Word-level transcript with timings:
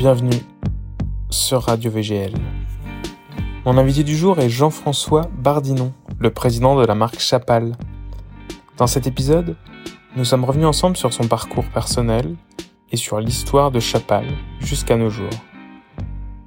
bienvenue 0.00 0.40
sur 1.28 1.64
Radio 1.64 1.90
VGL. 1.90 2.32
Mon 3.66 3.76
invité 3.76 4.02
du 4.02 4.16
jour 4.16 4.38
est 4.38 4.48
Jean-François 4.48 5.28
Bardinon, 5.36 5.92
le 6.18 6.30
président 6.30 6.74
de 6.80 6.86
la 6.86 6.94
marque 6.94 7.20
Chapal. 7.20 7.76
Dans 8.78 8.86
cet 8.86 9.06
épisode, 9.06 9.56
nous 10.16 10.24
sommes 10.24 10.46
revenus 10.46 10.68
ensemble 10.68 10.96
sur 10.96 11.12
son 11.12 11.28
parcours 11.28 11.66
personnel 11.74 12.34
et 12.90 12.96
sur 12.96 13.20
l'histoire 13.20 13.70
de 13.70 13.78
Chapal 13.78 14.24
jusqu'à 14.60 14.96
nos 14.96 15.10
jours. 15.10 15.28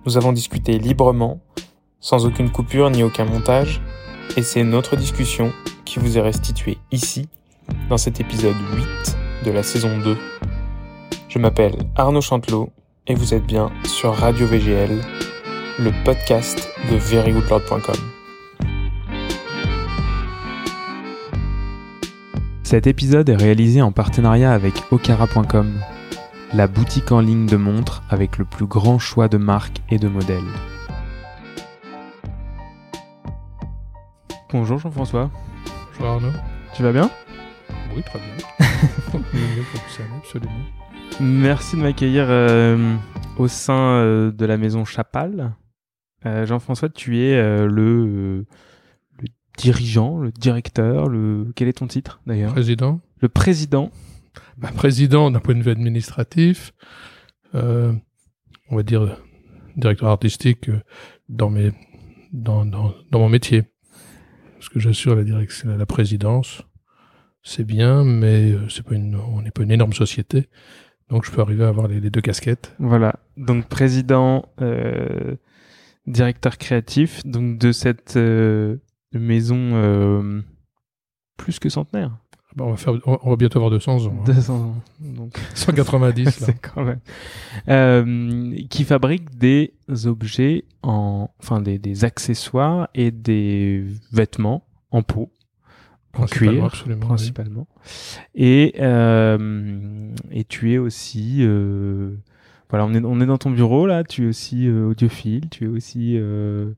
Nous 0.08 0.18
avons 0.18 0.34
discuté 0.34 0.80
librement, 0.80 1.40
sans 2.00 2.26
aucune 2.26 2.50
coupure 2.50 2.90
ni 2.90 3.04
aucun 3.04 3.26
montage, 3.26 3.84
et 4.36 4.42
c'est 4.42 4.64
notre 4.64 4.96
discussion 4.96 5.54
qui 5.86 6.00
vous 6.00 6.18
est 6.18 6.22
restituée 6.22 6.80
ici, 6.92 7.30
dans 7.88 7.98
cet 7.98 8.20
épisode 8.20 8.58
8 8.74 9.46
de 9.46 9.52
la 9.52 9.62
saison 9.62 10.00
2. 10.00 10.18
Je 11.30 11.38
m'appelle 11.38 11.76
Arnaud 11.96 12.22
Chantelot 12.22 12.72
et 13.08 13.16
vous 13.16 13.34
êtes 13.34 13.46
bien 13.46 13.72
sur 13.86 14.14
Radio 14.14 14.48
VGL, 14.48 15.02
le 15.80 15.92
podcast 16.06 16.70
de 16.90 16.96
verygoodlord.com. 16.96 17.96
Cet 22.64 22.88
épisode 22.88 23.28
est 23.28 23.36
réalisé 23.36 23.82
en 23.82 23.92
partenariat 23.92 24.54
avec 24.54 24.74
okara.com, 24.92 25.80
la 26.54 26.68
boutique 26.68 27.12
en 27.12 27.20
ligne 27.20 27.46
de 27.46 27.58
montres 27.58 28.04
avec 28.10 28.38
le 28.38 28.46
plus 28.46 28.66
grand 28.66 29.00
choix 29.00 29.28
de 29.28 29.38
marques 29.38 29.82
et 29.90 30.00
de 30.00 30.08
modèles. 30.08 30.40
Bonjour 34.52 34.78
Jean-François. 34.78 35.30
Bonjour 35.92 36.14
Arnaud. 36.14 36.34
Tu 36.74 36.84
vas 36.84 36.94
bien? 36.94 37.10
Oui, 37.96 38.02
très 38.04 38.20
bien. 38.20 38.72
absolument. 40.16 40.83
Merci 41.20 41.76
de 41.76 41.82
m'accueillir 41.82 42.26
euh, 42.28 42.96
au 43.38 43.48
sein 43.48 43.98
euh, 43.98 44.32
de 44.32 44.46
la 44.46 44.58
maison 44.58 44.84
Chapal. 44.84 45.56
Euh, 46.26 46.46
Jean-François, 46.46 46.90
tu 46.90 47.20
es 47.20 47.36
le, 47.68 48.06
le, 48.08 48.46
dirigeant, 49.58 50.20
le 50.20 50.32
directeur, 50.32 51.08
le 51.08 51.52
quel 51.56 51.68
est 51.68 51.74
ton 51.74 51.88
titre 51.88 52.22
d'ailleurs? 52.26 52.52
Président. 52.52 53.00
Le 53.20 53.30
président. 53.30 53.92
Bah, 54.58 54.72
président 54.76 55.30
d'un 55.30 55.40
point 55.40 55.56
de 55.56 55.62
vue 55.62 55.72
administratif, 55.72 56.74
on 57.54 57.96
va 58.72 58.84
dire 58.84 59.18
directeur 59.78 60.10
artistique 60.10 60.72
dans 61.30 61.50
mes 61.50 61.72
dans, 62.32 62.66
dans, 62.66 62.94
dans 63.12 63.20
mon 63.20 63.30
métier. 63.30 63.64
Parce 64.56 64.70
que 64.70 64.80
j'assure 64.80 65.16
la 65.16 65.24
direction, 65.24 65.76
la 65.78 65.86
présidence, 65.86 66.64
c'est 67.44 67.66
bien, 67.66 68.04
mais 68.04 68.56
c'est 68.70 68.84
pas 68.84 68.96
une, 68.96 69.16
on 69.16 69.42
n'est 69.42 69.52
pas 69.52 69.64
une 69.64 69.72
énorme 69.72 69.94
société. 69.94 70.50
Donc 71.14 71.26
je 71.26 71.32
peux 71.32 71.42
arriver 71.42 71.64
à 71.64 71.68
avoir 71.68 71.88
les, 71.88 72.10
deux 72.10 72.22
casquettes. 72.22 72.74
Voilà. 72.80 73.18
Donc 73.38 73.68
président, 73.68 74.46
euh, 74.62 75.36
directeur 76.08 76.58
créatif, 76.58 77.22
donc 77.24 77.60
de 77.60 77.72
cette 77.72 78.18
euh, 78.18 78.78
maison 79.14 79.56
euh, 79.76 80.42
plus 81.38 81.60
que 81.60 81.70
centenaire. 81.70 82.18
Ah 82.34 82.54
bah, 82.56 82.66
on, 82.66 82.72
va 82.72 82.78
faire, 82.78 82.94
on 83.06 83.30
va 83.30 83.36
bientôt 83.36 83.60
avoir 83.60 83.70
200 83.70 84.08
ans. 84.08 84.24
200 84.26 84.54
hein. 84.56 84.58
ans. 84.58 84.76
Donc 85.02 85.38
190 85.54 86.26
là. 86.26 86.32
C'est 86.48 86.60
quand 86.60 86.84
même. 86.84 87.00
Euh, 87.70 88.56
qui 88.72 88.84
fabrique 88.84 89.38
des 89.38 89.76
objets 90.06 90.66
en, 90.82 91.30
enfin 91.40 91.62
des, 91.62 91.78
des 91.78 92.06
accessoires 92.06 92.90
et 92.96 93.12
des 93.12 93.86
vêtements 94.12 94.66
en 94.90 95.04
peau 95.04 95.32
en 96.18 96.26
cuir 96.26 96.70
principalement. 97.00 97.68
Et 98.36 98.76
euh, 98.80 100.10
et 100.32 100.44
tu 100.44 100.74
es 100.74 100.78
aussi 100.78 101.40
euh, 101.42 102.16
voilà, 102.70 102.86
on 102.86 102.94
est 102.94 103.04
on 103.04 103.20
est 103.22 103.26
dans 103.26 103.38
ton 103.38 103.52
bureau 103.52 103.86
là. 103.86 104.04
Tu 104.04 104.26
es 104.26 104.28
aussi 104.28 104.68
euh, 104.68 104.90
audiophile. 104.90 105.50
Tu 105.50 105.66
es 105.66 105.68
aussi 105.68 106.18
euh, 106.18 106.72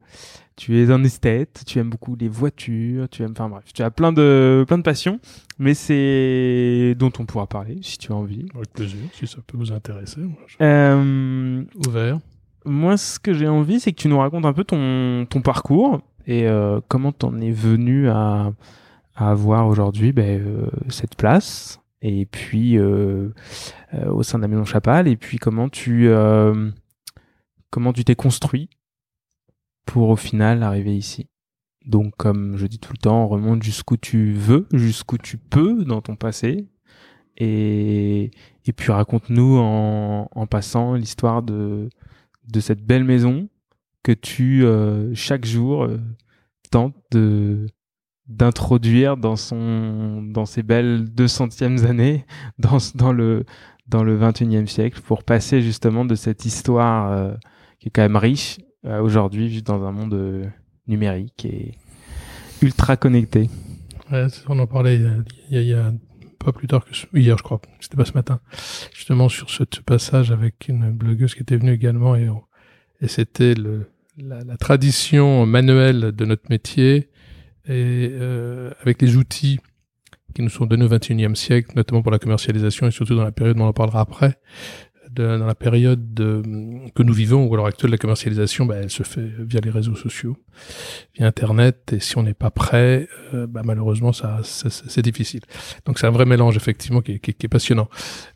tu 0.56 0.82
es 0.82 0.92
un 0.92 1.04
esthète. 1.04 1.64
Tu 1.66 1.80
aimes 1.80 1.90
beaucoup 1.90 2.16
les 2.16 2.30
voitures. 2.30 3.10
Tu 3.10 3.24
aimes 3.24 3.32
enfin 3.32 3.50
bref, 3.50 3.66
tu 3.74 3.82
as 3.82 3.92
plein 3.92 4.14
de 4.14 4.64
plein 4.68 4.78
de 4.78 4.84
passions. 4.84 5.20
Mais 5.60 5.74
c'est 5.74 6.96
dont 6.98 7.12
on 7.20 7.26
pourra 7.26 7.48
parler 7.48 7.78
si 7.82 7.98
tu 7.98 8.12
as 8.12 8.16
envie. 8.16 8.46
Avec 8.56 8.74
plaisir, 8.74 9.00
si 9.14 9.28
ça 9.28 9.38
peut 9.46 9.58
vous 9.58 9.72
intéresser. 9.72 10.22
Moi, 10.22 10.38
euh, 10.62 11.64
Ouvert. 11.88 12.20
Moi, 12.68 12.98
ce 12.98 13.20
que 13.20 13.34
j'ai 13.34 13.48
envie, 13.48 13.80
c'est 13.80 13.92
que 13.92 14.02
tu 14.02 14.08
nous 14.08 14.18
racontes 14.18 14.46
un 14.46 14.54
peu 14.54 14.64
ton 14.64 15.26
ton 15.30 15.42
parcours 15.42 16.02
et 16.28 16.48
euh, 16.48 16.82
comment 16.88 17.12
t'en 17.12 17.40
es 17.40 17.52
venu 17.52 18.10
à 18.10 18.52
à 19.16 19.30
avoir 19.30 19.68
aujourd'hui 19.68 20.12
ben, 20.12 20.42
euh, 20.42 20.70
cette 20.90 21.16
place 21.16 21.80
et 22.02 22.26
puis 22.26 22.78
euh, 22.78 23.30
euh, 23.94 24.12
au 24.12 24.24
sein 24.24 24.38
de 24.38 24.44
la 24.44 24.48
maison 24.48 24.66
Chapal 24.66 25.08
et 25.08 25.16
puis 25.16 25.38
comment 25.38 25.70
tu 25.70 26.10
comment 27.70 27.94
tu 27.94 28.04
t'es 28.04 28.16
construit 28.16 28.70
pour 29.86 30.10
au 30.10 30.16
final 30.16 30.64
arriver 30.64 30.96
ici? 30.96 31.30
Donc 31.86 32.16
comme 32.18 32.58
je 32.58 32.66
dis 32.68 32.80
tout 32.80 32.94
le 32.94 32.98
temps, 32.98 33.24
on 33.26 33.28
remonte 33.28 33.64
jusqu'où 33.64 33.96
tu 33.96 34.34
veux, 34.34 34.68
jusqu'où 34.74 35.18
tu 35.18 35.38
peux 35.38 35.86
dans 35.86 36.02
ton 36.02 36.16
passé 36.16 36.68
et 37.38 38.32
et 38.66 38.74
puis 38.74 38.92
raconte-nous 38.92 39.58
en, 39.58 40.28
en 40.32 40.48
passant 40.48 40.96
l'histoire 40.96 41.44
de 41.44 41.90
de 42.48 42.60
cette 42.60 42.86
belle 42.86 43.04
maison 43.04 43.50
que 44.04 44.12
tu 44.12 44.66
chaque 45.14 45.46
jour 45.46 45.88
tentes 46.72 46.96
de 47.12 47.68
d'introduire 48.28 49.18
dans 49.18 49.36
son 49.36 50.24
dans 50.24 50.46
ses 50.46 50.64
belles 50.64 51.06
200e 51.06 51.86
années 51.86 52.26
dans 52.60 52.78
dans 52.96 53.14
le 53.14 53.46
dans 53.88 54.04
le 54.04 54.18
21e 54.18 54.66
siècle 54.66 55.02
pour 55.02 55.24
passer 55.24 55.62
justement 55.62 56.06
de 56.06 56.16
cette 56.16 56.46
histoire 56.46 57.12
euh, 57.12 57.34
qui 57.80 57.90
est 57.90 57.92
quand 57.92 58.02
même 58.02 58.16
riche 58.16 58.58
euh, 58.86 59.00
aujourd'hui 59.00 59.62
dans 59.62 59.84
un 59.84 59.92
monde 59.92 60.14
euh, 60.16 60.46
numérique 60.88 61.46
et 61.46 61.76
ultra 62.62 62.98
connecté. 62.98 63.50
Ouais, 64.12 64.26
on 64.48 64.58
en 64.58 64.68
parlait 64.68 64.96
il 64.96 65.04
y, 65.52 65.58
a, 65.58 65.62
il 65.62 65.68
y 65.68 65.74
a, 65.74 65.94
pas 66.44 66.52
plus 66.52 66.68
tard 66.68 66.84
que 66.86 66.92
hier 67.18 67.38
je 67.38 67.44
crois, 67.44 67.62
c'était 67.80 67.98
pas 67.98 68.06
ce 68.06 68.14
matin. 68.14 68.40
Justement 68.94 69.30
sur 69.30 69.50
ce 69.50 69.64
passage 69.86 70.32
avec 70.32 70.68
une 70.68 70.92
blogueuse 70.92 71.36
qui 71.36 71.42
était 71.42 71.58
venue 71.58 71.74
également 71.74 72.16
et 72.16 72.28
et 73.02 73.08
c'était 73.08 73.54
le 73.56 73.90
la 74.18 74.56
tradition 74.58 75.46
manuelle 75.46 76.14
de 76.14 76.26
notre 76.26 76.50
métier 76.50 77.10
et 77.68 78.10
euh, 78.12 78.72
avec 78.82 79.02
les 79.02 79.18
outils 79.18 79.60
qui 80.34 80.42
nous 80.42 80.50
sont 80.50 80.66
donnés 80.66 80.86
au 80.86 80.90
XXIe 80.90 81.36
siècle, 81.36 81.72
notamment 81.76 82.02
pour 82.02 82.12
la 82.12 82.20
commercialisation 82.20 82.88
et 82.88 82.92
surtout 82.92 83.16
dans 83.16 83.24
la 83.24 83.32
période, 83.32 83.58
on 83.60 83.66
en 83.66 83.74
parlera 83.74 84.02
après, 84.02 84.38
de, 85.10 85.38
dans 85.38 85.46
la 85.46 85.56
période 85.56 86.14
de, 86.14 86.44
que 86.94 87.04
nous 87.04 87.14
vivons, 87.14 87.46
où 87.46 87.54
à 87.54 87.58
l'heure 87.58 87.66
actuelle, 87.68 87.92
la 87.92 87.98
commercialisation, 87.98 88.66
bah, 88.66 88.76
elle 88.76 88.90
se 88.90 89.04
fait 89.04 89.32
via 89.40 89.62
les 89.62 89.70
réseaux 89.70 89.96
sociaux, 89.96 90.38
via 91.16 91.26
Internet, 91.26 91.94
et 91.94 92.00
si 92.00 92.18
on 92.18 92.24
n'est 92.24 92.34
pas 92.34 92.52
prêt, 92.52 93.08
euh, 93.34 93.48
bah, 93.48 93.62
malheureusement, 93.64 94.12
ça, 94.12 94.42
c'est 94.44 95.02
difficile. 95.02 95.42
Donc 95.86 96.00
c'est 96.00 96.08
un 96.08 96.12
vrai 96.12 96.26
mélange, 96.26 96.58
effectivement, 96.58 97.02
qui, 97.02 97.20
qui, 97.20 97.34
qui 97.34 97.46
est 97.46 97.50
passionnant. 97.50 97.90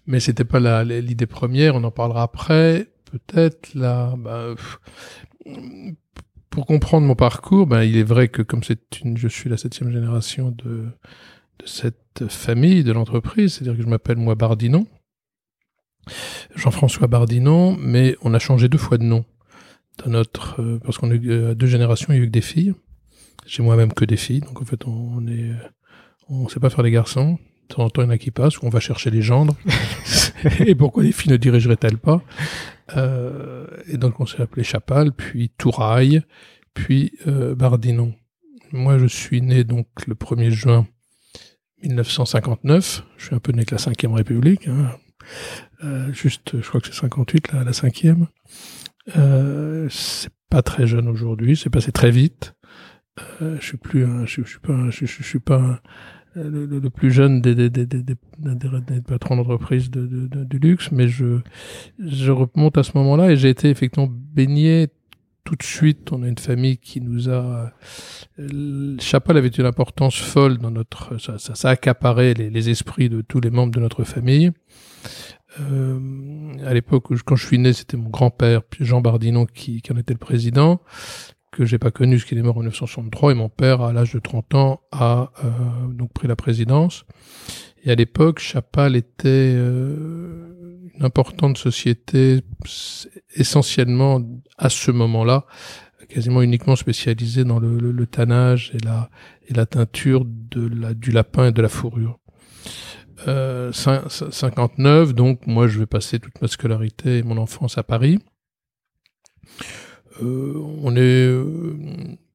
Mais 0.08 0.20
c'était 0.20 0.46
pas 0.46 0.84
l'idée 0.84 1.28
première, 1.28 1.76
on 1.76 1.84
en 1.84 1.92
parlera 1.92 2.24
après. 2.24 2.88
Peut-être 3.12 3.74
là, 3.74 4.16
bah, 4.18 4.54
pour 6.50 6.66
comprendre 6.66 7.06
mon 7.06 7.16
parcours, 7.16 7.68
ben, 7.68 7.84
il 7.84 7.98
est 7.98 8.04
vrai 8.04 8.28
que 8.28 8.42
comme 8.42 8.64
c'est 8.64 9.02
une, 9.02 9.18
je 9.18 9.28
suis 9.28 9.50
la 9.50 9.58
septième 9.58 9.92
génération 9.92 10.52
de, 10.52 10.88
de 11.60 11.66
cette 11.66 12.28
famille, 12.28 12.84
de 12.84 12.92
l'entreprise, 12.92 13.54
c'est-à-dire 13.54 13.78
que 13.78 13.84
je 13.84 13.88
m'appelle 13.88 14.18
moi 14.18 14.36
Bardinon, 14.36 14.88
Jean-François 16.56 17.08
Bardinon, 17.08 17.78
mais 17.80 18.16
on 18.22 18.34
a 18.34 18.40
changé 18.40 18.68
deux 18.68 18.78
fois 18.78 18.98
de 18.98 19.04
nom 19.04 19.26
dans 20.04 20.12
notre, 20.12 20.62
euh, 20.62 20.80
parce 20.84 20.98
qu'on 20.98 21.12
a 21.12 21.16
eu 21.16 21.30
euh, 21.30 21.56
deux 21.56 21.68
générations, 21.68 22.14
il 22.14 22.18
y 22.18 22.20
a 22.20 22.24
eu 22.24 22.28
que 22.28 22.32
des 22.32 22.42
filles. 22.42 22.74
J'ai 23.46 23.64
moi-même 23.64 23.94
que 23.94 24.06
des 24.06 24.18
filles, 24.18 24.42
donc 24.42 24.62
en 24.62 24.66
fait 24.66 24.86
on, 24.86 24.92
on 25.18 25.28
est, 25.28 25.52
on 26.30 26.48
sait 26.48 26.60
pas 26.60 26.70
faire 26.70 26.84
les 26.84 26.92
garçons. 26.92 27.38
De 27.70 27.76
temps 27.76 27.84
en 27.84 27.90
temps, 27.90 28.02
il 28.02 28.06
y 28.06 28.08
en 28.08 28.12
a 28.12 28.18
qui 28.18 28.32
passent, 28.32 28.58
ou 28.60 28.66
on 28.66 28.70
va 28.70 28.80
chercher 28.80 29.12
les 29.12 29.22
gendres. 29.22 29.56
et 30.66 30.76
pourquoi 30.76 31.04
les 31.04 31.12
filles 31.12 31.32
ne 31.32 31.38
dirigeraient-elles 31.38 31.98
pas? 31.98 32.22
Euh, 32.96 33.68
Et 33.88 33.98
donc, 33.98 34.20
on 34.20 34.26
s'est 34.26 34.42
appelé 34.42 34.64
Chapal, 34.64 35.12
puis 35.12 35.50
Touraille, 35.58 36.22
puis 36.74 37.14
euh, 37.28 37.56
Bardinon. 37.56 38.14
Moi, 38.72 38.98
je 38.98 39.08
suis 39.08 39.42
né 39.42 39.64
donc 39.64 39.88
le 40.08 40.16
1er 40.16 40.52
juin 40.52 40.88
1959. 41.84 43.04
Je 43.18 43.26
suis 43.26 43.36
un 43.36 43.40
peu 43.40 43.52
né 43.52 43.60
avec 43.60 43.72
la 43.72 43.78
5 43.78 43.96
République. 44.14 44.68
Hein. 44.68 44.92
Euh, 45.84 46.12
juste, 46.12 46.60
je 46.62 46.68
crois 46.68 46.82
que 46.82 46.88
c'est 46.88 47.00
58, 47.00 47.52
là, 47.54 47.64
la 47.64 47.74
cinquième. 47.74 48.28
Euh, 49.18 49.88
c'est 49.90 50.32
pas 50.50 50.62
très 50.62 50.88
jeune 50.88 51.08
aujourd'hui, 51.08 51.56
c'est 51.56 51.70
passé 51.70 51.92
très 51.92 52.12
vite. 52.12 52.54
Euh, 53.42 53.58
je 53.60 53.66
suis 53.66 53.78
plus, 53.78 54.06
un, 54.06 54.26
je, 54.26 54.42
suis 54.44 54.60
pas, 54.60 54.90
je, 54.90 55.06
je, 55.06 55.24
suis 55.24 55.40
pas 55.40 55.58
un, 55.58 55.80
le, 56.44 56.66
le, 56.66 56.90
plus 56.90 57.12
jeune 57.12 57.42
des, 57.42 57.56
des, 57.56 57.70
des, 57.70 57.86
des, 57.86 58.02
des 58.04 59.02
patrons 59.02 59.36
d'entreprise 59.36 59.90
de, 59.90 60.06
de, 60.06 60.44
de, 60.44 60.58
luxe, 60.58 60.92
mais 60.92 61.08
je, 61.08 61.40
je 62.00 62.32
remonte 62.32 62.78
à 62.78 62.84
ce 62.84 62.92
moment-là 62.96 63.32
et 63.32 63.38
j'ai 63.38 63.50
été 63.50 63.70
effectivement 63.70 64.10
baigné 64.10 64.88
tout 65.50 65.56
de 65.56 65.64
suite, 65.64 66.12
on 66.12 66.22
a 66.22 66.28
une 66.28 66.38
famille 66.38 66.78
qui 66.78 67.02
nous 67.02 67.28
a. 67.28 67.74
Euh, 68.38 68.96
Chapal 69.00 69.36
avait 69.36 69.48
une 69.48 69.66
importance 69.66 70.16
folle 70.16 70.60
dans 70.60 70.70
notre. 70.70 71.20
Ça, 71.20 71.40
ça, 71.40 71.56
ça 71.56 71.70
accaparait 71.70 72.36
les, 72.36 72.52
les, 72.52 72.70
esprits 72.70 73.10
de 73.10 73.22
tous 73.22 73.40
les 73.40 73.50
membres 73.50 73.74
de 73.74 73.80
notre 73.80 74.04
famille. 74.04 74.52
Euh, 75.60 76.54
à 76.64 76.74
l'époque, 76.76 77.08
quand 77.26 77.36
je 77.36 77.46
suis 77.46 77.58
né, 77.58 77.74
c'était 77.74 77.98
mon 77.98 78.10
grand-père, 78.10 78.62
Jean 78.80 79.02
Bardinon, 79.02 79.48
qui, 79.48 79.82
qui 79.82 79.92
en 79.92 79.98
était 79.98 80.14
le 80.14 80.20
président, 80.20 80.82
que 81.52 81.66
j'ai 81.66 81.80
pas 81.80 81.92
connu, 81.92 82.18
parce 82.18 82.26
qu'il 82.26 82.38
est 82.38 82.44
mort 82.44 82.58
en 82.58 82.62
1963, 82.62 83.32
et 83.32 83.36
mon 83.36 83.50
père, 83.50 83.82
à 83.82 83.94
l'âge 83.94 84.14
de 84.14 84.20
30 84.20 84.56
ans, 84.56 84.82
a 84.92 85.32
euh, 85.44 85.50
donc 85.90 86.14
pris 86.14 86.28
la 86.28 86.36
présidence. 86.36 87.06
Et 87.84 87.92
à 87.92 87.96
l'époque, 87.96 88.40
Chapal 88.40 88.96
était 88.96 89.54
euh, 89.56 90.90
une 90.96 91.04
importante 91.06 91.58
société, 91.58 92.42
essentiellement 93.36 94.22
à 94.58 94.70
ce 94.70 94.92
moment-là, 94.92 95.46
quasiment 96.10 96.42
uniquement 96.42 96.76
spécialisée 96.76 97.46
dans 97.46 97.60
le, 97.60 97.78
le, 97.78 97.92
le, 97.92 98.06
tannage 98.08 98.72
et 98.74 98.80
la, 98.84 99.10
et 99.48 99.54
la 99.54 99.66
teinture 99.66 100.26
de 100.26 100.68
la, 100.68 100.94
du 100.94 101.12
lapin 101.12 101.48
et 101.48 101.52
de 101.52 101.62
la 101.62 101.70
fourrure. 101.70 102.20
Euh, 103.28 103.72
59, 103.74 105.14
donc 105.14 105.46
moi 105.46 105.68
je 105.68 105.80
vais 105.80 105.86
passer 105.86 106.20
toute 106.20 106.42
ma 106.42 106.48
scolarité 106.48 107.18
et 107.18 107.24
mon 107.24 107.38
enfance 107.38 107.78
à 107.78 107.84
Paris. 107.84 108.20
Euh, 110.22 110.54
on 110.84 110.96
est 110.96 111.00
euh, 111.00 111.76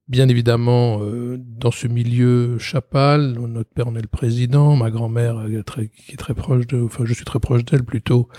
bien 0.07 0.29
évidemment 0.29 0.99
euh, 1.01 1.37
dans 1.39 1.71
ce 1.71 1.87
milieu 1.87 2.57
chapal. 2.59 3.33
Notre 3.33 3.69
père 3.71 3.87
en 3.87 3.95
est 3.95 4.01
le 4.01 4.07
président, 4.07 4.75
ma 4.75 4.91
grand-mère 4.91 5.45
qui 5.47 6.13
est 6.13 6.17
très 6.17 6.33
proche 6.33 6.67
de, 6.67 6.81
enfin 6.81 7.05
je 7.05 7.13
suis 7.13 7.25
très 7.25 7.39
proche 7.39 7.65
d'elle 7.65 7.83
plutôt, 7.83 8.29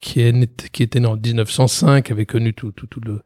qui 0.00 0.20
est 0.20 0.70
qui 0.72 0.82
était 0.82 1.00
née 1.00 1.06
en 1.06 1.16
1905, 1.16 2.10
avait 2.10 2.26
connu 2.26 2.54
tout 2.54 2.72
tout, 2.72 2.86
tout 2.86 3.00
le 3.04 3.20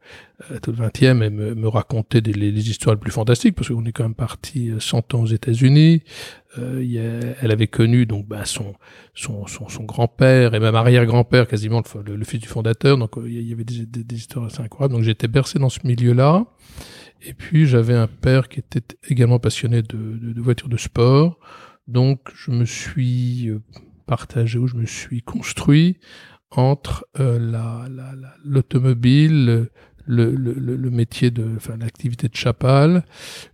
tout 0.61 0.71
le 0.71 0.77
20e 0.77 1.23
et 1.23 1.29
me, 1.29 1.55
me 1.55 1.67
racontait 1.67 2.21
des, 2.21 2.33
les, 2.33 2.69
histoires 2.69 2.95
les 2.95 2.99
plus 2.99 3.11
fantastiques 3.11 3.55
parce 3.55 3.69
qu'on 3.69 3.85
est 3.85 3.91
quand 3.91 4.03
même 4.03 4.15
parti 4.15 4.71
100 4.77 5.13
ans 5.15 5.21
aux 5.21 5.27
États-Unis. 5.27 6.03
Euh, 6.59 7.33
elle 7.41 7.51
avait 7.51 7.67
connu 7.67 8.05
donc 8.05 8.27
bah, 8.27 8.45
son, 8.45 8.73
son, 9.13 9.45
son, 9.47 9.83
grand-père 9.83 10.55
et 10.55 10.59
même 10.59 10.75
arrière-grand-père, 10.75 11.47
quasiment 11.47 11.81
le, 12.05 12.15
le, 12.15 12.25
fils 12.25 12.39
du 12.39 12.47
fondateur. 12.47 12.97
Donc 12.97 13.15
il 13.25 13.47
y 13.47 13.53
avait 13.53 13.63
des, 13.63 13.85
des, 13.85 14.03
des 14.03 14.15
histoires 14.15 14.45
assez 14.45 14.61
incroyables. 14.61 14.93
Donc 14.93 15.03
j'étais 15.03 15.27
bercé 15.27 15.59
dans 15.59 15.69
ce 15.69 15.79
milieu-là. 15.83 16.45
Et 17.21 17.33
puis 17.33 17.65
j'avais 17.65 17.95
un 17.95 18.07
père 18.07 18.49
qui 18.49 18.59
était 18.59 18.95
également 19.07 19.39
passionné 19.39 19.81
de, 19.81 19.97
de, 19.97 20.33
de, 20.33 20.41
voitures 20.41 20.69
de 20.69 20.77
sport. 20.77 21.39
Donc 21.87 22.19
je 22.35 22.51
me 22.51 22.65
suis 22.65 23.51
partagé 24.05 24.59
ou 24.59 24.67
je 24.67 24.75
me 24.75 24.85
suis 24.85 25.21
construit 25.21 25.97
entre 26.51 27.05
euh, 27.19 27.39
l'automobile, 28.43 29.45
la, 30.07 30.25
la, 30.25 30.25
le, 30.27 30.89
métier 30.89 31.31
de, 31.31 31.45
enfin 31.57 31.75
l'activité 31.77 32.29
de 32.29 32.35
chapal, 32.35 33.03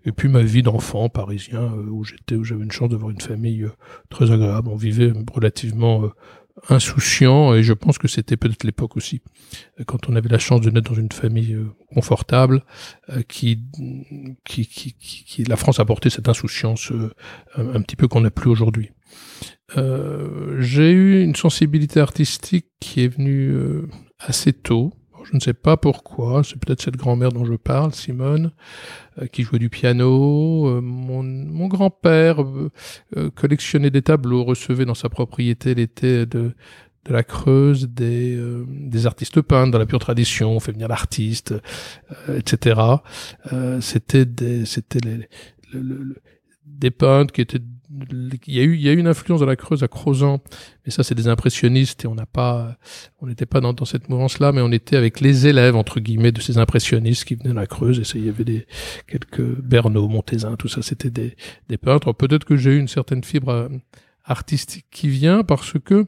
et 0.05 0.11
puis 0.11 0.29
ma 0.29 0.43
vie 0.43 0.61
d'enfant 0.61 1.09
parisien 1.09 1.61
euh, 1.61 1.87
où 1.89 2.03
j'étais, 2.03 2.35
où 2.35 2.43
j'avais 2.43 2.63
une 2.63 2.71
chance 2.71 2.89
d'avoir 2.89 3.09
une 3.09 3.21
famille 3.21 3.63
euh, 3.63 3.71
très 4.09 4.31
agréable. 4.31 4.69
On 4.69 4.75
vivait 4.75 5.11
relativement 5.33 6.03
euh, 6.03 6.09
insouciant 6.69 7.55
et 7.55 7.63
je 7.63 7.73
pense 7.73 7.97
que 7.97 8.07
c'était 8.07 8.37
peut-être 8.37 8.63
l'époque 8.63 8.95
aussi 8.95 9.21
quand 9.87 10.07
on 10.07 10.15
avait 10.15 10.29
la 10.29 10.37
chance 10.37 10.61
de 10.61 10.69
naître 10.69 10.91
dans 10.91 10.99
une 10.99 11.11
famille 11.11 11.57
confortable 11.93 12.63
qui, 13.27 13.65
qui, 14.45 14.67
qui, 14.67 14.93
qui, 14.93 15.43
la 15.45 15.55
France 15.55 15.79
a 15.79 15.85
porté 15.85 16.09
cette 16.09 16.29
insouciance 16.29 16.91
un, 17.55 17.81
petit 17.81 17.95
peu 17.95 18.07
qu'on 18.07 18.21
n'a 18.21 18.29
plus 18.29 18.49
aujourd'hui. 18.49 18.91
Euh, 19.77 20.61
j'ai 20.61 20.91
eu 20.91 21.23
une 21.23 21.35
sensibilité 21.35 21.99
artistique 21.99 22.67
qui 22.79 23.03
est 23.03 23.07
venue 23.07 23.55
assez 24.19 24.53
tôt 24.53 24.93
je 25.33 25.37
ne 25.37 25.41
sais 25.41 25.53
pas 25.55 25.77
pourquoi, 25.77 26.43
c'est 26.43 26.59
peut-être 26.59 26.83
cette 26.83 26.95
grand-mère 26.95 27.31
dont 27.31 27.43
je 27.43 27.55
parle, 27.55 27.91
Simone, 27.91 28.51
euh, 29.19 29.25
qui 29.25 29.41
jouait 29.41 29.57
du 29.57 29.71
piano. 29.71 30.67
Euh, 30.67 30.79
mon, 30.79 31.23
mon 31.23 31.67
grand-père 31.67 32.43
euh, 32.43 32.69
collectionnait 33.33 33.89
des 33.89 34.03
tableaux, 34.03 34.43
recevait 34.43 34.85
dans 34.85 34.93
sa 34.93 35.09
propriété 35.09 35.73
l'été 35.73 36.27
de, 36.27 36.53
de 37.05 37.13
la 37.13 37.23
Creuse 37.23 37.89
des, 37.89 38.39
des 38.67 39.07
artistes 39.07 39.41
peintres 39.41 39.71
dans 39.71 39.79
la 39.79 39.87
pure 39.87 39.97
tradition, 39.97 40.51
on 40.51 40.59
fait 40.59 40.71
venir 40.71 40.87
l'artiste, 40.87 41.55
etc. 42.29 42.79
c'était 43.81 44.25
des, 44.25 44.65
c'était 44.65 44.99
les, 44.99 45.27
des 46.63 46.91
peintres 46.91 47.33
qui 47.33 47.41
étaient 47.41 47.59
il 48.47 48.53
y 48.53 48.59
a 48.59 48.63
eu 48.63 48.75
il 48.75 48.81
y 48.81 48.89
a 48.89 48.91
eu 48.93 48.97
une 48.97 49.07
influence 49.07 49.39
de 49.39 49.45
la 49.45 49.55
Creuse 49.55 49.83
à 49.83 49.87
Crozan 49.87 50.41
mais 50.85 50.91
ça 50.91 51.03
c'est 51.03 51.15
des 51.15 51.27
impressionnistes 51.27 52.05
et 52.05 52.07
on 52.07 52.15
n'a 52.15 52.25
pas 52.25 52.77
on 53.21 53.27
n'était 53.27 53.45
pas 53.45 53.61
dans, 53.61 53.73
dans 53.73 53.85
cette 53.85 54.09
mouvance 54.09 54.39
là 54.39 54.51
mais 54.51 54.61
on 54.61 54.71
était 54.71 54.95
avec 54.95 55.19
les 55.19 55.47
élèves 55.47 55.75
entre 55.75 55.99
guillemets 55.99 56.31
de 56.31 56.41
ces 56.41 56.57
impressionnistes 56.57 57.25
qui 57.25 57.35
venaient 57.35 57.49
de 57.49 57.55
la 57.55 57.67
Creuse. 57.67 57.99
Et 57.99 58.03
ça, 58.03 58.17
il 58.17 58.25
y 58.25 58.29
avait 58.29 58.43
des 58.43 58.65
quelques 59.07 59.41
Bernot 59.41 60.07
Montezin 60.07 60.55
tout 60.55 60.67
ça 60.67 60.81
c'était 60.81 61.09
des 61.09 61.35
des 61.69 61.77
peintres. 61.77 62.13
Peut-être 62.13 62.45
que 62.45 62.57
j'ai 62.57 62.71
eu 62.71 62.79
une 62.79 62.87
certaine 62.87 63.23
fibre 63.23 63.49
euh, 63.49 63.69
artistique 64.25 64.85
qui 64.91 65.09
vient 65.09 65.43
parce 65.43 65.73
que 65.83 66.05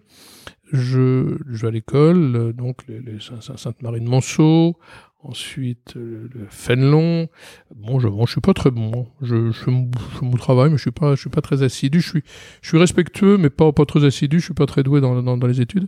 je, 0.72 1.38
je 1.48 1.62
vais 1.62 1.68
à 1.68 1.72
l'école, 1.72 2.54
donc 2.54 2.88
les, 2.88 3.00
les 3.00 3.20
Sainte-Marie 3.20 4.02
de 4.02 4.10
Monceau, 4.10 4.78
Ensuite, 5.28 5.94
euh, 5.98 6.30
le 6.34 6.46
Fénelon. 6.50 7.28
Bon, 7.76 8.00
je, 8.00 8.08
bon, 8.08 8.28
je 8.28 8.32
suis 8.34 8.42
pas 8.42 8.54
très 8.54 8.70
bon. 8.70 9.08
Je, 9.22 9.52
je, 9.52 9.64
je 9.66 9.70
mon 9.72 10.38
travail, 10.38 10.70
mais 10.70 10.78
je 10.78 10.84
suis 10.84 10.92
pas, 10.92 11.16
je 11.16 11.22
suis 11.22 11.32
pas 11.32 11.42
très 11.42 11.64
assidu. 11.64 12.00
Je 12.00 12.10
suis, 12.10 12.24
je 12.62 12.68
suis 12.68 12.78
respectueux, 12.78 13.38
mais 13.38 13.50
pas, 13.50 13.72
pas 13.72 13.86
très 13.86 14.06
assidu. 14.06 14.40
Je 14.40 14.46
suis 14.46 14.54
pas 14.54 14.68
très 14.68 14.84
doué 14.84 15.02
dans, 15.02 15.22
dans, 15.24 15.36
dans 15.36 15.48
les 15.48 15.62
études. 15.62 15.88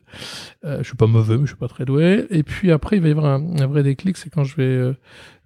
Euh, 0.66 0.80
je 0.80 0.88
suis 0.88 0.98
pas 0.98 1.06
mauvais, 1.06 1.36
mais 1.36 1.44
je 1.44 1.50
suis 1.52 1.56
pas 1.56 1.68
très 1.68 1.86
doué. 1.86 2.26
Et 2.32 2.42
puis 2.42 2.72
après, 2.72 2.98
il 2.98 3.02
va 3.04 3.10
y 3.10 3.12
avoir 3.12 3.28
un, 3.28 3.60
un 3.60 3.68
vrai 3.68 3.84
déclic, 3.84 4.18
c'est 4.18 4.32
quand 4.32 4.44
je 4.44 4.56
vais, 4.56 4.64
euh, 4.64 4.94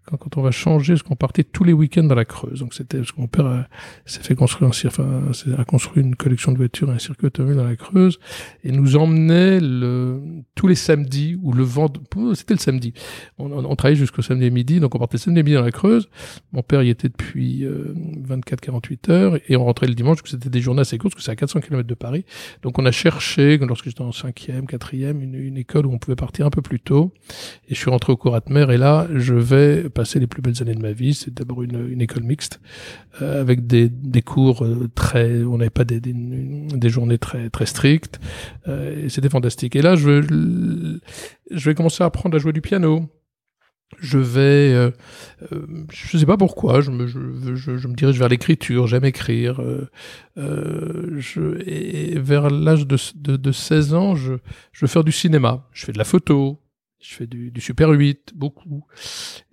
quand, 0.05 0.17
quand, 0.17 0.37
on 0.37 0.41
va 0.41 0.51
changer, 0.51 0.93
parce 0.93 1.03
qu'on 1.03 1.15
partait 1.15 1.43
tous 1.43 1.63
les 1.63 1.73
week-ends 1.73 2.03
dans 2.03 2.15
la 2.15 2.25
Creuse. 2.25 2.59
Donc 2.59 2.73
c'était 2.73 2.97
parce 2.97 3.11
que 3.11 3.21
mon 3.21 3.27
père 3.27 3.67
s'est 4.05 4.21
fait 4.21 4.35
construire 4.35 4.71
un 4.71 4.87
enfin, 4.87 5.21
a 5.57 5.63
construit 5.65 6.03
une 6.03 6.15
collection 6.15 6.51
de 6.51 6.57
voitures, 6.57 6.89
et 6.89 6.93
un 6.93 6.99
circuit 6.99 7.27
automobile 7.27 7.57
dans 7.57 7.63
la 7.63 7.75
Creuse, 7.75 8.19
et 8.63 8.71
nous 8.71 8.95
emmenait 8.95 9.59
le, 9.59 10.21
tous 10.55 10.67
les 10.67 10.75
samedis 10.75 11.37
ou 11.41 11.53
le 11.53 11.63
vendredi. 11.63 12.05
C'était 12.33 12.53
le 12.53 12.59
samedi. 12.59 12.93
On, 13.37 13.51
on, 13.51 13.65
on 13.65 13.75
travaillait 13.75 13.99
jusqu'au 13.99 14.21
samedi 14.21 14.49
midi, 14.49 14.79
donc 14.79 14.95
on 14.95 14.99
partait 14.99 15.17
samedi 15.17 15.43
midi 15.43 15.55
dans 15.55 15.61
la 15.61 15.71
Creuse. 15.71 16.09
Mon 16.51 16.63
père 16.63 16.83
y 16.83 16.89
était 16.89 17.09
depuis 17.09 17.65
euh, 17.65 17.93
24-48 18.27 19.11
heures, 19.11 19.37
et 19.47 19.55
on 19.55 19.65
rentrait 19.65 19.87
le 19.87 19.95
dimanche, 19.95 20.19
c'était 20.25 20.49
des 20.49 20.61
journées 20.61 20.81
assez 20.81 20.97
courtes, 20.97 21.13
parce 21.13 21.23
que 21.23 21.25
c'est 21.25 21.31
à 21.31 21.35
400 21.35 21.61
km 21.61 21.87
de 21.87 21.93
Paris. 21.93 22.25
Donc 22.63 22.79
on 22.79 22.85
a 22.85 22.91
cherché, 22.91 23.57
lorsque 23.57 23.85
j'étais 23.85 24.01
en 24.01 24.11
cinquième, 24.11 24.65
quatrième, 24.65 25.21
une, 25.21 25.35
une 25.35 25.57
école 25.57 25.85
où 25.85 25.93
on 25.93 25.99
pouvait 25.99 26.15
partir 26.15 26.45
un 26.45 26.49
peu 26.49 26.61
plus 26.61 26.79
tôt. 26.79 27.13
Et 27.67 27.75
je 27.75 27.79
suis 27.79 27.89
rentré 27.89 28.11
au 28.11 28.17
cours 28.17 28.31
de 28.33 28.53
mer, 28.53 28.71
et 28.71 28.77
là, 28.77 29.07
je 29.13 29.33
vais 29.33 29.89
passer 29.91 30.19
les 30.19 30.27
plus 30.27 30.41
belles 30.41 30.61
années 30.61 30.75
de 30.75 30.81
ma 30.81 30.91
vie. 30.91 31.13
C'est 31.13 31.33
d'abord 31.33 31.63
une, 31.63 32.01
école 32.01 32.23
mixte 32.23 32.59
euh, 33.21 33.41
avec 33.41 33.67
des, 33.67 33.89
des 33.89 34.21
cours 34.21 34.63
euh, 34.63 34.89
très, 34.95 35.43
on 35.43 35.57
n'avait 35.57 35.69
pas 35.69 35.83
des, 35.83 35.99
des, 35.99 36.13
des, 36.13 36.89
journées 36.89 37.17
très 37.17 37.49
très 37.49 37.65
strictes. 37.65 38.19
Euh, 38.67 39.07
c'était 39.09 39.29
fantastique. 39.29 39.75
Et 39.75 39.81
là, 39.81 39.95
je 39.95 40.21
je 41.51 41.69
vais 41.69 41.75
commencer 41.75 42.03
à 42.03 42.07
apprendre 42.07 42.35
à 42.35 42.39
jouer 42.39 42.53
du 42.53 42.61
piano. 42.61 43.09
Je 43.99 44.17
vais, 44.17 44.73
euh, 44.73 44.91
euh, 45.51 45.65
je 45.91 46.17
sais 46.17 46.25
pas 46.25 46.37
pourquoi, 46.37 46.81
je 46.81 46.91
me, 46.91 47.07
je, 47.07 47.19
je, 47.55 47.77
je 47.77 47.87
me 47.87 47.93
dirige 47.93 48.17
vers 48.17 48.29
l'écriture, 48.29 48.87
j'aime 48.87 49.03
écrire. 49.03 49.61
Euh, 50.37 51.19
je, 51.19 51.61
et 51.67 52.17
vers 52.17 52.49
l'âge 52.49 52.87
de, 52.87 52.97
de, 53.15 53.35
de 53.35 53.51
16 53.51 53.93
ans, 53.93 54.15
je, 54.15 54.35
je 54.71 54.81
veux 54.81 54.87
faire 54.87 55.03
du 55.03 55.11
cinéma. 55.11 55.67
Je 55.73 55.85
fais 55.85 55.91
de 55.91 55.97
la 55.97 56.05
photo, 56.05 56.60
je 57.01 57.15
fais 57.15 57.27
du, 57.27 57.51
du 57.51 57.61
Super 57.61 57.89
8, 57.89 58.33
beaucoup. 58.35 58.85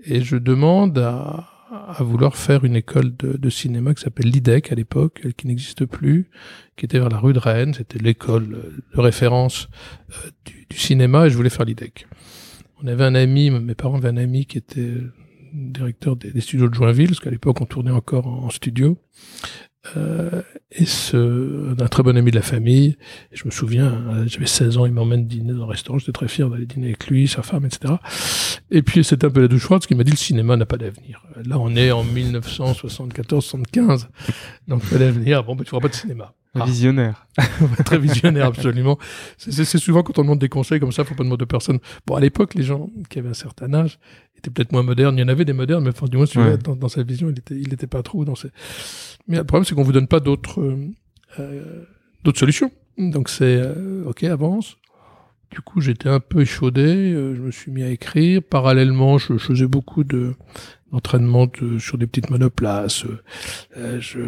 Et 0.04 0.22
je 0.22 0.36
demande 0.36 0.98
à, 0.98 1.48
à 1.70 2.02
vouloir 2.02 2.36
faire 2.36 2.64
une 2.64 2.76
école 2.76 3.16
de, 3.16 3.36
de 3.36 3.50
cinéma 3.50 3.94
qui 3.94 4.02
s'appelle 4.02 4.30
l'IDEC 4.30 4.72
à 4.72 4.74
l'époque, 4.74 5.26
qui 5.36 5.46
n'existe 5.46 5.86
plus, 5.86 6.30
qui 6.76 6.84
était 6.84 6.98
vers 6.98 7.08
la 7.08 7.18
rue 7.18 7.32
de 7.32 7.38
Rennes. 7.38 7.74
C'était 7.74 7.98
l'école 7.98 8.48
de 8.94 9.00
référence 9.00 9.68
euh, 10.10 10.30
du, 10.44 10.66
du, 10.68 10.78
cinéma 10.78 11.26
et 11.26 11.30
je 11.30 11.36
voulais 11.36 11.50
faire 11.50 11.66
l'IDEC. 11.66 12.06
On 12.82 12.86
avait 12.86 13.04
un 13.04 13.14
ami, 13.14 13.50
mes 13.50 13.74
parents 13.74 13.96
avaient 13.96 14.08
un 14.08 14.16
ami 14.16 14.46
qui 14.46 14.58
était 14.58 14.94
directeur 15.52 16.16
des, 16.16 16.40
studios 16.40 16.68
de 16.68 16.74
Joinville, 16.74 17.08
parce 17.08 17.20
qu'à 17.20 17.30
l'époque 17.30 17.60
on 17.60 17.66
tournait 17.66 17.90
encore 17.90 18.26
en, 18.26 18.44
en 18.44 18.50
studio. 18.50 18.98
Euh, 19.96 20.42
et 20.70 20.84
ce, 20.84 21.72
d'un 21.74 21.86
très 21.86 22.02
bon 22.02 22.16
ami 22.16 22.30
de 22.30 22.36
la 22.36 22.42
famille. 22.42 22.96
Et 23.32 23.36
je 23.36 23.44
me 23.46 23.50
souviens, 23.50 23.86
euh, 23.86 24.24
j'avais 24.26 24.46
16 24.46 24.78
ans, 24.78 24.86
il 24.86 24.92
m'emmène 24.92 25.26
dîner 25.26 25.52
dans 25.52 25.64
un 25.64 25.68
restaurant, 25.68 25.98
j'étais 25.98 26.12
très 26.12 26.28
fier 26.28 26.50
d'aller 26.50 26.66
dîner 26.66 26.88
avec 26.88 27.06
lui, 27.06 27.26
sa 27.26 27.42
femme, 27.42 27.64
etc. 27.64 27.94
Et 28.70 28.82
puis 28.82 29.02
c'était 29.02 29.26
un 29.26 29.30
peu 29.30 29.40
la 29.40 29.48
douche 29.48 29.62
froide, 29.62 29.80
parce 29.80 29.86
qu'il 29.86 29.96
m'a 29.96 30.04
dit 30.04 30.10
le 30.10 30.16
cinéma 30.16 30.56
n'a 30.56 30.66
pas 30.66 30.76
d'avenir. 30.76 31.22
Là, 31.44 31.58
on 31.58 31.74
est 31.74 31.90
en 31.90 32.04
1974-75, 32.04 34.08
donc 34.66 34.84
pas 34.84 34.98
d'avenir. 34.98 35.44
Bon, 35.44 35.56
ben, 35.56 35.64
tu 35.64 35.70
feras 35.70 35.80
pas 35.80 35.88
de 35.88 35.94
cinéma. 35.94 36.34
Ah. 36.54 36.64
Visionnaire. 36.66 37.26
très 37.84 37.98
visionnaire, 37.98 38.46
absolument. 38.46 38.98
C'est 39.36 39.64
souvent 39.64 40.02
quand 40.02 40.18
on 40.18 40.22
demande 40.22 40.38
des 40.38 40.48
conseils 40.48 40.80
comme 40.80 40.92
ça, 40.92 41.04
faut 41.04 41.14
pas 41.14 41.22
demander 41.22 41.40
de 41.40 41.44
personne. 41.44 41.78
Bon, 42.06 42.16
à 42.16 42.20
l'époque, 42.20 42.54
les 42.54 42.64
gens 42.64 42.90
qui 43.08 43.18
avaient 43.18 43.28
un 43.28 43.34
certain 43.34 43.72
âge 43.74 43.98
étaient 44.36 44.50
peut-être 44.50 44.72
moins 44.72 44.82
modernes. 44.82 45.16
Il 45.16 45.20
y 45.20 45.24
en 45.24 45.28
avait 45.28 45.44
des 45.44 45.52
modernes, 45.52 45.84
mais 45.84 45.90
enfin, 45.90 46.06
du 46.06 46.16
moins, 46.16 46.26
ouais. 46.36 46.58
dans, 46.58 46.74
dans, 46.74 46.88
sa 46.88 47.02
vision, 47.02 47.30
il 47.30 47.38
était, 47.38 47.56
il 47.56 47.72
était 47.72 47.86
pas 47.86 48.02
trop 48.02 48.24
dans 48.24 48.34
ses... 48.34 48.48
Mais 49.28 49.36
le 49.36 49.44
problème, 49.44 49.64
c'est 49.64 49.74
qu'on 49.74 49.82
vous 49.82 49.92
donne 49.92 50.08
pas 50.08 50.20
d'autres, 50.20 50.60
euh, 51.38 51.84
d'autres 52.24 52.38
solutions. 52.38 52.70
Donc 52.96 53.28
c'est, 53.28 53.56
euh, 53.62 54.04
ok, 54.06 54.24
avance. 54.24 54.76
du 55.50 55.60
coup, 55.60 55.80
j'étais 55.80 56.08
un 56.08 56.20
peu 56.20 56.40
échaudé. 56.42 56.82
euh, 57.12 57.34
je 57.36 57.40
me 57.42 57.50
suis 57.50 57.70
mis 57.70 57.82
à 57.82 57.90
écrire. 57.90 58.42
Parallèlement, 58.42 59.18
je, 59.18 59.38
faisais 59.38 59.66
beaucoup 59.66 60.04
de 60.04 60.34
d'entraînement 60.90 61.46
de- 61.60 61.78
sur 61.78 61.98
des 61.98 62.06
petites 62.06 62.30
monoplaces. 62.30 63.04
Euh, 63.76 64.00
je, 64.00 64.20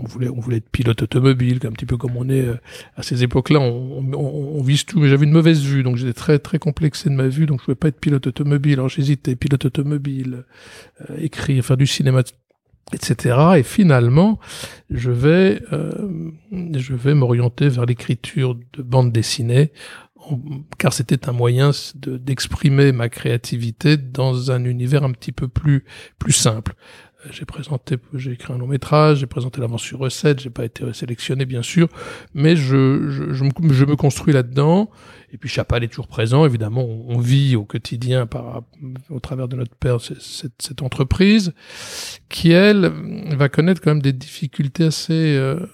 on 0.00 0.06
voulait, 0.06 0.28
on 0.28 0.38
voulait 0.38 0.58
être 0.58 0.70
pilote 0.70 1.02
automobile, 1.02 1.58
un 1.64 1.72
petit 1.72 1.86
peu 1.86 1.96
comme 1.96 2.16
on 2.16 2.28
est 2.28 2.46
euh, 2.46 2.54
à 2.96 3.02
ces 3.02 3.24
époques-là. 3.24 3.58
On, 3.60 3.98
on, 3.98 4.14
on- 4.14 4.58
on 4.58 4.62
vise 4.62 4.84
tout, 4.84 5.00
mais 5.00 5.08
j'avais 5.08 5.26
une 5.26 5.32
mauvaise 5.32 5.62
vue, 5.64 5.82
donc 5.82 5.96
j'étais 5.96 6.12
très 6.12 6.38
très 6.38 6.58
complexé 6.60 7.10
de 7.10 7.14
ma 7.16 7.26
vue, 7.26 7.46
donc 7.46 7.58
je 7.60 7.64
pouvais 7.64 7.74
pas 7.74 7.88
être 7.88 7.98
pilote 8.00 8.26
automobile. 8.28 8.74
Alors 8.74 8.88
j'hésitais, 8.88 9.34
pilote 9.34 9.64
automobile, 9.64 10.44
euh, 11.10 11.16
écrire, 11.18 11.64
faire 11.64 11.76
du 11.76 11.86
cinéma, 11.88 12.22
etc. 12.92 13.38
Et 13.58 13.62
finalement, 13.62 14.38
je 14.90 15.10
vais, 15.10 15.60
euh, 15.72 16.30
je 16.74 16.94
vais 16.94 17.14
m'orienter 17.14 17.68
vers 17.68 17.86
l'écriture 17.86 18.54
de 18.74 18.82
bande 18.82 19.12
dessinée, 19.12 19.72
car 20.78 20.92
c'était 20.92 21.28
un 21.28 21.32
moyen 21.32 21.70
de- 21.94 22.16
d'exprimer 22.16 22.92
ma 22.92 23.08
créativité 23.08 23.96
dans 23.96 24.50
un 24.50 24.64
univers 24.64 25.04
un 25.04 25.12
petit 25.12 25.32
peu 25.32 25.46
plus 25.48 25.84
plus 26.18 26.32
simple. 26.32 26.74
J'ai 27.30 27.44
présenté, 27.44 27.96
j'ai 28.14 28.32
écrit 28.32 28.52
un 28.52 28.58
long 28.58 28.66
métrage, 28.66 29.18
j'ai 29.18 29.26
présenté 29.26 29.60
l'avance 29.60 29.82
sur 29.82 29.98
recette, 29.98 30.40
j'ai 30.40 30.50
pas 30.50 30.64
été 30.64 30.92
sélectionné 30.92 31.46
bien 31.46 31.62
sûr, 31.62 31.88
mais 32.34 32.56
je, 32.56 33.08
je, 33.08 33.32
je, 33.32 33.44
me, 33.44 33.72
je 33.72 33.84
me 33.84 33.96
construis 33.96 34.32
là-dedans. 34.34 34.90
Et 35.32 35.38
puis 35.38 35.48
Chapal 35.48 35.82
est 35.82 35.88
toujours 35.88 36.08
présent, 36.08 36.44
évidemment, 36.44 36.84
on, 36.84 37.18
vit 37.18 37.56
au 37.56 37.64
quotidien 37.64 38.26
par, 38.26 38.62
au 39.10 39.18
travers 39.18 39.48
de 39.48 39.56
notre 39.56 39.74
père 39.74 40.00
cette, 40.00 40.54
cette 40.60 40.82
entreprise 40.82 41.52
qui 42.28 42.52
elle 42.52 42.92
va 43.36 43.48
connaître 43.48 43.80
quand 43.80 43.90
même 43.90 44.02
des 44.02 44.12
difficultés 44.12 44.84
assez 44.84 45.36
euh, 45.36 45.66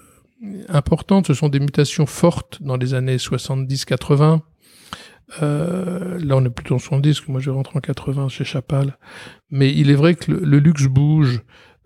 importantes. 0.69 1.27
Ce 1.27 1.33
sont 1.33 1.49
des 1.49 1.59
mutations 1.59 2.05
fortes 2.05 2.63
dans 2.63 2.77
les 2.77 2.93
années 2.93 3.17
70-80. 3.17 4.41
Euh, 5.41 6.19
là, 6.19 6.35
on 6.37 6.45
est 6.45 6.49
plutôt 6.49 6.75
en 6.75 6.79
70, 6.79 7.21
que 7.21 7.31
moi 7.31 7.39
je 7.41 7.49
rentre 7.49 7.75
en 7.75 7.79
80 7.79 8.29
chez 8.29 8.43
Chapal. 8.43 8.97
Mais 9.49 9.71
il 9.73 9.89
est 9.89 9.95
vrai 9.95 10.15
que 10.15 10.31
le, 10.31 10.39
le 10.39 10.59
luxe 10.59 10.85
bouge 10.87 11.41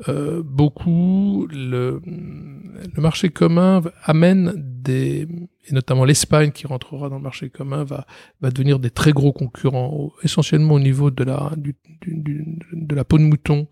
euh, 0.10 0.42
beaucoup. 0.44 1.48
Le, 1.52 2.02
le 2.06 3.02
marché 3.02 3.30
commun 3.30 3.82
amène 4.04 4.54
des, 4.56 5.28
et 5.68 5.74
notamment 5.74 6.06
l'Espagne 6.06 6.52
qui 6.52 6.68
rentrera 6.68 7.10
dans 7.10 7.18
le 7.18 7.24
marché 7.24 7.50
commun, 7.50 7.84
va, 7.84 8.06
va 8.42 8.52
devenir 8.52 8.80
des 8.80 8.90
très 8.90 9.12
gros 9.14 9.32
concurrents, 9.34 9.90
au- 9.94 10.14
essentiellement 10.24 10.76
au 10.76 10.80
niveau 10.80 11.10
de 11.12 11.24
la, 11.24 11.52
du, 11.58 11.76
du- 12.02 12.16
du- 12.16 12.60
de 12.74 12.96
la 12.96 13.04
peau 13.06 13.18
de 13.18 13.24
mouton. 13.24 13.68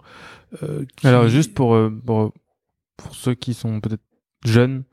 euh, 0.63 0.85
qui- 0.95 1.07
Alors 1.07 1.27
juste 1.27 1.53
pour, 1.53 1.75
euh, 1.75 1.89
pour, 2.05 2.33
pour 2.97 3.13
ceux 3.15 3.33
qui 3.35 3.53
sont 3.53 3.79
peut-être 3.81 4.01
jeunes, 4.45 4.83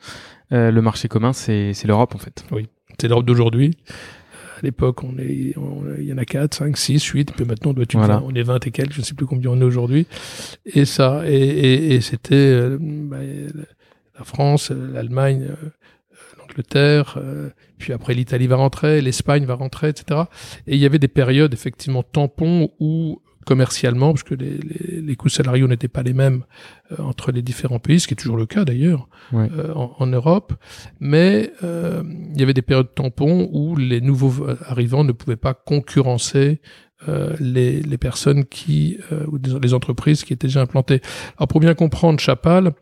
euh, 0.53 0.71
le 0.71 0.83
marché 0.83 1.09
commun, 1.09 1.33
c'est 1.33 1.73
c'est 1.73 1.87
l'Europe 1.87 2.15
en 2.15 2.19
fait. 2.19 2.45
C'est 3.01 3.09
l'Europe 3.09 3.27
d'aujourd'hui. 3.27 3.77
L'époque, 4.63 5.03
on 5.03 5.19
est, 5.19 5.55
il 5.99 6.05
y 6.05 6.13
en 6.13 6.19
a 6.19 6.25
4, 6.25 6.55
5, 6.55 6.77
6, 6.77 7.05
8, 7.05 7.33
puis 7.33 7.45
maintenant 7.45 7.71
on 7.71 7.75
doit 7.75 7.83
être 7.85 7.97
Voilà. 7.97 8.23
on 8.25 8.35
est 8.35 8.43
20 8.43 8.67
et 8.67 8.71
quelques, 8.71 8.93
je 8.93 9.01
ne 9.01 9.05
sais 9.05 9.15
plus 9.15 9.27
combien 9.27 9.51
on 9.51 9.61
est 9.61 9.65
aujourd'hui. 9.65 10.07
Et 10.67 10.85
ça, 10.85 11.23
et, 11.27 11.35
et, 11.35 11.95
et 11.95 12.01
c'était 12.01 12.35
euh, 12.35 12.79
bah, 12.81 13.19
la 14.19 14.25
France, 14.25 14.71
l'Allemagne, 14.71 15.49
euh, 15.51 15.69
l'Angleterre, 16.39 17.19
euh, 17.19 17.51
puis 17.79 17.93
après 17.93 18.15
l'Italie 18.15 18.47
va 18.47 18.57
rentrer, 18.57 19.01
l'Espagne 19.01 19.45
va 19.45 19.55
rentrer, 19.55 19.89
etc. 19.89 20.23
Et 20.67 20.77
il 20.77 20.81
y 20.81 20.87
avait 20.87 20.99
des 20.99 21.09
périodes 21.09 21.53
effectivement 21.53 22.03
tampons 22.03 22.71
où 22.79 23.21
commercialement, 23.45 24.13
parce 24.13 24.23
que 24.23 24.35
les, 24.35 24.59
les, 24.59 25.01
les 25.01 25.17
coûts 25.17 25.29
salariaux 25.29 25.67
n'étaient 25.69 25.89
pas 25.89 26.03
les 26.03 26.13
mêmes 26.13 26.45
euh, 26.93 27.03
entre 27.03 27.33
les 27.33 27.43
différents 27.43 27.79
pays, 27.79 28.01
ce 28.01 28.07
qui 28.07 28.15
est 28.15 28.17
toujours 28.17 28.37
le 28.37 28.47
cas 28.47 28.65
d'ailleurs 28.65 29.09
Ouais. 29.33 29.49
euh, 29.57 29.73
en, 29.75 29.95
en 29.99 30.07
Europe, 30.07 30.53
mais 31.01 31.53
euh, 31.65 32.03
il 32.35 32.39
y 32.41 32.43
avait 32.43 32.55
des 32.55 32.63
périodes 32.63 32.95
tampons 32.95 33.49
où 33.53 33.77
les 33.77 34.01
nouveaux 34.01 34.47
arrivants 34.67 35.05
ne 35.05 35.13
pouvaient 35.13 35.37
pas 35.37 35.55
concurrencer 35.55 36.61
euh, 37.09 37.35
les, 37.41 37.81
les 37.83 37.99
personnes 37.99 38.45
qui 38.45 38.99
euh, 39.11 39.25
ou 39.29 39.39
des- 39.39 39.59
les 39.61 39.75
entreprises 39.75 40.23
qui 40.25 40.33
étaient 40.33 40.47
déjà 40.47 40.61
implantées. 40.61 41.01
Alors 41.37 41.49
pour 41.49 41.61
bien 41.61 41.75
comprendre 41.75 42.21
Chapal, 42.21 42.73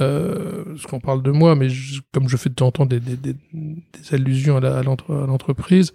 euh, 0.00 0.64
parce 0.64 0.86
qu'on 0.86 1.00
parle 1.00 1.22
de 1.22 1.30
moi, 1.30 1.54
mais 1.54 1.68
je- 1.68 2.00
comme 2.12 2.28
je 2.28 2.36
fais 2.36 2.48
de 2.50 2.54
temps 2.54 2.66
en 2.68 2.72
temps 2.72 2.86
des, 2.86 3.00
des, 3.00 3.16
des, 3.16 3.36
allusions 4.12 4.56
à 4.58 4.82
l'entreprise, 4.82 5.92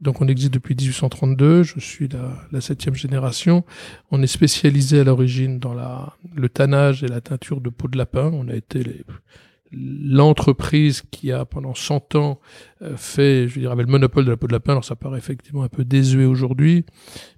donc 0.00 0.20
on 0.20 0.28
existe 0.28 0.52
depuis 0.52 0.74
1832, 0.74 1.62
je 1.62 1.78
suis 1.80 2.08
la 2.50 2.60
septième 2.60 2.94
génération. 2.94 3.64
On 4.10 4.22
est 4.22 4.26
spécialisé 4.26 5.00
à 5.00 5.04
l'origine 5.04 5.58
dans 5.58 5.74
la, 5.74 6.14
le 6.34 6.48
tannage 6.48 7.04
et 7.04 7.08
la 7.08 7.20
teinture 7.20 7.60
de 7.60 7.70
peau 7.70 7.88
de 7.88 7.96
lapin. 7.98 8.30
On 8.32 8.48
a 8.48 8.54
été 8.54 8.82
les, 8.82 9.04
l'entreprise 9.72 11.02
qui 11.10 11.32
a 11.32 11.44
pendant 11.44 11.74
100 11.74 12.14
ans 12.14 12.40
euh, 12.82 12.96
fait, 12.96 13.48
je 13.48 13.54
veux 13.54 13.60
dire, 13.62 13.72
avait 13.72 13.84
le 13.84 13.90
monopole 13.90 14.24
de 14.24 14.30
la 14.30 14.36
peau 14.36 14.46
de 14.46 14.52
lapin. 14.52 14.72
Alors 14.72 14.84
ça 14.84 14.96
paraît 14.96 15.18
effectivement 15.18 15.62
un 15.62 15.68
peu 15.68 15.84
désuet 15.84 16.24
aujourd'hui, 16.24 16.84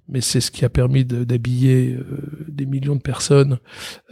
mais 0.09 0.21
c'est 0.21 0.41
ce 0.41 0.51
qui 0.51 0.65
a 0.65 0.69
permis 0.69 1.05
d'habiller 1.05 1.93
euh, 1.93 2.45
des 2.47 2.65
millions 2.65 2.95
de 2.95 3.01
personnes 3.01 3.59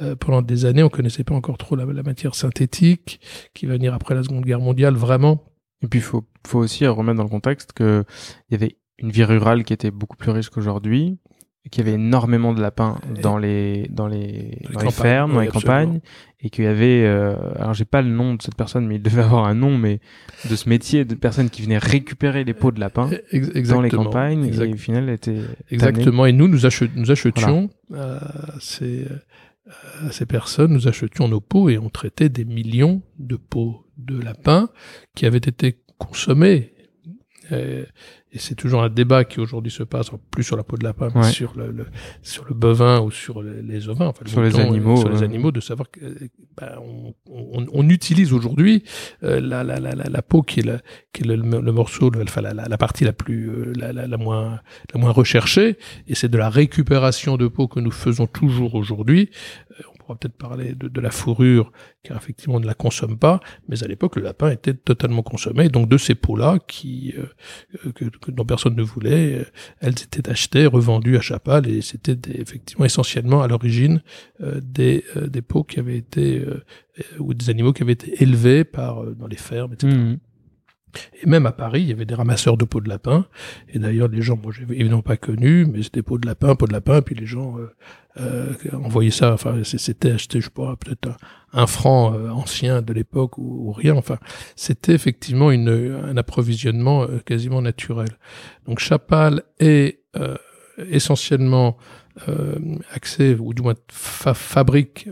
euh, 0.01 0.15
pendant 0.15 0.41
des 0.41 0.65
années. 0.65 0.83
On 0.83 0.89
connaissait 0.89 1.23
pas 1.23 1.35
encore 1.35 1.57
trop 1.57 1.75
la, 1.75 1.85
la 1.85 2.03
matière 2.03 2.35
synthétique 2.35 3.19
qui 3.53 3.65
va 3.65 3.73
venir 3.73 3.93
après 3.93 4.15
la 4.15 4.23
Seconde 4.23 4.45
Guerre 4.45 4.61
mondiale, 4.61 4.95
vraiment. 4.95 5.43
Et 5.81 5.87
puis 5.87 5.99
faut, 5.99 6.25
faut 6.47 6.59
aussi 6.59 6.87
remettre 6.87 7.17
dans 7.17 7.23
le 7.23 7.29
contexte 7.29 7.73
que 7.73 8.05
il 8.49 8.53
y 8.53 8.55
avait 8.55 8.77
une 8.99 9.11
vie 9.11 9.25
rurale 9.25 9.63
qui 9.63 9.73
était 9.73 9.91
beaucoup 9.91 10.15
plus 10.15 10.31
riche 10.31 10.49
qu'aujourd'hui, 10.49 11.17
qu'il 11.69 11.85
y 11.85 11.87
avait 11.87 11.95
énormément 11.95 12.53
de 12.53 12.61
lapins 12.61 12.99
dans 13.21 13.37
les 13.37 13.87
dans 13.89 14.07
les, 14.07 14.19
Dans 14.19 14.67
les 14.69 14.73
dans 14.73 14.79
les 14.79 14.85
campagnes, 14.85 14.91
fermes, 14.91 15.31
dans 15.33 15.39
oui, 15.39 15.45
les 15.45 15.51
campagnes, 15.51 15.99
et 16.41 16.49
qu'il 16.49 16.65
y 16.65 16.67
avait 16.67 17.03
euh, 17.05 17.35
alors 17.57 17.73
j'ai 17.73 17.85
pas 17.85 18.01
le 18.01 18.09
nom 18.09 18.33
de 18.35 18.41
cette 18.41 18.55
personne, 18.55 18.85
mais 18.85 18.95
il 18.95 19.01
devait 19.01 19.21
avoir 19.23 19.45
un 19.45 19.53
nom, 19.55 19.77
mais 19.77 19.99
de 20.49 20.55
ce 20.55 20.67
métier 20.67 21.05
de 21.05 21.15
personnes 21.15 21.49
qui 21.49 21.61
venaient 21.61 21.77
récupérer 21.77 22.43
les 22.43 22.53
peaux 22.53 22.71
de 22.71 22.79
lapins 22.81 23.09
Hein 23.11 23.39
dans 23.69 23.81
les 23.81 23.89
campagnes, 23.89 24.45
exact- 24.45 24.65
et 24.69 24.73
au 24.73 24.77
final 24.77 25.09
était 25.09 25.37
Exactement. 25.71 26.25
Et 26.25 26.33
nous, 26.33 26.47
nous, 26.49 26.65
achet- 26.65 26.89
nous 26.95 27.11
achetions 27.11 27.69
euh, 27.93 28.19
ces, 28.59 29.05
euh, 29.05 30.09
ces 30.11 30.25
personnes, 30.25 30.73
nous 30.73 30.87
achetions 30.89 31.29
nos 31.29 31.39
peaux 31.39 31.69
et 31.69 31.77
on 31.77 31.89
traitait 31.89 32.27
des 32.29 32.43
millions 32.45 33.01
de 33.19 33.37
peaux 33.37 33.85
de 33.97 34.19
lapins 34.19 34.69
qui 35.15 35.25
avaient 35.25 35.37
été 35.37 35.79
consommées. 35.97 36.73
Et, 37.51 37.83
et 38.35 38.39
c'est 38.39 38.55
toujours 38.55 38.81
un 38.83 38.89
débat 38.89 39.23
qui 39.25 39.39
aujourd'hui 39.39 39.71
se 39.71 39.83
passe, 39.83 40.09
plus 40.31 40.43
sur 40.43 40.57
la 40.57 40.63
peau 40.63 40.75
de 40.77 40.83
lapin, 40.83 41.09
Ouais. 41.13 41.31
sur 41.31 41.53
le, 41.55 41.71
le- 41.71 41.85
sur 42.23 42.45
le 42.45 42.53
bovin 42.55 42.99
ou 43.01 43.11
sur 43.11 43.43
les, 43.43 43.61
les 43.61 43.89
ovins, 43.89 44.07
enfin, 44.07 44.21
le 44.25 44.29
Sur 44.29 44.41
les 44.41 44.55
euh, 44.59 44.63
animaux, 44.63 44.97
sur 44.97 45.09
les 45.09 45.19
ouais. 45.19 45.23
animaux, 45.23 45.51
de 45.51 45.59
savoir 45.61 45.91
que 45.91 45.99
euh, 46.03 46.15
ben, 46.57 46.71
on, 46.81 47.13
on, 47.29 47.65
on 47.71 47.89
utilise 47.89 48.33
aujourd'hui 48.33 48.83
euh, 49.23 49.39
la, 49.39 49.63
la, 49.63 49.79
la, 49.79 49.93
la, 49.93 50.21
peau 50.23 50.41
qui 50.41 50.61
est, 50.61 50.63
la, 50.63 50.79
qui 51.13 51.21
est 51.23 51.25
le, 51.27 51.35
le 51.35 51.71
morceau, 51.71 52.09
le- 52.09 52.23
enfin 52.23 52.41
la, 52.41 52.53
la, 52.53 52.77
partie 52.77 53.03
la 53.05 53.13
plus 53.13 53.49
euh, 53.49 53.73
la, 53.75 53.93
la, 53.93 54.07
la 54.07 54.17
moins 54.17 54.59
la 54.93 54.99
moins 54.99 55.11
recherchée, 55.11 55.77
et 56.07 56.15
c'est 56.15 56.29
de 56.29 56.37
la 56.37 56.49
récupération 56.49 57.37
de 57.37 57.47
peau 57.47 57.67
que 57.67 57.79
nous 57.79 57.91
faisons 57.91 58.25
toujours 58.27 58.73
aujourd'hui. 58.75 59.29
Euh, 59.79 59.83
pourra 60.03 60.17
peut-être 60.17 60.37
parler 60.37 60.73
de, 60.75 61.01
la 61.01 61.11
fourrure, 61.11 61.71
car 62.03 62.17
effectivement 62.17 62.55
on 62.55 62.59
ne 62.59 62.65
la 62.65 62.73
consomme 62.73 63.17
pas, 63.17 63.39
mais 63.67 63.83
à 63.83 63.87
l'époque 63.87 64.15
le 64.15 64.21
lapin 64.23 64.49
était 64.51 64.73
totalement 64.73 65.23
consommé, 65.23 65.69
donc 65.69 65.89
de 65.89 65.97
ces 65.97 66.15
peaux-là 66.15 66.59
qui 66.67 67.13
euh, 67.17 67.91
que, 67.91 68.05
que- 68.05 68.31
dont 68.31 68.45
personne 68.45 68.75
ne 68.75 68.83
voulait, 68.83 69.39
euh, 69.39 69.45
elles 69.79 69.93
étaient 69.93 70.29
achetées, 70.29 70.65
revendues 70.65 71.17
à 71.17 71.21
Chapal, 71.21 71.67
et 71.67 71.81
c'était 71.81 72.17
effectivement 72.39 72.85
essentiellement 72.85 73.41
à 73.41 73.47
l'origine 73.47 74.01
euh, 74.41 74.59
des 74.61 75.03
euh, 75.15 75.29
peaux 75.47 75.63
qui 75.63 75.79
avaient 75.79 75.97
été 75.97 76.45
ou 77.19 77.33
des 77.33 77.49
animaux 77.49 77.73
qui 77.73 77.83
avaient 77.83 77.93
été 77.93 78.21
élevés 78.21 78.63
par 78.63 79.03
dans 79.05 79.27
les 79.27 79.37
fermes, 79.37 79.73
etc. 79.73 79.93
Et 81.21 81.27
même 81.27 81.45
à 81.45 81.51
Paris, 81.51 81.81
il 81.81 81.89
y 81.89 81.91
avait 81.91 82.05
des 82.05 82.15
ramasseurs 82.15 82.57
de 82.57 82.65
peaux 82.65 82.81
de 82.81 82.89
lapin. 82.89 83.25
Et 83.69 83.79
d'ailleurs, 83.79 84.07
les 84.07 84.21
gens, 84.21 84.37
moi, 84.41 84.51
j'ai 84.51 84.63
évidemment 84.63 85.01
pas 85.01 85.17
connu, 85.17 85.65
mais 85.65 85.83
c'était 85.83 86.01
peaux 86.01 86.17
de 86.17 86.27
lapin, 86.27 86.55
peaux 86.55 86.67
de 86.67 86.73
lapin. 86.73 87.01
Puis 87.01 87.15
les 87.15 87.25
gens 87.25 87.57
euh, 87.57 87.73
euh, 88.19 88.53
envoyaient 88.73 89.11
ça. 89.11 89.33
Enfin, 89.33 89.61
c'était 89.63 90.11
acheté, 90.11 90.39
je 90.39 90.45
sais 90.45 90.51
pas, 90.51 90.75
peut-être 90.75 91.09
un, 91.51 91.67
franc 91.67 92.13
euh, 92.13 92.29
ancien 92.29 92.81
de 92.81 92.93
l'époque 92.93 93.37
ou, 93.37 93.71
rien. 93.71 93.95
Enfin, 93.95 94.17
c'était 94.55 94.93
effectivement 94.93 95.51
une, 95.51 95.69
un 95.69 96.17
approvisionnement 96.17 97.03
euh, 97.03 97.19
quasiment 97.25 97.61
naturel. 97.61 98.09
Donc, 98.67 98.79
Chapal 98.79 99.43
est 99.59 99.99
euh, 100.15 100.35
essentiellement 100.89 101.77
axé, 102.93 103.35
ou 103.39 103.55
du 103.55 103.63
moins 103.63 103.73
fa- 103.91 104.35
fabrique 104.35 105.09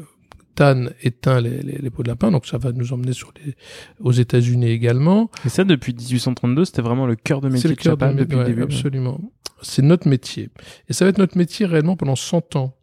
tanne 0.56 0.94
et 1.02 1.12
teint 1.12 1.42
les, 1.42 1.62
les, 1.62 1.78
les 1.78 1.90
peaux 1.90 2.04
de 2.04 2.08
lapin, 2.08 2.32
donc 2.32 2.46
ça 2.46 2.58
va 2.58 2.72
nous 2.72 2.94
emmener 2.94 3.14
sur 3.14 3.34
les, 3.44 3.56
aux 4.00 4.12
États-Unis 4.12 4.68
également. 4.70 5.30
Et 5.46 5.50
ça 5.50 5.64
depuis 5.64 5.94
1832, 5.94 6.66
c'était 6.66 6.82
vraiment 6.82 7.06
le 7.06 7.16
cœur 7.16 7.42
de 7.42 7.50
métier 7.50 7.70
le 7.70 7.76
de 7.76 8.14
depuis 8.20 8.36
ouais, 8.38 8.44
le 8.44 8.50
début. 8.50 8.64
Absolument. 8.64 9.20
C'est 9.62 9.82
notre 9.82 10.08
métier. 10.08 10.50
Et 10.90 10.94
ça 10.94 11.06
va 11.06 11.10
être 11.10 11.18
notre 11.18 11.38
métier 11.38 11.66
réellement 11.66 11.96
pendant 11.96 12.16
100 12.16 12.56
ans. 12.56 12.78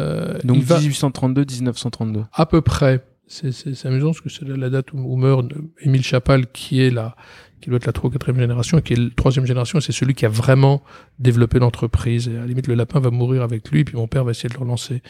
Euh, 0.00 0.38
Donc 0.44 0.58
il 0.58 0.64
va 0.64 0.80
1832-1932. 0.80 2.24
à 2.32 2.46
peu 2.46 2.62
près. 2.62 3.04
C'est, 3.26 3.86
amusant 3.86 4.08
parce 4.08 4.20
que 4.20 4.28
c'est 4.28 4.46
la, 4.46 4.68
date 4.68 4.92
où, 4.92 5.16
meurt 5.16 5.46
Émile 5.80 6.02
Chapal, 6.02 6.46
qui 6.48 6.82
est 6.82 6.90
la, 6.90 7.16
qui 7.60 7.70
doit 7.70 7.78
être 7.78 7.86
la 7.86 7.92
3 7.92 8.10
ou 8.10 8.12
4 8.12 8.34
génération, 8.34 8.78
et 8.78 8.82
qui 8.82 8.92
est 8.92 8.96
la 8.96 9.10
troisième 9.16 9.46
génération, 9.46 9.78
et 9.78 9.82
c'est 9.82 9.92
celui 9.92 10.14
qui 10.14 10.26
a 10.26 10.28
vraiment 10.28 10.82
développé 11.18 11.58
l'entreprise. 11.58 12.28
Et 12.28 12.36
à 12.36 12.40
la 12.40 12.46
limite, 12.46 12.66
le 12.66 12.74
lapin 12.74 13.00
va 13.00 13.10
mourir 13.10 13.42
avec 13.42 13.70
lui, 13.70 13.84
puis 13.84 13.96
mon 13.96 14.06
père 14.06 14.24
va 14.24 14.32
essayer 14.32 14.48
de 14.48 14.54
le 14.54 14.60
relancer. 14.60 15.02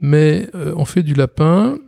Mais 0.00 0.48
euh, 0.54 0.74
on 0.76 0.84
fait 0.84 1.02
du 1.02 1.14
lapin 1.14 1.78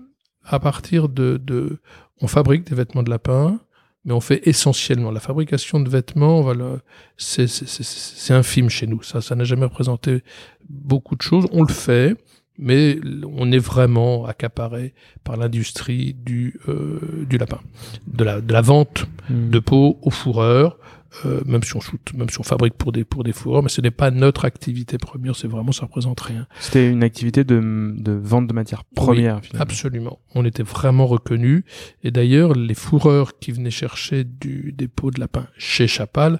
à 0.44 0.60
partir 0.60 1.08
de, 1.08 1.40
de... 1.42 1.78
On 2.20 2.28
fabrique 2.28 2.68
des 2.68 2.76
vêtements 2.76 3.02
de 3.02 3.10
lapin, 3.10 3.58
mais 4.04 4.12
on 4.12 4.20
fait 4.20 4.46
essentiellement 4.48 5.10
la 5.10 5.20
fabrication 5.20 5.80
de 5.80 5.88
vêtements. 5.88 6.40
Voilà, 6.40 6.78
c'est 7.16 8.30
infime 8.30 8.68
chez 8.70 8.86
nous. 8.86 9.02
Ça, 9.02 9.20
ça 9.20 9.34
n'a 9.34 9.44
jamais 9.44 9.64
représenté 9.64 10.22
beaucoup 10.68 11.16
de 11.16 11.22
choses. 11.22 11.46
On 11.52 11.62
le 11.62 11.72
fait, 11.72 12.16
mais 12.60 12.98
on 13.36 13.50
est 13.50 13.58
vraiment 13.58 14.26
accaparé 14.26 14.94
par 15.24 15.36
l'industrie 15.36 16.14
du 16.14 16.60
euh, 16.68 17.26
du 17.28 17.38
lapin, 17.38 17.60
de 18.06 18.24
la 18.24 18.40
de 18.40 18.52
la 18.52 18.60
vente 18.60 19.06
Hmm. 19.30 19.50
de 19.50 19.58
peau 19.60 19.98
aux 20.02 20.10
fourreurs. 20.10 20.78
Euh, 21.26 21.40
même 21.44 21.62
si 21.64 21.74
on 21.76 21.80
shoot, 21.80 22.00
même 22.14 22.28
si 22.28 22.38
on 22.38 22.44
fabrique 22.44 22.74
pour 22.74 22.92
des 22.92 23.04
pour 23.04 23.24
des 23.24 23.32
fourreurs, 23.32 23.64
mais 23.64 23.68
ce 23.68 23.80
n'est 23.80 23.90
pas 23.90 24.12
notre 24.12 24.44
activité 24.44 24.96
première. 24.96 25.34
C'est 25.34 25.48
vraiment 25.48 25.72
ça 25.72 25.86
représente 25.86 26.20
rien. 26.20 26.46
C'était 26.60 26.88
une 26.88 27.02
activité 27.02 27.42
de, 27.42 27.92
de 27.96 28.12
vente 28.12 28.46
de 28.46 28.52
matières 28.52 28.84
premières, 28.84 29.40
finalement. 29.42 29.62
Absolument. 29.62 30.18
On 30.36 30.44
était 30.44 30.62
vraiment 30.62 31.08
reconnus. 31.08 31.64
Et 32.04 32.12
d'ailleurs, 32.12 32.52
les 32.54 32.74
fourreurs 32.74 33.40
qui 33.40 33.50
venaient 33.50 33.72
chercher 33.72 34.22
du, 34.22 34.72
des 34.72 34.86
peaux 34.86 35.10
de 35.10 35.18
lapin 35.18 35.48
chez 35.58 35.88
Chapal 35.88 36.34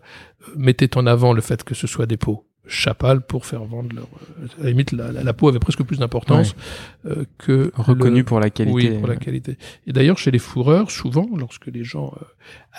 euh, 0.48 0.52
mettaient 0.56 0.96
en 0.96 1.04
avant 1.04 1.32
le 1.32 1.40
fait 1.40 1.64
que 1.64 1.74
ce 1.74 1.88
soit 1.88 2.06
des 2.06 2.16
peaux 2.16 2.46
Chapal 2.70 3.20
pour 3.20 3.44
faire 3.46 3.64
vendre 3.64 3.94
leur. 3.94 4.06
euh, 4.40 4.46
À 4.60 4.64
la 4.64 4.70
limite, 4.70 4.92
la, 4.92 5.10
la- 5.12 5.22
la 5.24 5.32
peau 5.32 5.48
avait 5.48 5.58
presque 5.58 5.82
plus 5.82 5.98
d'importance 5.98 6.54
euh, 7.06 7.24
que. 7.38 7.72
Reconnu 7.74 8.18
le- 8.18 8.24
pour 8.24 8.38
la 8.40 8.48
qualité. 8.50 8.74
Oui, 8.74 8.88
pour 8.98 9.08
la 9.08 9.16
qualité. 9.16 9.58
Et 9.86 9.92
d'ailleurs, 9.92 10.18
chez 10.18 10.30
les 10.30 10.38
fourreurs, 10.38 10.90
souvent, 10.90 11.28
lorsque 11.36 11.66
les 11.66 11.82
gens 11.84 12.14
euh, 12.20 12.24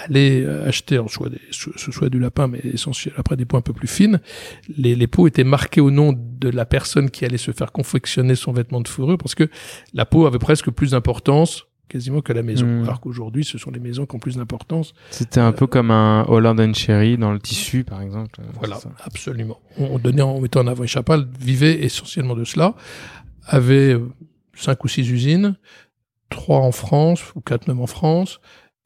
allaient 0.05 0.43
euh, 0.45 0.67
acheter, 0.67 0.97
en 0.97 1.07
soit 1.07 1.29
des, 1.29 1.41
ce 1.51 1.69
ce 1.75 1.91
soit 1.91 2.09
du 2.09 2.19
lapin, 2.19 2.47
mais 2.47 2.59
essentiel, 2.63 3.13
après 3.17 3.35
des 3.35 3.45
peaux 3.45 3.57
un 3.57 3.61
peu 3.61 3.73
plus 3.73 3.87
fines, 3.87 4.21
les, 4.77 4.95
les 4.95 5.07
peaux 5.07 5.27
étaient 5.27 5.43
marquées 5.43 5.81
au 5.81 5.91
nom 5.91 6.13
de 6.17 6.49
la 6.49 6.65
personne 6.65 7.09
qui 7.09 7.25
allait 7.25 7.37
se 7.37 7.51
faire 7.51 7.71
confectionner 7.71 8.35
son 8.35 8.53
vêtement 8.53 8.79
de 8.81 8.87
fourrure, 8.87 9.17
parce 9.17 9.35
que 9.35 9.49
la 9.93 10.05
peau 10.05 10.25
avait 10.25 10.39
presque 10.39 10.71
plus 10.71 10.91
d'importance 10.91 11.65
quasiment 11.91 12.21
que 12.21 12.33
la 12.33 12.41
maison. 12.43 12.65
Mm. 12.65 12.83
Alors 12.83 13.01
qu'aujourd'hui, 13.01 13.43
ce 13.43 13.57
sont 13.57 13.71
les 13.71 13.79
maisons 13.79 14.05
qui 14.05 14.15
ont 14.15 14.19
plus 14.19 14.37
d'importance. 14.37 14.93
C'était 15.11 15.39
un 15.41 15.51
peu 15.51 15.67
comme 15.67 15.91
un 15.91 16.25
Holland 16.27 16.59
and 16.59 16.73
Cherry 16.73 17.17
dans 17.17 17.31
le 17.33 17.39
tissu, 17.39 17.83
par 17.83 18.01
exemple. 18.01 18.39
Voilà, 18.55 18.75
C'est 18.75 18.83
ça. 18.83 18.95
absolument. 19.03 19.59
On, 19.77 19.85
on 19.95 19.99
donnait 19.99 20.21
en 20.21 20.39
mettant 20.39 20.61
en 20.61 20.67
avant. 20.67 20.83
Et 20.83 20.87
Chapal 20.87 21.27
vivait 21.39 21.83
essentiellement 21.83 22.35
de 22.35 22.43
cela, 22.45 22.75
avait 23.45 23.93
euh, 23.93 24.09
cinq 24.55 24.83
ou 24.83 24.87
six 24.87 25.09
usines, 25.09 25.57
trois 26.29 26.59
en 26.59 26.71
France 26.71 27.35
ou 27.35 27.41
quatre 27.41 27.67
même 27.67 27.81
en 27.81 27.87
France, 27.87 28.39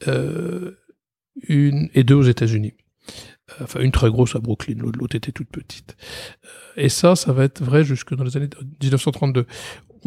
euh, 0.08 0.72
une 1.48 1.90
et 1.94 2.04
deux 2.04 2.16
aux 2.16 2.24
États-Unis. 2.24 2.74
Euh, 2.78 2.82
Enfin, 3.62 3.82
une 3.82 3.92
très 3.92 4.10
grosse 4.10 4.36
à 4.36 4.40
Brooklyn, 4.40 4.78
l'autre 4.80 5.16
était 5.16 5.32
toute 5.32 5.50
petite. 5.50 5.96
Euh, 6.44 6.48
Et 6.84 6.90
ça, 6.90 7.16
ça 7.16 7.32
va 7.32 7.44
être 7.44 7.62
vrai 7.64 7.84
jusque 7.86 8.16
dans 8.16 8.24
les 8.24 8.36
années 8.38 8.50
1932. 8.82 9.46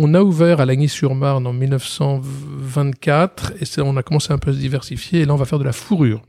On 0.01 0.15
a 0.15 0.23
ouvert 0.23 0.61
à 0.61 0.65
Lagny-sur-Marne 0.65 1.45
en 1.45 1.53
1924 1.53 3.55
et 3.61 3.65
on 3.83 3.97
a 3.97 4.05
commencé 4.05 4.33
un 4.33 4.39
peu 4.39 4.51
à 4.51 4.53
se 4.55 4.59
diversifier 4.59 5.23
et 5.23 5.25
là 5.25 5.35
on 5.35 5.37
va 5.37 5.45
faire 5.45 5.59
de 5.59 5.65
la 5.65 5.73
fourrure. 5.73 6.23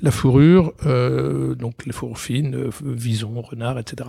La 0.00 0.10
fourrure, 0.10 0.72
euh, 0.86 1.54
donc 1.54 1.84
les 1.84 1.92
fourrures 1.92 2.18
fines, 2.18 2.54
euh, 2.54 2.70
visons, 2.82 3.42
renards, 3.42 3.78
etc. 3.78 4.08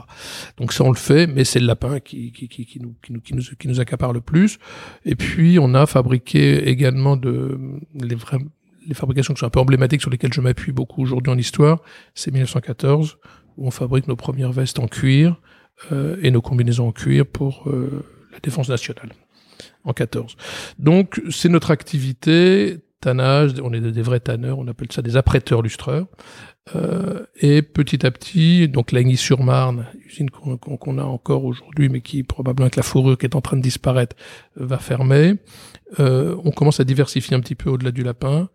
Donc 0.55 0.71
ça 0.71 0.85
on 0.85 0.91
le 0.91 0.97
fait, 0.97 1.27
mais 1.27 1.43
c'est 1.43 1.59
le 1.59 1.67
lapin 1.67 2.00
qui, 2.00 2.31
qui, 2.31 2.47
qui, 2.47 2.79
nous, 2.79 2.95
qui, 3.03 3.11
nous, 3.11 3.19
qui 3.19 3.67
nous 3.67 3.81
accapare 3.81 4.13
le 4.13 4.21
plus. 4.21 4.59
Et 5.03 5.15
puis 5.15 5.59
on 5.59 5.73
a 5.73 5.85
fabriqué 5.85 6.69
également 6.69 7.17
de 7.17 7.59
les 7.95 8.15
vrais 8.15 8.38
les 8.88 8.93
fabrications 8.93 9.33
qui 9.33 9.41
sont 9.41 9.45
un 9.45 9.51
peu 9.51 9.59
emblématiques 9.59 10.01
sur 10.01 10.09
lesquelles 10.09 10.33
je 10.33 10.41
m'appuie 10.41 10.71
beaucoup 10.71 11.03
aujourd'hui 11.03 11.31
en 11.31 11.38
histoire, 11.38 11.81
c'est 12.15 12.31
1914 12.31 13.19
où 13.57 13.67
on 13.67 13.71
fabrique 13.71 14.07
nos 14.07 14.15
premières 14.15 14.51
vestes 14.51 14.79
en 14.79 14.88
cuir 14.88 15.39
euh, 15.91 16.17
et 16.23 16.31
nos 16.31 16.41
combinaisons 16.41 16.88
en 16.88 16.91
cuir 16.91 17.25
pour 17.25 17.67
euh, 17.67 18.03
la 18.31 18.39
défense 18.39 18.69
nationale 18.69 19.11
en 19.83 19.93
14. 19.93 20.35
Donc 20.79 21.21
c'est 21.29 21.50
notre 21.50 21.71
activité, 21.71 22.79
tannage, 23.00 23.53
on 23.63 23.73
est 23.73 23.81
des 23.81 24.01
vrais 24.01 24.19
tanneurs, 24.19 24.59
on 24.59 24.67
appelle 24.67 24.91
ça 24.91 25.01
des 25.01 25.17
apprêteurs 25.17 25.61
lustreurs. 25.61 26.05
Euh, 26.75 27.25
et 27.39 27.63
petit 27.63 28.05
à 28.05 28.11
petit, 28.11 28.69
donc 28.69 28.91
Lagny-sur-Marne, 28.91 29.88
usine 30.05 30.29
qu'on 30.29 30.97
a 31.00 31.03
encore 31.03 31.43
aujourd'hui, 31.43 31.89
mais 31.89 32.01
qui 32.01 32.23
probablement 32.23 32.65
avec 32.65 32.75
la 32.75 32.83
fourrure 32.83 33.17
qui 33.17 33.25
est 33.25 33.35
en 33.35 33.41
train 33.41 33.57
de 33.57 33.63
disparaître, 33.63 34.15
euh, 34.59 34.65
va 34.65 34.77
fermer. 34.77 35.35
Euh, 36.00 36.35
on 36.43 36.51
commence 36.51 36.79
à 36.79 36.83
diversifier 36.83 37.35
un 37.35 37.39
petit 37.39 37.55
peu 37.55 37.69
au-delà 37.69 37.91
du 37.91 38.03
lapin. 38.03 38.50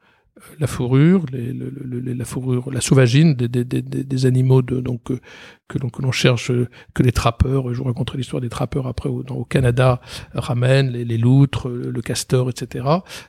La 0.61 0.67
fourrure, 0.67 1.25
la 1.33 2.25
fourrure, 2.27 2.71
la 2.71 2.83
sauvagine 2.83 3.35
des, 3.35 3.49
des, 3.49 3.65
des, 3.65 3.81
des- 3.83 4.27
animaux 4.27 4.61
de, 4.61 4.81
donc 4.81 5.11
euh, 5.11 5.19
que 5.67 5.79
l'on 5.79 5.89
que 5.89 6.03
l'on 6.03 6.13
cherche, 6.13 6.51
euh, 6.51 6.69
que 6.93 7.03
les 7.03 7.11
trappeurs. 7.13 7.73
Je 7.73 7.79
vous 7.79 7.85
raconterai 7.85 8.19
l'histoire 8.19 8.43
des 8.43 8.51
trappeurs 8.51 8.87
après 8.87 9.09
au, 9.09 9.45
Canada 9.45 9.99
ramènent 10.35 10.91
les, 10.91 11.17
loutres, 11.19 11.69
euh, 11.71 11.91
le 11.91 12.03
castor, 12.03 12.51
etc. 12.51 12.85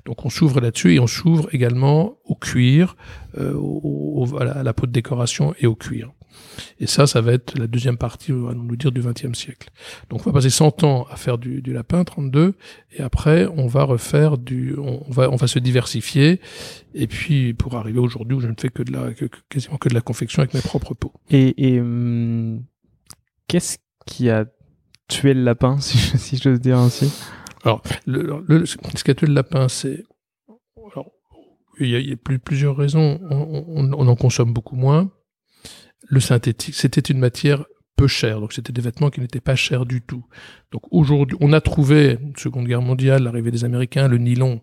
Donc 0.05 0.25
on 0.25 0.29
s'ouvre 0.29 0.59
là-dessus 0.59 0.95
et 0.95 0.99
on 0.99 1.07
s'ouvre 1.07 1.47
également 1.53 2.17
au 2.25 2.35
cuir, 2.35 2.97
à 3.37 4.63
la 4.63 4.73
peau 4.73 4.85
de 4.85 4.91
décoration 4.91 5.53
et 5.59 5.65
au 5.67 5.75
cuir. 5.75 6.11
Et 6.79 6.87
ça, 6.87 7.07
ça 7.07 7.21
va 7.21 7.33
être 7.33 7.57
la 7.57 7.67
deuxième 7.67 7.97
partie, 7.97 8.31
on 8.31 8.43
va 8.47 8.53
nous 8.53 8.75
dire, 8.75 8.91
du 8.91 9.01
XXe 9.01 9.37
siècle. 9.37 9.69
Donc 10.09 10.21
on 10.25 10.29
va 10.31 10.33
passer 10.33 10.49
100 10.49 10.83
ans 10.83 11.05
à 11.09 11.15
faire 11.15 11.37
du, 11.37 11.61
du 11.61 11.73
lapin, 11.73 12.03
32, 12.03 12.55
et 12.97 13.01
après 13.01 13.47
on 13.47 13.67
va 13.67 13.83
refaire 13.83 14.37
du, 14.37 14.75
on 14.77 15.03
on 15.07 15.11
va, 15.11 15.29
on 15.29 15.35
va 15.35 15.47
se 15.47 15.59
diversifier, 15.59 16.39
et 16.93 17.07
puis 17.07 17.53
pour 17.53 17.75
arriver 17.75 17.99
aujourd'hui 17.99 18.37
où 18.37 18.39
je 18.41 18.47
ne 18.47 18.55
fais 18.59 18.69
que 18.69 18.83
de 18.83 18.91
la, 18.91 19.13
que- 19.13 19.25
quasiment 19.49 19.77
que 19.77 19.89
de 19.89 19.93
la 19.93 20.01
confection 20.01 20.41
avec 20.41 20.53
mes 20.53 20.61
propres 20.61 20.93
peaux. 20.93 21.13
Et, 21.29 21.73
et 21.75 21.79
hum, 21.79 22.63
qu'est-ce 23.47 23.77
qui 24.05 24.29
a 24.29 24.45
tué 25.07 25.33
le 25.33 25.43
lapin, 25.43 25.77
si, 25.81 25.97
je- 25.97 26.17
si 26.17 26.37
j'ose 26.37 26.59
dire 26.59 26.77
ainsi? 26.77 27.11
Le, 28.05 28.43
le- 28.47 28.65
ce 28.65 28.77
qui 29.03 29.11
a 29.11 29.15
tué 29.15 29.27
le 29.27 29.33
lapin, 29.33 29.67
c'est, 29.67 30.03
alors, 30.93 31.11
il 31.79 31.89
y 31.89 31.95
a, 31.95 31.99
il 31.99 32.09
y 32.09 32.13
a 32.13 32.15
plus- 32.15 32.39
plusieurs 32.39 32.75
raisons. 32.75 33.19
On, 33.29 33.65
on- 33.67 33.93
on 33.93 34.07
en 34.07 34.15
consomme 34.15 34.53
beaucoup 34.53 34.75
moins. 34.75 35.11
Le 36.03 36.19
synthétique, 36.19 36.75
c'était 36.75 37.01
une 37.01 37.19
matière 37.19 37.65
peu 37.95 38.07
chère, 38.07 38.39
donc 38.39 38.53
c'était 38.53 38.71
des 38.71 38.81
vêtements 38.81 39.09
qui 39.09 39.19
n'étaient 39.19 39.41
pas 39.41 39.55
chers 39.55 39.85
du 39.85 40.01
tout. 40.01 40.25
Donc 40.71 40.81
aujourd'hui, 40.91 41.37
on 41.39 41.53
a 41.53 41.61
trouvé, 41.61 42.19
Seconde 42.35 42.67
Guerre 42.67 42.81
mondiale, 42.81 43.23
l'arrivée 43.23 43.51
des 43.51 43.63
Américains, 43.63 44.09
le 44.09 44.17
nylon, 44.17 44.59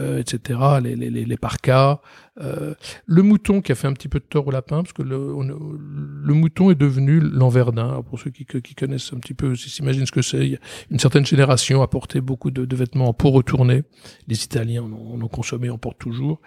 euh, 0.00 0.18
etc., 0.18 0.58
les, 0.82 0.96
les, 0.96 1.10
les, 1.10 1.24
les 1.24 1.36
parkas, 1.36 2.00
euh, 2.40 2.74
le 3.06 3.22
mouton 3.22 3.60
qui 3.60 3.70
a 3.70 3.76
fait 3.76 3.86
un 3.86 3.92
petit 3.92 4.08
peu 4.08 4.18
de 4.18 4.24
tort 4.24 4.48
au 4.48 4.50
lapin, 4.50 4.82
parce 4.82 4.92
que 4.92 5.02
le, 5.02 5.32
le 5.38 6.34
mouton 6.34 6.72
est 6.72 6.74
devenu 6.74 7.20
l'enverdin. 7.20 8.02
Pour 8.02 8.18
ceux 8.18 8.30
qui, 8.30 8.44
qui 8.44 8.74
connaissent 8.74 9.12
un 9.12 9.18
petit 9.18 9.34
peu, 9.34 9.54
s'imaginent 9.54 10.06
ce 10.06 10.12
que 10.12 10.22
c'est, 10.22 10.58
une 10.90 10.98
certaine 10.98 11.24
génération 11.24 11.82
a 11.82 11.86
porté 11.86 12.20
beaucoup 12.20 12.50
de, 12.50 12.74
vêtements 12.74 13.08
en 13.08 13.14
peau 13.14 13.30
retournée. 13.30 13.84
Les 14.26 14.42
Italiens 14.42 14.82
en 14.82 15.22
ont, 15.22 15.28
consommé, 15.28 15.70
en 15.70 15.78
portent 15.78 16.00
toujours. 16.00 16.40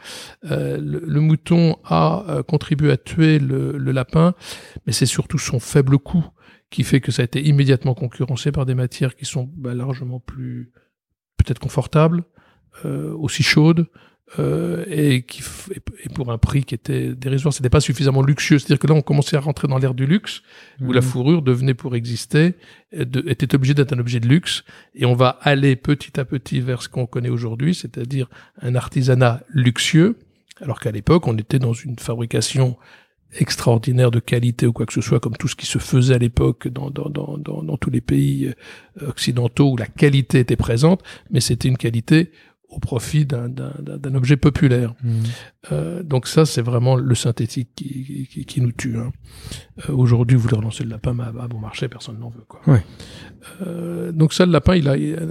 Euh, 0.51 0.77
le, 0.81 1.21
mouton 1.21 1.77
a 1.85 2.41
contribué 2.45 2.91
à 2.91 2.97
tuer 2.97 3.39
le, 3.39 3.77
le 3.77 3.91
lapin, 3.93 4.33
mais 4.85 4.91
c'est 4.91 5.05
surtout 5.05 5.39
son 5.39 5.61
faible 5.61 5.97
coût 5.97 6.25
qui 6.69 6.84
fait 6.84 6.99
que 7.01 7.12
ça 7.12 7.21
a 7.21 7.25
été 7.25 7.41
immédiatement 7.41 7.93
concurrencé 7.93 8.51
par 8.51 8.65
des 8.65 8.75
matières 8.75 9.15
qui 9.15 9.25
sont 9.25 9.49
bah, 9.56 9.73
largement 9.73 10.19
plus 10.19 10.71
peut-être 11.38 11.60
confortables, 11.60 12.23
euh, 12.86 13.13
aussi 13.15 13.41
chaudes, 13.43 13.88
euh, 14.39 14.84
et, 14.89 15.21
qui 15.23 15.41
et 16.03 16.10
pour 16.13 16.34
un 16.34 16.38
prix 16.38 16.65
qui 16.65 16.75
était 16.75 17.15
dérisoire. 17.15 17.53
C'était 17.53 17.69
pas 17.69 17.80
suffisamment 17.80 18.21
luxueux. 18.21 18.60
C'est-à-dire 18.60 18.80
que 18.80 18.88
là, 18.88 18.93
on 18.93 19.01
commençait 19.01 19.38
à 19.38 19.39
rentrer 19.39 19.69
dans 19.69 19.77
l'ère 19.77 19.93
du 19.93 20.06
luxe, 20.06 20.41
où 20.82 20.91
la 20.91 20.99
Mhm. 20.99 21.08
fourrure 21.08 21.41
devenait 21.41 21.73
pour 21.73 21.95
exister, 21.95 22.56
de- 22.93 23.23
était 23.30 23.56
obligée 23.56 23.73
d'être 23.73 23.93
un 23.93 23.99
objet 23.99 24.19
de 24.19 24.27
luxe, 24.27 24.65
et 24.95 25.06
on 25.06 25.13
va 25.15 25.30
aller 25.41 25.77
petit 25.77 26.19
à 26.19 26.25
petit 26.25 26.60
vers 26.60 26.82
ce 26.82 26.89
qu'on 26.89 27.06
connaît 27.06 27.30
aujourd'hui, 27.30 27.73
c'est-à-dire 27.73 28.27
un 28.62 28.75
artisanat 28.75 29.43
luxueux, 29.47 30.17
alors 30.60 30.82
qu'à 30.82 30.91
l'époque, 30.91 31.25
on 31.27 31.38
était 31.38 31.60
dans 31.60 31.71
une 31.73 31.97
fabrication 31.97 32.75
extraordinaire 33.33 34.09
de 34.11 34.19
qualité 34.19 34.65
ou 34.67 34.73
quoi 34.73 34.85
que 34.85 34.93
ce 34.93 35.01
soit, 35.01 35.19
comme 35.19 35.35
tout 35.37 35.47
ce 35.47 35.55
qui 35.55 35.65
se 35.65 35.79
faisait 35.79 36.15
à 36.15 36.17
l'époque 36.17 36.67
dans, 36.67 36.89
dans, 36.89 37.09
dans, 37.09 37.37
dans, 37.37 37.61
dans 37.63 37.77
tous 37.77 37.89
les 37.89 38.01
pays 38.01 38.47
euh, 39.01 39.07
occidentaux 39.09 39.71
où 39.71 39.77
la 39.77 39.85
qualité 39.87 40.39
était 40.39 40.55
présente, 40.55 41.01
mais 41.29 41.39
c'était 41.41 41.67
une 41.67 41.77
qualité 41.77 42.31
au 42.69 42.79
profit 42.79 43.25
d'un- 43.25 43.49
objet 44.13 44.35
populaire. 44.35 44.93
Mhm. 45.01 45.23
Euh, 45.71 46.03
donc 46.03 46.27
ça, 46.27 46.45
c'est 46.45 46.61
vraiment 46.61 46.95
le 46.97 47.15
synthétique 47.15 47.69
qui, 47.75 48.27
qui, 48.29 48.45
qui 48.45 48.59
nous 48.61 48.73
tue. 48.73 48.97
hein. 48.97 49.11
Euh, 49.89 49.93
Aujourd'hui, 49.93 50.35
vous 50.35 50.43
voulez 50.43 50.57
relancer 50.57 50.83
le 50.83 50.89
lapin 50.89 51.17
à, 51.19 51.27
à 51.27 51.47
bon 51.47 51.59
marché, 51.59 51.87
personne 51.87 52.19
n'en 52.19 52.29
veut. 52.29 52.43
Quoi. 52.47 52.59
Euh, 53.65 54.11
donc 54.11 54.33
ça, 54.33 54.45
le 54.45 54.51
lapin, 54.51 54.75
il 54.75 54.85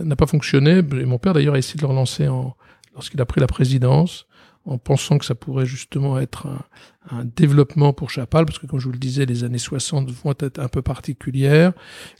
n'a 0.05 0.17
pas 0.17 0.27
fonctionné. 0.27 0.79
Et 0.79 1.05
mon 1.05 1.19
père, 1.19 1.35
d'ailleurs, 1.35 1.55
a 1.55 1.59
essayé 1.59 1.77
de 1.77 1.83
le 1.83 1.89
relancer 1.89 2.27
en, 2.29 2.57
lorsqu'il 2.95 3.21
a 3.21 3.27
pris 3.27 3.41
la 3.41 3.47
présidence, 3.47 4.27
en 4.67 4.79
pensant 4.79 5.19
que 5.19 5.25
ça 5.25 5.35
pourrait 5.35 5.67
justement 5.67 6.19
être 6.19 6.47
un, 6.47 6.63
un 7.11 7.25
développement 7.25 7.93
pour 7.93 8.11
Chapal, 8.11 8.47
parce 8.47 8.59
que 8.59 8.67
comme 8.67 8.81
je 8.81 8.87
vous 8.87 8.93
le 8.93 8.99
disais, 8.99 9.27
les 9.27 9.45
années 9.45 9.59
60 9.59 10.11
vont 10.11 10.35
être 10.41 10.59
un 10.59 10.69
peu 10.69 10.83
particulières. 10.83 11.73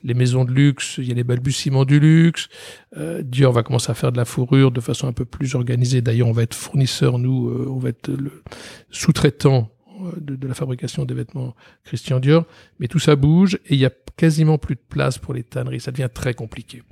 Les 0.05 0.15
maisons 0.15 0.45
de 0.45 0.53
luxe, 0.53 0.97
il 0.99 1.09
y 1.09 1.11
a 1.11 1.15
les 1.15 1.25
balbutiements 1.25 1.85
du 1.85 1.99
luxe. 1.99 2.49
Euh, 2.97 3.23
Dior 3.23 3.53
va 3.53 3.63
commencer 3.63 3.91
à 3.91 3.95
faire 3.95 4.13
de 4.13 4.17
la 4.17 4.25
fourrure 4.25 4.71
de 4.71 4.81
façon 4.81 5.09
un 5.09 5.13
peu 5.13 5.25
plus 5.25 5.55
organisée. 5.55 6.03
D'ailleurs, 6.03 6.29
on 6.29 6.33
va 6.33 6.43
être 6.43 6.55
fournisseur, 6.55 7.19
nous, 7.19 7.49
euh, 7.49 7.67
on 7.69 7.79
va 7.79 7.89
être 7.89 8.09
le 8.09 8.43
sous-traitant 8.91 9.71
euh, 10.05 10.13
de, 10.21 10.37
de 10.37 10.47
la 10.47 10.55
fabrication 10.55 11.05
des 11.05 11.15
vêtements 11.15 11.55
Christian 11.85 12.21
Dior. 12.21 12.45
Mais 12.79 12.87
tout 12.87 13.01
ça 13.01 13.17
bouge 13.17 13.55
et 13.67 13.75
il 13.75 13.81
y 13.81 13.87
a 13.87 13.93
quasiment 14.17 14.57
plus 14.57 14.77
de 14.77 14.83
place 14.89 15.19
pour 15.19 15.35
les 15.35 15.43
tanneries. 15.43 15.81
Ça 15.81 15.91
devient 15.91 16.09
très 16.13 16.35
compliqué. 16.35 16.83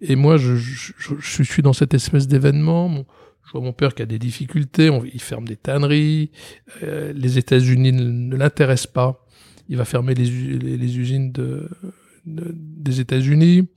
Et 0.00 0.16
moi, 0.16 0.36
je, 0.36 0.56
je, 0.56 1.42
suis 1.42 1.62
dans 1.62 1.72
cette 1.72 1.94
espèce 1.94 2.28
d'événement. 2.28 3.04
Je 3.46 3.52
vois 3.52 3.60
mon 3.60 3.72
père 3.72 3.94
qui 3.94 4.02
a 4.02 4.06
des 4.06 4.18
difficultés, 4.18 4.90
il 5.12 5.20
ferme 5.20 5.46
des 5.46 5.56
tanneries, 5.56 6.30
euh, 6.82 7.12
les 7.14 7.38
États-Unis 7.38 7.92
ne, 7.92 8.36
l'intéressent 8.36 8.92
pas, 8.92 9.26
il 9.68 9.76
va 9.76 9.84
fermer 9.84 10.14
les, 10.14 10.28
usines 10.98 11.32
de- 11.32 11.68
des 12.24 13.00
États-Unis. 13.00 13.68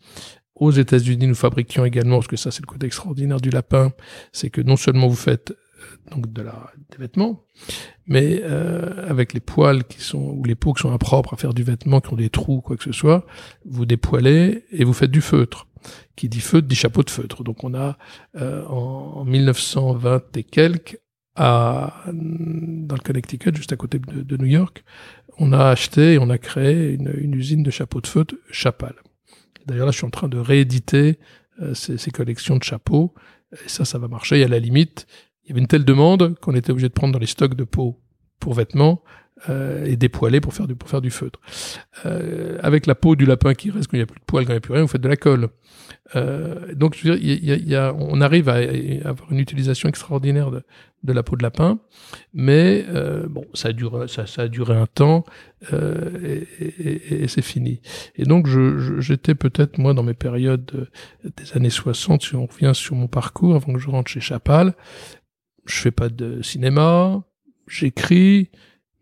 Aux 0.55 0.71
États-Unis, 0.71 1.27
nous 1.27 1.35
fabriquions 1.35 1.83
également, 1.83 2.17
parce 2.17 2.27
que 2.27 2.37
ça 2.37 2.51
c'est 2.51 2.61
le 2.61 2.67
côté 2.67 2.85
extraordinaire 2.85 3.41
du 3.41 3.49
lapin, 3.49 3.91
c'est 4.31 4.49
que 4.49 4.61
non 4.61 4.77
seulement 4.77 5.07
vous 5.09 5.15
faites 5.15 5.51
euh, 5.51 6.11
donc 6.15 6.31
de 6.31 6.41
la, 6.41 6.71
des 6.91 6.97
vêtements, 6.97 7.43
mais 8.07 8.39
euh, 8.43 9.09
avec 9.09 9.33
les 9.33 9.41
poils 9.41 9.83
qui 9.83 9.99
sont 9.99 10.19
ou 10.37 10.43
les 10.45 10.55
peaux 10.55 10.71
qui 10.73 10.81
sont 10.83 10.93
impropres 10.93 11.33
à 11.33 11.37
faire 11.37 11.53
du 11.53 11.63
vêtement, 11.63 11.99
qui 11.99 12.13
ont 12.13 12.15
des 12.15 12.29
trous, 12.29 12.61
quoi 12.61 12.77
que 12.77 12.83
ce 12.83 12.93
soit, 12.93 13.25
vous 13.65 13.85
dépoilez 13.85 14.63
et 14.71 14.85
vous 14.85 14.93
faites 14.93 15.11
du 15.11 15.21
feutre. 15.21 15.67
Qui 16.15 16.29
dit 16.29 16.41
feutre 16.41 16.67
dit 16.67 16.75
chapeau 16.75 17.03
de 17.03 17.09
feutre. 17.09 17.43
Donc 17.43 17.63
on 17.63 17.73
a 17.73 17.97
euh, 18.35 18.65
en, 18.65 19.13
en 19.17 19.25
1920 19.25 20.37
et 20.37 20.43
quelques 20.43 20.99
à 21.35 22.05
dans 22.07 22.95
le 22.95 23.01
Connecticut, 23.01 23.53
juste 23.53 23.73
à 23.73 23.75
côté 23.75 23.99
de, 23.99 24.37
New 24.37 24.45
York, 24.45 24.83
on 25.37 25.51
a 25.51 25.65
acheté 25.67 26.13
et 26.13 26.17
on 26.17 26.29
a 26.29 26.37
créé 26.37 26.93
une, 26.93 27.13
une 27.17 27.35
usine 27.35 27.61
de 27.61 27.71
chapeaux 27.71 27.99
de 27.99 28.07
feutre 28.07 28.35
Chapal. 28.51 28.95
D'ailleurs 29.65 29.85
là, 29.85 29.91
je 29.91 29.97
suis 29.97 30.05
en 30.05 30.11
train 30.11 30.29
de 30.29 30.37
rééditer 30.37 31.19
euh, 31.61 31.73
ces, 31.73 31.97
ces 31.97 32.11
collections 32.11 32.57
de 32.57 32.63
chapeaux. 32.63 33.13
Et 33.51 33.69
ça, 33.69 33.83
ça 33.83 33.97
va 33.97 34.07
marcher. 34.07 34.39
Et 34.39 34.43
à 34.43 34.47
la 34.47 34.59
limite, 34.59 35.07
il 35.43 35.49
y 35.49 35.51
avait 35.51 35.61
une 35.61 35.67
telle 35.67 35.85
demande 35.85 36.37
qu'on 36.39 36.55
était 36.55 36.71
obligé 36.71 36.87
de 36.87 36.93
prendre 36.93 37.13
dans 37.13 37.19
les 37.19 37.25
stocks 37.25 37.55
de 37.55 37.63
peau 37.63 38.01
pour 38.39 38.53
vêtements 38.53 39.03
euh, 39.49 39.85
et 39.85 39.97
dépoiler 39.97 40.39
pour 40.41 40.53
faire 40.53 40.67
du 40.67 40.75
pour 40.75 40.89
faire 40.89 41.01
du 41.01 41.11
feutre. 41.11 41.39
Euh, 42.05 42.57
avec 42.61 42.85
la 42.85 42.95
peau 42.95 43.15
du 43.15 43.25
lapin 43.25 43.53
qui 43.53 43.69
reste 43.69 43.87
quand 43.87 43.97
il 43.97 43.99
n'y 43.99 44.03
a 44.03 44.07
plus 44.07 44.19
de 44.19 44.25
poils, 44.25 44.45
quand 44.45 44.51
il 44.51 44.55
n'y 44.55 44.57
a 44.57 44.61
plus 44.61 44.73
rien, 44.73 44.81
vous 44.83 44.87
faites 44.87 45.01
de 45.01 45.09
la 45.09 45.17
colle. 45.17 45.49
Euh, 46.15 46.73
donc 46.73 46.95
je 46.95 47.07
veux 47.09 47.17
dire, 47.19 47.41
y 47.43 47.51
a, 47.51 47.55
y 47.57 47.75
a, 47.75 47.93
on 47.97 48.21
arrive 48.21 48.47
à 48.49 48.55
avoir 49.07 49.31
une 49.31 49.39
utilisation 49.39 49.89
extraordinaire 49.89 50.51
de, 50.51 50.63
de 51.03 51.13
la 51.13 51.21
peau 51.21 51.35
de 51.35 51.43
lapin, 51.43 51.79
mais 52.33 52.85
euh, 52.89 53.27
bon, 53.27 53.45
ça 53.53 53.69
a 53.69 53.71
duré, 53.73 54.07
ça, 54.07 54.25
ça 54.25 54.43
a 54.43 54.47
duré 54.47 54.75
un 54.75 54.85
temps 54.87 55.25
euh, 55.73 56.43
et, 56.59 56.65
et- 56.65 57.23
et 57.23 57.27
c'est 57.27 57.41
fini. 57.41 57.81
Et 58.15 58.23
donc 58.23 58.47
je- 58.47 58.77
je- 58.79 58.99
j'étais 59.01 59.35
peut-être 59.35 59.77
moi 59.77 59.93
dans 59.93 60.03
mes 60.03 60.13
périodes 60.13 60.89
des 61.23 61.53
années 61.57 61.69
60, 61.69 62.23
si 62.23 62.35
on 62.35 62.45
revient 62.45 62.71
sur 62.73 62.95
mon 62.95 63.07
parcours 63.07 63.55
avant 63.55 63.73
que 63.73 63.79
je 63.79 63.89
rentre 63.89 64.09
chez 64.09 64.21
Chapal, 64.21 64.73
je 65.65 65.75
fais 65.75 65.91
pas 65.91 66.09
de 66.09 66.41
cinéma, 66.41 67.23
j'écris, 67.67 68.49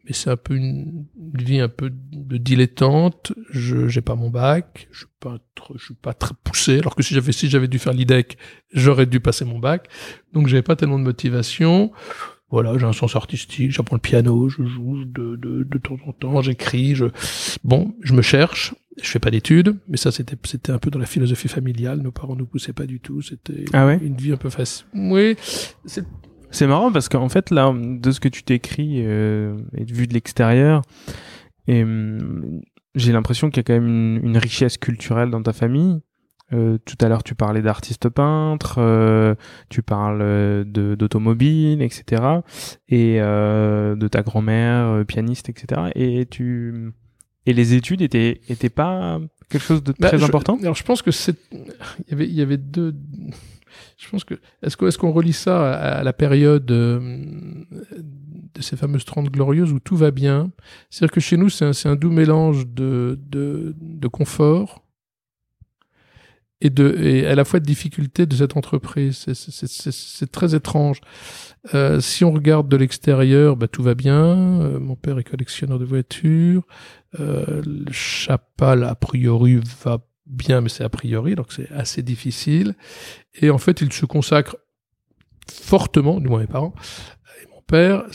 mais 0.06 0.14
c'est 0.14 0.30
un 0.30 0.38
peu 0.38 0.56
une, 0.56 1.06
une 1.34 1.42
vie 1.44 1.60
un 1.60 1.70
peu 1.70 1.90
de 1.92 2.38
dilettante. 2.38 3.34
Je 3.52 3.88
j'ai 3.88 4.02
pas 4.02 4.16
mon 4.16 4.30
bac, 4.30 4.88
je 4.92 5.00
suis 5.00 5.08
pas 5.20 5.38
trop, 5.56 5.76
je 5.78 5.86
suis 5.86 5.94
pas 5.94 6.14
très 6.14 6.34
poussé. 6.44 6.80
Alors 6.80 6.96
que 6.96 7.04
si 7.04 7.14
j'avais 7.14 7.32
si 7.32 7.50
j'avais 7.50 7.68
dû 7.68 7.80
faire 7.80 7.94
l'IDEC, 7.94 8.38
j'aurais 8.74 9.06
dû 9.06 9.20
passer 9.20 9.46
mon 9.46 9.60
bac. 9.60 9.88
Donc 10.34 10.48
j'avais 10.48 10.62
pas 10.64 10.76
tellement 10.76 11.00
de 11.00 11.04
motivation. 11.04 11.92
Voilà, 12.50 12.78
j'ai 12.78 12.86
un 12.86 12.94
sens 12.94 13.16
artistique, 13.16 13.72
j'apprends 13.72 13.96
le 13.96 14.02
piano, 14.02 14.48
je 14.48 14.64
joue 14.64 15.06
de, 15.06 15.36
de, 15.38 15.64
de 15.64 15.78
temps 15.80 15.98
en 16.06 16.12
temps, 16.14 16.40
j'écris, 16.44 16.94
je 16.94 17.06
bon, 17.64 17.96
je 18.02 18.14
me 18.14 18.22
cherche. 18.22 18.76
Je 19.02 19.10
fais 19.10 19.18
pas 19.18 19.32
d'études, 19.32 19.76
mais 19.88 19.98
ça 19.98 20.12
c'était 20.12 20.36
c'était 20.44 20.72
un 20.72 20.78
peu 20.78 20.92
dans 20.92 21.00
la 21.00 21.08
philosophie 21.08 21.48
familiale. 21.48 22.02
Nos 22.04 22.12
parents 22.12 22.36
nous 22.36 22.46
poussaient 22.46 22.74
pas 22.74 22.86
du 22.86 23.00
tout. 23.00 23.24
C'était 23.24 23.66
Ah 23.74 23.88
ouais? 23.88 24.00
une 24.04 24.16
vie 24.16 24.32
un 24.34 24.38
peu 24.38 24.52
facile. 24.52 24.86
Oui, 24.94 25.36
c'est 25.86 26.06
C'est 26.54 26.68
marrant 26.68 26.92
parce 26.92 27.10
qu'en 27.10 27.28
fait, 27.30 27.50
là, 27.52 27.74
de 27.76 28.12
ce 28.12 28.20
que 28.20 28.30
tu 28.30 28.44
t'écris 28.44 29.02
euh, 29.06 29.58
et 29.76 29.84
vu 29.86 30.08
de 30.08 30.14
l'extérieur, 30.14 30.82
et, 31.68 31.84
hum, 31.84 32.62
j'ai 32.96 33.12
l'impression 33.12 33.50
qu'il 33.50 33.58
y 33.58 33.60
a 33.62 33.64
quand 33.64 33.74
même 33.74 33.88
une, 33.88 34.20
une 34.24 34.38
richesse 34.38 34.78
culturelle 34.78 35.30
dans 35.32 35.42
ta 35.44 35.52
famille. 35.52 36.00
Euh, 36.52 36.78
tout 36.86 36.98
à 37.02 37.10
l'heure, 37.10 37.24
tu 37.24 37.34
parlais 37.34 37.64
d'artistes 37.64 38.10
peintres, 38.10 38.76
euh, 38.78 39.34
tu 39.70 39.82
parles 39.82 40.20
euh, 40.22 40.64
d'automobile, 40.64 41.82
etc. 41.82 42.22
Et 42.90 43.18
euh, 43.20 43.96
de 43.96 44.08
ta 44.08 44.22
grand-mère 44.22 45.04
pianiste, 45.08 45.50
etc. 45.50 45.90
Et 45.96 46.28
tu 46.28 46.92
et 47.46 47.54
les 47.54 47.74
études 47.74 48.02
étaient 48.04 48.40
étaient 48.48 48.70
pas 48.70 49.20
quelque 49.50 49.62
chose 49.64 49.84
de 49.84 49.94
Bah, 50.00 50.10
très 50.10 50.20
je- 50.20 50.26
important? 50.26 50.58
Alors 50.62 50.76
je 50.76 50.84
pense 50.84 51.02
que 51.02 51.10
c'est 51.12 51.36
il 51.52 52.12
y 52.12 52.14
avait 52.14 52.28
il 52.28 52.36
y 52.36 52.42
avait 52.42 52.58
deux 52.58 52.94
je 53.98 54.10
pense 54.10 54.24
que 54.24 54.36
est-ce 54.62 54.78
que 54.78 54.86
est-ce 54.86 54.98
qu'on 54.98 55.12
relie 55.12 55.34
ça 55.34 55.74
à, 55.74 56.04
la 56.04 56.14
période 56.14 56.70
euh, 56.72 57.00
de 58.54 58.62
ces 58.62 58.76
fameuses 58.76 59.06
30 59.06 59.30
glorieuses 59.30 59.72
où 59.72 59.80
tout 59.80 59.96
va 59.96 60.12
bien? 60.12 60.52
C'est-à-dire 60.90 61.14
que 61.14 61.20
chez 61.20 61.38
nous 61.38 61.50
c'est 61.50 61.66
un, 61.66 61.92
un 61.92 61.96
doux 61.96 62.12
mélange 62.12 62.68
de 62.68 63.20
de, 63.30 63.76
de 63.80 64.08
confort 64.08 64.84
et 66.62 66.70
de 66.70 66.96
et 67.00 67.28
à 67.28 67.36
la 67.36 67.46
fois 67.46 67.60
de 67.60 67.66
difficulté 67.66 68.26
de 68.26 68.36
cette 68.36 68.58
entreprise. 68.58 69.26
C'est- 69.28 70.32
très 70.32 70.56
étrange. 70.56 71.02
Euh, 71.76 72.00
si 72.00 72.24
on 72.26 72.32
regarde 72.32 72.68
de 72.70 72.78
l'extérieur, 72.78 73.56
bah, 73.56 73.68
tout 73.68 73.84
va 73.84 73.94
bien. 73.94 74.62
Euh, 74.62 74.80
mon 74.80 74.96
père 74.96 75.20
est 75.20 75.24
collectionneur 75.24 75.78
de 75.80 75.86
voitures. 75.86 76.64
Le 77.20 77.92
Chapal, 77.92 78.84
a 78.84 78.96
priori, 78.96 79.60
va 79.84 80.00
bien, 80.26 80.62
mais 80.62 80.70
c'est 80.70 80.84
a 80.84 80.90
priori, 80.90 81.36
donc 81.36 81.52
c'est 81.52 81.72
assez 81.72 82.02
difficile. 82.02 82.76
Et 83.42 83.50
en 83.50 83.58
fait, 83.58 83.82
il 83.82 83.92
se 83.92 84.06
consacre 84.06 84.58
fortement, 85.52 86.20
du 86.20 86.28
moins 86.28 86.40
mes 86.40 86.48
parents, 86.48 86.74
et 87.42 87.48
mon 87.54 87.62
père, 87.62 88.06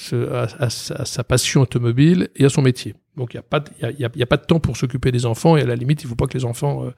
à, 0.59 0.71
sa- 0.71 1.25
passion 1.25 1.61
automobile 1.63 2.29
et 2.37 2.45
à 2.45 2.49
son 2.49 2.63
métier. 2.63 2.95
Donc 3.17 3.35
il 3.35 3.37
n'y 3.37 3.41
a, 3.41 4.27
pas 4.27 4.37
de- 4.37 4.45
temps 4.47 4.61
pour 4.61 4.77
s'occuper 4.77 5.11
des 5.11 5.27
enfants 5.27 5.57
et 5.57 5.63
à 5.63 5.67
la 5.67 5.75
limite, 5.75 6.03
il 6.03 6.07
ne 6.07 6.11
faut 6.11 6.15
pas 6.17 6.27
que 6.27 6.39
les 6.39 6.45
enfants 6.45 6.85
euh, 6.85 6.91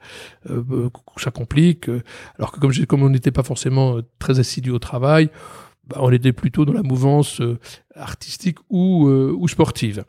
euh, 0.51 0.63
euh, 0.71 0.89
ça 1.17 1.31
complique. 1.31 1.89
alors 2.37 2.51
que 2.51 2.85
comme, 2.85 3.01
on 3.03 3.09
n'était 3.09 3.31
pas 3.31 3.43
forcément 3.43 3.97
euh, 3.97 4.01
très 4.19 4.39
assidus 4.39 4.69
au 4.71 4.77
travail, 4.79 5.29
bah, 5.87 5.97
on 5.99 6.11
était 6.11 6.31
plutôt 6.31 6.63
dans 6.63 6.73
la 6.73 6.83
mouvance 6.83 7.41
euh, 7.41 7.57
artistique 7.95 8.59
ou, 8.69 9.07
ou 9.09 9.47
sportive. 9.47 10.05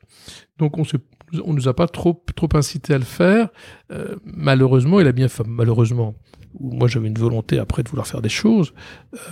Donc 0.58 0.76
on 0.78 0.84
se 0.84 0.98
on 1.44 1.52
nous 1.52 1.68
a 1.68 1.74
pas 1.74 1.86
trop 1.88 2.22
trop 2.36 2.48
incité 2.54 2.94
à 2.94 2.98
le 2.98 3.04
faire. 3.04 3.48
Euh, 3.90 4.16
malheureusement, 4.24 5.00
il 5.00 5.06
a 5.06 5.12
bien 5.12 5.28
fait. 5.28 5.44
Malheureusement, 5.46 6.14
moi 6.60 6.88
j'avais 6.88 7.08
une 7.08 7.18
volonté 7.18 7.58
après 7.58 7.82
de 7.82 7.88
vouloir 7.88 8.06
faire 8.06 8.22
des 8.22 8.28
choses. 8.28 8.74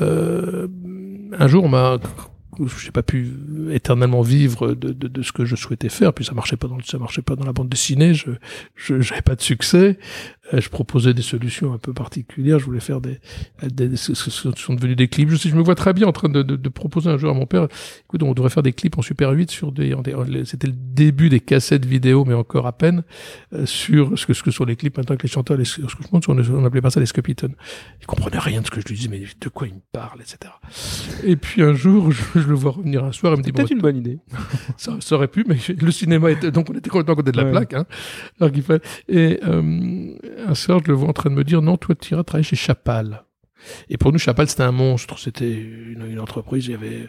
Euh, 0.01 0.69
un 1.39 1.47
jour, 1.47 1.65
on 1.65 1.69
m'a 1.69 1.99
j'ai 2.79 2.91
pas 2.91 3.03
pu 3.03 3.31
éternellement 3.71 4.23
vivre 4.23 4.75
de, 4.75 4.93
de, 4.93 5.09
de 5.09 5.23
ce 5.23 5.33
que 5.33 5.45
je 5.45 5.57
souhaitais 5.57 5.89
faire 5.89 6.13
puis 6.13 6.25
ça 6.25 6.35
marchait 6.35 6.57
pas 6.57 6.69
dans 6.69 6.81
ça 6.81 6.99
marchait 6.99 7.23
pas 7.23 7.37
dans 7.37 7.45
la 7.45 7.53
bande 7.53 7.69
dessinée 7.69 8.13
je 8.13 8.33
je 8.75 9.01
j'avais 9.01 9.23
pas 9.23 9.37
de 9.37 9.41
succès 9.41 9.99
je 10.53 10.69
proposais 10.69 11.15
des 11.15 11.23
solutions 11.23 11.73
un 11.73 11.79
peu 11.79 11.93
particulières 11.93 12.59
je 12.59 12.65
voulais 12.65 12.81
faire 12.81 13.01
des, 13.01 13.19
des, 13.63 13.89
des- 13.89 13.97
ce 13.97 14.15
ce 14.15 14.31
sont 14.31 14.75
devenus 14.75 14.97
des 14.97 15.09
clips 15.09 15.29
je 15.31 15.37
sais 15.37 15.49
je 15.49 15.55
me 15.55 15.63
vois 15.63 15.75
très 15.75 15.93
bien 15.93 16.07
en 16.07 16.13
train 16.13 16.29
de, 16.29 16.43
de, 16.43 16.57
de 16.57 16.69
proposer 16.69 17.09
un 17.11 17.19
jour 17.19 17.31
à 17.31 17.35
mon 17.35 17.47
père 17.47 17.69
écoute 18.05 18.23
on 18.23 18.33
devrait 18.35 18.51
faire 18.51 18.63
des 18.63 18.73
clips 18.73 18.99
en 18.99 19.03
super 19.03 19.31
8 19.31 19.51
sur 19.51 19.71
des, 19.73 19.95
c'était 20.45 20.67
le 20.67 20.73
début 20.77 21.29
des 21.29 21.41
cassettes 21.41 21.85
vidéo 21.85 22.25
mais 22.25 22.35
encore 22.35 22.67
à 22.67 22.73
peine 22.73 23.03
euh, 23.53 23.67
sur 23.67 24.19
ce 24.19 24.27
que 24.27 24.35
ce 24.35 24.43
que 24.43 24.51
sont 24.51 24.65
les 24.65 24.77
clips 24.77 24.97
maintenant 24.97 25.17
que 25.17 25.23
les 25.23 25.29
chanteurs 25.29 25.57
les, 25.57 25.65
ce 25.65 25.81
que 25.83 25.89
je 25.89 25.97
pense 26.09 26.29
on, 26.29 26.37
on 26.39 26.65
appelait 26.65 26.81
pas 26.81 26.91
ça 26.91 27.01
les 27.01 27.07
Scopitons 27.07 27.53
ils 28.01 28.07
comprenaient 28.07 28.39
rien 28.39 28.61
de 28.61 28.67
ce 28.67 28.71
que 28.71 28.81
je 28.81 28.87
lui 28.87 28.97
disais 28.97 29.09
mais 29.09 29.21
de 29.41 29.49
quoi 29.49 29.67
il 29.69 29.75
me 29.75 29.81
parle 29.93 30.21
etc 30.21 30.53
et 31.25 31.37
puis 31.37 31.63
un 31.63 31.75
jour 31.75 32.11
je, 32.11 32.23
je 32.41 32.49
le 32.49 32.55
vois 32.55 32.73
revenir 32.73 33.05
un 33.05 33.13
soir 33.13 33.35
il 33.35 33.39
me 33.39 33.43
dit 33.43 33.53
bon, 33.53 33.59
peut-être 33.59 33.71
une 33.73 33.81
bonne 33.81 33.97
idée. 33.97 34.19
ça, 34.77 34.97
ça 35.01 35.15
aurait 35.15 35.29
pu, 35.29 35.45
mais 35.47 35.57
le 35.81 35.91
cinéma 35.91 36.31
était 36.31 36.51
donc 36.51 36.69
on 36.71 36.75
était 36.75 36.91
complètement 36.91 37.13
à 37.15 37.17
côté 37.17 37.33
de 37.33 37.37
la 37.37 37.45
Ouais. 37.45 37.51
plaque. 37.53 37.75
Hein, 37.75 37.87
alors 38.41 38.53
qu'il 38.53 38.63
fallait. 38.63 38.81
Et 39.09 39.41
euh, 39.45 40.13
un 40.47 40.55
soir, 40.55 40.81
je 40.85 40.89
le 40.89 40.95
vois 40.95 41.09
en 41.09 41.13
train 41.13 41.31
de 41.31 41.35
me 41.35 41.45
dire 41.45 41.63
non, 41.63 41.77
toi, 41.77 41.95
tu 41.95 42.15
iras 42.15 42.25
travailler 42.25 42.45
chez 42.45 42.57
Chapal. 42.57 43.25
Et 43.89 43.99
pour 43.99 44.13
nous, 44.13 44.19
Chapal, 44.19 44.49
c'était 44.49 44.63
un 44.63 44.73
monstre. 44.73 45.19
C'était 45.19 45.53
une, 45.53 46.19
entreprise. 46.21 46.67
Il 46.67 46.73
y 46.73 46.75
avait, 46.75 47.03
euh, 47.03 47.09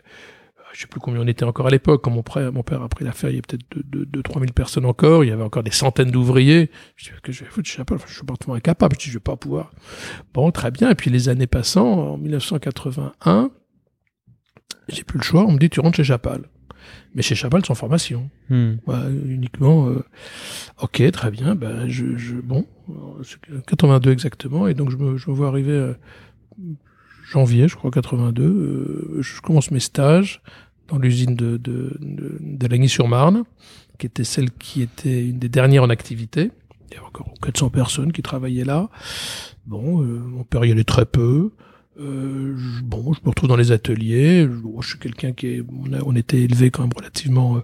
je 0.74 0.82
sais 0.82 0.88
plus 0.88 1.00
combien 1.00 1.22
on 1.22 1.28
était 1.28 1.46
encore 1.46 1.68
à 1.68 1.70
l'époque. 1.70 2.04
Quand 2.04 2.12
mon 2.12 2.24
père, 2.24 2.82
a 2.82 2.90
pris 2.90 3.06
l'affaire, 3.06 3.30
il 3.30 3.34
y 3.34 3.36
avait 3.36 3.42
peut-être 3.42 3.66
deux, 3.72 3.84
deux, 3.84 4.06
deux, 4.06 4.24
trois 4.24 4.42
mille 4.42 4.54
personnes 4.54 4.86
encore. 4.86 5.24
Il 5.24 5.28
y 5.28 5.32
avait 5.32 5.44
encore 5.44 5.64
des 5.64 5.72
centaines 5.72 6.12
d'ouvriers. 6.12 6.70
Je 6.96 7.06
dis 7.06 7.12
que 7.22 7.32
je 7.32 7.44
vais 7.44 7.50
foutre 7.50 7.70
Chapal? 7.70 7.98
Je 8.06 8.14
suis 8.14 8.26
parfaitement 8.26 8.56
incapable. 8.56 8.96
Je 9.00 9.06
dis 9.06 9.10
je 9.10 9.16
vais 9.16 9.20
pas 9.20 9.38
pouvoir. 9.38 9.72
Bon, 10.34 10.52
très 10.52 10.72
bien. 10.72 10.90
Et 10.90 10.96
puis 10.96 11.10
les 11.10 11.30
années 11.30 11.48
passant, 11.48 12.14
en 12.14 12.18
1981, 12.18 13.52
j'ai 14.90 15.04
plus 15.04 15.20
le 15.20 15.24
choix. 15.24 15.46
On 15.46 15.54
me 15.54 15.60
dit 15.60 15.70
tu 15.70 15.80
rentres 15.80 15.98
chez 15.98 16.04
Chapal. 16.04 16.51
Mais 17.16 17.22
chez 17.22 17.36
Chapal 17.36 17.66
sans 17.66 17.76
formation. 17.76 18.30
Hmm. 18.50 18.74
Ouais, 18.88 18.98
uniquement. 19.26 19.88
euh, 19.90 20.04
ok, 20.82 21.12
très 21.12 21.32
bien. 21.32 21.56
Ben, 21.56 21.88
je, 21.88 22.16
je, 22.18 22.36
bon, 22.36 22.66
euh, 22.90 23.24
c'est 23.24 23.40
82 23.68 24.12
exactement, 24.12 24.68
et 24.68 24.74
donc 24.74 24.90
je 24.92 24.98
me, 24.98 25.18
je 25.18 25.30
me 25.30 25.36
vois 25.36 25.48
arriver 25.48 25.72
euh, 25.74 25.94
janvier, 27.30 27.68
je 27.68 27.76
crois 27.76 27.92
82. 27.92 28.44
euh, 28.44 29.18
je 29.22 29.42
commence 29.42 29.72
mes 29.72 29.80
stages 29.80 30.42
dans 30.88 30.98
l'usine 30.98 31.36
de, 31.36 31.58
de, 31.58 31.98
de, 32.00 32.38
de 32.40 32.68
Lagny-sur-Marne, 32.68 33.44
qui 33.98 34.06
était 34.08 34.24
celle 34.24 34.52
qui 34.52 34.82
était 34.82 35.26
une 35.26 35.40
des 35.40 35.50
dernières 35.50 35.84
en 35.84 35.90
activité. 35.90 36.52
Il 36.90 36.96
y 36.96 36.98
avait 36.98 37.06
encore 37.08 37.32
400 37.42 37.70
personnes 37.70 38.12
qui 38.12 38.22
travaillaient 38.22 38.66
là. 38.66 38.90
Bon, 39.66 40.02
euh, 40.02 40.06
mon 40.06 40.44
père 40.44 40.66
y 40.66 40.72
allait 40.72 40.84
très 40.84 41.06
peu. 41.06 41.52
Euh, 42.00 42.56
je- 42.58 42.82
bon, 42.84 43.12
je 43.14 43.20
me 43.24 43.30
retrouve 43.30 43.50
dans 43.50 43.58
les 43.58 43.72
ateliers. 43.74 44.48
Je, 44.82 44.88
suis 44.88 44.98
quelqu'un 44.98 45.34
qui 45.34 45.48
est, 45.48 45.64
on, 45.70 45.92
a, 45.94 46.00
on 46.06 46.16
était 46.16 46.40
élevé 46.40 46.72
quand 46.72 46.84
même 46.84 46.94
relativement, 46.96 47.58
euh, 47.58 47.62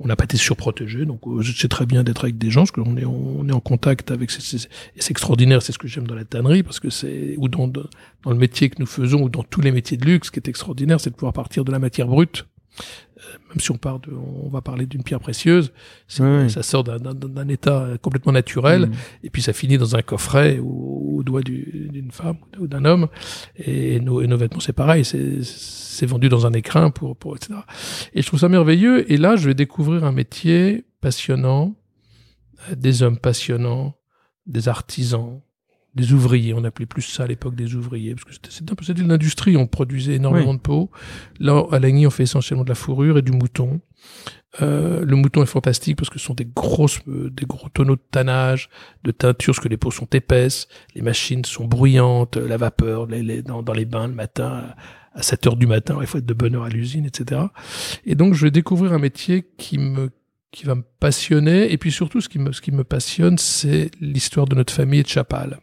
on 0.00 0.08
n'a 0.08 0.16
pas 0.16 0.24
été 0.24 0.36
surprotégé, 0.36 1.06
donc 1.06 1.20
euh, 1.26 1.42
je 1.42 1.56
sais 1.56 1.68
très 1.68 1.86
bien 1.86 2.02
d'être 2.02 2.24
avec 2.24 2.38
des 2.38 2.50
gens, 2.50 2.62
parce 2.62 2.72
qu'on 2.72 2.96
est, 2.96 3.04
on 3.04 3.48
est 3.48 3.52
en 3.52 3.60
contact 3.60 4.10
avec, 4.10 4.30
c'est, 4.32 4.42
c'est, 4.42 4.68
c'est 4.96 5.10
extraordinaire, 5.12 5.62
c'est 5.62 5.72
ce 5.72 5.78
que 5.78 5.86
j'aime 5.88 6.06
dans 6.08 6.16
la 6.16 6.24
tannerie, 6.24 6.64
parce 6.64 6.80
que 6.80 6.90
c'est, 6.90 7.36
ou 7.38 7.48
dans, 7.48 7.68
dans 7.68 7.86
le 8.30 8.36
métier 8.36 8.68
que 8.68 8.76
nous 8.80 8.86
faisons, 8.86 9.22
ou 9.22 9.28
dans 9.28 9.44
tous 9.44 9.60
les 9.60 9.70
métiers 9.70 9.96
de 9.96 10.04
luxe, 10.04 10.26
ce 10.26 10.32
qui 10.32 10.40
est 10.40 10.48
extraordinaire, 10.48 11.00
c'est 11.00 11.10
de 11.10 11.14
pouvoir 11.14 11.32
partir 11.32 11.64
de 11.64 11.70
la 11.70 11.78
matière 11.78 12.08
brute. 12.08 12.46
Euh, 13.18 13.20
Même 13.50 13.58
si 13.60 13.70
on 13.72 13.76
de, 13.98 14.12
on 14.12 14.48
va 14.48 14.60
parler 14.60 14.86
d'une 14.86 15.02
pierre 15.02 15.18
précieuse, 15.20 15.72
ça 16.06 16.62
sort 16.62 16.84
d'un, 16.84 16.98
état 17.48 17.88
complètement 18.00 18.32
naturel, 18.32 18.86
Mm. 18.86 18.92
et 19.24 19.30
puis 19.30 19.42
ça 19.42 19.52
finit 19.52 19.76
dans 19.78 19.96
un 19.96 20.02
coffret 20.02 20.58
au, 20.60 21.16
au 21.18 21.22
doigt 21.24 21.42
du- 21.42 21.88
d'une 21.92 22.10
femme 22.12 22.36
ou 22.60 22.66
d'un 22.68 22.84
homme. 22.84 23.08
Et 23.56 23.98
nos, 24.00 24.20
et 24.22 24.26
nos 24.28 24.36
vêtements, 24.36 24.60
c'est 24.60 24.72
pareil, 24.72 25.04
c'est, 25.04 25.42
c'est 25.42 26.06
vendu 26.06 26.28
dans 26.28 26.46
un 26.46 26.52
écrin 26.52 26.90
pour, 26.90 27.16
pour 27.16 27.34
etc. 27.36 27.54
Et 28.14 28.22
je 28.22 28.26
trouve 28.28 28.38
ça 28.40 28.48
merveilleux. 28.48 29.10
Et 29.10 29.16
là, 29.16 29.34
je 29.36 29.46
vais 29.48 29.54
découvrir 29.54 30.04
un 30.04 30.12
métier 30.12 30.84
passionnant, 31.00 31.74
euh, 32.70 32.74
des 32.76 33.02
hommes 33.02 33.18
passionnants, 33.18 33.94
des 34.46 34.68
artisans, 34.68 35.40
des 35.94 36.12
ouvriers. 36.12 36.54
On 36.54 36.64
appelait 36.64 36.86
plus 36.86 37.02
ça 37.02 37.24
à 37.24 37.26
l'époque 37.26 37.54
des 37.54 37.74
ouvriers, 37.74 38.14
parce 38.14 38.24
que 38.24 38.32
c'était, 38.34 38.50
c'était 38.50 38.72
un 38.72 38.74
peu 38.74 38.84
c'était 38.84 39.02
de 39.02 39.08
l'industrie. 39.08 39.56
On 39.56 39.66
produisait 39.66 40.14
énormément 40.14 40.50
Oui. 40.52 40.56
de 40.56 40.62
peau. 40.62 40.90
Là, 41.40 41.64
à 41.72 41.78
Lagny, 41.78 42.06
on 42.06 42.10
fait 42.10 42.22
essentiellement 42.24 42.64
de 42.64 42.68
la 42.68 42.74
fourrure 42.74 43.18
et 43.18 43.22
du 43.22 43.32
mouton. 43.32 43.80
Euh, 44.62 45.04
le 45.04 45.16
mouton 45.16 45.42
est 45.42 45.46
fantastique 45.46 45.96
parce 45.96 46.08
que 46.08 46.18
ce 46.18 46.24
sont 46.24 46.34
des 46.34 46.46
grosses, 46.46 47.00
euh, 47.08 47.30
des 47.30 47.44
gros 47.44 47.68
tonneaux 47.68 47.96
de 47.96 48.02
tannage, 48.10 48.70
de 49.04 49.10
teinture, 49.10 49.52
parce 49.54 49.62
que 49.62 49.68
les 49.68 49.76
peaux 49.76 49.90
sont 49.90 50.08
épaisses, 50.12 50.68
les 50.94 51.02
machines 51.02 51.44
sont 51.44 51.66
bruyantes, 51.66 52.36
la 52.36 52.56
vapeur, 52.56 53.06
les, 53.06 53.22
les- 53.22 53.42
dans, 53.42 53.62
dans 53.62 53.74
les 53.74 53.84
bains 53.84 54.06
le 54.08 54.14
matin, 54.14 54.64
à 55.14 55.22
7 55.22 55.48
heures 55.48 55.56
du 55.56 55.66
matin, 55.66 55.98
il 56.00 56.06
faut 56.06 56.18
être 56.18 56.26
de 56.26 56.34
bonne 56.34 56.54
heure 56.54 56.64
à 56.64 56.68
l'usine, 56.70 57.04
etc. 57.04 57.42
Et 58.06 58.14
donc, 58.14 58.34
je 58.34 58.44
vais 58.44 58.50
découvrir 58.50 58.92
un 58.92 58.98
métier 58.98 59.46
qui 59.58 59.78
me 59.78 60.10
qui 60.50 60.64
va 60.64 60.74
me 60.74 60.82
passionner, 60.98 61.70
et 61.70 61.76
puis 61.76 61.92
surtout, 61.92 62.22
ce 62.22 62.28
qui 62.30 62.38
me, 62.38 62.52
ce 62.52 62.62
qui 62.62 62.72
me 62.72 62.82
passionne, 62.82 63.36
c'est 63.36 63.90
l'histoire 64.00 64.46
de 64.46 64.54
notre 64.54 64.72
famille 64.72 65.00
et 65.00 65.02
de 65.02 65.08
Chapal. 65.08 65.58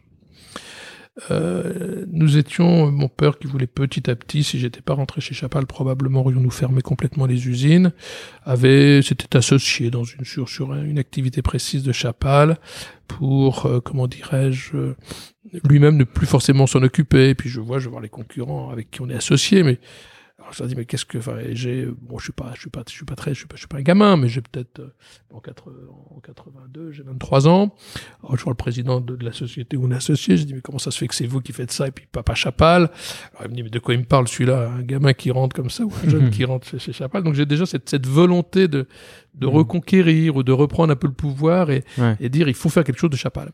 Euh, 1.30 2.04
nous 2.10 2.36
étions, 2.36 2.90
mon 2.90 3.08
père 3.08 3.38
qui 3.38 3.46
voulait 3.46 3.66
petit 3.66 4.10
à 4.10 4.16
petit, 4.16 4.44
si 4.44 4.58
j'étais 4.58 4.82
pas 4.82 4.94
rentré 4.94 5.20
chez 5.20 5.34
Chapal, 5.34 5.66
probablement 5.66 6.20
aurions-nous 6.20 6.50
fermé 6.50 6.82
complètement 6.82 7.26
les 7.26 7.48
usines, 7.48 7.92
avait, 8.44 9.00
s'était 9.00 9.36
associé 9.36 9.90
dans 9.90 10.04
une, 10.04 10.24
sur, 10.24 10.74
une 10.74 10.98
activité 10.98 11.40
précise 11.40 11.82
de 11.82 11.92
Chapal 11.92 12.58
pour, 13.08 13.66
euh, 13.66 13.80
comment 13.80 14.06
dirais-je, 14.06 14.76
euh, 14.76 14.96
lui-même 15.64 15.96
ne 15.96 16.04
plus 16.04 16.26
forcément 16.26 16.66
s'en 16.66 16.82
occuper. 16.82 17.30
Et 17.30 17.34
puis 17.34 17.48
je 17.48 17.60
vois, 17.60 17.78
je 17.78 17.88
vois 17.88 18.02
les 18.02 18.08
concurrents 18.08 18.70
avec 18.70 18.90
qui 18.90 19.00
on 19.00 19.08
est 19.08 19.14
associé, 19.14 19.62
mais 19.62 19.78
alors 20.46 20.54
je 20.54 20.60
leur 20.60 20.68
dis 20.68 20.76
mais 20.76 20.84
qu'est-ce 20.84 21.04
que, 21.04 21.18
enfin, 21.18 21.38
j'ai, 21.50 21.86
bon, 21.86 22.18
je 22.18 22.24
suis 22.24 22.32
pas, 22.32 22.52
je 22.54 22.60
suis 22.60 22.70
pas, 22.70 22.84
je 22.86 22.92
suis 22.92 23.04
pas 23.04 23.16
très, 23.16 23.34
je 23.34 23.38
suis 23.38 23.48
pas, 23.48 23.56
je 23.56 23.62
suis 23.62 23.66
pas 23.66 23.78
un 23.78 23.82
gamin, 23.82 24.16
mais 24.16 24.28
j'ai 24.28 24.42
peut-être 24.42 24.78
euh, 24.78 24.94
en, 25.34 25.40
4, 25.40 25.72
en 26.14 26.20
82, 26.20 26.92
j'ai 26.92 27.02
23 27.02 27.48
ans. 27.48 27.74
Alors 28.22 28.36
je 28.36 28.44
vois 28.44 28.52
le 28.52 28.56
président 28.56 29.00
de, 29.00 29.16
de 29.16 29.24
la 29.24 29.32
société 29.32 29.76
on 29.76 29.90
est 29.90 29.96
associé. 29.96 30.36
Je 30.36 30.44
dis 30.44 30.54
mais 30.54 30.60
comment 30.60 30.78
ça 30.78 30.92
se 30.92 30.98
fait 30.98 31.08
que 31.08 31.16
c'est 31.16 31.26
vous 31.26 31.40
qui 31.40 31.52
faites 31.52 31.72
ça 31.72 31.88
et 31.88 31.90
puis 31.90 32.06
papa 32.06 32.36
Chapal? 32.36 32.90
Alors 33.34 33.46
il 33.46 33.50
me 33.50 33.54
dit 33.56 33.62
mais 33.64 33.70
de 33.70 33.80
quoi 33.80 33.94
il 33.94 34.00
me 34.00 34.06
parle 34.06 34.28
celui-là, 34.28 34.70
un 34.70 34.82
gamin 34.82 35.14
qui 35.14 35.32
rentre 35.32 35.56
comme 35.56 35.68
ça 35.70 35.82
ou 35.82 35.92
un 36.04 36.08
jeune 36.08 36.30
qui 36.30 36.44
rentre 36.44 36.68
chez, 36.68 36.78
chez 36.78 36.92
Chapal. 36.92 37.24
Donc 37.24 37.34
j'ai 37.34 37.46
déjà 37.46 37.66
cette, 37.66 37.90
cette 37.90 38.06
volonté 38.06 38.68
de 38.68 38.86
de 39.36 39.46
Mhm. 39.46 39.52
reconquérir 39.52 40.36
ou 40.36 40.42
de 40.42 40.52
reprendre 40.52 40.92
un 40.92 40.96
peu 40.96 41.06
le 41.06 41.12
pouvoir 41.12 41.70
et, 41.70 41.84
Ouais. 41.98 42.16
et 42.20 42.28
dire 42.28 42.48
il 42.48 42.54
faut 42.54 42.68
faire 42.68 42.84
quelque 42.84 42.98
chose 42.98 43.10
de 43.10 43.16
Chapal. 43.16 43.52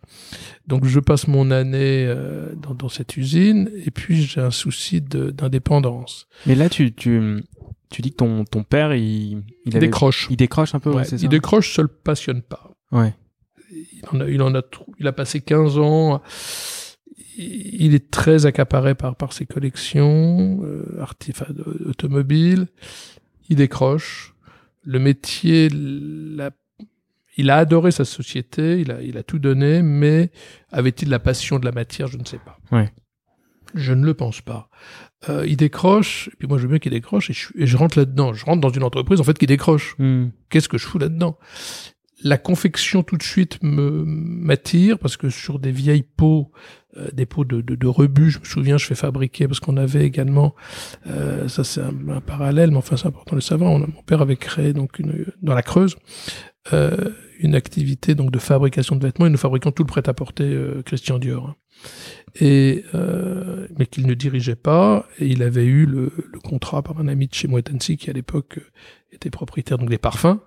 Donc 0.67 0.85
je 0.87 1.01
passe 1.01 1.27
mon 1.29 1.51
année 1.51 2.07
euh, 2.07 2.55
dans, 2.55 2.75
dans 2.75 2.89
cette 2.89 3.17
usine 3.17 3.71
et 3.85 3.91
puis 3.91 4.23
j'ai 4.23 4.41
un 4.41 4.51
souci 4.53 5.01
d'indépendance. 5.01 6.29
Mais 6.47 6.55
là, 6.55 6.69
tu, 6.69 6.93
tu, 6.93 7.43
tu 7.91 8.01
dis 8.03 8.11
que 8.13 8.17
ton, 8.17 8.45
ton 8.45 8.63
père, 8.63 8.95
il, 8.95 9.43
il, 9.67 9.77
avait- 9.77 9.87
décroche. 9.87 10.29
il 10.31 10.37
décroche 10.37 10.75
un 10.75 10.81
peu, 10.81 10.91
ouais, 10.91 10.97
Ouais, 10.97 11.05
c'est 11.05 11.19
ça. 11.19 11.25
il 11.25 11.29
décroche, 11.29 11.75
ça 11.75 11.83
le 11.83 11.89
passionne 11.89 12.43
pas. 12.43 12.71
Ouais. 12.93 13.15
Il 13.73 14.03
en 14.13 14.21
a, 14.21 14.29
il 14.29 14.43
en 14.43 14.55
a, 14.55 14.63
il 15.01 15.07
a 15.07 15.13
passé 15.13 15.41
15 15.41 15.79
ans. 15.79 16.21
Il 17.39 17.95
est 17.95 18.11
très 18.11 18.45
accaparé 18.47 18.95
par, 18.95 19.17
par 19.17 19.33
ses 19.33 19.47
collections 19.47 20.61
euh, 20.65 21.03
automobiles. 21.87 22.67
Il 23.49 23.57
décroche. 23.57 24.32
Le 24.85 24.99
métier, 24.99 25.69
l'a- 25.71 26.51
il 27.37 27.51
a 27.51 27.57
adoré 27.57 27.91
sa 27.93 28.05
société, 28.05 28.81
il 28.81 28.91
a, 28.91 29.01
il 29.03 29.17
a 29.17 29.23
tout 29.23 29.39
donné, 29.39 29.83
mais 29.83 30.31
avait-il 30.71 31.09
la 31.09 31.19
passion 31.19 31.59
de 31.59 31.65
la 31.65 31.73
matière 31.73 32.09
Je 32.09 32.19
ne 32.19 32.25
sais 32.25 32.39
pas. 32.39 32.59
Ouais. 32.77 32.93
Je 33.75 33.93
ne 33.95 34.05
le 34.05 34.13
pense 34.15 34.41
pas. 34.43 34.69
Euh, 35.31 35.47
il 35.47 35.57
décroche, 35.57 36.29
et 36.33 36.37
puis 36.37 36.47
moi 36.49 36.59
je 36.59 36.65
veux 36.65 36.69
bien 36.69 36.79
qu'il 36.79 36.93
décroche, 36.93 37.31
et 37.31 37.33
je, 37.33 37.39
suis- 37.39 37.55
et 37.57 37.67
je 37.67 37.77
rentre 37.77 37.97
là-dedans. 37.99 38.35
Je 38.35 38.45
rentre 38.45 38.61
dans 38.61 38.69
une 38.71 38.83
entreprise 38.83 39.21
en 39.21 39.25
fait 39.25 39.39
qui 39.39 39.47
décroche 39.47 39.95
Mm. 39.99 40.27
qu'est-ce 40.51 40.69
que 40.69 40.77
je 40.79 40.87
fous 40.87 40.99
là-dedans? 40.99 41.39
La 42.25 42.39
confection 42.39 43.03
tout 43.03 43.17
de 43.17 43.23
suite 43.23 43.59
me 43.63 44.05
m'attire 44.07 44.99
parce 44.99 45.17
que 45.17 45.31
sur 45.31 45.59
des 45.59 45.73
vieilles 45.73 46.03
peaux, 46.05 46.53
euh, 46.97 47.09
des 47.13 47.27
peaux 47.27 47.45
de, 47.45 47.61
de, 47.61 47.75
de 47.75 47.93
je 48.29 48.39
me 48.39 48.45
souviens, 48.45 48.79
je 48.79 48.87
fais 48.87 48.95
fabriquer 48.95 49.47
parce 49.47 49.61
qu'on 49.61 49.77
avait 49.77 50.05
également, 50.05 50.55
euh, 51.07 51.49
ça 51.49 51.65
c'est 51.65 51.81
un, 51.81 52.21
parallèle, 52.21 52.71
mais 52.71 52.77
enfin 52.77 52.97
c'est 52.97 53.09
important 53.09 53.33
de 53.33 53.37
le 53.37 53.43
savoir. 53.43 53.79
Mon 53.79 54.03
père 54.07 54.23
avait 54.23 54.37
créé 54.37 54.73
donc 54.73 55.01
dans 55.43 55.55
la 55.55 55.63
Creuse 55.63 55.97
euh, 56.73 57.11
une 57.41 57.57
activité 57.57 58.15
donc 58.15 58.31
de 58.31 58.39
fabrication 58.39 58.95
de 58.95 59.05
vêtements 59.05 59.27
et 59.27 59.31
nous 59.31 59.37
fabriquions 59.37 59.73
tout 59.73 59.83
le 59.83 59.89
prêt-à-porter 59.89 60.45
euh, 60.45 60.81
Christian 60.83 61.19
Dior. 61.19 61.57
Et 62.41 62.85
euh, 62.95 63.67
mais 63.77 63.87
qu'il 63.87 64.07
ne 64.07 64.15
dirigeait 64.15 64.55
pas 64.55 65.09
et 65.19 65.27
il 65.27 65.43
avait 65.43 65.65
eu 65.65 65.87
le, 65.87 66.13
contrat 66.45 66.83
par 66.83 67.01
un 67.01 67.09
ami 67.09 67.27
de 67.27 67.35
chez 67.35 67.49
Hennessy 67.49 67.97
qui 67.97 68.11
à 68.11 68.13
l'époque 68.13 68.61
était 69.11 69.31
propriétaire 69.31 69.77
donc 69.77 69.91
des 69.91 69.99
parfums 69.99 70.39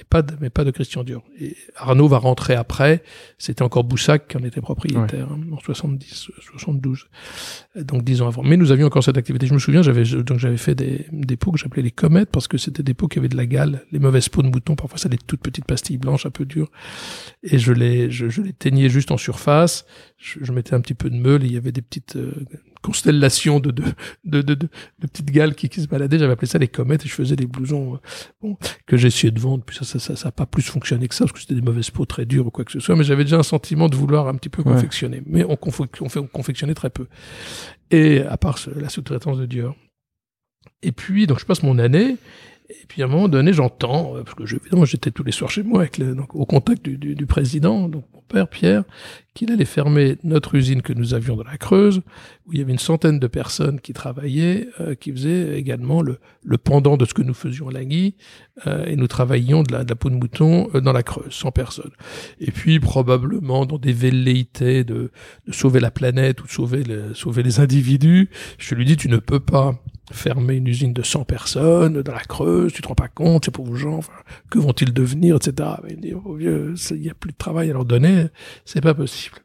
mais 0.00 0.04
pas 0.08 0.22
de, 0.22 0.34
mais 0.40 0.50
pas 0.50 0.64
de 0.64 0.70
Christian 0.70 1.04
Dior. 1.04 1.22
Et 1.38 1.56
Arnaud 1.76 2.08
va 2.08 2.16
rentrer 2.18 2.54
après. 2.54 3.02
C'était 3.38 3.62
encore 3.62 3.84
Boussac 3.84 4.28
qui 4.28 4.36
en 4.38 4.44
était 4.44 4.62
propriétaire 4.62 5.28
hein, 5.30 5.40
en 5.52 5.58
70, 5.58 6.30
72, 6.52 7.08
euh, 7.76 7.84
donc 7.84 8.02
dix 8.02 8.22
ans 8.22 8.28
avant. 8.28 8.42
Mais 8.42 8.56
nous 8.56 8.72
avions 8.72 8.86
encore 8.86 9.04
cette 9.04 9.18
activité. 9.18 9.46
Je 9.46 9.52
me 9.52 9.58
souviens, 9.58 9.82
j'avais 9.82 10.04
donc 10.04 10.38
j'avais 10.38 10.56
fait 10.56 10.74
des, 10.74 11.06
des 11.12 11.36
peaux 11.36 11.52
que 11.52 11.58
j'appelais 11.58 11.82
les 11.82 11.90
comètes 11.90 12.30
parce 12.30 12.48
que 12.48 12.56
c'était 12.56 12.82
des 12.82 12.94
peaux 12.94 13.08
qui 13.08 13.18
avaient 13.18 13.28
de 13.28 13.36
la 13.36 13.46
gale, 13.46 13.84
les 13.92 13.98
mauvaises 13.98 14.28
peaux 14.30 14.42
de 14.42 14.48
mouton. 14.48 14.74
Parfois, 14.74 14.98
ça 14.98 15.10
des 15.10 15.18
toutes 15.18 15.42
petites 15.42 15.66
pastilles 15.66 15.98
blanches 15.98 16.24
un 16.24 16.30
peu 16.30 16.46
dures. 16.46 16.70
Et 17.42 17.58
je 17.58 17.72
les, 17.72 18.10
je, 18.10 18.28
je 18.28 18.40
les 18.40 18.54
teignais 18.54 18.88
juste 18.88 19.10
en 19.10 19.18
surface. 19.18 19.84
Je, 20.16 20.38
je 20.40 20.52
mettais 20.52 20.74
un 20.74 20.80
petit 20.80 20.94
peu 20.94 21.10
de 21.10 21.16
meule 21.16 21.44
et 21.44 21.46
il 21.46 21.52
y 21.52 21.58
avait 21.58 21.72
des 21.72 21.82
petites 21.82 22.16
euh, 22.16 22.32
constellations 22.82 23.60
de 23.60 23.70
de, 23.70 23.82
de, 24.24 24.42
de, 24.42 24.54
de, 24.54 24.68
de 24.98 25.06
petites 25.06 25.30
gales 25.30 25.54
qui, 25.54 25.68
qui 25.68 25.80
se 25.82 25.86
baladaient. 25.88 26.18
J'avais 26.18 26.32
appelé 26.32 26.46
ça 26.48 26.58
les 26.58 26.68
comètes 26.68 27.04
et 27.04 27.08
je 27.08 27.14
faisais 27.14 27.36
des 27.36 27.46
blousons 27.46 27.94
euh, 27.94 27.98
bon, 28.40 28.56
que 28.86 28.96
essayé 28.96 29.30
de 29.30 29.40
vendre. 29.40 29.64
Puis 29.64 29.76
ça, 29.76 29.84
ça, 29.84 29.98
ça, 29.98 30.16
ça 30.16 30.28
a 30.28 30.32
pas 30.32 30.46
plus 30.46 30.62
fonctionné 30.62 31.08
que 31.08 31.14
ça 31.14 31.24
parce 31.24 31.32
que 31.32 31.40
c'était 31.40 31.54
des 31.54 31.60
mauvaises 31.62 31.90
peaux 31.90 32.04
très 32.06 32.26
dures 32.26 32.46
ou 32.46 32.50
quoi 32.50 32.64
que 32.64 32.72
ce 32.72 32.80
soit. 32.80 32.96
Mais 32.96 33.04
j'avais 33.04 33.24
déjà 33.24 33.38
un 33.38 33.42
sentiment 33.42 33.88
de 33.88 33.96
vouloir 33.96 34.28
un 34.28 34.34
petit 34.34 34.48
peu 34.48 34.62
Ouais. 34.62 34.72
confectionner. 34.72 35.22
Mais 35.26 35.44
on, 35.44 35.56
on, 35.60 35.70
fait, 35.70 36.18
on 36.18 36.26
confectionnait 36.26 36.74
très 36.74 36.90
peu. 36.90 37.06
Et 37.90 38.20
à 38.22 38.36
part 38.36 38.58
ce- 38.58 38.70
la 38.70 38.88
sous-traitance 38.88 39.38
de 39.38 39.46
Dior. 39.46 39.74
Et 40.82 40.92
puis, 40.92 41.26
donc, 41.26 41.40
je 41.40 41.44
passe 41.46 41.62
mon 41.62 41.78
année. 41.78 42.16
Et 42.70 42.86
puis, 42.86 43.02
à 43.02 43.06
un 43.06 43.08
moment 43.08 43.28
donné, 43.28 43.52
j'entends, 43.52 44.16
euh, 44.16 44.22
parce 44.22 44.34
que 44.34 44.42
évidemment, 44.44 44.84
j'étais 44.84 45.10
tous 45.10 45.24
les 45.24 45.32
soirs 45.32 45.50
chez 45.50 45.62
moi, 45.64 45.80
avec 45.80 45.98
le- 45.98 46.14
donc, 46.14 46.34
au 46.34 46.46
contact 46.46 46.84
du, 46.84 46.96
du, 46.96 47.14
du 47.16 47.26
président, 47.26 47.88
donc 47.88 48.04
mon 48.14 48.20
père, 48.28 48.48
Pierre, 48.48 48.84
qu'il 49.34 49.50
allait 49.50 49.64
fermer 49.64 50.18
notre 50.22 50.54
usine 50.54 50.80
que 50.82 50.92
nous 50.92 51.12
avions 51.14 51.34
dans 51.36 51.42
la 51.44 51.56
Creuse, 51.58 52.00
où 52.46 52.52
il 52.52 52.58
y 52.60 52.62
avait 52.62 52.70
une 52.72 52.78
centaine 52.78 53.18
de 53.18 53.26
personnes 53.26 53.80
qui 53.80 53.92
travaillaient, 53.92 54.68
euh, 54.80 54.94
qui 54.94 55.10
faisaient 55.10 55.58
également 55.58 56.00
le, 56.00 56.18
le 56.44 56.58
pendant 56.58 56.96
de 56.96 57.04
ce 57.04 57.12
que 57.14 57.22
nous 57.22 57.34
faisions 57.34 57.68
à 57.68 57.72
Lagny, 57.72 58.14
euh, 58.68 58.84
et 58.86 58.94
nous 58.94 59.08
travaillions 59.08 59.62
de 59.64 59.72
la, 59.72 59.82
de 59.84 59.88
la 59.88 59.96
peau 59.96 60.08
de 60.10 60.14
mouton 60.14 60.70
euh, 60.74 60.80
dans 60.80 60.92
la 60.92 61.02
Creuse, 61.02 61.32
100 61.32 61.50
personnes. 61.50 61.92
Et 62.40 62.52
puis, 62.52 62.78
probablement, 62.78 63.66
dans 63.66 63.78
des 63.78 63.92
velléités 63.92 64.84
de, 64.84 65.10
de 65.46 65.52
sauver 65.52 65.80
la 65.80 65.90
planète 65.90 66.40
ou 66.42 66.46
de 66.46 66.50
sauver, 66.52 66.84
sauver 67.14 67.42
les 67.42 67.58
individus, 67.58 68.30
je 68.58 68.74
lui 68.76 68.84
dis, 68.84 68.96
tu 68.96 69.08
ne 69.08 69.16
peux 69.16 69.40
pas 69.40 69.82
fermer 70.12 70.54
une 70.54 70.66
usine 70.66 70.92
de 70.92 71.02
100 71.02 71.24
personnes 71.24 72.02
dans 72.02 72.12
la 72.12 72.20
Creuse, 72.20 72.72
tu 72.72 72.82
te 72.82 72.88
rends 72.88 72.94
pas 72.94 73.08
compte, 73.08 73.44
ces 73.44 73.50
pauvres 73.50 73.76
gens, 73.76 73.98
enfin, 73.98 74.12
que 74.50 74.58
vont-ils 74.58 74.92
devenir, 74.92 75.36
etc. 75.36 75.68
Il 75.88 75.96
me 75.96 76.02
dit, 76.02 76.14
oh 76.14 76.38
il 76.38 77.00
n'y 77.00 77.10
a 77.10 77.14
plus 77.14 77.32
de 77.32 77.36
travail 77.36 77.70
à 77.70 77.72
leur 77.72 77.84
donner, 77.84 78.26
c'est 78.64 78.80
pas 78.80 78.94
possible. 78.94 79.36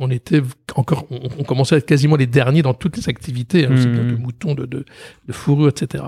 On 0.00 0.10
était 0.10 0.42
encore, 0.76 1.06
on, 1.10 1.28
on 1.38 1.42
commençait 1.44 1.74
à 1.74 1.78
être 1.78 1.86
quasiment 1.86 2.16
les 2.16 2.26
derniers 2.28 2.62
dans 2.62 2.74
toutes 2.74 2.96
les 2.96 3.08
activités, 3.08 3.66
hein, 3.66 3.70
Mhm. 3.70 4.10
de 4.12 4.16
moutons, 4.16 4.54
de, 4.54 4.64
de, 4.64 4.84
de 5.26 5.32
fourrure, 5.32 5.68
etc. 5.68 6.04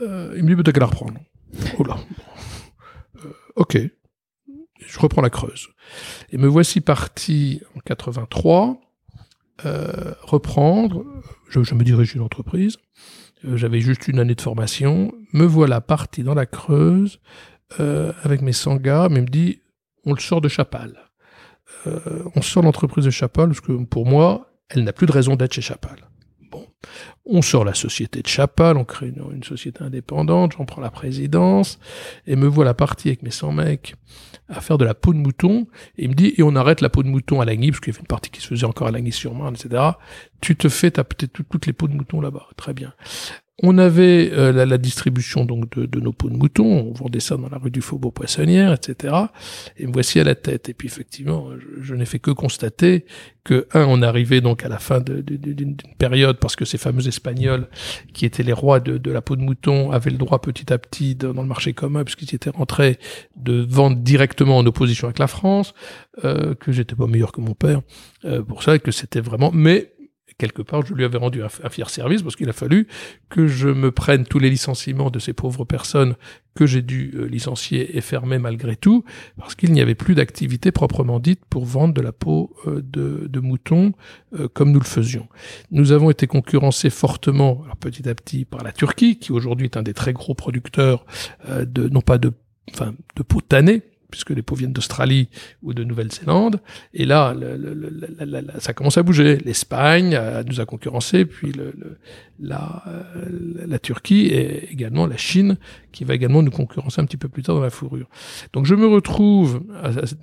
Euh, 0.00 0.34
il 0.36 0.42
me 0.42 0.48
dit, 0.48 0.56
peut-être 0.56 0.74
qu'à 0.74 0.80
la 0.80 0.86
reprendre. 0.86 1.14
Oh 1.78 1.84
là. 1.84 1.96
Euh, 3.24 3.28
ok. 3.56 3.78
Je 4.84 4.98
reprends 4.98 5.22
la 5.22 5.30
Creuse. 5.30 5.68
Et 6.32 6.38
me 6.38 6.48
voici 6.48 6.80
parti 6.80 7.60
en 7.76 7.80
83 7.80 8.80
euh, 9.64 10.14
reprendre. 10.22 11.04
Je, 11.48 11.74
me 11.74 11.84
dirige 11.84 12.14
une 12.14 12.22
entreprise. 12.22 12.78
Euh, 13.44 13.56
J'avais 13.56 13.80
juste 13.80 14.08
une 14.08 14.18
année 14.18 14.34
de 14.34 14.40
formation. 14.40 15.12
Me 15.32 15.44
voilà 15.44 15.80
parti 15.80 16.22
dans 16.22 16.34
la 16.34 16.46
Creuse 16.46 17.20
euh, 17.80 18.12
avec 18.22 18.42
mes 18.42 18.52
100 18.52 18.76
gars, 18.76 19.08
mais 19.10 19.20
il 19.20 19.22
me 19.22 19.28
dit 19.28 19.60
on 20.04 20.14
le 20.14 20.20
sort 20.20 20.40
de 20.40 20.48
Chapal. 20.48 20.96
On 22.36 22.42
sort 22.42 22.62
l'entreprise 22.62 23.06
de 23.06 23.10
Chapal 23.10 23.48
parce 23.48 23.60
que 23.60 23.72
pour 23.84 24.06
moi, 24.06 24.52
elle 24.68 24.84
n'a 24.84 24.92
plus 24.92 25.06
de 25.06 25.12
raison 25.12 25.36
d'être 25.36 25.54
chez 25.54 25.62
Chapal. 25.62 25.96
On 27.24 27.40
sort 27.40 27.64
la 27.64 27.74
société 27.74 28.20
de 28.20 28.26
Chapal, 28.26 28.76
on 28.76 28.84
crée 28.84 29.12
une, 29.14 29.44
société 29.44 29.82
indépendante, 29.84 30.54
j'en 30.58 30.64
prends 30.64 30.80
la 30.80 30.90
présidence, 30.90 31.78
et 32.26 32.34
me 32.34 32.46
voilà 32.46 32.74
parti 32.74 33.08
avec 33.08 33.22
mes 33.22 33.30
100 33.30 33.52
mecs 33.52 33.94
à 34.48 34.60
faire 34.60 34.76
de 34.76 34.84
la 34.84 34.94
peau 34.94 35.14
de 35.14 35.18
mouton, 35.18 35.68
et 35.96 36.04
il 36.04 36.10
me 36.10 36.14
dit, 36.14 36.34
et 36.36 36.42
on 36.42 36.56
arrête 36.56 36.80
la 36.80 36.90
peau 36.90 37.02
de 37.04 37.08
mouton 37.08 37.40
à 37.40 37.44
Lagny, 37.44 37.70
parce 37.70 37.80
qu'il 37.80 37.92
y 37.92 37.96
avait 37.96 38.00
une 38.00 38.08
partie 38.08 38.30
qui 38.30 38.40
se 38.40 38.48
faisait 38.48 38.66
encore 38.66 38.88
à 38.88 38.90
Lagny-sur-Marne, 38.90 39.54
etc. 39.54 39.82
Tu 40.40 40.56
te 40.56 40.68
fais 40.68 40.90
taper 40.90 41.28
toutes 41.28 41.66
les 41.66 41.72
peaux 41.72 41.88
de 41.88 41.94
mouton 41.94 42.20
là-bas. 42.20 42.48
Très 42.56 42.74
bien. 42.74 42.92
On 43.62 43.78
avait 43.78 44.30
euh, 44.32 44.52
la, 44.52 44.78
distribution 44.78 45.44
donc 45.44 45.78
de, 45.78 46.00
nos 46.00 46.12
peaux 46.12 46.28
de 46.28 46.36
mouton, 46.36 46.64
on 46.64 46.92
vendait 46.92 47.20
ça 47.20 47.36
dans 47.36 47.48
la 47.48 47.58
rue 47.58 47.70
du 47.70 47.80
Faubourg 47.80 48.12
Poissonnière, 48.12 48.72
etc. 48.72 49.14
Et 49.78 49.86
me 49.86 49.92
voici 49.92 50.18
à 50.18 50.24
la 50.24 50.34
tête. 50.34 50.68
Et 50.68 50.74
puis 50.74 50.88
effectivement, 50.88 51.48
je, 51.80 51.94
n'ai 51.94 52.04
fait 52.04 52.18
que 52.18 52.32
constater 52.32 53.04
que 53.44 53.66
un, 53.72 53.84
on 53.88 54.02
arrivait 54.02 54.40
donc 54.40 54.64
à 54.64 54.68
la 54.68 54.78
fin 54.78 55.00
d'une 55.00 55.76
période 55.98 56.38
parce 56.38 56.56
que 56.56 56.64
ces 56.64 56.78
fameux 56.78 57.06
Espagnols 57.06 57.68
qui 58.12 58.24
étaient 58.24 58.42
les 58.42 58.52
rois 58.52 58.80
de, 58.80 59.10
la 59.10 59.20
peau 59.20 59.36
de 59.36 59.42
mouton 59.42 59.90
avaient 59.90 60.10
le 60.10 60.18
droit 60.18 60.40
petit 60.40 60.72
à 60.72 60.78
petit 60.78 61.14
dans 61.14 61.32
le 61.32 61.48
marché 61.48 61.72
commun 61.72 62.04
puisqu'ils 62.04 62.34
étaient 62.34 62.50
rentrés 62.50 62.98
de 63.36 63.64
vendre 63.68 63.96
directement 63.96 64.58
en 64.58 64.66
opposition 64.66 65.06
avec 65.06 65.18
la 65.18 65.26
France, 65.26 65.74
euh, 66.24 66.54
que 66.54 66.72
j'étais 66.72 66.94
pas 66.94 67.06
meilleur 67.06 67.32
que 67.32 67.40
mon 67.40 67.54
père 67.54 67.80
euh, 68.24 68.42
pour 68.42 68.62
ça, 68.62 68.78
que 68.78 68.90
c'était 68.90 69.20
vraiment. 69.20 69.50
Mais 69.52 69.91
quelque 70.38 70.62
part, 70.62 70.84
je 70.84 70.94
lui 70.94 71.04
avais 71.04 71.18
rendu 71.18 71.42
un, 71.42 71.48
fier 71.48 71.90
service 71.90 72.22
parce 72.22 72.36
qu'il 72.36 72.48
a 72.48 72.52
fallu 72.52 72.88
que 73.28 73.46
je 73.46 73.68
me 73.68 73.90
prenne 73.90 74.24
tous 74.24 74.38
les 74.38 74.50
licenciements 74.50 75.10
de 75.10 75.18
ces 75.18 75.32
pauvres 75.32 75.64
personnes 75.64 76.14
que 76.54 76.66
j'ai 76.66 76.82
dû 76.82 77.12
euh, 77.14 77.26
licencier 77.26 77.96
et 77.96 78.00
fermer 78.00 78.38
malgré 78.38 78.76
tout, 78.76 79.04
parce 79.38 79.54
qu'il 79.54 79.72
n'y 79.72 79.80
avait 79.80 79.94
plus 79.94 80.14
d'activité 80.14 80.70
proprement 80.70 81.18
dite 81.18 81.40
pour 81.48 81.64
vendre 81.64 81.94
de 81.94 82.00
la 82.00 82.12
peau 82.12 82.54
euh, 82.66 82.82
de, 82.82 83.40
mouton 83.40 83.92
euh, 84.38 84.48
comme 84.52 84.70
nous 84.70 84.80
le 84.80 84.84
faisions. 84.84 85.28
Nous 85.70 85.92
avons 85.92 86.10
été 86.10 86.26
concurrencés 86.26 86.90
fortement, 86.90 87.64
petit 87.80 88.08
à 88.08 88.14
petit, 88.14 88.44
par 88.44 88.62
la 88.62 88.72
Turquie, 88.72 89.18
qui 89.18 89.32
aujourd'hui 89.32 89.66
est 89.66 89.76
un 89.76 89.82
des 89.82 89.94
très 89.94 90.12
gros 90.12 90.34
producteurs 90.34 91.04
de, 91.48 91.88
non 91.88 92.02
pas 92.02 92.18
de, 92.18 92.32
enfin, 92.70 92.94
de 93.16 93.22
peau 93.22 93.40
tannée, 93.40 93.82
puisque 94.12 94.30
les 94.30 94.42
peaux 94.42 94.54
viennent 94.54 94.72
d'Australie 94.72 95.28
ou 95.64 95.74
de 95.74 95.82
Nouvelle-Zélande. 95.82 96.60
Et 96.94 97.04
là, 97.04 97.34
ça 98.58 98.72
commence 98.72 98.96
à 98.96 99.02
bouger. 99.02 99.38
L'Espagne 99.38 100.16
nous 100.46 100.60
a 100.60 100.66
concurrencé, 100.66 101.24
puis 101.24 101.52
la, 102.38 102.84
la, 103.66 103.78
Turquie 103.80 104.26
et 104.26 104.72
également 104.72 105.06
la 105.08 105.16
Chine, 105.16 105.56
qui 105.90 106.04
va 106.04 106.14
également 106.14 106.42
nous 106.42 106.52
concurrencer 106.52 107.00
un 107.00 107.06
petit 107.06 107.16
peu 107.16 107.28
plus 107.28 107.42
tard 107.42 107.56
dans 107.56 107.62
la 107.62 107.70
fourrure. 107.70 108.08
Donc 108.52 108.66
je 108.66 108.76
me 108.76 108.86
retrouve 108.86 109.62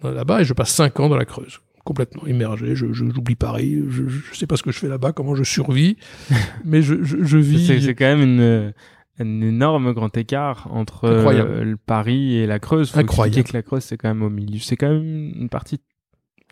là-bas 0.04 0.42
et 0.42 0.46
je 0.46 0.54
passe 0.54 0.72
cinq 0.72 1.00
ans 1.02 1.10
dans 1.10 1.18
la 1.18 1.26
Creuse 1.26 1.60
complètement 1.90 2.28
immergé. 2.28 2.76
Je, 2.76 2.94
j'oublie 2.94 3.36
Paris. 3.36 3.82
Je, 3.90 4.04
je 4.08 4.38
sais 4.38 4.46
pas 4.46 4.58
ce 4.58 4.64
que 4.64 4.72
je 4.72 4.78
fais 4.78 4.88
là-bas, 4.88 5.12
comment 5.12 5.34
je 5.34 5.44
survis, 5.44 5.98
mais 6.66 6.84
je, 6.84 7.04
je, 7.04 7.24
je 7.24 7.38
vis. 7.38 7.66
C'est, 7.66 7.96
quand 7.96 8.06
même 8.06 8.22
une 8.22 8.74
un 9.20 9.42
énorme 9.42 9.94
grand 9.94 10.16
écart 10.16 10.68
entre 10.72 11.06
euh, 11.06 11.64
le 11.64 11.78
Paris 11.78 12.36
et 12.36 12.48
la 12.48 12.60
Creuse. 12.60 12.92
Faut 12.92 13.00
Incroyable. 13.00 13.44
que 13.44 13.54
la 13.54 13.64
Creuse, 13.64 13.84
c'est 13.84 13.98
quand 13.98 14.10
même 14.10 14.24
au 14.24 14.30
milieu. 14.30 14.60
C'est 14.60 14.78
quand 14.78 14.90
même 14.90 15.34
une 15.36 15.50
partie 15.50 15.80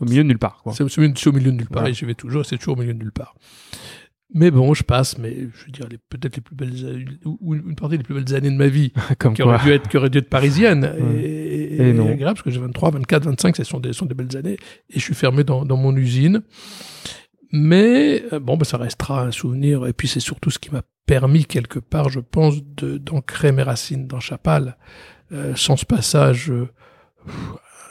au 0.02 0.06
milieu 0.06 0.24
de 0.24 0.28
nulle 0.28 0.38
part. 0.38 0.64
C'est, 0.74 0.84
au 0.84 1.32
milieu 1.32 1.52
de 1.52 1.58
nulle 1.58 1.68
part. 1.68 1.88
Et 1.88 1.94
j'y 1.94 2.06
vais 2.06 2.14
toujours. 2.14 2.46
C'est 2.46 2.58
toujours 2.58 2.78
au 2.78 2.80
milieu 2.80 2.94
de 2.94 3.00
nulle 3.00 3.12
part. 3.12 3.36
Mais 4.34 4.52
bon, 4.52 4.74
je 4.74 4.84
passe, 4.84 5.18
mais 5.18 5.34
je 5.54 5.66
veux 5.66 5.72
dire, 5.72 5.88
peut-être 6.10 6.36
les 6.36 6.42
plus 6.42 6.56
belles, 6.56 7.18
ou 7.24 7.56
une 7.56 7.76
partie 7.76 7.98
des 7.98 8.04
plus 8.04 8.14
belles 8.14 8.36
années 8.36 8.52
de 8.52 8.58
ma 8.58 8.68
vie, 8.68 8.92
Comme 9.20 9.34
qui, 9.34 9.42
aurait 9.42 9.64
dû 9.64 9.72
être, 9.72 9.88
qui 9.88 9.96
aurait 9.96 10.10
dû 10.10 10.18
être 10.18 10.30
parisienne. 10.30 10.92
Et, 11.16 11.78
et, 11.78 11.94
non. 11.94 12.14
grave, 12.16 12.34
parce 12.34 12.42
que 12.42 12.52
j'ai 12.52 12.60
23, 12.60 12.92
24, 12.92 13.24
25, 13.24 13.56
ce 13.56 13.64
sont 13.64 13.80
des, 13.80 13.94
sont 13.94 14.06
des 14.06 14.16
belles 14.16 14.36
années. 14.36 14.58
Et 14.90 15.00
je 15.00 15.00
suis 15.00 15.16
fermé 15.16 15.46
dans, 15.46 15.64
dans 15.64 15.78
mon 15.78 15.96
usine. 15.96 16.44
Mais 17.52 18.24
euh, 18.34 18.40
bon, 18.40 18.58
bah, 18.58 18.66
ça 18.66 18.78
restera 18.78 19.24
un 19.24 19.32
souvenir. 19.32 19.86
Et 19.88 19.94
puis 19.94 20.08
c'est 20.08 20.20
surtout 20.20 20.50
ce 20.50 20.60
qui 20.60 20.72
m'a 20.72 20.84
permis 21.06 21.46
quelque 21.46 21.80
part, 21.80 22.10
je 22.10 22.20
pense, 22.20 22.64
d'ancrer 22.64 23.52
mes 23.52 23.64
racines 23.64 24.08
dans 24.08 24.20
Chapal. 24.20 24.78
Euh, 25.32 25.56
sans 25.56 25.76
ce 25.76 25.86
passage 25.86 26.50
euh, 26.52 26.70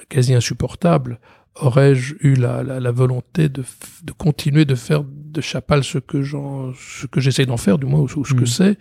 quasi 0.08 0.34
insupportable, 0.34 1.20
aurais-je 1.56 2.14
eu 2.20 2.34
la, 2.34 2.62
la, 2.62 2.80
la 2.80 2.90
volonté 2.90 3.48
de, 3.48 3.62
de, 4.04 4.12
continuer 4.12 4.64
de 4.64 4.74
faire 4.74 5.04
de 5.04 5.40
Chapal 5.40 5.84
ce 5.84 5.98
que 5.98 6.22
j'en, 6.22 6.72
ce 6.74 7.06
que 7.06 7.20
j'essaie 7.20 7.46
d'en 7.46 7.56
faire, 7.56 7.78
du 7.78 7.86
moins, 7.86 8.00
ou, 8.00 8.08
ce 8.08 8.34
que 8.34 8.42
mm. 8.42 8.46
c'est, 8.46 8.78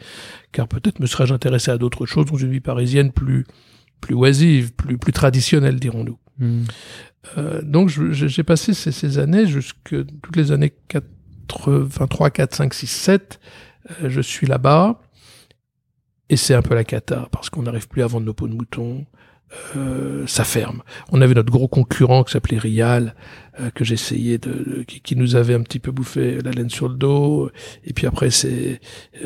car 0.51 0.67
peut-être 0.67 0.99
me 0.99 1.05
serais-je 1.05 1.33
intéressé 1.33 1.71
à 1.71 1.77
d'autres 1.77 2.05
choses 2.05 2.25
dans 2.25 2.37
une 2.37 2.51
vie 2.51 2.61
parisienne 2.61 3.11
plus, 3.11 3.45
plus 4.05 4.15
oisive, 4.15 4.73
plus, 4.73 4.97
plus 4.97 5.11
traditionnelle, 5.11 5.79
dirons-nous. 5.79 6.19
Mm. 6.37 6.63
Euh, 7.37 7.61
donc 7.63 7.89
j'ai 7.89 8.43
passé 8.43 8.75
ces, 8.75 8.91
ces, 8.91 9.17
années 9.17 9.47
jusque 9.47 9.95
toutes 10.21 10.35
les 10.35 10.51
années 10.51 10.73
83, 10.89 12.29
4, 12.29 12.55
5, 12.55 12.73
6, 12.73 12.87
7, 12.87 13.39
je 14.03 14.21
suis 14.21 14.45
là-bas 14.45 14.99
et 16.29 16.37
c'est 16.37 16.53
un 16.53 16.61
peu 16.61 16.75
la 16.75 16.83
cata 16.83 17.27
parce 17.31 17.49
qu'on 17.49 17.63
n'arrive 17.63 17.87
plus 17.87 18.03
à 18.03 18.07
vendre 18.07 18.27
nos 18.27 18.33
peaux 18.33 18.47
de 18.47 18.53
mouton. 18.53 19.05
Euh, 19.77 20.25
ça 20.27 20.43
ferme. 20.43 20.81
On 21.11 21.21
avait 21.21 21.33
notre 21.33 21.51
gros 21.51 21.67
concurrent 21.67 22.23
qui 22.23 22.33
s'appelait 22.33 22.57
Rial, 22.57 23.15
euh, 23.59 23.69
que 23.69 23.85
j'essayais 23.85 24.37
de, 24.37 24.83
qui, 24.87 24.99
qui, 24.99 25.15
nous 25.15 25.35
avait 25.35 25.53
un 25.53 25.61
petit 25.61 25.79
peu 25.79 25.91
bouffé 25.91 26.41
la 26.41 26.51
laine 26.51 26.69
sur 26.69 26.89
le 26.89 26.95
dos. 26.95 27.49
Et 27.85 27.93
puis 27.93 28.05
après, 28.05 28.31
c'est, 28.31 28.81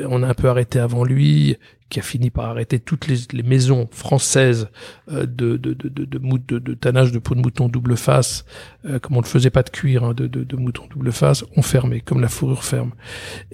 on 0.06 0.22
a 0.22 0.28
un 0.28 0.34
peu 0.34 0.50
arrêté 0.50 0.80
avant 0.80 1.04
lui 1.04 1.58
qui 1.90 2.00
a 2.00 2.04
fini 2.04 2.30
par 2.30 2.46
arrêter 2.46 2.80
toutes 2.80 3.08
les, 3.08 3.18
les 3.34 3.44
maisons 3.44 3.88
françaises 3.92 4.70
euh, 5.12 5.26
de, 5.26 5.58
de, 5.58 5.74
de, 5.74 5.90
de, 5.90 6.06
de, 6.06 6.60
de, 6.60 6.74
tannage 6.76 7.12
de 7.12 7.20
peau 7.20 7.36
de 7.36 7.42
mouton 7.42 7.68
double 7.68 7.98
face, 7.98 8.46
euh, 8.86 9.00
comme 9.00 9.18
on 9.18 9.22
ne 9.22 9.26
faisait 9.26 9.50
pas 9.50 9.64
de 9.64 9.70
cuir 9.70 10.04
hein, 10.04 10.14
de, 10.14 10.28
de, 10.28 10.44
de, 10.44 10.56
mouton 10.56 10.84
double 10.90 11.12
face, 11.12 11.44
ont 11.58 11.62
fermé, 11.62 12.02
comme 12.02 12.22
la 12.22 12.30
fourrure 12.30 12.64
ferme. 12.64 12.92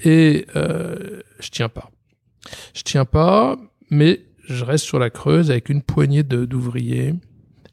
Et 0.04 0.46
euh, 0.56 1.22
je 1.40 1.50
tiens 1.50 1.70
pas. 1.70 1.92
Je 2.74 2.84
tiens 2.84 3.06
pas, 3.06 3.58
mais 3.90 4.22
je 4.48 4.64
reste 4.64 4.86
sur 4.86 5.00
la 5.00 5.10
Creuse 5.10 5.52
avec 5.52 5.70
une 5.70 5.82
poignée 5.82 6.24
d'ouvriers. 6.24 7.14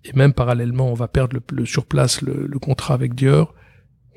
Et 0.05 0.13
même 0.15 0.33
parallèlement, 0.33 0.91
on 0.91 0.95
va 0.95 1.09
perdre 1.09 1.37
le, 1.37 1.57
le 1.57 1.65
sur 1.65 1.87
place 1.87 2.23
le, 2.23 2.47
le 2.47 2.59
contrat 2.59 2.95
avec 2.95 3.15
Dior. 3.15 3.55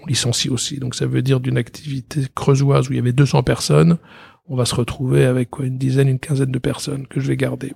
On 0.01 0.07
licencie 0.07 0.49
aussi. 0.49 0.79
Donc 0.79 0.95
ça 0.95 1.05
veut 1.05 1.21
dire 1.21 1.39
d'une 1.39 1.57
activité 1.57 2.21
creusoise 2.33 2.89
où 2.89 2.93
il 2.93 2.95
y 2.95 2.99
avait 2.99 3.13
200 3.13 3.43
personnes, 3.43 3.97
on 4.47 4.55
va 4.55 4.65
se 4.65 4.75
retrouver 4.75 5.25
avec 5.25 5.49
quoi, 5.49 5.65
une 5.65 5.77
dizaine, 5.77 6.07
une 6.07 6.19
quinzaine 6.19 6.51
de 6.51 6.59
personnes 6.59 7.07
que 7.07 7.19
je 7.19 7.27
vais 7.27 7.37
garder. 7.37 7.73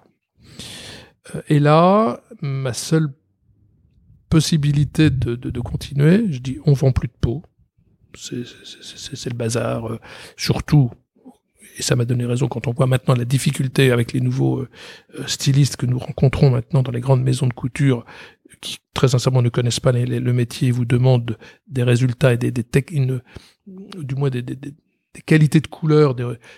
Euh, 1.36 1.42
et 1.48 1.60
là, 1.60 2.22
ma 2.42 2.74
seule 2.74 3.10
possibilité 4.30 5.10
de, 5.10 5.36
de, 5.36 5.50
de, 5.50 5.60
continuer, 5.60 6.32
je 6.32 6.40
dis 6.40 6.60
on 6.66 6.74
vend 6.74 6.92
plus 6.92 7.08
de 7.08 7.14
peau. 7.20 7.44
C'est 8.16 8.36
le 8.36 9.36
bazar, 9.36 9.88
euh, 9.88 10.00
surtout, 10.36 10.92
et 11.80 11.82
ça 11.82 11.96
m'a 11.96 12.06
donné 12.06 12.26
raison 12.26 12.48
quand 12.48 12.68
on 12.68 12.74
voit 12.74 12.88
maintenant 12.88 13.16
la 13.16 13.26
difficulté 13.26 13.92
avec 13.92 14.12
les 14.12 14.20
nouveaux 14.20 14.60
euh, 14.60 14.68
stylistes 15.26 15.78
que 15.78 15.86
nous 15.86 15.98
rencontrons 15.98 16.52
maintenant 16.52 16.84
dans 16.84 16.92
les 16.92 17.00
grandes 17.00 17.24
maisons 17.24 17.48
de 17.48 17.54
couture, 17.54 18.06
qui 18.60 18.80
très 18.94 19.08
sincèrement 19.08 19.42
ne 19.42 19.50
connaissent 19.50 19.80
pas 19.80 19.94
le 19.94 20.34
métier 20.34 20.68
et 20.68 20.72
vous 20.72 20.86
demandent 20.86 21.38
des 21.68 21.84
résultats 21.84 22.34
et 22.34 22.38
des, 22.38 22.52
des 22.52 22.66
du 23.66 24.16
moins 24.16 24.30
des, 24.30 24.44
qualités 25.26 25.62
de 25.62 25.68
couleur, 25.68 26.16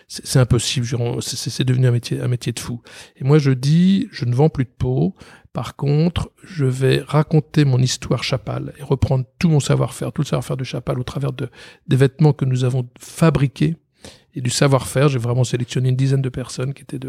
c'est 0.08 0.40
impossible. 0.40 0.88
C'est 1.22 1.64
devenu 1.64 1.88
un 1.88 1.92
métier, 1.92 2.20
un 2.20 2.28
métier 2.28 2.52
de 2.52 2.60
fou. 2.60 2.82
Et 3.16 3.24
moi, 3.24 3.38
je 3.38 3.52
dis, 3.52 4.08
je 4.12 4.26
ne 4.26 4.34
vends 4.34 4.50
plus 4.50 4.66
de 4.66 4.74
peau. 4.76 5.16
Par 5.54 5.76
contre, 5.76 6.32
je 6.44 6.66
vais 6.66 7.04
raconter 7.06 7.66
mon 7.66 7.80
histoire 7.80 8.24
Chapal 8.24 8.74
et 8.80 8.84
reprendre 8.84 9.26
tout 9.40 9.50
mon 9.50 9.60
savoir-faire, 9.60 10.12
tout 10.12 10.22
le 10.22 10.28
savoir-faire 10.28 10.58
de 10.58 10.64
Chapal 10.64 11.00
au 11.00 11.04
travers 11.04 11.34
de, 11.34 11.50
des 11.88 11.96
vêtements 11.96 12.34
que 12.34 12.46
nous 12.46 12.64
avons 12.64 12.90
fabriqués 13.00 13.76
et 14.34 14.42
du 14.42 14.50
savoir-faire. 14.50 15.10
J'ai 15.10 15.20
vraiment 15.20 15.44
sélectionné 15.44 15.90
une 15.90 15.96
dizaine 15.96 16.22
de 16.22 16.30
personnes 16.30 16.74
qui 16.74 16.84
étaient 16.84 17.00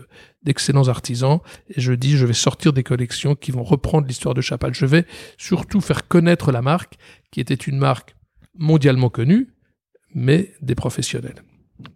d'excellents 0.43 0.89
artisans 0.89 1.41
et 1.69 1.81
je 1.81 1.93
dis, 1.93 2.17
je 2.17 2.27
vais 2.27 2.33
sortir 2.33 2.73
des 2.73 2.83
collections 2.83 3.35
qui 3.35 3.51
vont 3.51 3.63
reprendre 3.63 4.07
l'histoire 4.07 4.35
de 4.35 4.41
Chapal. 4.41 4.75
Je 4.75 4.87
vais 4.87 5.07
surtout 5.39 5.81
faire 5.81 6.09
connaître 6.09 6.53
la 6.53 6.63
marque 6.63 6.97
qui 7.31 7.41
était 7.41 7.55
une 7.55 7.79
marque 7.79 8.15
mondialement 8.55 9.09
connue, 9.09 9.49
mais 10.15 10.53
des 10.61 10.75
professionnels, 10.75 11.43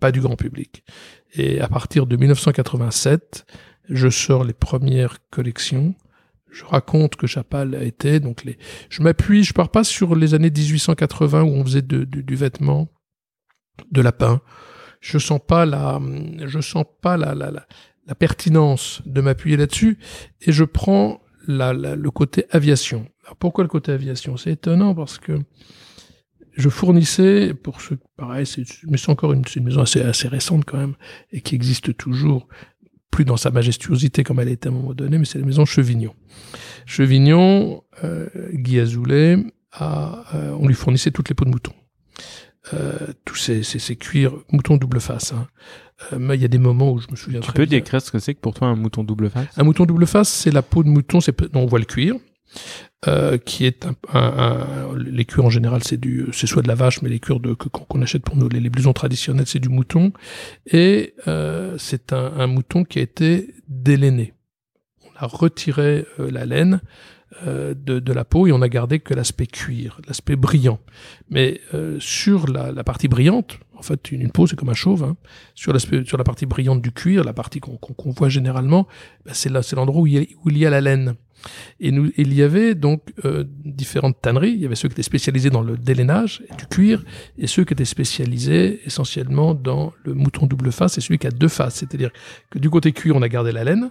pas 0.01 0.13
du 0.13 0.21
grand 0.21 0.37
public. 0.37 0.85
Et 1.35 1.61
à 1.61 1.69
partir 1.69 2.07
de 2.07 2.17
1987, 2.17 3.47
je 3.89 4.09
sors 4.09 4.45
les 4.45 4.55
premières 4.55 5.19
collections. 5.31 5.95
Je 6.51 6.65
raconte 6.65 7.17
que 7.17 7.27
Chapal 7.27 7.75
a 7.75 7.83
été, 7.83 8.21
donc 8.21 8.45
les, 8.45 8.57
je 8.89 9.03
m'appuie, 9.03 9.45
je 9.45 9.53
pars 9.53 9.71
pas 9.71 9.85
sur 9.85 10.15
les 10.15 10.33
années 10.33 10.51
1880 10.51 11.43
où 11.43 11.49
on 11.49 11.65
faisait 11.65 11.83
de, 11.83 12.05
du 12.05 12.37
vêtement, 12.37 12.89
de 13.91 14.01
lapin. 14.01 14.41
Je 15.01 15.19
sens 15.19 15.41
pas 15.45 15.67
la, 15.67 16.01
je 16.45 16.61
sens 16.61 16.85
pas 17.01 17.17
la, 17.17 17.35
la, 17.35 17.51
la, 17.51 18.15
pertinence 18.15 19.03
de 19.07 19.21
m'appuyer 19.21 19.57
là-dessus 19.57 19.99
et 20.43 20.53
je 20.53 20.65
prends 20.65 21.21
la, 21.47 21.73
le 21.73 22.11
côté 22.11 22.47
aviation. 22.51 23.07
Alors 23.25 23.37
pourquoi 23.37 23.65
le 23.65 23.69
côté 23.69 23.93
aviation? 23.93 24.37
C'est 24.37 24.53
étonnant 24.53 24.95
parce 24.95 25.19
que 25.19 25.41
je 26.57 26.69
fournissais, 26.69 27.53
pour 27.55 27.81
ceux, 27.81 27.99
pareil, 28.17 28.47
c'est, 28.47 28.65
mais 28.89 28.97
c'est 28.97 29.11
encore 29.11 29.33
une, 29.33 29.45
une 29.55 29.65
maison 29.65 29.83
assez, 29.83 30.01
assez 30.01 30.27
récente 30.27 30.65
quand 30.65 30.79
même, 30.79 30.95
et 31.31 31.43
qui 31.43 31.55
existe 31.55 31.97
toujours, 31.97 32.49
plus 33.11 33.25
dans 33.25 33.37
sa 33.37 33.51
majestuosité 33.51 34.25
comme 34.25 34.41
elle 34.41 34.49
était 34.49 34.69
à 34.69 34.71
un 34.71 34.75
moment 34.75 34.95
donné, 34.95 35.19
mais 35.19 35.25
c'est 35.25 35.39
la 35.39 35.47
maison 35.47 35.65
Chevignon. 35.65 36.15
Chevignon, 36.87 37.83
euh, 38.05 38.29
Guy 38.53 38.79
Azoulay, 38.81 39.39
a, 39.73 40.25
euh, 40.35 40.57
on 40.59 40.67
lui 40.67 40.75
fournissait 40.75 41.11
toutes 41.11 41.29
les 41.29 41.35
peaux 41.35 41.45
de 41.45 41.51
mouton. 41.51 41.73
Tous 43.25 43.37
ces, 43.37 43.63
ces, 43.63 43.79
ces, 43.79 43.97
cuirs 43.97 44.33
moutons 44.51 44.77
double 44.77 45.01
face. 45.01 45.33
Hein. 45.33 45.47
mais 46.19 46.35
il 46.35 46.43
y 46.43 46.45
a 46.45 46.49
des 46.49 46.59
moments 46.59 46.93
où 46.93 46.99
je 46.99 47.07
me 47.11 47.17
souviens. 47.17 47.41
Tu 47.41 47.53
peux 47.53 47.67
décrire 47.67 48.03
ce 48.03 48.11
que 48.11 48.19
c'est 48.19 48.35
que 48.35 48.41
pour 48.41 48.55
toi 48.55 48.69
un 48.69 48.77
mouton 48.77 49.05
double 49.05 49.31
face? 49.31 49.47
Un 49.57 49.63
mouton 49.65 49.85
double 49.87 50.07
face, 50.07 50.29
c'est 50.29 50.51
la 50.51 50.63
peau 50.63 50.83
de 50.83 50.89
mouton. 50.89 51.21
C'est 51.21 51.37
on 51.55 51.67
voit 51.67 51.79
le 51.79 51.85
cuir. 51.85 52.17
Euh, 53.09 53.37
qui 53.37 53.67
est 53.67 53.87
un, 53.87 53.95
un, 54.15 54.97
les 54.97 55.27
cuirs 55.27 55.45
en 55.45 55.51
général 55.51 55.85
c'est 55.85 55.99
du 55.99 56.27
c'est 56.33 56.47
soit 56.47 56.63
de 56.63 56.69
la 56.69 56.75
vache 56.75 57.03
mais 57.03 57.11
les 57.11 57.21
cuirs 57.21 57.39
de 57.41 57.53
qu'on 57.53 58.03
achète 58.03 58.23
pour 58.23 58.37
nous 58.37 58.49
les, 58.49 58.59
les 58.59 58.71
blousons 58.71 58.95
traditionnels 58.95 59.47
c'est 59.47 59.59
du 59.59 59.69
mouton 59.69 60.13
et 60.67 61.15
euh, 61.29 61.77
c'est 61.79 62.13
un, 62.13 62.33
un, 62.39 62.47
mouton 62.47 62.85
qui 62.85 62.99
a 62.99 63.03
été 63.03 63.55
délainé 63.69 64.33
on 65.05 65.25
a 65.25 65.27
retiré 65.27 66.07
euh, 66.19 66.31
la 66.31 66.47
laine 66.47 66.75
euh, 66.75 66.81
de, 67.45 67.99
de, 67.99 68.13
la 68.13 68.25
peau 68.25 68.47
et 68.47 68.53
on 68.53 68.63
a 68.63 68.69
gardé 68.69 69.01
que 69.01 69.13
l'aspect 69.13 69.47
cuir 69.47 70.01
l'aspect 70.07 70.37
brillant 70.37 70.79
mais 71.29 71.61
euh, 71.75 71.97
sur 71.99 72.49
la, 72.49 72.73
la, 72.73 72.85
partie 72.85 73.09
brillante 73.09 73.59
en 73.75 73.83
fait 73.83 74.13
une, 74.13 74.31
peau 74.31 74.47
c'est 74.47 74.57
comme 74.57 74.69
un 74.69 74.75
chauve 74.75 75.03
hein, 75.03 75.17
sur 75.55 75.73
l'aspect 75.73 76.05
sur 76.05 76.19
la 76.19 76.25
partie 76.25 76.47
brillante 76.47 76.81
du 76.81 76.93
cuir 76.93 77.25
la 77.25 77.33
partie 77.33 77.61
qu'on 77.61 77.77
qu'on 77.77 78.11
voit 78.13 78.29
généralement 78.29 78.87
ben, 79.25 79.35
c'est 79.35 79.51
là 79.51 79.63
c'est 79.63 79.77
l'endroit 79.77 80.03
où, 80.03 80.07
où 80.07 80.09
il 80.51 80.59
y 80.59 80.65
a 80.65 80.71
la 80.71 80.81
laine 80.81 81.17
et 81.81 81.93
nous, 81.93 82.11
il 82.17 82.33
y 82.33 82.43
avait 82.43 82.75
donc 82.75 83.13
euh, 83.25 83.45
différentes 83.65 84.21
tanneries. 84.21 84.53
Il 84.53 84.61
y 84.61 84.67
avait 84.67 84.75
ceux 84.75 84.89
qui 84.89 84.95
étaient 84.95 85.03
spécialisés 85.03 85.51
dans 85.51 85.63
le 85.63 85.77
délainage 85.77 86.43
du 86.59 86.67
cuir 86.67 87.05
et 87.39 87.47
ceux 87.47 87.65
qui 87.65 87.75
étaient 87.75 87.85
spécialisés 87.85 88.81
essentiellement 88.85 89.55
dans 89.55 89.93
le 90.05 90.15
mouton 90.15 90.47
double 90.47 90.73
face 90.73 90.99
et 90.99 91.01
celui 91.01 91.19
qui 91.19 91.27
a 91.27 91.31
deux 91.31 91.49
faces. 91.49 91.77
C'est-à-dire 91.77 92.11
que 92.51 92.59
du 92.59 92.71
côté 92.71 92.93
cuir, 92.93 93.17
on 93.17 93.23
a 93.23 93.29
gardé 93.29 93.53
la 93.53 93.65
laine. 93.65 93.91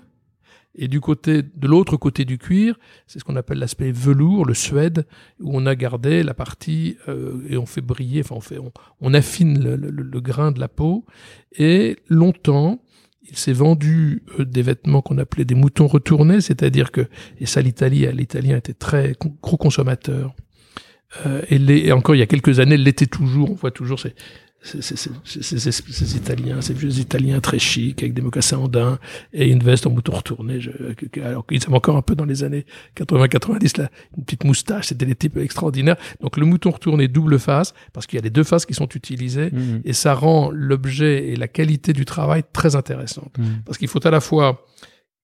Et 0.78 0.88
du 0.88 1.00
côté, 1.00 1.42
de 1.42 1.68
l'autre 1.68 1.96
côté 1.98 2.26
du 2.26 2.38
cuir, 2.38 2.78
c'est 3.08 3.20
ce 3.20 3.24
qu'on 3.24 3.36
appelle 3.36 3.60
l'aspect 3.60 3.92
velours, 3.92 4.46
le 4.46 4.54
suède, 4.54 5.06
où 5.40 5.52
on 5.54 5.66
a 5.66 5.76
gardé 5.76 6.22
la 6.24 6.34
partie 6.34 6.98
euh, 7.08 7.42
et 7.50 7.58
on 7.58 7.66
fait 7.66 7.82
briller, 7.82 8.22
enfin 8.22 8.36
on 8.36 8.42
fait, 8.42 8.60
on, 8.60 8.72
on 9.00 9.14
affine 9.14 9.64
le, 9.64 9.76
le, 9.78 9.90
le, 9.90 10.22
grain 10.22 10.52
de 10.52 10.60
la 10.60 10.68
peau. 10.68 11.06
Et 11.58 11.96
longtemps, 12.10 12.82
il 13.24 13.38
s'est 13.38 13.54
vendu 13.54 14.24
euh, 14.40 14.46
des 14.46 14.62
vêtements 14.62 15.02
qu'on 15.02 15.18
appelait 15.18 15.46
des 15.46 15.56
moutons 15.56 15.88
retournés, 15.88 16.42
c'est-à-dire 16.42 16.92
que, 16.92 17.08
et 17.40 17.46
ça 17.46 17.62
l'Italie, 17.62 18.06
l'Italien 18.12 18.58
était 18.58 18.74
très 18.74 19.16
gros 19.42 19.58
consommateur. 19.58 20.36
Euh, 21.26 21.42
et, 21.50 21.58
les, 21.58 21.78
et, 21.78 21.92
encore 21.92 22.16
il 22.16 22.20
y 22.20 22.24
a 22.24 22.28
quelques 22.28 22.60
années, 22.60 22.78
l'était 22.78 23.06
toujours, 23.06 23.52
on 23.52 23.56
voit 23.56 23.72
toujours 23.72 24.00
ces, 24.00 24.14
ces, 24.66 26.16
Italiens, 26.18 26.62
ces 26.62 26.74
vieux 26.74 27.00
Italiens 27.00 27.40
très 27.40 27.60
chics, 27.60 28.02
avec 28.02 28.14
des 28.14 28.22
mocassins 28.22 28.68
daim 28.68 28.98
et 29.34 29.50
une 29.50 29.64
veste 29.64 29.86
en 29.86 29.92
mouton 29.92 30.14
retourné. 30.14 30.60
Je, 30.60 30.72
alors 31.22 31.46
qu'ils 31.46 31.64
avaient 31.64 31.76
encore 31.76 31.98
un 31.98 32.02
peu 32.02 32.16
dans 32.16 32.26
les 32.26 32.44
années 32.44 32.66
80-90, 32.98 33.82
là, 33.82 33.90
une 34.18 34.24
petite 34.24 34.44
moustache, 34.44 34.88
c'était 34.88 35.06
des 35.06 35.16
types 35.16 35.38
extraordinaires. 35.38 35.98
Donc 36.22 36.38
le 36.38 36.46
mouton 36.46 36.72
retourné 36.72 37.08
double 37.08 37.40
face, 37.40 37.74
parce 37.94 38.08
qu'il 38.08 38.18
y 38.18 38.22
a 38.22 38.24
les 38.24 38.30
deux 38.30 38.44
faces 38.44 38.66
qui 38.66 38.74
sont 38.74 38.90
utilisées, 38.90 39.52
mmh. 39.52 39.82
et 39.86 39.94
ça 39.94 40.14
rend 40.14 40.50
l'objet 40.52 41.30
et 41.30 41.36
la 41.36 41.48
qualité 41.48 41.94
du 41.94 42.06
travail 42.06 42.44
très 42.52 42.76
intéressante. 42.76 43.38
Mmh. 43.38 43.44
Parce 43.66 43.78
qu'il 43.78 43.88
faut 43.88 44.06
à 44.06 44.12
la 44.12 44.20
fois 44.20 44.66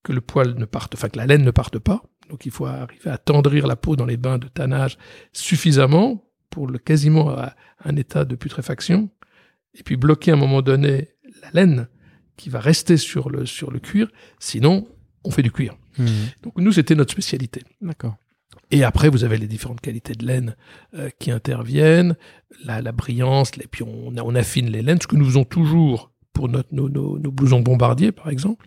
que 0.04 0.14
le 0.14 0.22
poil 0.22 0.56
ne 0.58 0.66
parte, 0.66 0.96
enfin 0.96 1.10
que 1.10 1.18
la 1.18 1.26
laine 1.26 1.44
ne 1.44 1.52
parte 1.52 1.80
pas, 1.80 2.04
donc 2.30 2.46
il 2.46 2.52
faut 2.52 2.66
arriver 2.66 3.10
à 3.10 3.18
tendrir 3.18 3.68
la 3.68 3.76
peau 3.76 3.96
dans 3.96 4.06
les 4.06 4.18
bains 4.18 4.38
de 4.38 4.48
tannage 4.48 4.98
suffisamment 5.34 6.24
pour 6.50 6.68
le 6.68 6.78
quasiment 6.78 7.30
à 7.30 7.56
un 7.84 7.96
état 7.96 8.26
de 8.26 8.36
putréfaction 8.36 9.10
et 9.76 9.84
puis 9.84 9.96
bloquer 9.98 10.32
à 10.32 10.34
un 10.36 10.38
moment 10.38 10.62
donné 10.62 11.10
la 11.42 11.52
laine 11.54 11.88
qui 12.38 12.50
va 12.50 12.60
rester 12.60 12.98
sur 12.98 13.30
le, 13.30 13.46
sur 13.46 13.72
le 13.72 13.80
cuir, 13.80 14.10
sinon 14.40 14.88
on 15.24 15.32
fait 15.32 15.44
du 15.44 15.52
cuir. 15.52 15.78
Mmh. 15.98 16.06
Donc 16.44 16.58
nous, 16.58 16.72
c'était 16.72 16.96
notre 16.96 17.12
spécialité. 17.12 17.62
D'accord. 17.82 18.16
Et 18.72 18.84
après, 18.84 19.10
vous 19.10 19.24
avez 19.24 19.38
les 19.38 19.48
différentes 19.48 19.82
qualités 19.82 20.14
de 20.14 20.26
laine 20.26 20.56
euh, 20.96 21.10
qui 21.20 21.30
interviennent, 21.30 22.16
la, 22.64 22.82
la 22.82 22.92
brillance, 22.92 23.52
et 23.62 23.68
puis 23.68 23.84
on, 23.84 24.14
on, 24.16 24.36
affine 24.36 24.70
les 24.70 24.82
laines, 24.82 25.00
ce 25.02 25.08
que 25.08 25.18
nous 25.18 25.26
faisons 25.26 25.44
toujours 25.44 26.12
pour 26.34 26.48
notre, 26.48 26.74
nos, 26.74 26.88
nos, 26.88 27.20
nos 27.20 27.32
blousons 27.32 27.60
bombardiers, 27.60 28.14
par 28.14 28.30
exemple, 28.30 28.66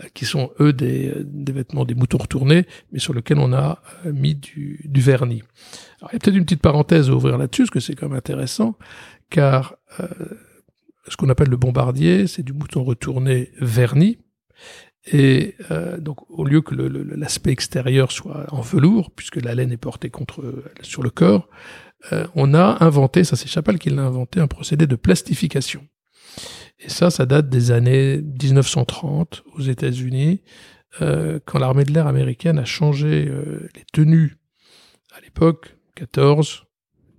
euh, 0.00 0.04
qui 0.12 0.26
sont, 0.26 0.50
eux, 0.60 0.74
des, 0.74 1.12
des, 1.24 1.52
vêtements, 1.52 1.86
des 1.86 1.94
moutons 1.94 2.18
retournés, 2.18 2.66
mais 2.92 2.98
sur 2.98 3.14
lesquels 3.14 3.38
on 3.38 3.54
a 3.54 3.80
euh, 4.04 4.12
mis 4.12 4.34
du, 4.34 4.82
du 4.84 5.00
vernis. 5.00 5.42
Alors, 6.00 6.10
il 6.12 6.14
y 6.14 6.16
a 6.16 6.18
peut-être 6.18 6.36
une 6.36 6.44
petite 6.44 6.62
parenthèse 6.62 7.08
à 7.08 7.14
ouvrir 7.14 7.38
là-dessus, 7.38 7.62
parce 7.62 7.70
que 7.70 7.80
c'est 7.80 7.94
quand 7.94 8.08
même 8.10 8.18
intéressant, 8.18 8.76
car 9.30 9.75
euh, 10.00 10.06
ce 11.08 11.16
qu'on 11.16 11.28
appelle 11.28 11.48
le 11.48 11.56
bombardier, 11.56 12.26
c'est 12.26 12.42
du 12.42 12.52
mouton 12.52 12.84
retourné 12.84 13.50
verni. 13.60 14.18
Et 15.12 15.54
euh, 15.70 15.98
donc, 15.98 16.28
au 16.30 16.44
lieu 16.44 16.62
que 16.62 16.74
l'aspect 16.74 17.52
extérieur 17.52 18.10
soit 18.10 18.52
en 18.52 18.60
velours, 18.60 19.12
puisque 19.12 19.36
la 19.36 19.54
laine 19.54 19.70
est 19.70 19.76
portée 19.76 20.10
contre 20.10 20.64
sur 20.82 21.02
le 21.02 21.10
corps, 21.10 21.48
euh, 22.12 22.26
on 22.34 22.54
a 22.54 22.84
inventé, 22.84 23.22
ça 23.24 23.36
c'est 23.36 23.48
Chapal 23.48 23.78
qui 23.78 23.90
l'a 23.90 24.02
inventé, 24.02 24.40
un 24.40 24.48
procédé 24.48 24.86
de 24.86 24.96
plastification. 24.96 25.86
Et 26.80 26.88
ça, 26.88 27.10
ça 27.10 27.24
date 27.24 27.48
des 27.48 27.70
années 27.70 28.20
1930 28.20 29.44
aux 29.54 29.62
États-Unis, 29.62 30.42
quand 30.98 31.58
l'armée 31.58 31.84
de 31.84 31.92
l'air 31.92 32.06
américaine 32.06 32.58
a 32.58 32.64
changé 32.64 33.26
les 33.26 33.84
tenues 33.92 34.38
à 35.14 35.20
l'époque, 35.20 35.76
14, 35.94 36.65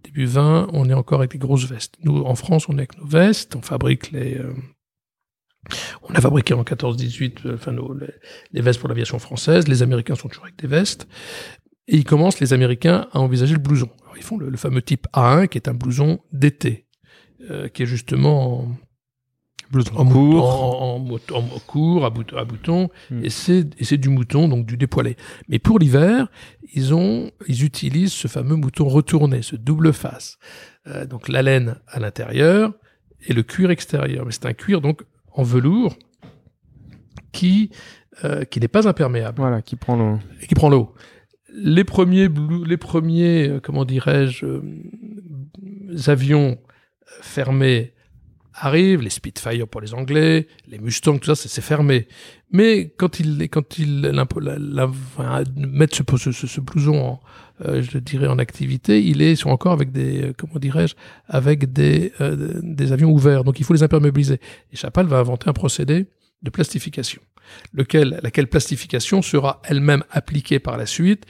début 0.08 0.26
20, 0.26 0.70
on 0.74 0.90
est 0.90 0.94
encore 0.94 1.20
avec 1.20 1.32
des 1.32 1.38
grosses 1.38 1.66
vestes. 1.66 1.96
Nous, 2.04 2.22
en 2.22 2.36
France, 2.36 2.70
on 2.70 2.74
est 2.74 2.80
avec 2.80 2.98
nos 2.98 3.06
vestes, 3.06 3.56
on 3.56 3.62
fabrique 3.62 4.12
les... 4.12 4.38
Euh, 4.38 4.54
on 6.04 6.14
a 6.14 6.22
fabriqué 6.22 6.54
en 6.54 6.64
14-18 6.64 7.46
euh, 7.46 7.56
enfin, 7.56 7.74
nos, 7.74 7.94
les, 7.94 8.08
les, 8.54 8.62
vestes 8.62 8.80
pour 8.80 8.88
l'aviation 8.88 9.20
française. 9.20 9.68
Les 9.68 9.84
Américains 9.84 10.16
sont 10.16 10.30
toujours 10.30 10.46
avec 10.46 10.58
des 10.58 10.68
vestes. 10.68 11.08
Et 11.90 11.98
ils 11.98 12.06
commencent, 12.06 12.40
les 12.40 12.54
Américains, 12.54 13.10
à 13.12 13.20
envisager 13.20 13.54
le 13.54 13.60
blouson. 13.60 13.90
Alors, 14.04 14.18
ils 14.18 14.24
font 14.24 14.38
le, 14.38 14.50
le, 14.50 14.58
fameux 14.58 14.82
type 14.82 15.08
A1, 15.14 15.50
qui 15.50 15.58
est 15.58 15.68
un 15.68 15.74
blouson 15.74 16.20
d'été, 16.32 16.86
euh, 17.50 17.68
qui 17.68 17.84
est 17.84 17.86
justement 17.86 18.62
en, 18.62 18.76
blouson 19.72 19.92
en 19.96 20.06
court, 20.06 20.46
en, 20.46 20.96
en, 20.96 21.36
en, 21.36 21.38
en 21.38 21.60
court 21.66 22.06
à, 22.06 22.10
bout, 22.10 22.34
à 22.34 22.46
bouton, 22.46 22.90
mm. 23.12 23.26
et 23.26 23.30
c'est 23.30 23.98
du 23.98 24.08
mouton, 24.08 24.48
donc 24.48 24.66
du 24.66 24.78
dépoilé. 24.78 25.18
Mais 25.50 25.60
pour 25.60 25.80
l'hiver, 25.80 26.30
ils 26.74 26.94
ont, 26.94 27.32
ils 27.48 27.64
utilisent 27.64 28.14
ce 28.14 28.28
fameux 28.28 28.56
mouton 28.56 28.88
retourné, 28.88 29.42
ce 29.42 29.56
double 29.56 29.94
face. 29.94 30.38
Euh, 30.88 31.06
donc 31.06 31.28
la 31.28 31.42
laine 31.42 31.76
à 31.88 32.00
l'intérieur 32.00 32.74
et 33.22 33.34
le 33.34 33.44
cuir 33.44 33.72
extérieur. 33.72 34.26
Mais 34.26 34.32
c'est 34.32 34.46
un 34.46 34.54
cuir 34.54 34.82
donc 34.82 35.04
en 35.32 35.44
velours 35.44 35.96
qui 37.32 37.72
euh, 38.26 38.46
qui 38.46 38.60
n'est 38.60 38.68
pas 38.68 38.88
imperméable. 38.88 39.38
Voilà, 39.40 39.62
qui 39.62 39.76
prend 39.76 39.96
l'eau. 39.96 40.20
Qui 40.48 40.56
prend 40.56 40.70
l'eau. 40.70 40.94
Les 41.54 41.84
premiers, 41.84 42.30
les 42.66 42.78
premiers, 42.78 43.50
euh, 43.50 43.60
comment 43.60 43.86
dirais-je, 43.86 44.46
avions 46.08 46.58
fermés 47.22 47.94
arrivent, 48.60 49.02
les 49.02 49.10
Spitfire 49.10 49.68
pour 49.68 49.82
les 49.82 49.94
Anglais, 49.94 50.48
les 50.68 50.80
Mustangs, 50.80 51.18
tout 51.18 51.34
ça, 51.34 51.36
c'est 51.36 51.62
fermé. 51.62 52.08
Mais 52.52 52.94
quand 52.98 53.20
ils 53.20 53.50
quand 53.50 53.78
ils 53.78 54.12
mettent 55.56 55.96
ce, 55.96 56.32
ce, 56.32 56.48
ce, 56.48 56.62
blouson, 56.62 56.98
en, 56.98 57.20
euh, 57.66 57.82
je 57.82 57.98
dirais 57.98 58.28
en 58.28 58.40
activité, 58.40 59.04
il 59.04 59.22
est 59.22 59.36
sont 59.36 59.50
encore 59.50 59.74
avec 59.74 59.92
des 59.92 60.24
euh, 60.24 60.34
comment 60.38 60.60
dirais-je, 60.60 60.96
avec 61.28 61.72
des 61.74 62.14
euh, 62.22 62.60
des 62.64 62.92
avions 62.92 63.10
ouverts. 63.10 63.44
Donc 63.44 63.60
il 63.60 63.66
faut 63.66 63.74
les 63.74 63.84
imperméabiliser. 63.84 64.40
Et 64.72 64.76
Chapal 64.76 65.08
va 65.08 65.18
inventer 65.18 65.50
un 65.50 65.54
procédé 65.54 66.08
de 66.42 66.50
plastification, 66.50 67.22
lequel 67.74 68.20
laquelle 68.24 68.48
plastification 68.48 69.22
sera 69.22 69.62
elle-même 69.66 70.04
appliquée 70.12 70.60
par 70.60 70.78
la 70.78 70.86
suite 70.86 71.26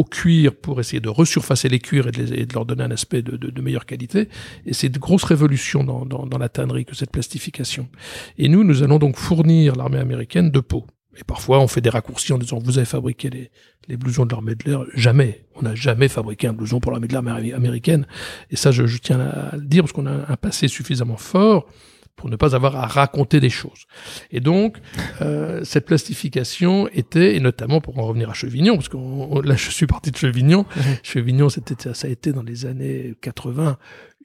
au 0.00 0.04
cuir 0.04 0.54
pour 0.54 0.80
essayer 0.80 1.00
de 1.00 1.10
resurfacer 1.10 1.68
les 1.68 1.78
cuirs 1.78 2.08
et 2.08 2.10
de, 2.12 2.54
leur 2.54 2.64
donner 2.64 2.84
un 2.84 2.90
aspect 2.90 3.20
de, 3.20 3.60
meilleure 3.60 3.84
qualité. 3.84 4.28
Et 4.64 4.72
c'est 4.72 4.86
une 4.86 4.96
grosse 4.98 5.24
révolution 5.24 5.84
dans, 5.84 6.38
la 6.38 6.48
tannerie 6.48 6.86
que 6.86 6.96
cette 6.96 7.10
plastification. 7.10 7.86
Et 8.38 8.48
nous, 8.48 8.64
nous 8.64 8.82
allons 8.82 8.98
donc 8.98 9.16
fournir 9.16 9.76
l'armée 9.76 9.98
américaine 9.98 10.50
de 10.50 10.60
peau. 10.60 10.86
Et 11.18 11.24
parfois, 11.24 11.60
on 11.60 11.68
fait 11.68 11.82
des 11.82 11.90
raccourcis 11.90 12.32
en 12.32 12.38
disant, 12.38 12.58
vous 12.58 12.78
avez 12.78 12.86
fabriqué 12.86 13.28
les, 13.28 13.50
les 13.88 13.98
blousons 13.98 14.24
de 14.24 14.32
l'armée 14.32 14.54
de 14.54 14.64
l'air. 14.64 14.84
Jamais. 14.94 15.44
On 15.54 15.62
n'a 15.62 15.74
jamais 15.74 16.08
fabriqué 16.08 16.46
un 16.46 16.54
blouson 16.54 16.80
pour 16.80 16.92
l'armée 16.92 17.08
de 17.08 17.12
l'air 17.12 17.54
américaine. 17.54 18.06
Et 18.50 18.56
ça, 18.56 18.70
je, 18.70 18.86
je 18.86 18.98
tiens 18.98 19.20
à 19.20 19.54
le 19.54 19.64
dire 19.64 19.82
parce 19.82 19.92
qu'on 19.92 20.06
a 20.06 20.32
un 20.32 20.36
passé 20.36 20.66
suffisamment 20.66 21.18
fort 21.18 21.66
pour 22.20 22.28
ne 22.28 22.36
pas 22.36 22.54
avoir 22.54 22.76
à 22.76 22.86
raconter 22.86 23.40
des 23.40 23.48
choses. 23.48 23.86
Et 24.30 24.40
donc, 24.40 24.76
euh, 25.22 25.64
cette 25.64 25.86
plastification 25.86 26.86
était, 26.88 27.34
et 27.34 27.40
notamment 27.40 27.80
pour 27.80 27.98
en 27.98 28.02
revenir 28.02 28.28
à 28.28 28.34
Chevignon, 28.34 28.76
parce 28.76 28.90
que 28.90 28.98
là 29.42 29.56
je 29.56 29.70
suis 29.70 29.86
parti 29.86 30.10
de 30.10 30.18
Chevignon, 30.18 30.66
mmh. 30.76 30.80
Chevignon 31.02 31.48
c'était, 31.48 31.94
ça 31.94 32.06
a 32.06 32.10
été 32.10 32.34
dans 32.34 32.42
les 32.42 32.66
années 32.66 33.14
80 33.22 33.78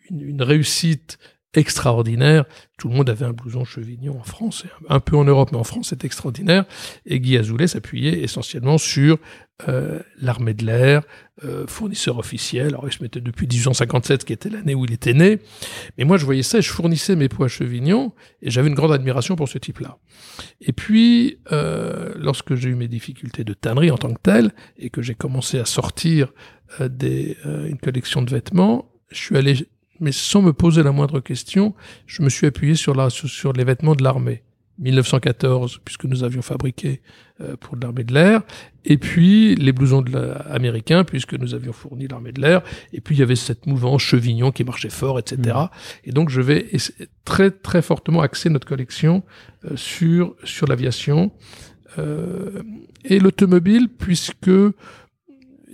une, 0.09 0.21
une 0.21 0.41
réussite 0.41 1.17
extraordinaire. 1.53 2.43
Tout 2.77 2.89
le 2.89 2.95
monde 2.95 3.09
avait 3.09 3.25
un 3.25 3.31
blouson 3.31 3.63
chevignon 3.63 4.19
en 4.19 4.23
France, 4.23 4.65
un 4.89 4.99
peu 4.99 5.15
en 5.15 5.23
Europe, 5.23 5.49
mais 5.53 5.57
en 5.57 5.63
France 5.63 5.87
c'est 5.91 6.03
extraordinaire. 6.03 6.65
Et 7.05 7.21
Guy 7.21 7.37
Azoulay 7.37 7.67
s'appuyait 7.67 8.23
essentiellement 8.23 8.77
sur 8.77 9.19
euh, 9.69 9.99
l'armée 10.19 10.53
de 10.53 10.65
l'air, 10.65 11.03
euh, 11.43 11.65
fournisseur 11.67 12.17
officiel. 12.17 12.67
Alors 12.67 12.87
il 12.87 12.93
se 12.93 13.01
mettait 13.01 13.21
depuis 13.21 13.47
1857, 13.47 14.25
qui 14.25 14.33
était 14.33 14.49
l'année 14.49 14.75
où 14.75 14.85
il 14.85 14.91
était 14.91 15.13
né. 15.13 15.39
Mais 15.97 16.03
moi 16.03 16.17
je 16.17 16.25
voyais 16.25 16.43
ça, 16.43 16.57
et 16.57 16.61
je 16.61 16.71
fournissais 16.71 17.15
mes 17.15 17.29
poids 17.29 17.47
chevignon, 17.47 18.13
et 18.41 18.49
j'avais 18.49 18.67
une 18.67 18.75
grande 18.75 18.91
admiration 18.91 19.35
pour 19.35 19.47
ce 19.47 19.57
type-là. 19.57 19.97
Et 20.61 20.73
puis, 20.73 21.39
euh, 21.51 22.13
lorsque 22.17 22.55
j'ai 22.55 22.69
eu 22.69 22.75
mes 22.75 22.87
difficultés 22.87 23.43
de 23.43 23.53
tannerie 23.53 23.91
en 23.91 23.97
tant 23.97 24.13
que 24.13 24.21
tel, 24.21 24.51
et 24.77 24.89
que 24.89 25.01
j'ai 25.01 25.15
commencé 25.15 25.57
à 25.57 25.65
sortir 25.65 26.33
euh, 26.81 26.89
des, 26.89 27.37
euh, 27.45 27.67
une 27.67 27.77
collection 27.77 28.21
de 28.21 28.29
vêtements, 28.29 28.91
je 29.09 29.17
suis 29.17 29.37
allé 29.37 29.55
mais 30.01 30.11
sans 30.11 30.41
me 30.41 30.51
poser 30.51 30.83
la 30.83 30.91
moindre 30.91 31.21
question, 31.21 31.73
je 32.05 32.21
me 32.21 32.27
suis 32.27 32.47
appuyé 32.47 32.75
sur, 32.75 32.93
la, 32.93 33.09
sur 33.09 33.53
les 33.53 33.63
vêtements 33.63 33.95
de 33.95 34.03
l'armée. 34.03 34.43
1914, 34.79 35.79
puisque 35.85 36.03
nous 36.03 36.25
avions 36.25 36.41
fabriqué 36.41 37.01
pour 37.59 37.75
l'armée 37.75 38.03
de 38.05 38.13
l'air, 38.13 38.41
et 38.85 38.97
puis 38.97 39.55
les 39.55 39.73
blousons 39.73 40.01
de 40.01 40.33
américains, 40.49 41.03
puisque 41.03 41.33
nous 41.33 41.53
avions 41.53 41.73
fourni 41.73 42.07
l'armée 42.07 42.31
de 42.31 42.39
l'air, 42.39 42.61
et 42.93 43.01
puis 43.01 43.15
il 43.15 43.19
y 43.19 43.23
avait 43.23 43.35
cette 43.35 43.65
mouvance 43.67 44.01
chevignon 44.01 44.51
qui 44.51 44.63
marchait 44.63 44.89
fort, 44.89 45.19
etc. 45.19 45.37
Mmh. 45.43 45.69
Et 46.05 46.11
donc 46.11 46.29
je 46.29 46.41
vais 46.41 46.67
très 47.25 47.51
très 47.51 47.81
fortement 47.81 48.21
axer 48.21 48.49
notre 48.49 48.67
collection 48.67 49.23
euh, 49.65 49.75
sur 49.75 50.35
sur 50.43 50.67
l'aviation 50.67 51.31
euh, 51.97 52.61
et 53.03 53.19
l'automobile, 53.19 53.89
puisque 53.89 54.51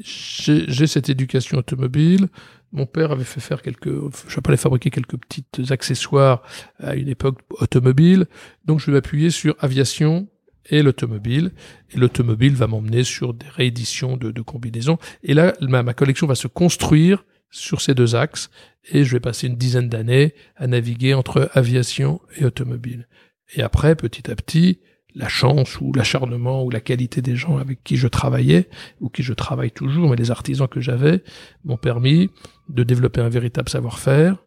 j'ai 0.03 0.87
cette 0.87 1.09
éducation 1.09 1.57
automobile, 1.57 2.27
mon 2.71 2.85
père 2.85 3.11
avait 3.11 3.23
fait 3.23 3.39
faire 3.39 3.61
quelques, 3.61 3.89
je 4.27 4.33
sais 4.33 4.41
pas, 4.41 4.51
les 4.51 4.57
fabriquer 4.57 4.89
quelques 4.89 5.17
petites 5.17 5.71
accessoires 5.71 6.41
à 6.79 6.95
une 6.95 7.09
époque 7.09 7.39
automobile. 7.51 8.25
Donc 8.65 8.79
je 8.79 8.87
vais 8.87 8.93
m'appuyer 8.93 9.29
sur 9.29 9.55
aviation 9.59 10.27
et 10.69 10.83
l'automobile. 10.83 11.51
Et 11.91 11.97
l'automobile 11.97 12.55
va 12.55 12.67
m'emmener 12.67 13.03
sur 13.03 13.33
des 13.33 13.47
rééditions 13.47 14.17
de, 14.17 14.41
combinaisons. 14.41 14.97
Et 15.23 15.33
là, 15.33 15.53
ma 15.61 15.93
collection 15.93 16.27
va 16.27 16.35
se 16.35 16.47
construire 16.47 17.25
sur 17.49 17.81
ces 17.81 17.93
deux 17.93 18.15
axes. 18.15 18.49
Et 18.91 19.03
je 19.03 19.11
vais 19.13 19.19
passer 19.19 19.47
une 19.47 19.57
dizaine 19.57 19.89
d'années 19.89 20.33
à 20.55 20.67
naviguer 20.67 21.13
entre 21.13 21.49
aviation 21.53 22.21
et 22.37 22.45
automobile. 22.45 23.07
Et 23.55 23.61
après, 23.61 23.95
petit 23.95 24.31
à 24.31 24.35
petit, 24.35 24.79
la 25.13 25.27
chance 25.27 25.79
ou 25.81 25.91
l'acharnement 25.93 26.63
ou 26.63 26.69
la 26.69 26.79
qualité 26.79 27.21
des 27.21 27.35
gens 27.35 27.57
avec 27.57 27.83
qui 27.83 27.97
je 27.97 28.07
travaillais 28.07 28.69
ou 29.01 29.09
qui 29.09 29.23
je 29.23 29.33
travaille 29.33 29.71
toujours, 29.71 30.09
mais 30.09 30.15
les 30.15 30.31
artisans 30.31 30.67
que 30.67 30.79
j'avais 30.79 31.23
m'ont 31.65 31.77
permis 31.77 32.29
de 32.69 32.83
développer 32.83 33.21
un 33.21 33.29
véritable 33.29 33.69
savoir-faire, 33.69 34.37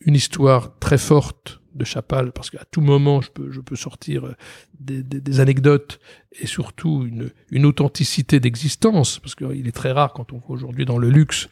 une 0.00 0.14
histoire 0.14 0.78
très 0.78 0.98
forte 0.98 1.60
de 1.78 1.84
Chapal, 1.84 2.32
parce 2.32 2.50
qu'à 2.50 2.64
tout 2.70 2.80
moment, 2.80 3.20
je 3.20 3.30
peux, 3.30 3.50
je 3.50 3.60
peux 3.60 3.76
sortir 3.76 4.26
euh, 4.26 4.34
des, 4.80 5.40
anecdotes 5.40 6.00
et 6.40 6.46
surtout 6.46 7.06
une, 7.06 7.30
une 7.50 7.64
authenticité 7.64 8.40
d'existence, 8.40 9.18
parce 9.18 9.34
qu'il 9.34 9.66
est 9.66 9.72
très 9.72 9.92
rare 9.92 10.12
quand 10.12 10.32
on 10.32 10.38
voit 10.38 10.54
aujourd'hui 10.54 10.84
dans 10.84 10.98
le 10.98 11.08
luxe, 11.08 11.48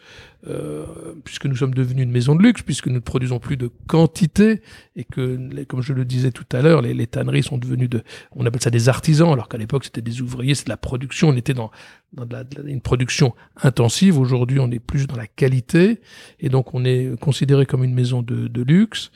euh, 0.48 0.84
puisque 1.24 1.46
nous 1.46 1.56
sommes 1.56 1.74
devenus 1.74 2.04
une 2.04 2.10
maison 2.10 2.36
de 2.36 2.42
luxe, 2.42 2.62
puisque 2.62 2.86
nous 2.86 2.94
ne 2.94 3.00
produisons 3.00 3.38
plus 3.40 3.56
de 3.56 3.70
quantité, 3.88 4.60
et 4.94 5.04
que, 5.04 5.64
comme 5.64 5.82
je 5.82 5.92
le 5.92 6.04
disais 6.04 6.30
tout 6.30 6.44
à 6.52 6.62
l'heure, 6.62 6.82
les, 6.82 6.94
les, 6.94 7.06
tanneries 7.06 7.42
sont 7.42 7.58
devenues 7.58 7.88
de, 7.88 8.02
on 8.32 8.46
appelle 8.46 8.62
ça 8.62 8.70
des 8.70 8.88
artisans, 8.88 9.32
alors 9.32 9.48
qu'à 9.48 9.58
l'époque 9.58 9.84
c'était 9.84 10.02
des 10.02 10.20
ouvriers, 10.20 10.54
c'est 10.54 10.66
de 10.66 10.70
la 10.70 10.76
production, 10.76 11.30
on 11.30 11.36
était 11.36 11.54
dans, 11.54 11.70
dans 12.12 12.26
une 12.64 12.80
production 12.80 13.34
intensive, 13.62 14.18
aujourd'hui 14.18 14.60
on 14.60 14.70
est 14.70 14.78
plus 14.78 15.06
dans 15.06 15.16
la 15.16 15.26
qualité, 15.26 16.00
et 16.38 16.48
donc 16.48 16.74
on 16.74 16.84
est 16.84 17.18
considéré 17.18 17.66
comme 17.66 17.82
une 17.82 17.94
maison 17.94 18.22
de 18.22 18.62
luxe, 18.62 19.10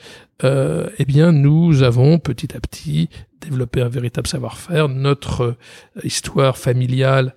euh, 0.45 0.88
eh 0.99 1.05
bien 1.05 1.32
nous 1.32 1.82
avons 1.82 2.18
petit 2.18 2.57
à 2.57 2.61
petit 2.61 3.09
développé 3.41 3.80
un 3.80 3.88
véritable 3.88 4.26
savoir-faire. 4.26 4.88
Notre 4.88 5.43
euh, 5.43 5.57
histoire 6.05 6.57
familiale 6.57 7.34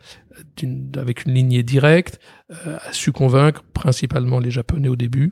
avec 0.96 1.26
une 1.26 1.34
lignée 1.34 1.64
directe 1.64 2.20
euh, 2.52 2.78
a 2.82 2.94
su 2.94 3.12
convaincre 3.12 3.64
principalement 3.74 4.40
les 4.40 4.52
Japonais 4.52 4.88
au 4.88 4.96
début, 4.96 5.32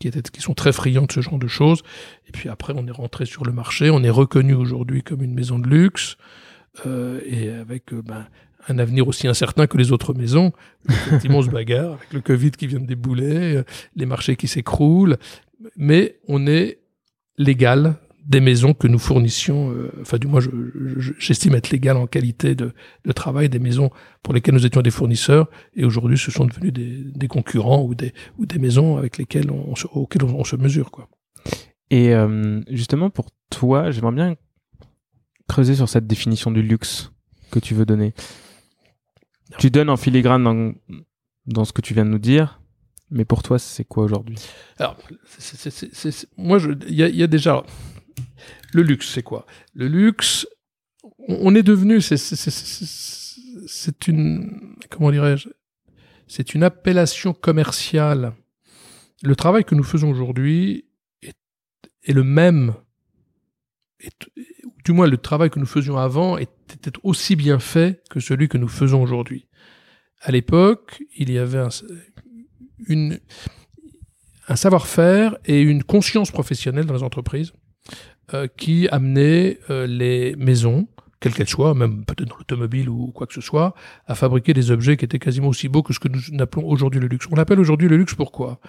qui, 0.00 0.08
étaient, 0.08 0.22
qui 0.22 0.40
sont 0.40 0.54
très 0.54 0.72
friands 0.72 1.06
de 1.06 1.12
ce 1.12 1.20
genre 1.20 1.38
de 1.38 1.48
choses. 1.48 1.82
Et 2.26 2.32
puis 2.32 2.48
après, 2.48 2.72
on 2.76 2.86
est 2.86 2.92
rentré 2.92 3.26
sur 3.26 3.44
le 3.44 3.52
marché, 3.52 3.90
on 3.90 4.02
est 4.02 4.10
reconnu 4.10 4.54
aujourd'hui 4.54 5.02
comme 5.02 5.22
une 5.22 5.34
maison 5.34 5.58
de 5.58 5.68
luxe, 5.68 6.16
euh, 6.86 7.20
et 7.26 7.50
avec 7.50 7.92
ben, 7.92 8.26
un 8.68 8.78
avenir 8.78 9.08
aussi 9.08 9.26
incertain 9.26 9.66
que 9.66 9.76
les 9.76 9.92
autres 9.92 10.14
maisons. 10.14 10.52
Effectivement, 10.88 11.38
on 11.38 11.42
se 11.42 11.50
bagarre 11.50 11.94
avec 11.94 12.12
le 12.12 12.20
Covid 12.20 12.52
qui 12.52 12.66
vient 12.66 12.80
de 12.80 12.86
débouler, 12.86 13.62
les 13.96 14.06
marchés 14.06 14.36
qui 14.36 14.48
s'écroulent, 14.48 15.16
mais 15.76 16.18
on 16.28 16.46
est 16.46 16.78
légal 17.38 17.96
des 18.28 18.40
maisons 18.40 18.74
que 18.74 18.86
nous 18.86 18.98
fournissions, 18.98 19.70
euh, 19.70 19.90
enfin 20.02 20.18
du 20.18 20.26
moins 20.26 20.40
j'estime 21.18 21.54
être 21.54 21.70
légal 21.70 21.96
en 21.96 22.06
qualité 22.06 22.54
de, 22.54 22.74
de, 23.06 23.12
travail, 23.12 23.48
des 23.48 23.58
maisons 23.58 23.90
pour 24.22 24.34
lesquelles 24.34 24.54
nous 24.54 24.66
étions 24.66 24.82
des 24.82 24.90
fournisseurs, 24.90 25.48
et 25.74 25.86
aujourd'hui 25.86 26.18
ce 26.18 26.30
sont 26.30 26.44
devenus 26.44 26.74
des, 26.74 27.04
des, 27.04 27.28
concurrents 27.28 27.82
ou 27.82 27.94
des, 27.94 28.12
ou 28.36 28.44
des 28.44 28.58
maisons 28.58 28.98
avec 28.98 29.16
lesquelles 29.16 29.50
on, 29.50 29.74
se, 29.74 29.86
auxquelles 29.86 30.24
on, 30.24 30.44
se 30.44 30.56
mesure. 30.56 30.90
Quoi. 30.90 31.08
Et 31.90 32.14
euh, 32.14 32.60
justement 32.68 33.08
pour 33.08 33.30
toi, 33.48 33.90
j'aimerais 33.90 34.12
bien 34.14 34.36
creuser 35.48 35.74
sur 35.74 35.88
cette 35.88 36.06
définition 36.06 36.50
du 36.50 36.60
luxe 36.60 37.10
que 37.50 37.58
tu 37.58 37.72
veux 37.72 37.86
donner. 37.86 38.12
Tu 39.58 39.70
donnes 39.70 39.88
en 39.88 39.96
filigrane 39.96 40.44
dans, 40.44 40.74
dans 41.46 41.64
ce 41.64 41.72
que 41.72 41.80
tu 41.80 41.94
viens 41.94 42.04
de 42.04 42.10
nous 42.10 42.18
dire, 42.18 42.57
mais 43.10 43.24
pour 43.24 43.42
toi, 43.42 43.58
c'est 43.58 43.84
quoi 43.84 44.04
aujourd'hui? 44.04 44.38
Alors, 44.78 44.96
moi, 46.36 46.58
il 46.86 46.94
y 46.94 47.22
a, 47.22 47.26
déjà 47.26 47.64
le 48.72 48.82
luxe, 48.82 49.10
c'est 49.12 49.22
quoi? 49.22 49.46
Le 49.74 49.88
luxe, 49.88 50.46
on 51.26 51.54
est 51.54 51.62
devenu, 51.62 52.00
c'est 52.00 52.16
une, 54.08 54.76
comment 54.90 55.10
dirais-je? 55.10 55.48
C'est 56.26 56.54
une 56.54 56.62
appellation 56.62 57.32
commerciale. 57.32 58.34
Le 59.22 59.34
travail 59.34 59.64
que 59.64 59.74
nous 59.74 59.82
faisons 59.82 60.10
aujourd'hui 60.10 60.84
est, 61.22 61.36
est, 62.02 62.12
le 62.12 62.24
même, 62.24 62.74
du 64.84 64.92
moins 64.92 65.06
le 65.06 65.16
travail 65.16 65.48
que 65.48 65.58
nous 65.58 65.66
faisions 65.66 65.96
avant 65.96 66.36
était 66.36 66.92
aussi 67.02 67.36
bien 67.36 67.58
fait 67.58 68.02
que 68.10 68.20
celui 68.20 68.48
que 68.48 68.58
nous 68.58 68.68
faisons 68.68 69.02
aujourd'hui. 69.02 69.48
À 70.20 70.30
l'époque, 70.30 71.02
il 71.16 71.30
y 71.30 71.38
avait 71.38 71.58
un, 71.58 71.68
une, 72.86 73.18
un 74.48 74.56
savoir-faire 74.56 75.36
et 75.44 75.60
une 75.60 75.84
conscience 75.84 76.30
professionnelle 76.30 76.86
dans 76.86 76.94
les 76.94 77.02
entreprises 77.02 77.52
euh, 78.34 78.46
qui 78.46 78.88
amenait 78.88 79.58
euh, 79.70 79.86
les 79.86 80.36
maisons, 80.36 80.88
quelles 81.20 81.34
qu'elles 81.34 81.48
soient, 81.48 81.74
même 81.74 82.04
peut-être 82.04 82.28
dans 82.28 82.36
l'automobile 82.36 82.88
ou 82.88 83.10
quoi 83.12 83.26
que 83.26 83.34
ce 83.34 83.40
soit, 83.40 83.74
à 84.06 84.14
fabriquer 84.14 84.54
des 84.54 84.70
objets 84.70 84.96
qui 84.96 85.04
étaient 85.04 85.18
quasiment 85.18 85.48
aussi 85.48 85.68
beaux 85.68 85.82
que 85.82 85.92
ce 85.92 85.98
que 85.98 86.08
nous 86.08 86.20
appelons 86.38 86.66
aujourd'hui 86.66 87.00
le 87.00 87.08
luxe. 87.08 87.26
On 87.30 87.36
appelle 87.36 87.60
aujourd'hui 87.60 87.88
le 87.88 87.96
luxe 87.96 88.14
pourquoi? 88.14 88.60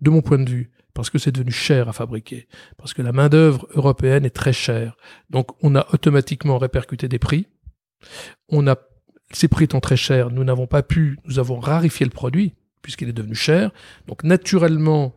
De 0.00 0.10
mon 0.10 0.22
point 0.22 0.38
de 0.38 0.48
vue, 0.48 0.70
parce 0.94 1.10
que 1.10 1.18
c'est 1.18 1.32
devenu 1.32 1.50
cher 1.50 1.88
à 1.88 1.92
fabriquer, 1.92 2.48
parce 2.76 2.94
que 2.94 3.02
la 3.02 3.12
main-d'œuvre 3.12 3.66
européenne 3.74 4.24
est 4.24 4.30
très 4.30 4.52
chère. 4.52 4.96
Donc 5.30 5.50
on 5.62 5.74
a 5.74 5.86
automatiquement 5.92 6.58
répercuté 6.58 7.08
des 7.08 7.18
prix. 7.18 7.46
On 8.48 8.66
a 8.68 8.76
ces 9.32 9.48
prix 9.48 9.64
étant 9.64 9.80
très 9.80 9.96
chers, 9.96 10.30
nous 10.30 10.44
n'avons 10.44 10.66
pas 10.66 10.82
pu, 10.82 11.18
nous 11.24 11.38
avons 11.38 11.58
rarifié 11.58 12.06
le 12.06 12.12
produit 12.12 12.54
puisqu'il 12.88 13.10
est 13.10 13.12
devenu 13.12 13.34
cher. 13.34 13.70
Donc 14.06 14.24
naturellement, 14.24 15.14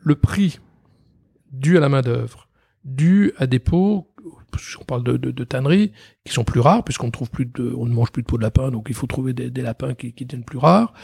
le 0.00 0.14
prix 0.14 0.60
dû 1.52 1.76
à 1.76 1.80
la 1.80 1.90
main-d'œuvre, 1.90 2.48
dû 2.86 3.34
à 3.36 3.46
des 3.46 3.58
pots, 3.58 4.10
on 4.80 4.84
parle 4.84 5.02
de, 5.02 5.44
tanneries, 5.44 5.92
qui 6.24 6.32
sont 6.32 6.44
plus 6.44 6.60
rares, 6.60 6.84
puisqu'on 6.84 7.08
ne 7.08 7.12
trouve 7.12 7.30
plus 7.30 7.44
de, 7.44 7.74
on 7.76 7.84
ne 7.84 7.92
mange 7.92 8.12
plus 8.12 8.22
de 8.22 8.26
peau 8.26 8.38
de 8.38 8.42
lapin, 8.42 8.70
donc 8.70 8.86
il 8.88 8.94
faut 8.94 9.06
trouver 9.06 9.34
des, 9.34 9.60
lapins 9.60 9.92
qui, 9.92 10.14
qui 10.14 10.24
deviennent 10.24 10.42
plus 10.42 10.56
rares. 10.56 10.94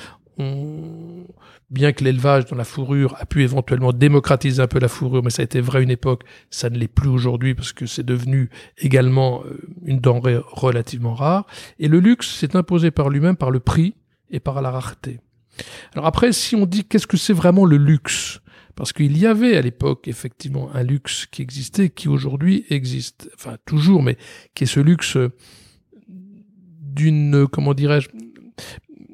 Bien 1.68 1.92
que 1.92 2.02
l'élevage 2.02 2.46
dans 2.46 2.56
la 2.56 2.64
fourrure 2.64 3.14
a 3.18 3.26
pu 3.26 3.42
éventuellement 3.42 3.92
démocratiser 3.92 4.62
un 4.62 4.66
peu 4.66 4.78
la 4.78 4.88
fourrure, 4.88 5.22
mais 5.22 5.28
ça 5.28 5.42
a 5.42 5.44
été 5.44 5.60
vrai 5.60 5.82
une 5.82 5.90
époque, 5.90 6.22
ça 6.48 6.70
ne 6.70 6.78
l'est 6.78 6.88
plus 6.88 7.10
aujourd'hui 7.10 7.54
parce 7.54 7.74
que 7.74 7.84
c'est 7.84 8.06
devenu 8.06 8.48
également 8.78 9.42
euh, 9.44 9.58
une 9.84 9.98
denrée 9.98 10.40
relativement 10.46 11.12
rare. 11.12 11.46
Et 11.78 11.88
le 11.88 12.00
luxe 12.00 12.34
s'est 12.34 12.56
imposé 12.56 12.90
par 12.90 13.10
lui-même 13.10 13.36
par 13.36 13.50
le 13.50 13.60
prix 13.60 13.94
et 14.30 14.40
par 14.40 14.62
la 14.62 14.70
rareté. 14.70 15.20
Alors 15.94 16.06
après, 16.06 16.32
si 16.32 16.56
on 16.56 16.66
dit 16.66 16.84
qu'est-ce 16.84 17.06
que 17.06 17.16
c'est 17.16 17.32
vraiment 17.32 17.64
le 17.64 17.76
luxe 17.76 18.40
parce 18.78 18.92
qu'il 18.92 19.18
y 19.18 19.26
avait 19.26 19.56
à 19.56 19.60
l'époque 19.60 20.06
effectivement 20.06 20.72
un 20.72 20.84
luxe 20.84 21.26
qui 21.26 21.42
existait, 21.42 21.90
qui 21.90 22.06
aujourd'hui 22.06 22.64
existe, 22.70 23.28
enfin 23.34 23.56
toujours, 23.66 24.04
mais 24.04 24.16
qui 24.54 24.62
est 24.62 24.68
ce 24.68 24.78
luxe 24.78 25.18
d'une, 26.06 27.48
comment 27.48 27.74
dirais-je, 27.74 28.08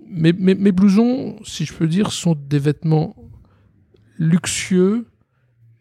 mes, 0.07 0.34
mes, 0.34 0.70
blousons, 0.70 1.42
si 1.45 1.64
je 1.64 1.72
peux 1.72 1.88
dire, 1.88 2.12
sont 2.12 2.34
des 2.34 2.59
vêtements 2.59 3.16
luxueux, 4.18 5.07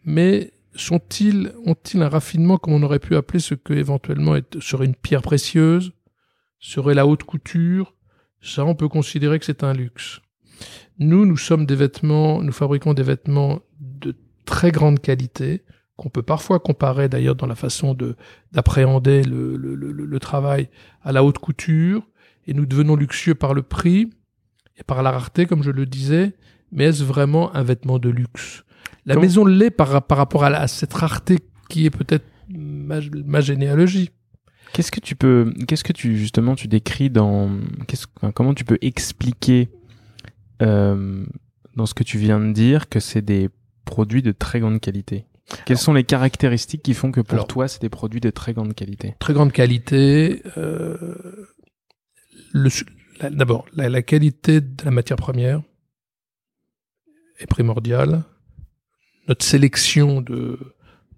mais 0.04 0.54
sont-ils, 0.74 1.52
ont-ils 1.66 2.02
un 2.02 2.08
raffinement 2.08 2.56
comme 2.56 2.72
on 2.72 2.82
aurait 2.82 2.98
pu 2.98 3.16
appeler 3.16 3.38
ce 3.38 3.54
que 3.54 3.74
éventuellement 3.74 4.34
serait 4.60 4.86
une 4.86 4.96
pierre 4.96 5.20
précieuse, 5.20 5.92
serait 6.58 6.94
la 6.94 7.06
haute 7.06 7.24
couture? 7.24 7.94
Ça, 8.40 8.64
on 8.64 8.74
peut 8.74 8.88
considérer 8.88 9.38
que 9.38 9.44
c'est 9.44 9.62
un 9.62 9.74
luxe. 9.74 10.20
Nous, 10.98 11.26
nous 11.26 11.36
sommes 11.36 11.66
des 11.66 11.74
vêtements, 11.74 12.42
nous 12.42 12.52
fabriquons 12.52 12.94
des 12.94 13.02
vêtements 13.02 13.60
de 13.80 14.14
très 14.44 14.70
grande 14.70 15.00
qualité, 15.00 15.64
qu'on 15.96 16.08
peut 16.08 16.22
parfois 16.22 16.58
comparer 16.58 17.08
d'ailleurs 17.08 17.36
dans 17.36 17.46
la 17.46 17.54
façon 17.54 17.94
de 17.94 18.16
d'appréhender 18.52 19.22
le, 19.22 19.56
le, 19.56 19.74
le, 19.74 19.92
le, 19.92 20.18
travail 20.18 20.68
à 21.02 21.12
la 21.12 21.24
haute 21.24 21.38
couture, 21.38 22.02
et 22.46 22.54
nous 22.54 22.66
devenons 22.66 22.96
luxueux 22.96 23.34
par 23.34 23.54
le 23.54 23.62
prix 23.62 24.10
et 24.76 24.82
par 24.82 25.02
la 25.02 25.10
rareté, 25.10 25.46
comme 25.46 25.62
je 25.62 25.70
le 25.70 25.86
disais, 25.86 26.34
mais 26.72 26.84
est-ce 26.84 27.04
vraiment 27.04 27.54
un 27.54 27.62
vêtement 27.62 27.98
de 27.98 28.08
luxe? 28.08 28.64
La 29.06 29.16
maison 29.16 29.44
l'est 29.44 29.70
par, 29.70 30.02
par 30.02 30.18
rapport 30.18 30.44
à, 30.44 30.66
cette 30.66 30.94
rareté 30.94 31.38
qui 31.68 31.86
est 31.86 31.90
peut-être 31.90 32.24
ma, 32.48 33.00
ma, 33.24 33.40
généalogie. 33.40 34.10
Qu'est-ce 34.72 34.90
que 34.90 35.00
tu 35.00 35.14
peux, 35.14 35.52
qu'est-ce 35.68 35.84
que 35.84 35.92
tu 35.92 36.16
justement 36.16 36.54
tu 36.54 36.68
décris 36.68 37.10
dans, 37.10 37.50
comment 38.34 38.54
tu 38.54 38.64
peux 38.64 38.78
expliquer 38.80 39.68
euh, 40.62 41.24
dans 41.76 41.86
ce 41.86 41.94
que 41.94 42.04
tu 42.04 42.18
viens 42.18 42.40
de 42.40 42.52
dire 42.52 42.88
que 42.88 43.00
c'est 43.00 43.22
des 43.22 43.50
produits 43.84 44.22
de 44.22 44.32
très 44.32 44.60
grande 44.60 44.80
qualité 44.80 45.26
Quelles 45.66 45.78
sont 45.78 45.92
les 45.92 46.04
caractéristiques 46.04 46.82
qui 46.82 46.94
font 46.94 47.12
que 47.12 47.20
pour 47.20 47.46
toi, 47.46 47.68
c'est 47.68 47.80
des 47.80 47.88
produits 47.88 48.20
de 48.20 48.30
très 48.30 48.52
grande 48.52 48.74
qualité? 48.74 49.14
Très 49.18 49.34
grande 49.34 49.52
qualité. 49.52 50.42
Euh, 50.56 51.48
D'abord, 53.30 53.66
la, 53.74 53.88
la, 53.88 54.02
qualité 54.02 54.60
de 54.60 54.84
la 54.84 54.90
matière 54.90 55.16
première 55.16 55.62
est 57.38 57.46
primordiale. 57.46 58.24
Notre 59.28 59.44
sélection 59.44 60.20
de, 60.20 60.58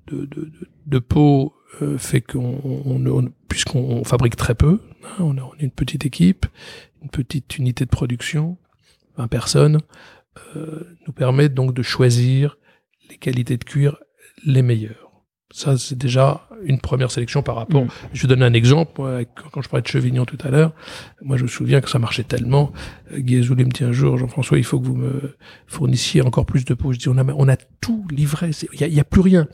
de, 0.07 0.27
de, 0.27 0.53
de 0.87 0.99
peau 0.99 1.55
euh, 1.83 1.99
fait 1.99 2.21
qu'on, 2.21 2.61
on, 2.65 3.33
puisqu'on 3.49 4.05
fabrique 4.05 4.37
très 4.37 4.55
peu, 4.55 4.81
hein, 5.05 5.17
on, 5.19 5.37
a, 5.37 5.43
on, 5.43 5.55
est 5.55 5.63
une 5.65 5.71
petite 5.71 6.07
équipe, 6.07 6.47
une 7.03 7.11
petite 7.11 7.59
unité 7.59 7.85
de 7.85 7.91
production, 7.91 8.57
20 9.17 9.29
personnes, 9.29 9.81
euh, 10.57 10.85
nous 11.07 11.13
permet 11.13 11.49
donc 11.49 11.75
de 11.75 11.83
choisir 11.83 12.59
les 13.09 13.17
qualités 13.17 13.57
de 13.57 13.65
cuir 13.65 13.99
les 14.45 14.63
meilleures. 14.63 15.06
Ça, 15.53 15.79
c'est 15.79 15.97
déjà 15.97 16.49
une 16.65 16.81
première 16.81 17.13
sélection 17.13 17.41
par 17.41 17.55
rapport. 17.55 17.85
Mm. 17.85 17.89
Je 18.13 18.23
vais 18.23 18.29
donner 18.29 18.45
un 18.45 18.53
exemple. 18.53 19.01
quand 19.53 19.63
je 19.63 19.69
parlais 19.69 19.83
de 19.83 19.87
Chevignon 19.87 20.25
tout 20.25 20.39
à 20.43 20.51
l'heure, 20.51 20.73
moi, 21.23 21.37
je 21.37 21.45
me 21.45 21.49
souviens 21.49 21.81
que 21.81 21.89
ça 21.89 22.01
marchait 22.01 22.25
tellement. 22.25 22.73
Euh, 23.13 23.21
Guy 23.21 23.39
Azoulay 23.39 23.65
me 23.65 23.71
dit 23.71 23.85
un 23.85 23.93
jour, 23.93 24.19
Jean-François, 24.19 24.59
il 24.59 24.65
faut 24.65 24.81
que 24.81 24.87
vous 24.87 24.97
me 24.97 25.37
fournissiez 25.69 26.23
encore 26.23 26.47
plus 26.47 26.65
de 26.65 26.75
peau. 26.75 26.93
Je 26.93 26.99
dis, 26.99 27.09
on 27.09 27.17
a, 27.17 27.25
on 27.25 27.49
a 27.49 27.57
tout 27.57 28.05
livré. 28.11 28.51
Il 28.73 28.81
y 28.81 28.85
a, 28.85 28.89
y 28.89 28.99
a, 28.99 29.05
plus 29.05 29.21
rien. 29.21 29.47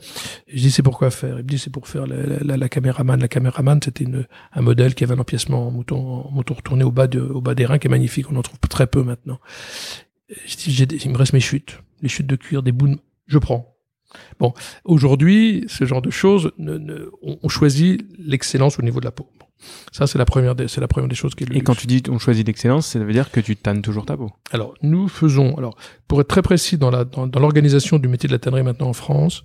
je 0.47 0.61
dis, 0.61 0.71
c'est 0.71 0.81
pourquoi 0.81 1.11
faire? 1.11 1.37
Il 1.37 1.43
me 1.43 1.49
dit, 1.49 1.59
c'est 1.59 1.69
pour 1.69 1.87
faire 1.87 2.07
la, 2.07 2.15
la, 2.41 2.57
la, 2.57 2.69
caméraman. 2.69 3.19
La 3.19 3.27
caméraman, 3.27 3.79
c'était 3.83 4.07
un 4.53 4.61
modèle 4.61 4.95
qui 4.95 5.03
avait 5.03 5.13
un 5.13 5.19
empiècement 5.19 5.67
en 5.67 5.71
mouton, 5.71 6.25
en 6.25 6.31
mouton 6.31 6.55
retourné 6.55 6.83
au 6.83 6.91
bas 6.91 7.05
de, 7.05 7.19
au 7.19 7.39
bas 7.39 7.53
des 7.53 7.65
reins, 7.65 7.77
qui 7.77 7.85
est 7.85 7.91
magnifique. 7.91 8.31
On 8.31 8.35
en 8.35 8.41
trouve 8.41 8.59
très 8.67 8.87
peu 8.87 9.03
maintenant. 9.03 9.39
Je 10.47 10.55
dis, 10.55 10.85
il 11.05 11.11
me 11.11 11.17
reste 11.17 11.33
mes 11.33 11.39
chutes, 11.39 11.79
les 12.01 12.09
chutes 12.09 12.27
de 12.27 12.35
cuir, 12.35 12.63
des 12.63 12.71
bouts. 12.71 12.95
Je 13.27 13.37
prends 13.37 13.72
Bon, 14.39 14.53
aujourd'hui, 14.85 15.65
ce 15.67 15.85
genre 15.85 16.01
de 16.01 16.09
choses, 16.09 16.51
ne, 16.57 16.77
ne, 16.77 17.09
on, 17.21 17.49
choisit 17.49 18.05
l'excellence 18.17 18.79
au 18.79 18.81
niveau 18.81 18.99
de 18.99 19.05
la 19.05 19.11
peau. 19.11 19.27
Ça, 19.91 20.07
c'est 20.07 20.17
la 20.17 20.25
première 20.25 20.55
des, 20.55 20.67
c'est 20.67 20.81
la 20.81 20.87
première 20.87 21.07
des 21.07 21.15
choses 21.15 21.35
qui 21.35 21.43
est 21.43 21.55
Et 21.55 21.61
quand 21.61 21.75
tu 21.75 21.87
dis 21.87 22.03
on 22.09 22.19
choisit 22.19 22.45
l'excellence, 22.45 22.87
ça 22.87 22.99
veut 22.99 23.13
dire 23.13 23.31
que 23.31 23.39
tu 23.39 23.55
tannes 23.55 23.81
toujours 23.81 24.05
ta 24.05 24.17
peau. 24.17 24.31
Alors, 24.51 24.73
nous 24.81 25.07
faisons, 25.07 25.55
alors, 25.55 25.75
pour 26.07 26.19
être 26.21 26.27
très 26.27 26.41
précis 26.41 26.77
dans 26.77 26.91
la, 26.91 27.05
dans, 27.05 27.27
l'organisation 27.39 27.99
du 27.99 28.07
métier 28.07 28.27
de 28.27 28.33
la 28.33 28.39
tannerie 28.39 28.63
maintenant 28.63 28.89
en 28.89 28.93
France, 28.93 29.43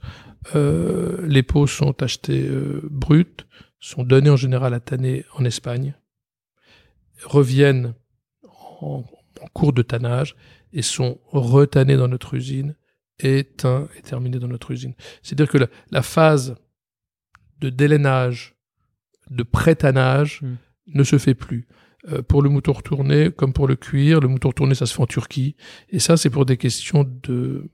euh, 0.55 1.25
les 1.27 1.43
peaux 1.43 1.67
sont 1.67 2.03
achetées 2.03 2.47
euh, 2.49 2.83
brutes, 2.91 3.47
sont 3.81 4.03
données 4.03 4.31
en 4.31 4.37
général 4.37 4.75
à 4.75 4.81
tanner 4.81 5.25
en 5.37 5.45
Espagne, 5.45 5.95
reviennent 7.25 7.95
en, 8.81 9.05
en 9.41 9.47
cours 9.53 9.73
de 9.73 9.83
tannage 9.83 10.35
et 10.73 10.83
sont 10.83 11.19
retannées 11.33 11.97
dans 11.97 12.09
notre 12.09 12.35
usine 12.35 12.75
est, 13.19 13.65
un, 13.65 13.89
est 13.97 14.03
terminé 14.03 14.39
dans 14.39 14.49
notre 14.49 14.71
usine. 14.71 14.95
C'est-à-dire 15.23 15.49
que 15.49 15.59
la, 15.59 15.67
la, 15.91 16.03
phase 16.03 16.57
de 17.61 17.71
délainage, 17.71 18.57
de 19.31 19.43
pré-tannage, 19.43 20.43
hmm. 20.43 20.57
ne 20.95 21.05
se 21.05 21.19
fait 21.19 21.35
plus. 21.35 21.67
Euh, 22.07 22.23
pour 22.23 22.43
le 22.43 22.49
mouton 22.49 22.73
retourné, 22.73 23.31
comme 23.31 23.53
pour 23.53 23.67
le 23.67 23.75
cuir, 23.75 24.21
le 24.21 24.29
mouton 24.29 24.49
retourné, 24.49 24.75
ça 24.75 24.87
se 24.87 24.95
fait 24.95 25.03
en 25.03 25.07
Turquie. 25.07 25.57
Et 25.91 25.99
ça, 25.99 26.17
c'est 26.17 26.31
pour 26.31 26.47
des 26.47 26.57
questions 26.57 27.05
de 27.23 27.69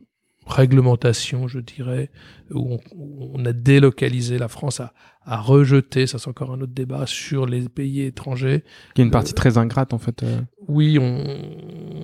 réglementation, 0.46 1.46
je 1.46 1.58
dirais, 1.58 2.10
où 2.50 2.78
on, 2.92 3.44
a 3.44 3.52
délocalisé 3.52 4.38
la 4.38 4.48
France 4.48 4.80
à, 4.80 4.92
à 5.26 5.40
rejeter, 5.40 6.06
ça 6.06 6.18
c'est 6.18 6.28
encore 6.28 6.52
un 6.52 6.60
autre 6.60 6.72
débat, 6.72 7.06
sur 7.06 7.46
les 7.46 7.68
pays 7.68 8.02
étrangers. 8.02 8.64
Qui 8.94 9.02
est 9.02 9.04
une 9.04 9.10
partie 9.10 9.34
très 9.34 9.58
ingrate 9.58 9.92
en 9.92 9.98
fait. 9.98 10.22
Euh. 10.22 10.40
Oui, 10.68 10.98
on, 10.98 11.24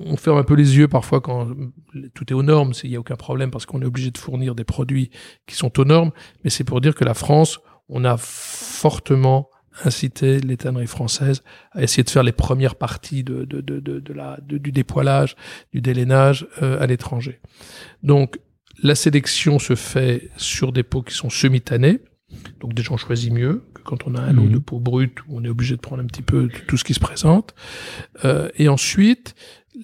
on, 0.06 0.16
ferme 0.16 0.38
un 0.38 0.42
peu 0.42 0.54
les 0.54 0.76
yeux 0.76 0.88
parfois 0.88 1.20
quand 1.20 1.48
tout 2.14 2.30
est 2.30 2.34
aux 2.34 2.42
normes, 2.42 2.72
il 2.82 2.90
n'y 2.90 2.96
a 2.96 3.00
aucun 3.00 3.16
problème 3.16 3.50
parce 3.50 3.66
qu'on 3.66 3.82
est 3.82 3.86
obligé 3.86 4.10
de 4.10 4.18
fournir 4.18 4.54
des 4.54 4.64
produits 4.64 5.10
qui 5.46 5.54
sont 5.54 5.78
aux 5.78 5.84
normes, 5.84 6.12
mais 6.44 6.50
c'est 6.50 6.64
pour 6.64 6.80
dire 6.80 6.94
que 6.94 7.04
la 7.04 7.14
France, 7.14 7.60
on 7.88 8.04
a 8.04 8.16
fortement 8.18 9.50
incité 9.84 10.40
les 10.40 10.56
tanneries 10.56 10.86
françaises 10.86 11.42
à 11.72 11.82
essayer 11.82 12.02
de 12.02 12.10
faire 12.10 12.22
les 12.22 12.32
premières 12.32 12.74
parties 12.74 13.24
de, 13.24 13.44
de, 13.44 13.60
de, 13.60 13.80
de 13.80 14.12
la, 14.12 14.38
du 14.42 14.72
dépoilage, 14.72 15.36
du 15.72 15.80
délainage 15.80 16.46
euh, 16.62 16.80
à 16.80 16.86
l'étranger. 16.86 17.40
Donc 18.02 18.38
la 18.82 18.94
sélection 18.94 19.58
se 19.58 19.74
fait 19.74 20.30
sur 20.36 20.72
des 20.72 20.82
pots 20.82 21.02
qui 21.02 21.14
sont 21.14 21.30
semi-tannés, 21.30 22.00
donc 22.60 22.74
déjà 22.74 22.92
on 22.92 22.96
choisit 22.96 23.32
mieux 23.32 23.64
que 23.74 23.82
quand 23.82 24.06
on 24.06 24.14
a 24.14 24.20
un 24.20 24.32
lot 24.32 24.44
mmh. 24.44 24.52
de 24.52 24.58
peau 24.58 24.78
brute 24.78 25.20
où 25.28 25.38
on 25.38 25.44
est 25.44 25.48
obligé 25.48 25.76
de 25.76 25.80
prendre 25.80 26.02
un 26.02 26.06
petit 26.06 26.22
peu 26.22 26.48
tout 26.68 26.76
ce 26.76 26.84
qui 26.84 26.94
se 26.94 27.00
présente. 27.00 27.54
Euh, 28.24 28.48
et 28.56 28.68
ensuite, 28.68 29.34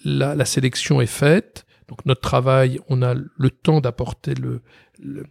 la, 0.04 0.34
la, 0.34 0.44
sélection 0.44 1.00
est 1.00 1.06
faite. 1.06 1.66
Donc 1.88 2.04
notre 2.04 2.20
travail, 2.20 2.80
on 2.88 3.02
a 3.02 3.14
le 3.14 3.50
temps 3.50 3.80
d'apporter 3.80 4.34
le, 4.34 4.60
le, 5.02 5.24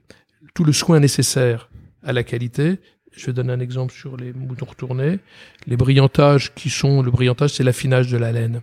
tout 0.54 0.64
le 0.64 0.74
soin 0.74 1.00
nécessaire 1.00 1.70
à 2.04 2.14
la 2.14 2.24
qualité 2.24 2.80
je 3.16 3.28
vais 3.28 3.34
donner 3.34 3.54
un 3.54 3.60
exemple 3.60 3.94
sur 3.94 4.18
les 4.18 4.34
moutons 4.34 4.66
retournés. 4.66 5.20
Les 5.68 5.78
brillantages 5.78 6.54
qui 6.54 6.70
sont, 6.70 7.02
le 7.02 7.12
brillantage, 7.12 7.52
c'est 7.52 7.64
l'affinage 7.64 8.12
de 8.12 8.18
la 8.18 8.32
laine. 8.32 8.62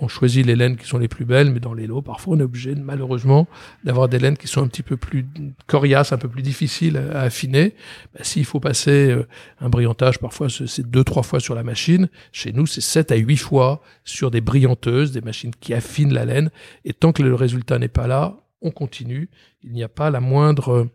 On 0.00 0.08
choisit 0.08 0.44
les 0.44 0.56
laines 0.56 0.76
qui 0.76 0.86
sont 0.86 0.98
les 0.98 1.08
plus 1.08 1.24
belles, 1.24 1.50
mais 1.50 1.60
dans 1.60 1.74
les 1.74 1.86
lots, 1.86 2.02
parfois, 2.02 2.34
on 2.36 2.40
est 2.40 2.44
obligé, 2.44 2.74
malheureusement, 2.74 3.46
d'avoir 3.84 4.08
des 4.08 4.18
laines 4.18 4.36
qui 4.36 4.48
sont 4.48 4.62
un 4.62 4.66
petit 4.66 4.82
peu 4.82 4.96
plus 4.96 5.26
coriaces, 5.66 6.12
un 6.12 6.18
peu 6.18 6.28
plus 6.28 6.42
difficiles 6.42 6.96
à, 6.96 7.20
affiner. 7.20 7.74
Ben, 8.14 8.24
S'il 8.24 8.44
faut 8.44 8.60
passer 8.60 9.10
euh, 9.10 9.26
un 9.60 9.68
brillantage, 9.68 10.18
parfois, 10.18 10.48
c'est 10.48 10.90
deux, 10.90 11.04
trois 11.04 11.22
fois 11.22 11.40
sur 11.40 11.54
la 11.54 11.62
machine. 11.62 12.08
Chez 12.32 12.52
nous, 12.52 12.66
c'est 12.66 12.80
sept 12.80 13.12
à 13.12 13.16
huit 13.16 13.36
fois 13.36 13.82
sur 14.04 14.30
des 14.30 14.40
brillanteuses, 14.40 15.12
des 15.12 15.20
machines 15.20 15.52
qui 15.60 15.74
affinent 15.74 16.12
la 16.12 16.24
laine. 16.24 16.50
Et 16.84 16.92
tant 16.92 17.12
que 17.12 17.22
le 17.22 17.34
résultat 17.34 17.78
n'est 17.78 17.88
pas 17.88 18.06
là, 18.06 18.38
on 18.60 18.70
continue. 18.70 19.30
Il 19.62 19.72
n'y 19.72 19.82
a 19.82 19.88
pas 19.88 20.10
la 20.10 20.20
moindre 20.20 20.88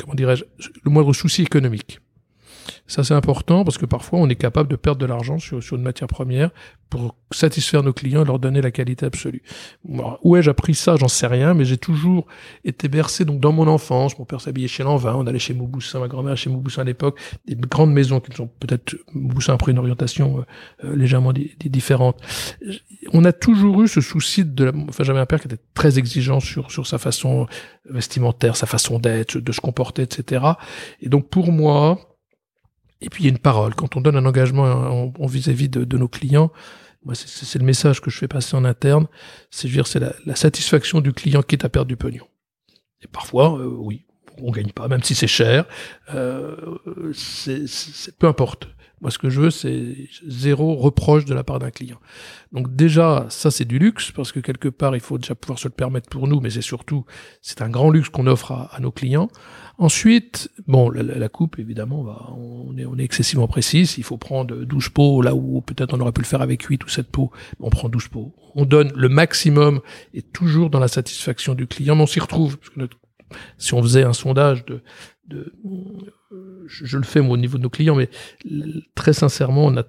comment 0.00 0.14
dirais-je, 0.14 0.44
le 0.82 0.90
moindre 0.90 1.12
souci 1.12 1.42
économique. 1.42 2.00
Ça, 2.86 3.04
c'est 3.04 3.14
important 3.14 3.64
parce 3.64 3.78
que 3.78 3.86
parfois, 3.86 4.18
on 4.18 4.28
est 4.28 4.36
capable 4.36 4.68
de 4.68 4.76
perdre 4.76 5.00
de 5.00 5.06
l'argent 5.06 5.38
sur, 5.38 5.62
sur 5.62 5.76
une 5.76 5.82
matière 5.82 6.08
première 6.08 6.50
pour 6.90 7.14
satisfaire 7.30 7.84
nos 7.84 7.92
clients 7.92 8.22
et 8.22 8.24
leur 8.24 8.40
donner 8.40 8.60
la 8.60 8.72
qualité 8.72 9.06
absolue. 9.06 9.42
où 9.84 10.36
ai-je 10.36 10.50
appris 10.50 10.74
ça? 10.74 10.96
J'en 10.96 11.06
sais 11.06 11.28
rien, 11.28 11.54
mais 11.54 11.64
j'ai 11.64 11.78
toujours 11.78 12.26
été 12.64 12.88
bercé 12.88 13.24
donc 13.24 13.40
dans 13.40 13.52
mon 13.52 13.68
enfance. 13.68 14.18
Mon 14.18 14.24
père 14.24 14.40
s'habillait 14.40 14.66
chez 14.66 14.82
Lanvin, 14.82 15.14
on 15.14 15.26
allait 15.26 15.38
chez 15.38 15.54
Mauboussin, 15.54 16.00
ma 16.00 16.08
grand-mère 16.08 16.36
chez 16.36 16.50
Mauboussin 16.50 16.82
à 16.82 16.84
l'époque, 16.84 17.18
des 17.46 17.54
grandes 17.54 17.92
maisons 17.92 18.18
qui 18.18 18.36
sont 18.36 18.48
peut-être 18.48 18.96
Mauboussin 19.14 19.54
a 19.54 19.56
pris 19.56 19.70
une 19.70 19.78
orientation 19.78 20.40
euh, 20.40 20.86
euh, 20.86 20.96
légèrement 20.96 21.32
différente. 21.32 22.20
On 23.12 23.24
a 23.24 23.32
toujours 23.32 23.82
eu 23.82 23.88
ce 23.88 24.00
souci 24.00 24.44
de, 24.44 24.64
la... 24.64 24.72
enfin 24.88 25.04
j'avais 25.04 25.20
un 25.20 25.26
père 25.26 25.40
qui 25.40 25.46
était 25.46 25.62
très 25.74 25.98
exigeant 25.98 26.40
sur 26.40 26.72
sur 26.72 26.88
sa 26.88 26.98
façon 26.98 27.46
vestimentaire, 27.88 28.56
sa 28.56 28.66
façon 28.66 28.98
d'être, 28.98 29.38
de 29.38 29.52
se 29.52 29.60
comporter, 29.60 30.02
etc. 30.02 30.44
Et 31.00 31.08
donc 31.08 31.28
pour 31.28 31.52
moi, 31.52 31.98
et 33.00 33.08
puis 33.08 33.24
il 33.24 33.26
y 33.26 33.30
a 33.30 33.32
une 33.32 33.38
parole. 33.38 33.74
Quand 33.74 33.96
on 33.96 34.00
donne 34.00 34.16
un 34.16 34.26
engagement 34.26 35.12
vis-à-vis 35.20 35.68
de, 35.68 35.96
nos 35.96 36.08
clients, 36.08 36.52
moi 37.04 37.14
c'est 37.14 37.58
le 37.58 37.64
message 37.64 38.00
que 38.00 38.10
je 38.10 38.18
fais 38.18 38.28
passer 38.28 38.56
en 38.56 38.64
interne. 38.64 39.06
C'est 39.50 39.68
dire 39.68 39.86
c'est 39.86 40.00
la, 40.00 40.12
la, 40.26 40.36
satisfaction 40.36 41.00
du 41.00 41.12
client 41.12 41.42
qui 41.42 41.54
est 41.54 41.64
à 41.64 41.68
perdre 41.68 41.88
du 41.88 41.96
pognon. 41.96 42.26
Et 43.02 43.06
parfois, 43.06 43.58
euh, 43.58 43.66
oui, 43.66 44.04
on 44.42 44.50
gagne 44.50 44.72
pas, 44.72 44.88
même 44.88 45.02
si 45.02 45.14
c'est 45.14 45.26
cher. 45.26 45.64
Euh, 46.14 46.56
c'est 47.12 48.16
peu 48.18 48.26
importe. 48.26 48.68
Moi, 49.00 49.10
ce 49.10 49.18
que 49.18 49.30
je 49.30 49.40
veux, 49.40 49.50
c'est 49.50 50.08
zéro 50.26 50.74
reproche 50.74 51.24
de 51.24 51.32
la 51.32 51.42
part 51.42 51.58
d'un 51.58 51.70
client. 51.70 51.98
Donc 52.52 52.74
déjà, 52.76 53.26
ça, 53.30 53.50
c'est 53.50 53.64
du 53.64 53.78
luxe, 53.78 54.10
parce 54.10 54.30
que 54.30 54.40
quelque 54.40 54.68
part, 54.68 54.94
il 54.94 55.00
faut 55.00 55.16
déjà 55.16 55.34
pouvoir 55.34 55.58
se 55.58 55.68
le 55.68 55.72
permettre 55.72 56.08
pour 56.10 56.28
nous, 56.28 56.40
mais 56.40 56.50
c'est 56.50 56.60
surtout, 56.60 57.06
c'est 57.40 57.62
un 57.62 57.70
grand 57.70 57.90
luxe 57.90 58.10
qu'on 58.10 58.26
offre 58.26 58.52
à, 58.52 58.70
à, 58.74 58.80
nos 58.80 58.90
clients. 58.90 59.30
Ensuite, 59.78 60.50
bon, 60.66 60.90
la, 60.90 61.02
la 61.02 61.28
coupe, 61.28 61.58
évidemment, 61.58 62.02
va, 62.02 62.30
on, 62.36 62.76
est, 62.76 62.84
on 62.84 62.98
est 62.98 63.04
excessivement 63.04 63.48
précis. 63.48 63.90
Il 63.96 64.04
faut 64.04 64.18
prendre 64.18 64.54
12 64.54 64.90
pots, 64.90 65.22
là 65.22 65.34
où 65.34 65.62
peut-être 65.62 65.94
on 65.94 66.00
aurait 66.00 66.12
pu 66.12 66.20
le 66.20 66.26
faire 66.26 66.42
avec 66.42 66.62
8 66.62 66.84
ou 66.84 66.88
7 66.88 67.10
pots, 67.10 67.30
on 67.58 67.70
prend 67.70 67.88
12 67.88 68.08
pots. 68.08 68.34
On 68.54 68.66
donne 68.66 68.92
le 68.94 69.08
maximum, 69.08 69.80
et 70.12 70.20
toujours 70.20 70.68
dans 70.68 70.80
la 70.80 70.88
satisfaction 70.88 71.54
du 71.54 71.66
client, 71.66 71.96
mais 71.96 72.02
on 72.02 72.06
s'y 72.06 72.20
retrouve, 72.20 72.58
parce 72.58 72.70
que 72.70 72.80
notre 72.80 72.98
si 73.58 73.74
on 73.74 73.82
faisait 73.82 74.02
un 74.02 74.12
sondage 74.12 74.64
de, 74.64 74.82
de 75.28 75.54
je, 76.70 76.96
le 76.96 77.02
fais 77.02 77.20
moi, 77.20 77.34
au 77.34 77.36
niveau 77.36 77.58
de 77.58 77.62
nos 77.62 77.70
clients, 77.70 77.96
mais 77.96 78.08
très 78.94 79.12
sincèrement, 79.12 79.66
on 79.66 79.76
a 79.76 79.84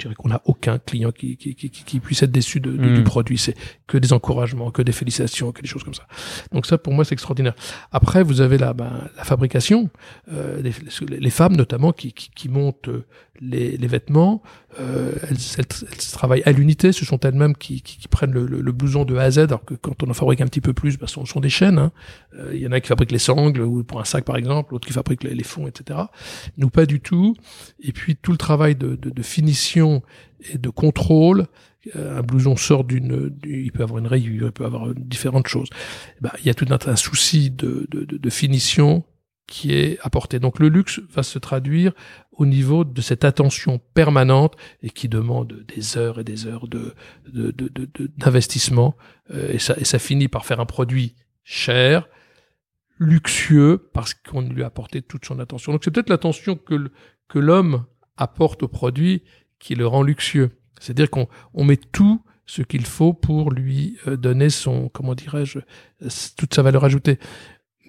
je 0.00 0.06
dirais 0.06 0.14
qu'on 0.14 0.28
n'a 0.28 0.40
aucun 0.44 0.78
client 0.78 1.10
qui, 1.10 1.36
qui, 1.36 1.56
qui, 1.56 1.70
qui, 1.70 2.00
puisse 2.00 2.22
être 2.22 2.30
déçu 2.30 2.60
de, 2.60 2.70
du 2.70 3.00
hmm. 3.00 3.04
produit. 3.04 3.36
C'est 3.36 3.56
que 3.88 3.98
des 3.98 4.12
encouragements, 4.12 4.70
que 4.70 4.82
des 4.82 4.92
félicitations, 4.92 5.50
que 5.50 5.60
des 5.60 5.66
choses 5.66 5.82
comme 5.82 5.94
ça. 5.94 6.06
Donc 6.52 6.66
ça, 6.66 6.78
pour 6.78 6.92
moi, 6.92 7.04
c'est 7.04 7.14
extraordinaire. 7.14 7.54
Après, 7.90 8.22
vous 8.22 8.40
avez 8.40 8.58
la, 8.58 8.74
ben, 8.74 9.08
la 9.16 9.24
fabrication, 9.24 9.90
euh, 10.32 10.62
les, 10.62 10.72
les, 11.18 11.30
femmes 11.30 11.56
notamment 11.56 11.90
qui, 11.92 12.12
qui, 12.12 12.30
qui 12.30 12.48
montent 12.48 12.88
les, 13.40 13.76
les 13.76 13.86
vêtements, 13.86 14.42
euh, 14.80 15.12
elles, 15.28 15.36
elles, 15.58 15.96
travaillent 16.12 16.42
à 16.44 16.52
l'unité, 16.52 16.92
ce 16.92 17.04
sont 17.04 17.18
elles-mêmes 17.20 17.56
qui, 17.56 17.82
qui, 17.82 17.98
qui, 17.98 18.08
prennent 18.08 18.32
le, 18.32 18.46
le, 18.46 18.72
blouson 18.72 19.04
de 19.04 19.16
A 19.16 19.22
à 19.22 19.30
Z, 19.30 19.38
alors 19.38 19.64
que 19.64 19.74
quand 19.74 20.02
on 20.02 20.10
en 20.10 20.14
fabrique 20.14 20.40
un 20.40 20.46
petit 20.46 20.60
peu 20.60 20.72
plus, 20.72 20.98
ben, 20.98 21.06
ce 21.06 21.14
sont, 21.14 21.24
sont, 21.24 21.40
des 21.40 21.48
chaînes. 21.48 21.78
Hein. 21.78 21.92
Euh, 22.38 22.50
il 22.54 22.60
y 22.60 22.66
en 22.66 22.72
a 22.72 22.80
qui 22.80 22.88
fabriquent 22.88 23.12
les 23.12 23.18
sangles, 23.18 23.62
ou 23.62 23.82
pour 23.82 24.00
un 24.00 24.04
sac 24.04 24.24
par 24.24 24.36
exemple, 24.36 24.72
l'autre 24.72 24.86
qui 24.86 24.92
fabrique 24.92 25.24
les, 25.24 25.34
les, 25.34 25.44
fonds, 25.44 25.66
etc. 25.66 25.98
Nous, 26.56 26.70
pas 26.70 26.86
du 26.86 27.00
tout. 27.00 27.34
Et 27.80 27.92
puis 27.92 28.16
tout 28.16 28.32
le 28.32 28.38
travail 28.38 28.76
de, 28.76 28.96
de, 28.96 29.10
de 29.10 29.22
finition 29.22 29.87
et 30.52 30.58
de 30.58 30.70
contrôle 30.70 31.46
un 31.94 32.22
blouson 32.22 32.56
sort 32.56 32.84
d'une, 32.84 33.36
il 33.44 33.72
peut 33.72 33.82
avoir 33.82 33.98
une 33.98 34.06
rayure, 34.06 34.46
il 34.46 34.52
peut 34.52 34.64
avoir 34.64 34.94
différentes 34.94 35.46
choses. 35.46 35.68
Eh 36.18 36.20
ben, 36.22 36.30
il 36.40 36.46
y 36.46 36.50
a 36.50 36.54
tout 36.54 36.66
un, 36.68 36.96
souci 36.96 37.50
de, 37.50 37.86
finition 38.30 39.04
qui 39.46 39.72
est 39.72 39.98
apporté. 40.02 40.38
Donc 40.40 40.58
le 40.58 40.68
luxe 40.68 41.00
va 41.10 41.22
se 41.22 41.38
traduire 41.38 41.92
au 42.32 42.44
niveau 42.46 42.84
de 42.84 43.00
cette 43.00 43.24
attention 43.24 43.80
permanente 43.94 44.56
et 44.82 44.90
qui 44.90 45.08
demande 45.08 45.64
des 45.74 45.96
heures 45.96 46.20
et 46.20 46.24
des 46.24 46.46
heures 46.46 46.66
d'investissement. 48.18 48.96
Euh, 49.30 49.52
et, 49.52 49.58
ça, 49.58 49.98
finit 49.98 50.28
par 50.28 50.44
faire 50.44 50.60
un 50.60 50.66
produit 50.66 51.14
cher, 51.42 52.08
luxueux, 52.98 53.88
parce 53.94 54.12
qu'on 54.12 54.42
lui 54.42 54.62
a 54.62 54.66
apporté 54.66 55.00
toute 55.00 55.24
son 55.24 55.38
attention. 55.38 55.72
Donc 55.72 55.82
c'est 55.84 55.90
peut-être 55.90 56.10
l'attention 56.10 56.56
que 56.56 57.38
l'homme 57.38 57.86
apporte 58.16 58.64
au 58.64 58.68
produit 58.68 59.22
qui 59.58 59.74
le 59.74 59.86
rend 59.86 60.02
luxueux. 60.02 60.50
C'est-à-dire 60.80 61.10
qu'on 61.10 61.28
on 61.54 61.64
met 61.64 61.76
tout 61.76 62.22
ce 62.46 62.62
qu'il 62.62 62.86
faut 62.86 63.12
pour 63.12 63.50
lui 63.50 63.98
euh, 64.06 64.16
donner 64.16 64.50
son, 64.50 64.88
comment 64.88 65.14
dirais-je, 65.14 65.58
toute 66.36 66.54
sa 66.54 66.62
valeur 66.62 66.84
ajoutée. 66.84 67.18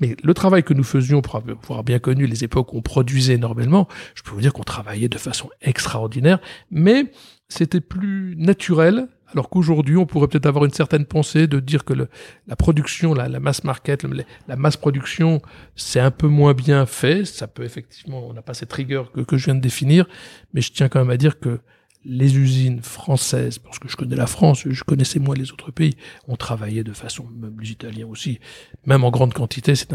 Mais 0.01 0.15
le 0.23 0.33
travail 0.33 0.63
que 0.63 0.73
nous 0.73 0.83
faisions 0.83 1.21
pour 1.21 1.35
avoir 1.35 1.83
bien 1.83 1.99
connu 1.99 2.25
les 2.25 2.43
époques 2.43 2.73
où 2.73 2.77
on 2.77 2.81
produisait 2.81 3.33
énormément, 3.33 3.87
je 4.15 4.23
peux 4.23 4.31
vous 4.31 4.41
dire 4.41 4.53
qu'on 4.53 4.63
travaillait 4.63 5.09
de 5.09 5.17
façon 5.17 5.49
extraordinaire, 5.61 6.39
mais 6.71 7.11
c'était 7.49 7.81
plus 7.81 8.35
naturel, 8.37 9.07
alors 9.31 9.49
qu'aujourd'hui, 9.49 9.97
on 9.97 10.05
pourrait 10.05 10.27
peut-être 10.27 10.45
avoir 10.45 10.65
une 10.65 10.73
certaine 10.73 11.05
pensée 11.05 11.47
de 11.47 11.59
dire 11.59 11.85
que 11.85 11.93
la 11.93 12.55
production, 12.55 13.13
la, 13.13 13.27
la 13.27 13.39
mass 13.39 13.63
market, 13.63 14.05
la 14.47 14.55
masse 14.55 14.77
production, 14.77 15.41
c'est 15.75 15.99
un 15.99 16.11
peu 16.11 16.27
moins 16.27 16.53
bien 16.53 16.85
fait. 16.85 17.25
Ça 17.25 17.47
peut 17.47 17.63
effectivement, 17.63 18.27
on 18.27 18.33
n'a 18.33 18.41
pas 18.41 18.53
cette 18.53 18.73
rigueur 18.73 19.11
que, 19.11 19.21
que 19.21 19.37
je 19.37 19.45
viens 19.45 19.55
de 19.55 19.61
définir, 19.61 20.07
mais 20.53 20.61
je 20.61 20.71
tiens 20.71 20.89
quand 20.89 20.99
même 20.99 21.09
à 21.09 21.17
dire 21.17 21.39
que 21.39 21.59
les 22.05 22.37
usines 22.37 22.81
françaises, 22.81 23.59
parce 23.59 23.77
que 23.77 23.89
je 23.89 23.97
connais 23.97 24.15
la 24.15 24.27
France, 24.27 24.63
je 24.67 24.83
connaissais 24.83 25.19
moins 25.19 25.35
les 25.35 25.51
autres 25.51 25.71
pays, 25.71 25.95
ont 26.27 26.37
travaillé 26.37 26.83
de 26.83 26.93
façon, 26.93 27.27
même 27.39 27.59
les 27.59 27.71
Italiens 27.71 28.07
aussi, 28.07 28.39
même 28.85 29.03
en 29.03 29.11
grande 29.11 29.33
quantité. 29.33 29.75
C'est 29.75 29.91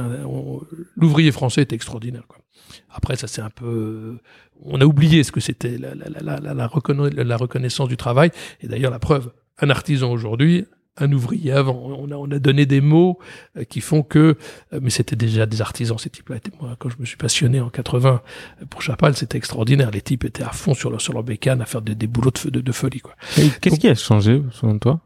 l'ouvrier 0.97 1.33
français 1.33 1.63
est 1.63 1.73
extraordinaire. 1.73 2.27
Quoi. 2.29 2.44
Après, 2.91 3.17
ça 3.17 3.27
c'est 3.27 3.43
un 3.43 3.51
peu, 3.51 4.19
on 4.63 4.81
a 4.81 4.85
oublié 4.85 5.25
ce 5.25 5.33
que 5.33 5.41
c'était 5.41 5.79
la, 5.79 5.95
la, 5.95 6.09
la, 6.21 6.55
la, 6.55 7.25
la 7.25 7.37
reconnaissance 7.37 7.89
du 7.89 7.97
travail. 7.97 8.31
Et 8.61 8.69
d'ailleurs, 8.69 8.91
la 8.91 8.99
preuve, 8.99 9.33
un 9.61 9.71
artisan 9.71 10.11
aujourd'hui 10.11 10.67
un 10.97 11.13
ouvrier 11.13 11.53
avant. 11.53 11.75
On 11.75 12.11
a, 12.11 12.15
on 12.15 12.31
a 12.31 12.39
donné 12.39 12.67
des 12.67 12.81
mots 12.81 13.19
euh, 13.57 13.65
qui 13.65 13.81
font 13.81 14.03
que, 14.03 14.37
euh, 14.73 14.81
mais 14.81 14.91
c'était 14.91 15.17
déjà 15.17 15.47
des 15.47 15.61
artisans 15.61 15.99
ces 15.99 16.11
types-là. 16.11 16.37
Moi, 16.61 16.77
quand 16.79 16.89
je 16.89 16.97
me 16.99 17.05
suis 17.05 17.17
passionné 17.17 17.61
en 17.61 17.71
80 17.71 18.23
euh, 18.63 18.67
pour 18.67 18.83
Chapal, 18.83 19.17
c'était 19.17 19.39
extraordinaire. 19.39 19.91
Les 19.91 20.03
types 20.03 20.25
étaient 20.25 20.45
à 20.45 20.51
fond 20.53 20.75
sur 20.75 20.91
leur, 20.91 21.01
sur 21.01 21.13
leur 21.13 21.25
bécane 21.25 21.61
à 21.61 21.67
faire 21.67 21.83
des, 21.83 21.95
des 21.95 22.07
boulots 22.07 22.31
de, 22.45 22.61
de, 22.61 22.73
folie. 22.73 23.01
quoi. 23.01 23.15
Qu'est-ce 23.61 23.81
qui 23.81 23.89
a 23.89 23.95
changé 23.95 24.43
selon 24.53 24.79
toi? 24.79 25.01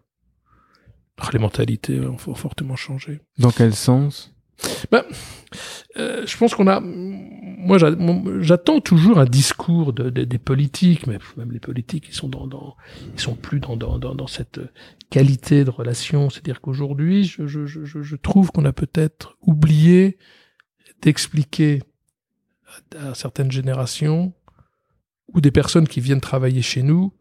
Ah, 1.21 1.31
Les 1.33 1.39
mentalités 1.39 2.01
ont 2.01 2.19
fortement 2.19 2.77
changé. 2.77 3.21
Dans 3.39 3.51
quel 3.51 3.75
sens? 3.75 4.35
Ben, 4.91 5.05
euh, 5.97 6.27
je 6.27 6.37
pense 6.37 6.55
qu'on 6.55 6.67
a, 6.67 6.81
moi, 6.81 7.79
j'attends 8.41 8.81
toujours 8.81 9.19
un 9.19 9.25
discours 9.25 9.93
de, 9.93 10.11
des 10.11 10.39
politiques, 10.39 11.07
mais 11.07 11.19
même 11.37 11.53
les 11.53 11.61
politiques, 11.61 12.07
ils 12.09 12.15
sont 12.15 12.29
dans, 12.29 12.77
ils 13.15 13.21
sont 13.21 13.35
plus 13.35 13.61
dans, 13.61 13.77
dans, 13.77 13.99
dans, 13.99 14.27
cette 14.27 14.61
qualité 15.11 15.65
de 15.65 15.71
relation. 15.71 16.31
C'est-à-dire 16.31 16.61
qu'aujourd'hui, 16.61 17.25
je, 17.25 17.47
je, 17.47 17.67
je, 17.67 17.85
je, 17.85 18.17
trouve 18.17 18.51
qu'on 18.51 18.65
a 18.65 18.73
peut-être 18.73 19.37
oublié 19.43 20.19
d'expliquer 21.03 21.83
à, 22.97 23.15
certaines 23.15 23.53
générations 23.53 24.35
ou 25.35 25.41
des 25.41 25.51
personnes 25.51 25.87
qui 25.87 26.01
viennent 26.01 26.21
travailler 26.21 26.63
chez 26.63 26.83
nous 26.83 27.13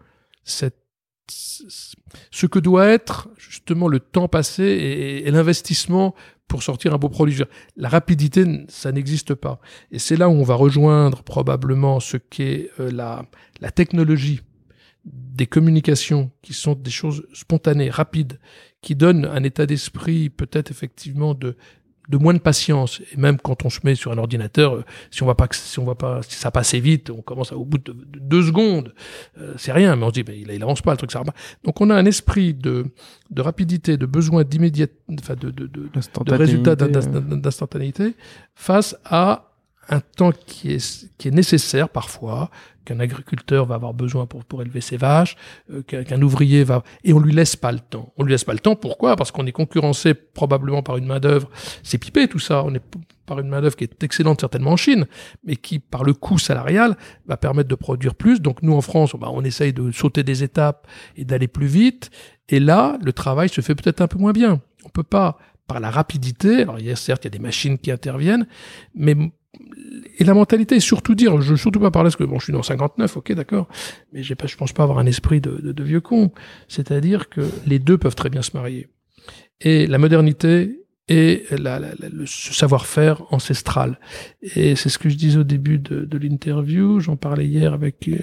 ce 2.32 2.46
que 2.46 2.60
doit 2.60 2.88
être 2.88 3.28
justement 3.38 3.90
le 3.90 4.00
temps 4.00 4.30
passé 4.30 4.64
et 4.64 5.30
l'investissement 5.30 6.16
pour 6.48 6.64
sortir 6.64 6.94
un 6.94 6.98
beau 6.98 7.10
produit. 7.10 7.42
La 7.76 7.90
rapidité, 7.90 8.46
ça 8.70 8.92
n'existe 8.92 9.34
pas. 9.34 9.60
Et 9.92 10.00
c'est 10.00 10.16
là 10.16 10.30
où 10.30 10.34
on 10.34 10.44
va 10.44 10.56
rejoindre 10.56 11.24
probablement 11.24 12.00
ce 12.00 12.18
qu'est 12.18 12.70
euh, 12.80 12.92
la, 12.92 13.26
la 13.62 13.72
technologie 13.72 14.42
des 15.06 15.48
communications 15.48 16.32
qui 16.42 16.54
sont 16.54 16.74
des 16.74 16.92
choses 16.92 17.26
spontanées, 17.34 17.90
rapides, 17.90 18.40
qui 18.82 18.96
donnent 18.96 19.26
un 19.26 19.44
état 19.44 19.66
d'esprit 19.66 20.30
peut-être 20.30 20.72
effectivement 20.72 21.34
de, 21.34 21.56
de 22.08 22.18
moins 22.18 22.34
de 22.34 22.40
patience. 22.40 23.02
Et 23.14 23.18
même 23.18 23.38
quand 23.38 23.66
on 23.66 23.70
se 23.70 23.80
met 23.84 23.96
sur 23.96 24.12
un 24.12 24.18
ordinateur, 24.18 24.76
euh, 24.76 24.86
si 25.12 25.24
on 25.24 25.26
voit 25.26 25.38
pas 25.38 25.48
que 25.48 25.56
si 25.56 25.80
on 25.80 25.84
voit 25.84 25.98
pas 25.98 26.22
si 26.24 26.36
ça 26.36 26.52
passe 26.52 26.76
vite, 26.76 27.10
on 27.10 27.22
commence 27.22 27.52
au 27.52 27.66
bout 27.66 27.78
de, 27.78 27.96
deux 28.20 28.44
secondes, 28.44 28.94
euh, 29.40 29.54
c'est 29.58 29.72
rien. 29.72 29.96
Mais 29.96 30.04
on 30.04 30.10
se 30.10 30.14
dit, 30.14 30.24
mais 30.28 30.40
il, 30.40 30.52
il 30.52 30.64
avance 30.64 30.82
pas 30.82 30.92
le 30.92 30.98
truc, 30.98 31.12
ça 31.12 31.24
Donc 31.64 31.82
on 31.82 31.90
a 31.90 31.96
un 31.96 32.06
esprit 32.06 32.54
de 32.54 32.86
de 33.30 33.42
rapidité, 33.42 33.98
de 33.98 34.06
besoin 34.06 34.44
d'immédiat, 34.44 34.88
enfin 35.20 35.36
de 35.36 35.50
de 35.50 35.68
de, 35.68 35.90
de 35.90 36.34
résultats 36.34 36.76
d'instantanéité 36.76 38.16
face 38.56 38.96
à 39.06 39.48
un 39.90 40.00
temps 40.00 40.32
qui 40.32 40.74
est, 40.74 41.10
qui 41.18 41.28
est 41.28 41.32
nécessaire 41.32 41.90
parfois, 41.90 42.50
qu'un 42.88 43.00
agriculteur 43.00 43.66
va 43.66 43.76
avoir 43.76 43.94
besoin 43.94 44.26
pour, 44.26 44.46
pour 44.46 44.62
élever 44.62 44.82
ses 44.82 44.98
vaches, 44.98 45.36
euh, 45.72 45.82
qu'un 45.82 46.22
ouvrier 46.22 46.64
va... 46.64 46.84
Et 47.04 47.14
on 47.14 47.20
lui 47.20 47.34
laisse 47.34 47.56
pas 47.56 47.72
le 47.72 47.80
temps. 47.80 48.14
On 48.18 48.24
lui 48.24 48.32
laisse 48.32 48.46
pas 48.46 48.54
le 48.54 48.60
temps, 48.60 48.76
pourquoi? 48.76 49.16
Parce 49.16 49.32
qu'on 49.32 49.46
est 49.46 49.52
concurrencé 49.52 50.14
probablement 50.14 50.82
par 50.82 50.98
une 50.98 51.06
main-d'œuvre. 51.06 51.50
C'est 51.84 51.98
pipé 51.98 52.28
tout 52.28 52.40
ça, 52.40 52.64
on 52.64 52.74
est 52.74 52.82
par 53.26 53.40
une 53.40 53.50
main-d'œuvre 53.50 53.76
qui 53.76 53.84
est 53.84 54.04
excellente 54.04 54.40
certainement 54.40 54.72
en 54.72 54.78
Chine, 54.78 55.06
mais 55.44 55.58
qui, 55.58 55.80
par 55.80 56.06
le 56.06 56.14
coût 56.14 56.40
salarial, 56.40 56.96
va 57.26 57.36
permettre 57.36 57.68
de 57.68 57.76
produire 57.76 58.16
plus. 58.16 58.42
Donc 58.42 58.64
nous, 58.64 58.74
en 58.74 58.82
France, 58.82 59.16
bah, 59.20 59.28
on 59.32 59.44
essaye 59.44 59.74
de 59.74 59.92
sauter 59.92 60.24
des 60.24 60.44
étapes 60.44 60.88
et 61.18 61.26
d'aller 61.26 61.50
plus 61.50 61.68
vite. 61.68 62.10
Et 62.48 62.62
là, 62.62 62.98
le 63.04 63.12
travail 63.12 63.50
se 63.50 63.60
fait 63.60 63.76
peut-être 63.76 64.00
un 64.00 64.08
peu 64.08 64.18
moins 64.18 64.32
bien. 64.32 64.62
On 64.86 64.90
peut 64.90 65.04
pas 65.04 65.38
par 65.68 65.82
la 65.82 65.92
rapidité. 65.92 66.62
Alors, 66.62 66.80
il 66.80 66.86
y 66.86 66.92
a, 66.92 66.96
certes, 66.96 67.26
il 67.26 67.28
y 67.28 67.34
a 67.36 67.38
des 67.38 67.44
machines 67.44 67.78
qui 67.78 67.92
interviennent, 67.92 68.48
mais 68.96 69.16
et 70.20 70.24
la 70.24 70.34
mentalité, 70.34 70.80
surtout 70.80 71.16
dire, 71.16 71.40
je 71.42 71.52
veux 71.52 71.58
surtout 71.58 71.80
pas 71.80 71.92
parler 71.92 72.08
parce 72.08 72.16
que 72.16 72.24
bon, 72.24 72.40
je 72.40 72.46
suis 72.46 72.54
dans 72.54 72.64
59, 72.64 73.18
ok, 73.18 73.34
d'accord, 73.34 73.68
mais 74.14 74.24
j'ai 74.24 74.36
pas, 74.36 74.48
je 74.48 74.56
pense 74.56 74.74
pas 74.74 74.84
avoir 74.84 75.00
un 75.00 75.06
esprit 75.06 75.42
de, 75.42 75.84
vieux 75.84 76.02
con. 76.02 76.32
C'est-à-dire 76.68 77.30
que 77.30 77.42
les 77.66 77.80
deux 77.80 77.98
peuvent 77.98 78.16
très 78.16 78.30
bien 78.30 78.42
se 78.42 78.52
marier. 78.56 78.88
Et 79.62 79.88
la 79.88 79.98
modernité 79.98 80.84
et 81.10 81.46
le 81.52 82.26
savoir-faire 82.26 83.22
ancestral. 83.32 83.98
Et 84.42 84.76
c'est 84.76 84.90
ce 84.90 84.98
que 84.98 85.08
je 85.08 85.16
disais 85.16 85.38
au 85.38 85.46
début 85.46 85.78
de, 85.78 86.18
l'interview. 86.18 87.00
J'en 87.00 87.16
parlais 87.16 87.48
hier 87.48 87.74
avec 87.74 88.10
euh, 88.10 88.18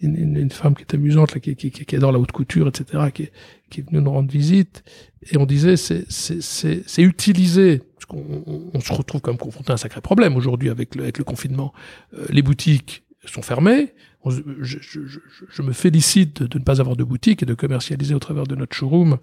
une, 0.00 0.50
femme 0.50 0.74
qui 0.74 0.82
est 0.82 0.94
amusante, 0.94 1.38
qui, 1.38 1.96
adore 1.96 2.10
la 2.10 2.18
haute 2.18 2.32
couture, 2.32 2.66
etc., 2.68 3.04
qui, 3.14 3.28
qui 3.70 3.80
est 3.80 3.88
venue 3.88 4.02
nous 4.02 4.10
rendre 4.10 4.30
visite. 4.30 4.82
Et 5.30 5.36
on 5.36 5.46
disait, 5.46 5.76
c'est 5.76 7.02
utiliser, 7.02 7.82
parce 7.98 8.06
qu'on 8.06 8.70
on 8.72 8.80
se 8.80 8.92
retrouve 8.92 9.20
comme 9.20 9.38
confronté 9.38 9.72
à 9.72 9.74
un 9.74 9.76
sacré 9.76 10.00
problème 10.00 10.36
aujourd'hui 10.36 10.70
avec 10.70 10.94
le, 10.94 11.10
confinement. 11.24 11.72
Euh, 12.14 12.26
les 12.30 12.42
boutiques 12.42 13.02
sont 13.24 13.42
fermées. 13.42 13.92
je, 14.24 15.62
me 15.62 15.72
félicite 15.72 16.44
de, 16.44 16.58
ne 16.58 16.62
pas 16.62 16.80
avoir 16.80 16.94
de 16.94 17.02
boutique 17.02 17.42
et 17.42 17.46
de 17.46 17.54
commercialiser 17.54 18.14
au 18.14 18.20
travers 18.20 18.46
de 18.46 18.54
notre 18.54 18.76
showroom. 18.76 19.18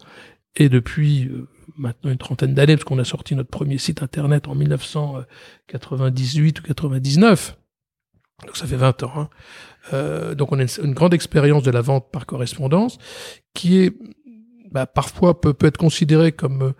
Et 0.57 0.67
depuis 0.67 1.27
euh, 1.27 1.47
maintenant 1.77 2.11
une 2.11 2.17
trentaine 2.17 2.53
d'années, 2.53 2.75
parce 2.75 2.83
qu'on 2.83 2.99
a 2.99 3.05
sorti 3.05 3.33
notre 3.35 3.49
premier 3.49 3.77
site 3.77 4.03
internet 4.03 4.49
en 4.49 4.55
1998 4.55 6.59
ou 6.59 6.63
99. 6.63 7.57
Donc 8.45 8.57
ça 8.57 8.67
fait 8.67 8.75
20 8.75 9.03
ans. 9.03 9.11
Hein. 9.15 9.29
Euh, 9.93 10.35
donc 10.35 10.51
on 10.51 10.59
a 10.59 10.65
une, 10.83 10.93
grande 10.93 11.13
expérience 11.13 11.63
de 11.63 11.71
la 11.71 11.81
vente 11.81 12.11
par 12.11 12.25
correspondance 12.25 12.97
qui 13.53 13.77
est 13.77 13.93
bah, 14.71 14.85
parfois 14.85 15.39
peut, 15.39 15.55
être 15.61 15.77
considéré 15.77 16.33
comme, 16.33 16.73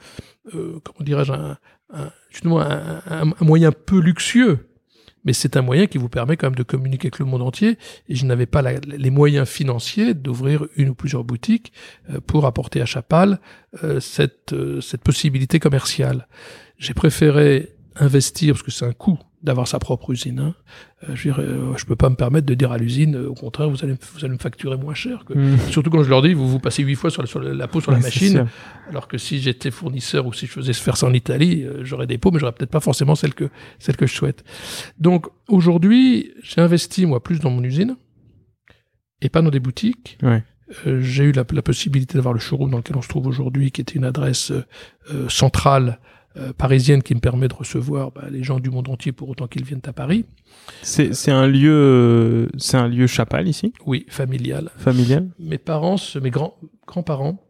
euh, 0.54 0.82
comment 0.84 1.00
dirais-je, 1.00 1.32
un, 1.32 1.58
un, 1.94 2.12
un, 2.44 3.02
un, 3.08 3.34
moyen 3.42 3.72
peu 3.72 4.00
luxueux. 4.00 4.68
Mais 5.24 5.34
c'est 5.34 5.58
un 5.58 5.64
moyen 5.64 5.88
qui 5.88 5.98
vous 5.98 6.08
permet 6.08 6.38
quand 6.38 6.48
même 6.48 6.56
de 6.56 6.64
communiquer 6.64 7.08
avec 7.08 7.20
le 7.20 7.26
monde 7.26 7.42
entier. 7.42 7.78
Et 8.08 8.16
je 8.16 8.26
n'avais 8.26 8.46
pas 8.46 8.62
la, 8.62 8.74
les 8.74 9.10
moyens 9.10 9.48
financiers 9.48 10.14
d'ouvrir 10.14 10.68
une 10.76 10.90
ou 10.90 10.96
plusieurs 10.96 11.24
boutiques 11.24 11.74
euh, 12.10 12.20
pour 12.22 12.46
apporter 12.46 12.82
à 12.82 12.86
Chapal 12.86 13.40
euh, 13.84 14.00
cette, 14.00 14.54
euh, 14.54 14.82
cette 14.82 15.02
possibilité 15.02 15.60
commerciale. 15.60 16.28
J'ai 16.78 16.94
préféré 16.94 17.75
investir, 17.98 18.54
parce 18.54 18.64
que 18.64 18.72
c'est 18.72 18.86
un 18.86 18.94
coût 18.94 19.20
d'avoir 19.42 19.68
sa 19.68 19.78
propre 19.78 20.12
usine. 20.12 20.40
Hein. 20.40 20.56
Euh, 21.08 21.16
je, 21.16 21.30
ne 21.30 21.78
je 21.78 21.86
peux 21.86 21.96
pas 21.96 22.10
me 22.10 22.16
permettre 22.16 22.48
de 22.48 22.54
dire 22.56 22.72
à 22.72 22.78
l'usine, 22.78 23.16
au 23.16 23.36
contraire, 23.36 23.70
vous 23.70 23.84
allez, 23.84 23.94
vous 23.94 24.26
allez 24.26 24.34
me 24.34 24.40
facturer 24.40 24.76
moins 24.76 24.96
cher. 24.96 25.24
Que... 25.24 25.34
Hmm. 25.34 25.58
Surtout 25.70 25.92
quand 25.92 26.02
je 26.02 26.10
leur 26.10 26.24
dis, 26.24 26.34
vous 26.34 26.50
vous 26.50 26.60
passez 26.60 26.82
huit 26.82 26.96
fois 26.96 27.12
sur 27.12 27.22
la, 27.22 27.28
sur 27.28 27.40
la 27.40 27.68
peau 27.68 27.80
sur 27.80 27.92
la 27.92 28.00
machine, 28.00 28.48
alors 28.90 29.08
que 29.08 29.18
si 29.18 29.40
j'étais 29.40 29.70
fournisseur 29.70 30.26
ou 30.26 30.34
si 30.34 30.48
je 30.48 30.52
faisais 30.52 30.74
faire 30.74 30.98
ça 30.98 31.06
en 31.08 31.14
Italie, 31.14 31.64
euh, 31.64 31.84
j'aurais 31.84 32.08
des 32.08 32.18
pots, 32.18 32.32
mais 32.32 32.40
j'aurais 32.40 32.54
peut-être 32.54 32.72
pas 32.72 32.80
forcément 32.80 33.16
celle 33.16 33.36
que 33.36 33.50
celle 33.78 33.96
que 33.98 34.08
je 34.08 34.14
souhaite. 34.16 34.44
Donc 34.98 35.28
aujourd'hui, 35.48 36.32
j'ai 36.42 36.62
investi 36.62 37.06
moi 37.06 37.22
plus 37.22 37.40
dans 37.40 37.52
mon 37.52 37.64
usine 37.64 37.98
et 39.22 39.30
pas 39.30 39.42
dans 39.44 39.52
des 39.52 39.60
boutiques. 39.60 40.18
Ouais. 40.24 40.44
Euh, 40.88 41.00
j'ai 41.02 41.26
eu 41.26 41.32
la, 41.32 41.46
la 41.52 41.62
possibilité 41.62 42.18
d'avoir 42.18 42.34
le 42.34 42.40
showroom 42.40 42.72
dans 42.72 42.78
lequel 42.78 42.98
on 42.98 43.04
se 43.04 43.08
trouve 43.10 43.28
aujourd'hui, 43.28 43.72
qui 43.72 43.82
était 43.82 43.94
une 43.94 44.06
adresse 44.06 44.52
euh, 44.52 45.30
centrale 45.30 46.00
euh, 46.38 46.54
parisienne 46.54 47.02
qui 47.02 47.16
me 47.16 47.20
permet 47.20 47.48
de 47.48 47.54
recevoir 47.54 48.12
bah, 48.12 48.26
les 48.30 48.44
gens 48.44 48.60
du 48.60 48.70
monde 48.70 48.90
entier 48.90 49.12
pour 49.12 49.30
autant 49.30 49.48
qu'ils 49.48 49.64
viennent 49.64 49.82
à 49.86 49.94
Paris. 49.94 50.26
C'est 50.82 51.32
un 51.32 51.48
lieu 51.48 51.72
euh, 51.74 52.48
c'est 52.58 52.78
un 52.78 52.88
lieu 52.88 53.08
chapal 53.08 53.48
ici? 53.48 53.74
Oui, 53.86 54.06
familial. 54.10 54.70
familial? 54.78 55.30
Mes 55.40 55.58
parents, 55.58 55.96
mes 56.22 56.30
grands 56.32 56.58
grands-parents. 56.88 57.42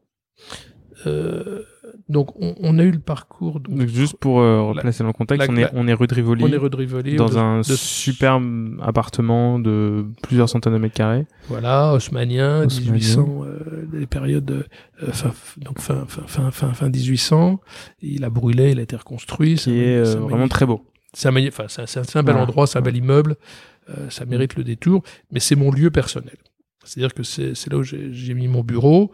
Donc 2.07 2.39
on, 2.39 2.53
on 2.59 2.77
a 2.79 2.83
eu 2.83 2.91
le 2.91 2.99
parcours. 2.99 3.59
Donc, 3.59 3.77
Donc, 3.77 3.87
juste 3.87 4.15
pour 4.17 4.39
euh, 4.39 4.57
La- 4.57 4.61
replacer 4.61 5.03
dans 5.03 5.07
le 5.07 5.13
contexte, 5.13 5.47
la- 5.47 5.53
on 5.53 5.57
est 5.57 5.61
la- 5.61 5.71
on 5.73 5.87
est 5.87 5.93
rue 5.93 6.07
de 6.07 6.13
Rivoli 6.13 6.43
on 6.43 6.47
est 6.47 6.57
rue 6.57 6.69
de 6.69 6.75
Rivoli, 6.75 7.15
dans 7.15 7.29
de- 7.29 7.37
un 7.37 7.57
de- 7.59 7.63
superbe 7.63 8.77
appartement 8.81 9.57
de 9.59 10.05
plusieurs 10.21 10.47
centaines 10.49 10.73
de 10.73 10.77
mètres 10.77 10.93
carrés. 10.95 11.25
Voilà, 11.47 11.93
haussmanien, 11.93 12.63
Haussmannien. 12.65 12.91
1800, 12.91 13.43
euh, 13.45 13.85
des 13.91 14.05
périodes 14.05 14.65
euh, 15.01 15.11
fin, 15.11 15.31
donc 15.57 15.79
fin, 15.79 16.05
fin, 16.07 16.23
fin, 16.27 16.51
fin, 16.51 16.73
fin 16.73 16.89
1800. 16.89 17.59
Il 18.01 18.23
a 18.23 18.29
brûlé, 18.29 18.71
il 18.71 18.79
a 18.79 18.83
été 18.83 18.95
reconstruit. 18.95 19.57
c'est 19.57 19.71
qui 19.71 19.79
est 19.79 19.97
euh, 19.97 20.15
vraiment 20.19 20.47
très 20.47 20.65
beau. 20.65 20.85
C'est 21.13 21.27
un, 21.29 21.31
magni- 21.31 21.47
enfin, 21.47 21.65
c'est 21.67 21.81
un, 21.81 22.23
bel 22.23 22.33
Voilà. 22.33 22.41
endroit, 22.43 22.67
c'est 22.67 22.77
un 22.77 22.81
bel 22.81 22.97
immeuble, 22.97 23.35
euh, 23.89 24.09
ça 24.09 24.25
mérite 24.25 24.55
le 24.57 24.63
détour, 24.63 25.01
mais 25.31 25.39
c'est 25.39 25.55
mon 25.55 25.71
lieu 25.71 25.89
personnel. 25.89 26.35
C'est-à-dire 26.85 27.13
que 27.13 27.23
c'est 27.23 27.55
c'est 27.55 27.69
là 27.71 27.77
où 27.77 27.83
j'ai 27.83 28.33
mis 28.33 28.47
mon 28.47 28.63
bureau 28.63 29.11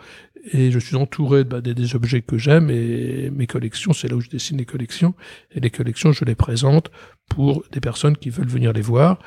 et 0.53 0.72
je 0.72 0.80
suis 0.80 0.95
entouré 0.95 1.43
bah, 1.43 1.61
des, 1.61 1.74
des 1.74 1.95
objets 1.95 2.22
que 2.22 2.38
j'aime 2.38 2.69
et 2.69 3.30
mes 3.32 3.47
collections, 3.47 3.93
c'est 3.93 4.07
là 4.07 4.15
où 4.15 4.22
je 4.22 4.30
dessine 4.30 4.57
les 4.57 4.65
collections. 4.65 5.13
Et 5.51 5.59
les 5.59 5.69
collections, 5.69 6.11
je 6.11 6.26
les 6.26 6.36
présente 6.36 6.91
pour 7.30 7.63
des 7.72 7.80
personnes 7.80 8.17
qui 8.17 8.30
veulent 8.30 8.47
venir 8.49 8.74
les 8.74 8.82
voir. 8.82 9.19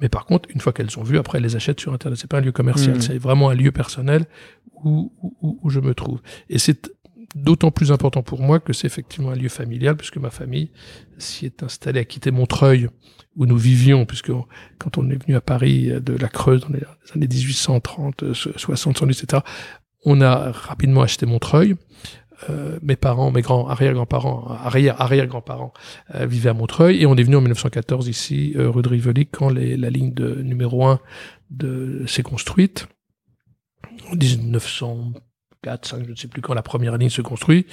Mais 0.00 0.08
par 0.08 0.24
contre, 0.24 0.48
une 0.54 0.60
fois 0.60 0.72
qu'elles 0.72 0.98
ont 0.98 1.02
vu, 1.02 1.18
après, 1.18 1.38
elles 1.38 1.44
les 1.44 1.56
achètent 1.56 1.80
sur 1.80 1.92
Internet. 1.92 2.18
C'est 2.18 2.30
pas 2.30 2.38
un 2.38 2.40
lieu 2.40 2.52
commercial, 2.52 2.94
Mhm. 2.96 3.00
c'est 3.02 3.18
vraiment 3.18 3.50
un 3.50 3.54
lieu 3.54 3.70
personnel 3.72 4.24
où, 4.82 5.12
où, 5.42 5.58
où 5.62 5.68
je 5.70 5.80
me 5.80 5.92
trouve. 5.94 6.20
Et 6.48 6.58
c'est 6.58 6.90
d'autant 7.34 7.70
plus 7.70 7.92
important 7.92 8.22
pour 8.22 8.40
moi 8.40 8.60
que 8.60 8.72
c'est 8.72 8.86
effectivement 8.86 9.30
un 9.30 9.36
lieu 9.36 9.48
familial, 9.48 9.96
puisque 9.96 10.16
ma 10.16 10.30
famille 10.30 10.70
s'y 11.18 11.46
est 11.46 11.62
installée 11.62 12.00
à 12.00 12.04
quitter 12.04 12.30
Montreuil, 12.30 12.88
où 13.36 13.46
nous 13.46 13.58
vivions, 13.58 14.06
puisque 14.06 14.32
quand 14.78 14.98
on 14.98 15.08
est 15.10 15.22
venu 15.22 15.36
à 15.36 15.40
Paris 15.40 15.90
euh, 15.90 16.00
de 16.00 16.14
la 16.14 16.28
Creuse 16.28 16.60
dans 16.60 16.70
les 16.70 16.82
années 17.14 17.28
1830, 17.28 18.32
60, 18.32 18.96
70, 18.96 19.22
etc., 19.22 19.42
on 20.04 20.20
a 20.20 20.50
rapidement 20.50 21.02
acheté 21.02 21.26
Montreuil. 21.26 21.76
Euh, 22.48 22.78
mes 22.82 22.96
parents, 22.96 23.30
mes 23.30 23.42
grands 23.42 23.68
arrière-grands-parents, 23.68 24.46
arrière-arrière-grands-parents 24.64 25.74
euh, 26.14 26.26
vivaient 26.26 26.50
à 26.50 26.54
Montreuil 26.54 27.02
et 27.02 27.06
on 27.06 27.16
est 27.16 27.22
venu 27.22 27.36
en 27.36 27.40
1914 27.40 28.08
ici 28.08 28.54
euh, 28.56 28.70
rue 28.70 28.82
de 28.82 28.88
Rivoli 28.88 29.26
quand 29.26 29.50
la 29.50 29.90
ligne 29.90 30.14
de 30.14 30.40
numéro 30.42 30.86
1 30.86 31.00
de 31.50 32.04
s'est 32.06 32.22
construite. 32.22 32.86
1900 34.12 35.12
4, 35.62 35.86
5, 35.86 36.04
je 36.06 36.10
ne 36.10 36.16
sais 36.16 36.28
plus 36.28 36.40
quand 36.40 36.54
la 36.54 36.62
première 36.62 36.96
ligne 36.96 37.10
se 37.10 37.22
construit. 37.22 37.66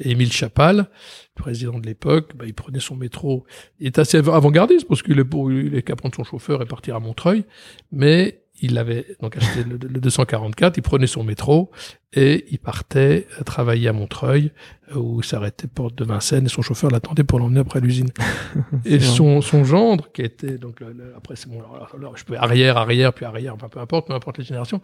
Et 0.00 0.10
Émile 0.10 0.32
Chapal, 0.32 0.88
président 1.34 1.78
de 1.78 1.86
l'époque, 1.86 2.32
bah, 2.36 2.44
il 2.46 2.54
prenait 2.54 2.80
son 2.80 2.96
métro. 2.96 3.46
Il 3.78 3.86
est 3.86 3.98
assez 3.98 4.18
avant-gardiste 4.18 4.88
parce 4.88 5.02
qu'il 5.02 5.18
est, 5.18 5.24
pour, 5.24 5.52
il 5.52 5.74
est 5.74 5.82
capable 5.82 6.10
de 6.10 6.16
son 6.16 6.24
chauffeur 6.24 6.62
et 6.62 6.66
partir 6.66 6.96
à 6.96 7.00
Montreuil. 7.00 7.44
Mais 7.92 8.42
il 8.60 8.76
avait 8.78 9.06
donc 9.20 9.36
acheté 9.36 9.62
le, 9.64 9.76
le 9.76 10.00
244, 10.00 10.76
il 10.76 10.82
prenait 10.82 11.06
son 11.06 11.24
métro 11.24 11.70
et 12.12 12.46
il 12.50 12.58
partait 12.58 13.26
travailler 13.44 13.88
à 13.88 13.92
Montreuil 13.92 14.52
euh, 14.92 14.98
où 14.98 15.20
il 15.20 15.24
s'arrêtait 15.24 15.68
porte 15.68 15.94
de 15.94 16.04
Vincennes 16.04 16.46
et 16.46 16.48
son 16.48 16.62
chauffeur 16.62 16.90
l'attendait 16.90 17.24
pour 17.24 17.38
l'emmener 17.38 17.60
après 17.60 17.80
l'usine. 17.80 18.08
et 18.84 18.98
son, 19.00 19.40
son 19.42 19.64
gendre 19.64 20.10
qui 20.12 20.22
était 20.22 20.56
donc 20.58 20.80
le- 20.80 20.92
le- 20.92 21.14
après 21.16 21.36
c'est 21.36 21.48
bon 21.48 21.60
alors, 21.60 21.90
alors, 21.94 22.16
je 22.16 22.24
peux 22.24 22.36
arrière 22.36 22.76
arrière 22.78 23.12
puis 23.12 23.24
arrière 23.24 23.54
enfin 23.54 23.68
peu 23.68 23.80
importe 23.80 24.06
peu 24.08 24.14
importe 24.14 24.38
les 24.38 24.44
générations 24.44 24.80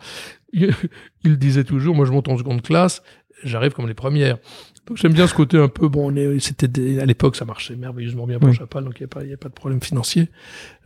il, 0.53 0.75
il 1.25 1.39
disait 1.39 1.65
toujours 1.65 1.95
moi 1.95 2.05
je 2.07 2.13
monte 2.13 2.29
en 2.29 2.37
seconde 2.37 2.63
classe 2.63 3.03
j'arrive 3.43 3.73
comme 3.73 3.89
les 3.89 3.95
premières 3.95 4.39
j'aime 4.95 5.13
bien 5.15 5.27
ce 5.27 5.35
côté 5.35 5.57
un 5.59 5.69
peu 5.69 5.89
bon 5.89 6.13
on 6.13 6.17
est 6.17 6.39
c'était 6.41 7.01
à 7.01 7.07
l'époque 7.07 7.37
ça 7.37 7.45
marchait 7.45 7.75
merveilleusement 7.77 8.27
bien 8.27 8.39
pour 8.39 8.51
Oui. 8.51 8.55
Chapal 8.55 8.85
donc 8.85 8.95
il 9.01 9.03
n'y 9.03 9.05
a 9.05 9.09
pas 9.09 9.25
il 9.25 9.31
y 9.31 9.33
a 9.33 9.37
pas 9.39 9.49
de 9.49 9.55
problème 9.55 9.81
financier 9.81 10.29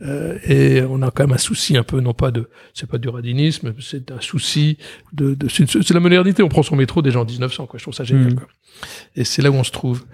euh, 0.01 0.37
et 0.47 0.81
on 0.89 1.01
a 1.01 1.11
quand 1.11 1.23
même 1.23 1.33
un 1.33 1.37
souci 1.37 1.75
un 1.77 1.83
peu 1.83 1.99
non 1.99 2.13
pas 2.13 2.31
de 2.31 2.49
c'est 2.73 2.87
pas 2.89 2.97
du 2.97 3.09
radinisme 3.09 3.73
c'est 3.81 4.11
un 4.11 4.21
souci 4.21 4.77
de, 5.13 5.33
de 5.35 5.47
c'est 5.49 5.91
la 5.93 5.99
modernité 5.99 6.43
on 6.43 6.47
prend 6.49 6.63
son 6.63 6.75
métro 6.77 7.01
déjà 7.01 7.19
en 7.19 7.25
1900 7.25 7.65
quoi 7.67 7.77
je 7.77 7.83
trouve 7.83 7.93
ça 7.93 8.03
génial 8.05 8.19
Mhm. 8.31 8.35
quoi. 8.35 8.47
et 9.15 9.23
c'est 9.25 9.41
là 9.41 9.51
où 9.51 9.55
on 9.55 9.63
se 9.63 9.71
trouve 9.71 10.05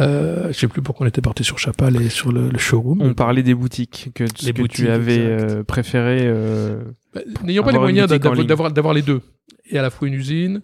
euh, 0.00 0.48
je 0.48 0.52
sais 0.58 0.68
plus 0.68 0.82
pourquoi 0.82 1.04
on 1.06 1.08
était 1.08 1.20
parti 1.22 1.44
sur 1.44 1.58
Chapal 1.58 2.00
et 2.00 2.08
sur 2.10 2.30
le, 2.32 2.48
le 2.50 2.58
showroom 2.58 3.00
On 3.02 3.14
parlait 3.14 3.42
des 3.42 3.54
boutiques 3.54 4.10
que, 4.14 4.24
Les 4.44 4.52
que 4.52 4.60
boutiques, 4.60 4.84
tu 4.84 4.88
avais 4.90 5.18
euh, 5.18 5.64
préféré. 5.64 6.20
euh, 6.22 6.82
Bah, 7.14 7.20
N'ayant 7.42 7.62
pas 7.62 7.72
les 7.72 7.78
moyens 7.78 8.08
d'avoir 8.08 8.94
les 8.94 9.02
deux, 9.02 9.22
et 9.70 9.78
à 9.78 9.82
la 9.82 9.90
fois 9.90 10.08
une 10.08 10.14
usine, 10.14 10.60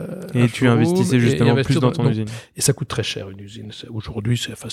euh, 0.00 0.22
et 0.34 0.48
tu 0.48 0.66
investissais 0.68 1.20
justement 1.20 1.54
plus 1.62 1.78
dans 1.78 1.90
ton 1.92 2.04
donc, 2.04 2.12
usine. 2.12 2.26
Et 2.56 2.60
ça 2.62 2.72
coûte 2.72 2.88
très 2.88 3.02
cher 3.02 3.28
une 3.30 3.40
usine. 3.40 3.70
Aujourd'hui, 3.90 4.38
c'est 4.38 4.52
enfin, 4.52 4.68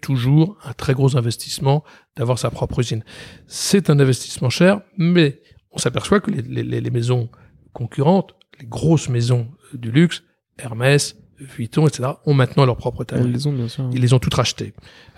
toujours 0.00 0.56
un 0.64 0.72
très 0.72 0.94
gros 0.94 1.16
investissement 1.16 1.82
d'avoir 2.16 2.38
sa 2.38 2.50
propre 2.50 2.80
usine. 2.80 3.02
C'est 3.46 3.90
un 3.90 3.98
investissement 3.98 4.50
cher, 4.50 4.80
mais 4.96 5.40
on 5.72 5.78
s'aperçoit 5.78 6.20
que 6.20 6.30
les, 6.30 6.42
les- 6.62 6.80
les- 6.80 6.90
maisons 6.90 7.28
concurrentes, 7.72 8.34
les 8.60 8.66
grosses 8.66 9.08
maisons 9.08 9.48
du 9.74 9.90
luxe, 9.90 10.22
Hermès, 10.58 11.16
Vuitton, 11.38 11.86
etc., 11.86 12.10
ont 12.24 12.32
maintenant 12.32 12.64
leur 12.64 12.76
propre 12.78 13.04
taille. 13.04 13.30
les 13.30 13.46
ont 13.46 13.52
bien 13.52 13.68
sûr. 13.68 13.90
Ils 13.92 14.00
les 14.00 14.14
ont 14.14 14.18
toutes 14.18 14.32
rachetées. 14.34 14.72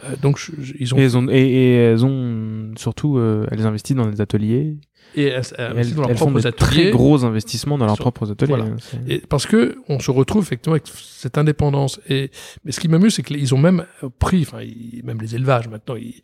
Euh, 0.05 0.17
donc, 0.21 0.37
je- 0.39 0.51
je- 0.61 0.75
ils 0.81 0.93
ont 0.95 0.99
Et 0.99 1.03
elles 1.03 1.17
ont, 1.17 1.29
et, 1.29 1.37
et 1.39 1.75
elles 1.75 2.05
ont 2.05 2.73
surtout, 2.77 3.19
euh, 3.19 3.47
elles 3.53 3.65
investissent 3.67 3.95
dans 3.97 4.11
des 4.11 4.21
ateliers. 4.21 4.79
Et 5.17 5.25
elles, 5.25 5.43
elles, 5.57 5.73
elles, 5.79 5.95
dans 5.95 6.03
leurs 6.03 6.11
elles 6.11 6.17
font 6.17 6.31
des 6.31 6.47
ateliers. 6.47 6.83
très 6.83 6.91
gros 6.91 7.25
investissements 7.25 7.79
dans 7.79 7.87
leurs 7.87 7.97
Sur- 7.97 8.05
propres 8.05 8.31
ateliers. 8.31 8.49
voilà. 8.49 8.67
C'est- 8.79 9.13
Et 9.13 9.19
parce 9.21 9.47
que 9.47 9.77
on 9.89 9.99
se 10.01 10.11
retrouve 10.11 10.43
effectivement 10.43 10.75
avec 10.75 10.87
cette 10.87 11.39
indépendance. 11.39 12.01
Et 12.09 12.31
mais 12.65 12.73
ce 12.73 12.81
qui 12.81 12.89
m'amuse, 12.89 13.15
c'est 13.15 13.23
qu'ils 13.23 13.55
ont 13.55 13.59
même 13.59 13.85
pris, 14.19 14.43
enfin 14.43 14.61
ils- 14.63 15.03
même 15.05 15.21
les 15.21 15.35
élevages 15.35 15.69
maintenant. 15.69 15.97
Ils- 15.97 16.21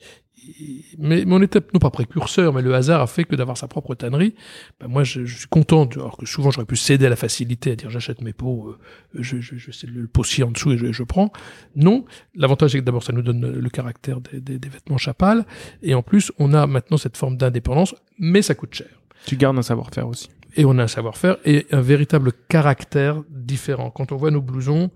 mais, 0.98 1.24
mais 1.24 1.34
on 1.34 1.42
était 1.42 1.60
non 1.72 1.78
pas 1.80 1.90
précurseurs, 1.90 2.52
mais 2.52 2.62
le 2.62 2.74
hasard 2.74 3.00
a 3.00 3.06
fait 3.06 3.24
que 3.24 3.36
d'avoir 3.36 3.56
sa 3.56 3.68
propre 3.68 3.94
tannerie. 3.94 4.34
Ben 4.80 4.88
moi, 4.88 5.04
je, 5.04 5.24
je 5.24 5.38
suis 5.38 5.48
content, 5.48 5.86
alors 5.94 6.16
que 6.16 6.26
souvent 6.26 6.50
j'aurais 6.50 6.66
pu 6.66 6.76
céder 6.76 7.06
à 7.06 7.08
la 7.08 7.16
facilité, 7.16 7.72
à 7.72 7.76
dire 7.76 7.90
j'achète 7.90 8.20
mes 8.20 8.32
pots, 8.32 8.68
euh, 8.68 8.78
je, 9.14 9.40
je, 9.40 9.56
je 9.56 9.70
sais 9.70 9.86
le 9.86 10.06
potier 10.06 10.44
en 10.44 10.50
dessous 10.50 10.72
et 10.72 10.78
je, 10.78 10.92
je 10.92 11.02
prends. 11.02 11.32
Non, 11.76 12.04
l'avantage 12.34 12.72
c'est 12.72 12.78
que 12.80 12.84
d'abord 12.84 13.02
ça 13.02 13.12
nous 13.12 13.22
donne 13.22 13.58
le 13.58 13.70
caractère 13.70 14.20
des, 14.20 14.40
des, 14.40 14.58
des 14.58 14.68
vêtements 14.68 14.98
chapal, 14.98 15.46
et 15.82 15.94
en 15.94 16.02
plus 16.02 16.32
on 16.38 16.52
a 16.54 16.66
maintenant 16.66 16.96
cette 16.96 17.16
forme 17.16 17.36
d'indépendance, 17.36 17.94
mais 18.18 18.42
ça 18.42 18.54
coûte 18.54 18.74
cher 18.74 18.88
Tu 19.26 19.36
gardes 19.36 19.58
un 19.58 19.62
savoir-faire 19.62 20.08
aussi. 20.08 20.28
et 20.56 20.64
on 20.64 20.78
a 20.78 20.82
un 20.84 20.88
savoir-faire 20.88 21.36
et 21.44 21.66
un 21.72 21.80
véritable 21.80 22.32
caractère 22.48 23.22
différent. 23.30 23.90
Quand 23.90 24.12
on 24.12 24.16
voit 24.16 24.30
nos 24.30 24.42
blousons, 24.42 24.90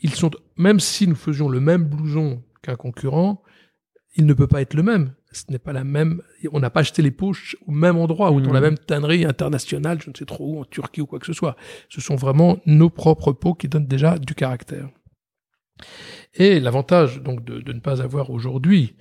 ils 0.00 0.14
sont, 0.14 0.30
même 0.56 0.78
si 0.80 1.08
nous 1.08 1.16
faisions 1.16 1.48
le 1.48 1.60
même 1.60 1.84
blouson 1.84 2.42
qu'un 2.62 2.76
concurrent, 2.76 3.42
il 4.18 4.26
ne 4.26 4.34
peut 4.34 4.46
pas 4.46 4.60
être 4.60 4.74
le 4.74 4.82
même. 4.82 5.14
Ce 5.32 5.44
n'est 5.50 5.58
pas 5.58 5.72
la 5.72 5.84
même, 5.84 6.22
on 6.52 6.58
n'a 6.60 6.70
pas 6.70 6.80
acheté 6.80 7.02
les 7.02 7.10
poches 7.10 7.56
au 7.66 7.70
même 7.72 7.96
endroit, 7.96 8.30
ou 8.32 8.40
dans 8.40 8.52
la 8.52 8.60
même 8.60 8.78
tannerie 8.78 9.24
internationale, 9.24 9.98
je 10.02 10.10
ne 10.10 10.14
sais 10.16 10.24
trop 10.24 10.54
où, 10.54 10.60
en 10.60 10.64
Turquie 10.64 11.00
ou 11.02 11.06
quoi 11.06 11.18
que 11.18 11.26
ce 11.26 11.32
soit. 11.34 11.56
Ce 11.88 12.00
sont 12.00 12.16
vraiment 12.16 12.58
nos 12.66 12.90
propres 12.90 13.32
peaux 13.32 13.54
qui 13.54 13.68
donnent 13.68 13.86
déjà 13.86 14.18
du 14.18 14.34
caractère. 14.34 14.88
Et 16.34 16.60
l'avantage, 16.60 17.22
donc, 17.22 17.44
de, 17.44 17.60
de 17.60 17.72
ne 17.72 17.80
pas 17.80 18.02
avoir 18.02 18.30
aujourd'hui, 18.30 18.96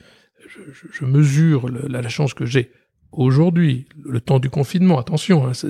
je, 0.47 0.59
je- 0.73 0.87
je 0.91 1.05
mesure 1.05 1.69
le- 1.69 1.87
la, 1.87 2.01
la 2.01 2.09
chance 2.09 2.33
que 2.33 2.45
j'ai 2.45 2.71
aujourd'hui, 3.13 3.87
le 4.03 4.19
temps 4.19 4.39
du 4.39 4.49
confinement, 4.49 4.99
attention, 4.99 5.47
hein, 5.47 5.53
c'est- 5.53 5.67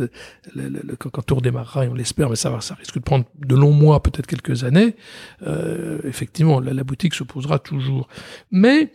le- 0.56 0.70
le- 0.70 0.82
le- 0.84 0.96
quand, 0.96 1.10
quand 1.10 1.22
tout 1.22 1.36
redémarrera, 1.36 1.86
et 1.86 1.88
on 1.88 1.94
l'espère, 1.94 2.30
mais 2.32 2.36
ça, 2.36 2.50
va, 2.50 2.62
ça 2.62 2.74
risque 2.76 2.96
de 2.96 3.00
prendre 3.04 3.26
de 3.38 3.56
longs 3.56 3.72
mois, 3.74 4.02
peut-être 4.02 4.28
quelques 4.28 4.64
années, 4.64 4.96
euh, 5.44 6.00
effectivement, 6.04 6.60
la, 6.60 6.74
la 6.74 6.84
boutique 6.84 7.14
se 7.14 7.24
posera 7.24 7.60
toujours. 7.60 8.08
Mais 8.52 8.92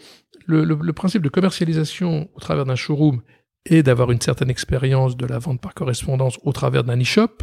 le, 0.46 0.92
principe 0.92 1.22
de 1.22 1.28
commercialisation 1.28 2.28
au 2.34 2.40
travers 2.40 2.64
d'un 2.64 2.76
showroom 2.76 3.22
et 3.64 3.82
d'avoir 3.82 4.10
une 4.10 4.20
certaine 4.20 4.50
expérience 4.50 5.16
de 5.16 5.26
la 5.26 5.38
vente 5.38 5.60
par 5.60 5.74
correspondance 5.74 6.38
au 6.42 6.52
travers 6.52 6.84
d'un 6.84 7.00
e-shop, 7.00 7.38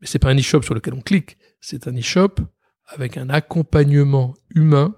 mais 0.00 0.06
c'est 0.06 0.18
pas 0.18 0.30
un 0.30 0.36
e-shop 0.36 0.62
sur 0.62 0.74
lequel 0.74 0.94
on 0.94 1.00
clique, 1.00 1.36
c'est 1.60 1.88
un 1.88 1.96
e-shop 1.96 2.36
avec 2.86 3.16
un 3.16 3.30
accompagnement 3.30 4.34
humain, 4.54 4.94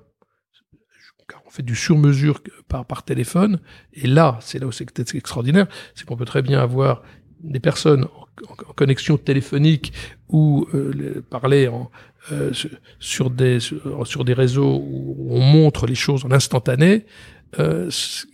car 1.28 1.42
on 1.46 1.50
fait 1.50 1.62
du 1.62 1.74
sur-mesure 1.74 2.40
par, 2.68 2.86
par 2.86 3.04
téléphone, 3.04 3.60
et 3.92 4.06
là, 4.06 4.38
c'est 4.40 4.58
là 4.58 4.66
où 4.66 4.72
c'est 4.72 5.14
extraordinaire, 5.14 5.66
c'est 5.94 6.06
qu'on 6.06 6.16
peut 6.16 6.24
très 6.24 6.42
bien 6.42 6.60
avoir 6.60 7.02
des 7.42 7.60
personnes 7.60 8.04
en, 8.04 8.54
connexion 8.74 9.18
téléphonique 9.18 9.92
ou 10.28 10.66
euh, 10.74 10.92
le- 10.94 11.22
parler 11.22 11.68
en, 11.68 11.90
euh, 12.32 12.52
sur- 12.98 13.30
des, 13.30 13.60
sur, 13.60 14.06
sur 14.06 14.24
des 14.24 14.32
réseaux 14.32 14.80
où 14.82 15.28
on 15.30 15.40
montre 15.40 15.86
les 15.86 15.94
choses 15.94 16.24
en 16.24 16.30
instantané, 16.30 17.04
euh, 17.58 17.88
ce 17.90 18.24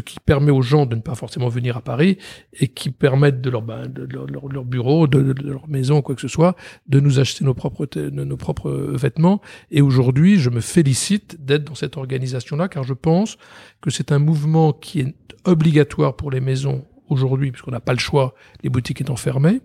qui- 0.00 0.18
permet 0.20 0.50
aux 0.50 0.60
gens 0.62 0.84
de 0.84 0.94
ne 0.96 1.00
pas 1.00 1.14
forcément 1.14 1.48
venir 1.48 1.76
à 1.78 1.80
Paris 1.80 2.18
et 2.52 2.68
qui 2.68 2.90
permettent 2.90 3.40
de 3.40 3.48
leur, 3.48 3.62
ben, 3.62 3.86
de 3.86 4.06
leur, 4.30 4.64
bureau, 4.64 5.06
de, 5.06 5.32
de- 5.32 5.42
leur 5.42 5.68
maison, 5.68 6.02
quoi 6.02 6.14
que 6.14 6.20
ce 6.20 6.28
soit, 6.28 6.54
de 6.86 7.00
nous 7.00 7.18
acheter 7.18 7.44
nos 7.44 7.54
propres, 7.54 7.86
nos 8.10 8.36
propres 8.36 8.70
vêtements. 8.70 9.40
Et 9.70 9.80
aujourd'hui, 9.80 10.38
je 10.38 10.50
me 10.50 10.60
félicite 10.60 11.42
d'être 11.42 11.64
dans 11.64 11.74
cette 11.74 11.96
organisation-là, 11.96 12.68
car 12.68 12.82
je 12.84 12.92
pense 12.94 13.38
que 13.80 13.90
c'est 13.90 14.12
un 14.12 14.18
mouvement 14.18 14.72
qui 14.74 15.00
est 15.00 15.14
obligatoire 15.44 16.14
pour 16.16 16.30
les 16.30 16.40
maisons 16.40 16.84
aujourd'hui, 17.08 17.50
puisqu'on 17.50 17.70
n'a 17.70 17.80
pas 17.80 17.92
le 17.92 17.98
choix, 17.98 18.34
les 18.62 18.70
boutiques 18.70 19.00
étant 19.00 19.16
fermées, 19.16 19.60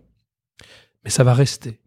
mais 1.03 1.09
ça 1.09 1.23
va 1.23 1.33
rester. 1.33 1.79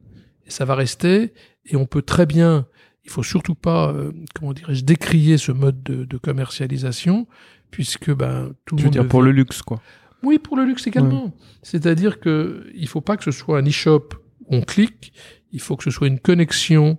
Et 0.47 0.51
ça 0.51 0.65
va 0.65 0.75
rester, 0.75 1.33
et 1.65 1.77
on 1.77 1.87
peut 1.87 2.03
très 2.03 2.27
bien 2.27 2.67
il 3.07 3.11
faut 3.11 3.23
surtout 3.23 3.55
pas, 3.55 3.93
euh, 3.93 4.13
comment 4.35 4.53
dirais-je, 4.53 4.85
décrier 4.85 5.39
ce 5.39 5.53
mode 5.53 5.83
de, 5.85 6.05
de 6.05 6.19
commercialisation, 6.19 7.27
puisque 7.71 8.13
ben 8.13 8.53
tout 8.65 8.75
le 8.75 8.79
Tu 8.79 8.83
veux 8.83 8.89
monde 8.89 8.93
dire 8.93 9.09
pour 9.09 9.23
le 9.23 9.31
luxe, 9.31 9.63
quoi. 9.63 9.81
Oui, 10.23 10.39
pour 10.39 10.57
le 10.57 10.65
luxe 10.65 10.87
également. 10.89 11.33
C'est-à-dire 11.63 12.19
que 12.19 12.67
il 12.75 12.89
faut 12.89 13.01
pas 13.01 13.17
que 13.17 13.23
ce 13.23 13.31
soit 13.31 13.59
un 13.59 13.67
e-shop 13.67 14.09
où 14.47 14.57
on 14.57 14.63
clique. 14.63 15.13
Il 15.53 15.61
faut 15.61 15.77
que 15.77 15.85
ce 15.85 15.91
soit 15.91 16.09
une 16.09 16.19
connexion 16.19 16.99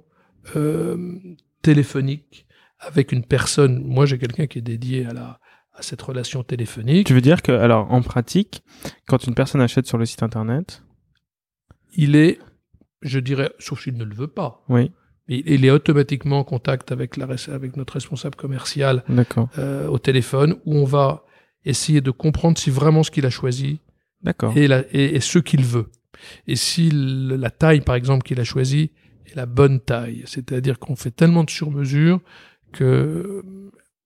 euh, 0.56 1.18
téléphonique 1.62 2.46
avec 2.80 3.12
une 3.12 3.26
personne. 3.26 3.84
Moi, 3.84 4.06
j'ai 4.06 4.18
quelqu'un 4.18 4.48
qui 4.48 4.60
est 4.60 4.62
dédié 4.62 5.06
à 5.06 5.14
la 5.14 5.40
à 5.78 5.82
cette 5.82 6.02
relation 6.02 6.44
téléphonique. 6.44 7.08
Tu 7.08 7.14
veux 7.14 7.22
dire 7.22 7.42
que, 7.42 7.52
alors, 7.52 7.92
en 7.92 8.02
pratique, 8.02 8.64
quand 9.08 9.26
une 9.28 9.36
personne 9.36 9.62
achète 9.62 9.86
sur 9.88 9.98
le 9.98 10.06
site 10.06 10.24
internet, 10.24 10.84
Il 11.96 12.16
est, 12.16 12.40
je 13.02 13.20
dirais, 13.20 13.52
sauf 13.60 13.82
s'il 13.84 13.96
ne 13.98 14.04
le 14.04 14.14
veut 14.16 14.28
pas, 14.28 14.64
oui, 14.70 14.92
mais 15.28 15.42
il 15.46 15.66
est 15.66 15.72
automatiquement 15.72 16.40
en 16.40 16.44
contact 16.44 16.92
avec 16.92 17.18
la 17.18 17.28
avec 17.52 17.76
notre 17.78 17.94
responsable 17.94 18.36
commercial 18.36 19.04
euh, 19.58 19.88
au 19.88 20.00
téléphone, 20.00 20.56
où 20.66 20.76
on 20.76 20.86
va 20.86 21.24
essayer 21.66 22.02
de 22.02 22.12
comprendre 22.12 22.58
si 22.58 22.70
vraiment 22.70 23.04
ce 23.04 23.12
qu'il 23.12 23.26
a 23.26 23.30
choisi 23.30 23.82
et, 24.56 24.68
la, 24.68 24.84
et, 24.92 25.16
et 25.16 25.20
ce 25.20 25.40
qu'il 25.40 25.64
veut. 25.64 25.88
Et 26.48 26.56
si 26.56 26.90
le- 26.92 27.36
la 27.36 27.50
taille, 27.52 27.82
par 27.82 27.96
exemple, 27.96 28.24
qu'il 28.24 28.40
a 28.40 28.44
choisie 28.44 28.92
est 29.26 29.36
la 29.36 29.46
bonne 29.46 29.80
taille, 29.80 30.24
c'est-à-dire 30.26 30.80
qu'on 30.80 30.96
fait 30.96 31.12
tellement 31.12 31.44
de 31.44 31.50
sur-mesure 31.50 32.20
que 32.74 33.44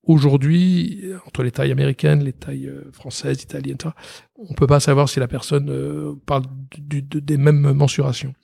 aujourd'hui, 0.04 1.04
entre 1.26 1.42
les 1.42 1.50
tailles 1.50 1.70
américaines, 1.72 2.22
les 2.24 2.32
tailles 2.32 2.68
euh, 2.68 2.90
françaises, 2.92 3.42
italiennes, 3.42 3.74
etc., 3.76 3.94
on 4.36 4.54
peut 4.54 4.66
pas 4.66 4.80
savoir 4.80 5.08
si 5.08 5.20
la 5.20 5.28
personne 5.28 5.70
euh, 5.70 6.14
parle 6.26 6.42
du- 6.78 7.02
des 7.02 7.36
mêmes 7.36 7.72
mensurations. 7.72 8.34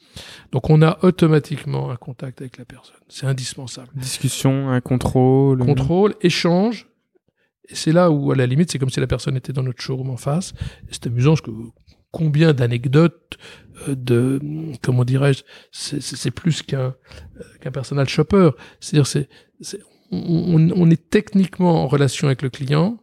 Donc 0.52 0.70
on 0.70 0.80
a 0.82 0.98
automatiquement 1.04 1.90
un 1.90 1.96
contact 1.96 2.40
avec 2.40 2.58
la 2.58 2.64
personne. 2.64 2.96
C'est 3.08 3.26
indispensable. 3.26 3.88
Discussion, 3.96 4.70
un 4.70 4.80
contrôle. 4.80 5.58
Contrôle, 5.58 6.14
échange. 6.20 6.86
Et 7.68 7.74
c'est 7.74 7.92
là 7.92 8.10
où, 8.10 8.30
à 8.32 8.36
la 8.36 8.46
limite, 8.46 8.70
c'est 8.72 8.78
comme 8.78 8.88
si 8.90 9.00
la 9.00 9.06
personne 9.06 9.36
était 9.36 9.52
dans 9.52 9.62
notre 9.62 9.82
showroom 9.82 10.10
en 10.10 10.16
face. 10.16 10.54
C'est 10.90 11.06
amusant 11.08 11.32
parce 11.32 11.42
que 11.42 11.50
combien 12.10 12.54
d'anecdotes 12.54 13.36
euh, 13.88 13.94
de, 13.94 14.40
comment 14.82 15.04
dirais-je, 15.04 15.42
c'est- 15.72 16.30
plus 16.30 16.62
qu'un 16.62 16.80
euh, 16.80 17.42
qu'un 17.60 17.70
personal 17.70 18.08
shopper. 18.08 18.50
C'est-à-dire, 18.80 19.06
c'est, 19.06 19.28
c'est- 19.60 19.80
on, 20.10 20.70
on 20.70 20.90
est 20.90 21.10
techniquement 21.10 21.84
en 21.84 21.86
relation 21.86 22.26
avec 22.28 22.42
le 22.42 22.50
client, 22.50 22.98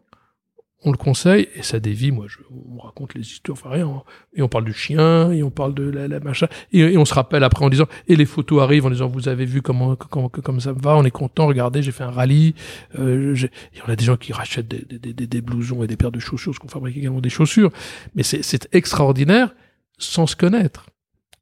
on 0.88 0.92
le 0.92 0.98
conseille 0.98 1.50
et 1.56 1.64
ça 1.64 1.80
dévie. 1.80 2.12
Moi, 2.12 2.26
je, 2.30 2.38
on 2.52 2.78
raconte 2.78 3.16
les 3.16 3.22
histoires, 3.22 3.58
enfin 3.58 3.70
rien. 3.72 3.88
hein. 3.88 4.04
Et 4.36 4.44
on 4.44 4.48
parle 4.48 4.66
du 4.66 4.74
chien, 4.74 5.32
et 5.32 5.42
on 5.42 5.50
parle 5.50 5.74
de 5.74 5.84
la, 5.84 6.08
la 6.08 6.20
machin, 6.20 6.48
et, 6.74 6.96
on 6.98 7.06
se 7.06 7.14
rappelle 7.14 7.44
après 7.44 7.66
en 7.66 7.70
disant, 7.70 7.88
et 8.08 8.16
les 8.16 8.26
photos 8.26 8.62
arrivent 8.62 8.86
en 8.86 8.92
disant, 8.92 9.08
vous 9.08 9.28
avez 9.28 9.46
vu 9.46 9.64
comment, 9.64 9.96
comment, 9.96 10.30
comment 10.30 10.60
ça 10.60 10.74
me 10.74 10.80
va, 10.80 10.96
on 10.96 11.04
est 11.04 11.12
content, 11.12 11.48
regardez, 11.48 11.82
j'ai 11.82 11.92
fait 11.92 12.04
un 12.04 12.12
rallye. 12.12 12.54
Euh, 13.00 13.36
et 13.74 13.80
on 13.88 13.92
a 13.92 13.96
des 13.96 14.06
gens 14.06 14.18
qui 14.18 14.32
rachètent 14.32 14.68
des, 14.68 14.86
des, 15.00 15.14
des, 15.14 15.28
des 15.28 15.42
blousons 15.42 15.84
et 15.84 15.88
des 15.88 15.98
paires 15.98 16.12
de 16.12 16.20
chaussures, 16.20 16.52
parce 16.52 16.60
qu'on 16.60 16.68
fabrique 16.68 16.98
également 16.98 17.22
des 17.22 17.30
chaussures. 17.30 17.72
Mais 18.14 18.24
c'est 18.24 18.70
extraordinaire 18.74 19.56
sans 19.98 20.28
se 20.28 20.36
connaître. 20.36 20.88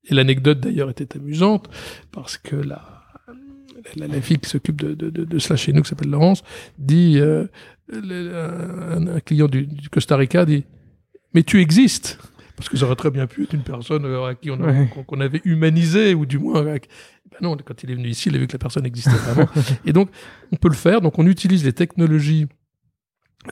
Et 0.06 0.14
l'anecdote 0.14 0.60
d'ailleurs 0.60 0.90
était 0.90 1.18
amusante 1.18 1.70
parce 2.12 2.38
que 2.38 2.56
la, 2.56 2.93
la, 3.96 4.08
la 4.08 4.22
fille 4.22 4.38
qui 4.40 4.50
s'occupe 4.50 4.82
de, 4.82 4.94
de, 4.94 5.10
de, 5.10 5.24
de 5.26 5.40
cela 5.40 5.56
chez 5.58 5.74
nous, 5.74 5.82
qui 5.82 5.90
s'appelle 5.90 6.10
Laurence, 6.10 6.44
dit, 6.78 7.18
euh, 7.20 7.46
le- 7.88 8.34
un, 8.36 9.08
un 9.16 9.20
client 9.20 9.48
du, 9.48 9.66
du 9.68 9.90
Costa 9.90 10.16
Rica 10.16 10.46
dit, 10.46 10.66
mais 11.34 11.44
tu 11.44 11.60
existes. 11.62 12.20
Parce 12.56 12.70
que 12.70 12.78
ça 12.78 12.86
aurait 12.86 12.96
très 12.96 13.10
bien 13.12 13.26
pu 13.28 13.44
être 13.44 13.54
une 13.54 13.64
personne 13.64 14.06
euh, 14.06 14.26
à 14.26 14.36
qui 14.36 14.52
on, 14.52 14.60
Ouais. 14.62 14.88
qu'on 15.08 15.20
avait 15.20 15.42
humanisé, 15.44 16.14
ou 16.14 16.26
du 16.26 16.38
moins, 16.40 16.64
ben 16.64 16.80
non, 17.42 17.58
quand 17.58 17.82
il 17.84 17.90
est 17.92 17.96
venu 17.96 18.10
ici, 18.10 18.30
il 18.30 18.36
a 18.36 18.38
vu 18.40 18.46
que 18.48 18.54
la 18.54 18.60
personne 18.60 18.86
existait 18.86 19.10
vraiment. 19.10 19.50
Et 19.86 19.92
donc, 19.94 20.10
on 20.52 20.56
peut 20.56 20.70
le 20.70 20.76
faire. 20.76 21.02
Donc, 21.02 21.18
on 21.18 21.26
utilise 21.26 21.66
les 21.66 21.74
technologies 21.74 22.46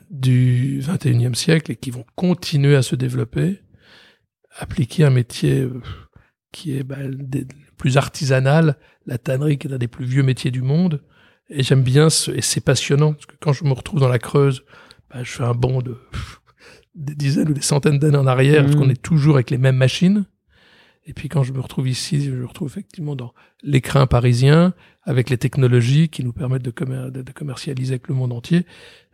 du 0.09 0.79
21e 0.81 1.33
siècle 1.33 1.71
et 1.71 1.75
qui 1.75 1.91
vont 1.91 2.05
continuer 2.15 2.75
à 2.75 2.81
se 2.81 2.95
développer, 2.95 3.61
appliquer 4.57 5.03
un 5.03 5.09
métier 5.09 5.61
euh, 5.61 5.81
qui 6.51 6.77
est 6.77 6.83
ben, 6.83 7.09
des- 7.13 7.47
plus 7.77 7.97
artisanal, 7.97 8.77
la 9.05 9.17
tannerie 9.17 9.57
qui 9.57 9.67
est 9.67 9.73
un 9.73 9.77
des 9.77 9.87
plus 9.87 10.05
vieux 10.05 10.23
métiers 10.23 10.51
du 10.51 10.61
monde. 10.61 11.01
Et 11.49 11.63
j'aime 11.63 11.83
bien 11.83 12.09
ce, 12.09 12.31
et 12.31 12.41
c'est 12.41 12.61
passionnant 12.61 13.13
parce 13.13 13.25
que 13.25 13.35
quand 13.41 13.51
je 13.53 13.63
me 13.65 13.73
retrouve 13.73 13.99
dans 13.99 14.07
la 14.07 14.19
Creuse, 14.19 14.63
ben, 15.13 15.23
je 15.23 15.31
fais 15.31 15.43
un 15.43 15.53
bond 15.53 15.81
de 15.81 15.93
pff, 16.11 16.41
des 16.95 17.15
dizaines 17.15 17.49
ou 17.49 17.53
des 17.53 17.61
centaines 17.61 17.99
d'années 17.99 18.17
en 18.17 18.27
arrière 18.27 18.63
parce 18.63 18.75
Mhm. 18.75 18.81
qu'on 18.81 18.89
est 18.89 19.01
toujours 19.01 19.35
avec 19.35 19.49
les 19.49 19.57
mêmes 19.57 19.75
machines. 19.77 20.25
Et 21.05 21.13
puis 21.13 21.29
quand 21.29 21.41
je 21.43 21.51
me 21.51 21.59
retrouve 21.59 21.89
ici, 21.89 22.21
je 22.23 22.31
me 22.31 22.45
retrouve 22.45 22.67
effectivement 22.69 23.15
dans 23.15 23.33
l'écrin 23.63 24.05
parisien 24.07 24.73
avec 25.03 25.29
les 25.31 25.37
technologies 25.37 26.09
qui 26.09 26.23
nous 26.23 26.31
permettent 26.31 26.61
de, 26.63 26.69
commer- 26.71 27.09
de- 27.11 27.23
de 27.23 27.31
commercialiser 27.31 27.93
avec 27.95 28.07
le 28.07 28.13
monde 28.13 28.31
entier. 28.31 28.65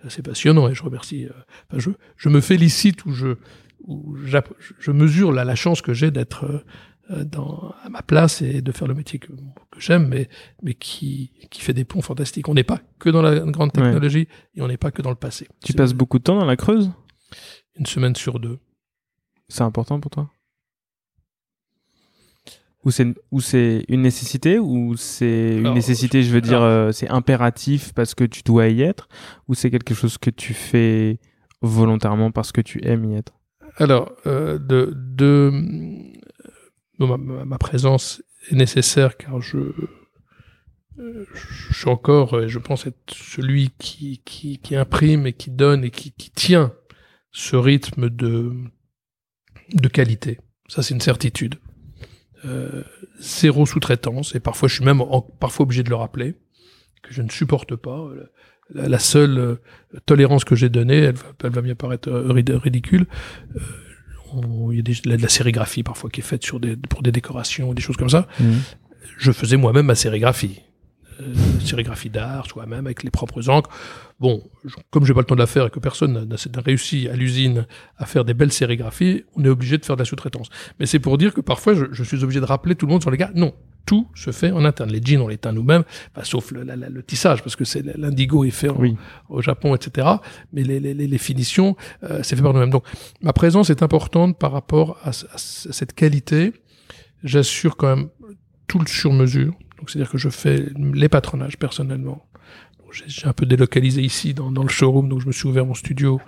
Euh, 0.04 0.10
C'est 0.10 0.22
passionnant 0.22 0.68
et 0.70 0.76
je 0.76 0.84
remercie. 0.84 1.26
euh, 1.26 1.30
enfin, 1.72 1.80
je, 1.80 1.90
je 2.18 2.28
me 2.30 2.42
félicite 2.42 3.06
ou 3.06 3.14
je, 3.14 3.36
je 4.80 4.92
mesure 4.92 5.32
la, 5.32 5.46
la 5.46 5.56
chance 5.56 5.82
que 5.82 5.94
j'ai 5.94 6.12
d'être 6.12 6.44
euh, 6.46 6.60
dans 7.10 7.74
à 7.84 7.90
ma 7.90 8.02
place 8.02 8.42
et 8.42 8.62
de 8.62 8.72
faire 8.72 8.88
le 8.88 8.94
métier 8.94 9.18
que, 9.20 9.28
que 9.72 9.80
j'aime, 9.80 10.08
mais 10.08 10.28
mais 10.62 10.74
qui 10.74 11.32
qui 11.50 11.62
fait 11.62 11.74
des 11.74 11.86
ponts 11.86 12.02
fantastiques. 12.02 12.50
On 12.50 12.54
n'est 12.54 12.64
pas 12.64 12.82
que 13.00 13.10
dans 13.10 13.22
la 13.22 13.40
grande 13.40 13.72
Ouais. 13.78 13.84
technologie 13.84 14.28
et 14.56 14.62
on 14.62 14.68
n'est 14.68 14.78
pas 14.78 14.92
que 14.92 15.02
dans 15.02 15.10
le 15.10 15.16
passé. 15.16 15.48
Tu 15.64 15.74
passes 15.74 15.94
beaucoup 15.94 16.20
de 16.20 16.24
temps 16.24 16.38
dans 16.40 16.46
la 16.46 16.58
Creuse? 16.58 16.92
Une 17.80 17.86
semaine 17.86 18.16
sur 18.16 18.40
deux. 18.40 18.60
C'est 19.50 19.62
important 19.64 20.00
pour 20.00 20.12
toi? 20.12 20.30
Ou 22.84 22.92
c'est 22.92 23.08
ou 23.32 23.42
c'est 23.42 23.84
une 23.90 24.02
nécessité? 24.02 24.60
Ou 24.60 24.96
c'est 24.96 25.58
une 25.58 25.74
nécessité, 25.74 26.24
je 26.24 26.32
veux 26.32 26.42
dire, 26.42 26.62
euh, 26.62 26.92
c'est 26.92 27.10
impératif 27.10 27.92
parce 27.94 28.16
que 28.16 28.24
tu 28.24 28.44
dois 28.44 28.68
y 28.68 28.82
être? 28.82 29.10
Ou 29.48 29.56
c'est 29.56 29.70
quelque 29.72 29.94
chose 29.94 30.18
que 30.18 30.30
tu 30.30 30.54
fais 30.54 31.20
volontairement 31.62 32.32
parce 32.32 32.52
que 32.52 32.62
tu 32.62 32.80
aimes 32.86 33.06
y 33.12 33.16
être? 33.16 33.34
Alors, 33.78 34.14
euh, 34.26 34.58
de, 34.58 34.94
de 34.96 35.52
ma- 37.00 37.58
présence 37.58 38.24
est 38.50 38.56
nécessaire 38.56 39.18
car 39.18 39.42
je, 39.42 39.58
euh, 41.00 41.26
suis 41.72 41.90
encore, 41.90 42.36
euh, 42.36 42.48
je 42.48 42.60
pense 42.60 42.88
être 42.88 43.14
celui 43.14 43.72
qui, 43.78 44.22
imprime 44.72 45.28
et 45.28 45.34
qui 45.34 45.52
donne 45.52 45.84
et 45.84 45.92
qui, 45.92 46.12
tient 46.32 46.74
ce 47.32 47.56
rythme 47.56 48.10
de, 48.10 48.52
qualité. 49.94 50.40
Ça, 50.68 50.82
c'est 50.82 50.94
une 50.94 51.02
certitude. 51.02 51.56
Euh, 52.46 52.84
zéro 53.20 53.66
sous-traitance 53.66 54.36
et 54.36 54.40
parfois 54.40 54.70
je 54.70 54.76
suis 54.76 54.86
même 54.86 55.02
parfois 55.40 55.64
obligé 55.64 55.82
de 55.84 55.90
le 55.90 55.96
rappeler 55.96 56.36
que 57.02 57.14
je 57.14 57.22
ne 57.22 57.30
supporte 57.30 57.76
pas. 57.76 58.10
La, 58.70 58.88
la 58.90 59.00
seule 59.00 59.38
euh, 59.38 59.56
tolérance 60.06 60.44
que 60.44 60.56
j'ai 60.56 60.70
donnée, 60.70 60.98
elle 60.98 61.16
va, 61.16 61.28
elle 61.44 61.52
va 61.52 61.62
bien 61.62 61.76
paraître 61.76 62.10
euh, 62.10 62.32
rid- 62.32 62.52
ridicule. 62.52 63.08
Euh, 63.56 63.60
Il 64.72 64.76
y 64.76 64.80
a 64.80 64.82
des- 64.82 64.94
de 64.94 65.10
la, 65.10 65.18
de 65.18 65.22
la 65.22 65.30
sérigraphie 65.30 65.84
parfois 65.84 66.10
qui 66.10 66.20
est 66.22 66.24
faite 66.24 66.44
sur 66.44 66.60
des, 66.60 66.76
pour 66.76 67.02
des 67.02 67.12
décorations 67.12 67.70
ou 67.70 67.74
des 67.74 67.82
choses 67.82 67.98
comme 67.98 68.10
ça. 68.10 68.28
Je 69.18 69.32
faisais 69.32 69.58
moi-même 69.58 69.86
ma 69.86 69.96
sérigraphie. 69.96 70.62
Euh, 71.20 71.34
sérigraphie 71.66 72.12
d'art, 72.12 72.46
soi-même, 72.46 72.86
avec 72.86 73.02
les 73.02 73.10
propres 73.10 73.50
encres. 73.50 73.72
Bon, 74.20 74.44
je- 74.66 74.76
comme 74.92 75.04
j'ai 75.04 75.16
pas 75.16 75.22
le 75.22 75.26
temps 75.26 75.34
de 75.36 75.40
la 75.40 75.48
faire 75.48 75.66
et 75.66 75.70
que 75.72 75.80
personne 75.80 76.14
n'a- 76.14 76.26
n'a 76.26 76.62
réussi 76.62 77.08
à 77.10 77.16
l'usine 77.16 77.66
à 77.98 78.06
faire 78.06 78.24
des 78.24 78.36
belles 78.36 78.52
sérigraphies, 78.52 79.24
on 79.36 79.44
est 79.44 79.50
obligé 79.50 79.80
de 79.80 79.86
faire 79.86 79.96
de 79.96 80.02
la 80.02 80.06
sous-traitance. 80.06 80.50
Mais 80.80 80.86
c'est 80.86 81.00
pour 81.00 81.18
dire 81.18 81.34
que 81.34 81.42
parfois, 81.42 81.74
je, 81.74 81.86
je 81.92 82.04
suis 82.04 82.24
obligé 82.24 82.40
de 82.40 82.46
rappeler 82.46 82.76
tout 82.76 82.86
le 82.86 82.92
monde 82.92 83.02
sur 83.02 83.10
les 83.10 83.18
gars. 83.18 83.32
Non, 83.34 83.54
tout 83.88 84.08
se 84.14 84.30
fait 84.32 84.52
en 84.52 84.64
interne. 84.66 84.92
Les 84.92 85.02
jeans, 85.04 85.22
on 85.22 85.28
les 85.30 85.38
teint 85.40 85.52
nous-mêmes, 85.54 85.84
enfin, 86.14 86.24
sauf 86.24 86.52
le, 86.52 86.62
la- 86.62 86.76
la- 86.76 86.90
le 86.90 87.02
tissage, 87.02 87.42
parce 87.42 87.56
que 87.56 87.66
c'est 87.66 87.84
l'indigo 87.98 88.44
est 88.44 88.52
fait 88.52 88.70
en- 88.70 88.78
Oui. 88.78 88.96
au 89.30 89.42
Japon, 89.42 89.74
etc. 89.76 90.08
Mais 90.54 90.62
les, 90.64 90.80
les, 90.80 90.94
les- 90.94 91.18
finitions, 91.18 91.76
euh, 92.04 92.20
c'est 92.22 92.36
fait 92.36 92.44
par 92.44 92.54
nous-mêmes. 92.54 92.70
Donc, 92.70 92.84
ma 93.22 93.34
présence 93.34 93.72
est 93.72 93.82
importante 93.82 94.38
par 94.38 94.52
rapport 94.52 95.00
à, 95.04 95.10
à 95.10 95.12
ce- 95.14 95.70
à 95.70 95.72
cette 95.74 95.94
qualité. 95.94 96.54
J'assure 97.24 97.78
quand 97.78 97.96
même 97.96 98.10
tout 98.68 98.78
le 98.80 98.86
sur-mesure. 98.88 99.54
Donc, 99.80 99.90
c'est-à-dire 99.90 100.12
que 100.12 100.18
je 100.20 100.30
fais 100.30 100.66
les 100.94 101.10
patronages 101.10 101.58
personnellement. 101.58 102.24
J'ai 103.06 103.28
un 103.28 103.34
peu 103.34 103.46
délocalisé 103.46 104.02
ici 104.02 104.34
dans, 104.34 104.50
dans 104.52 104.64
le 104.64 104.70
showroom, 104.70 105.10
donc 105.10 105.20
je 105.22 105.28
me 105.28 105.32
suis 105.32 105.48
ouvert 105.48 105.66
mon 105.66 105.74
studio 105.74 106.20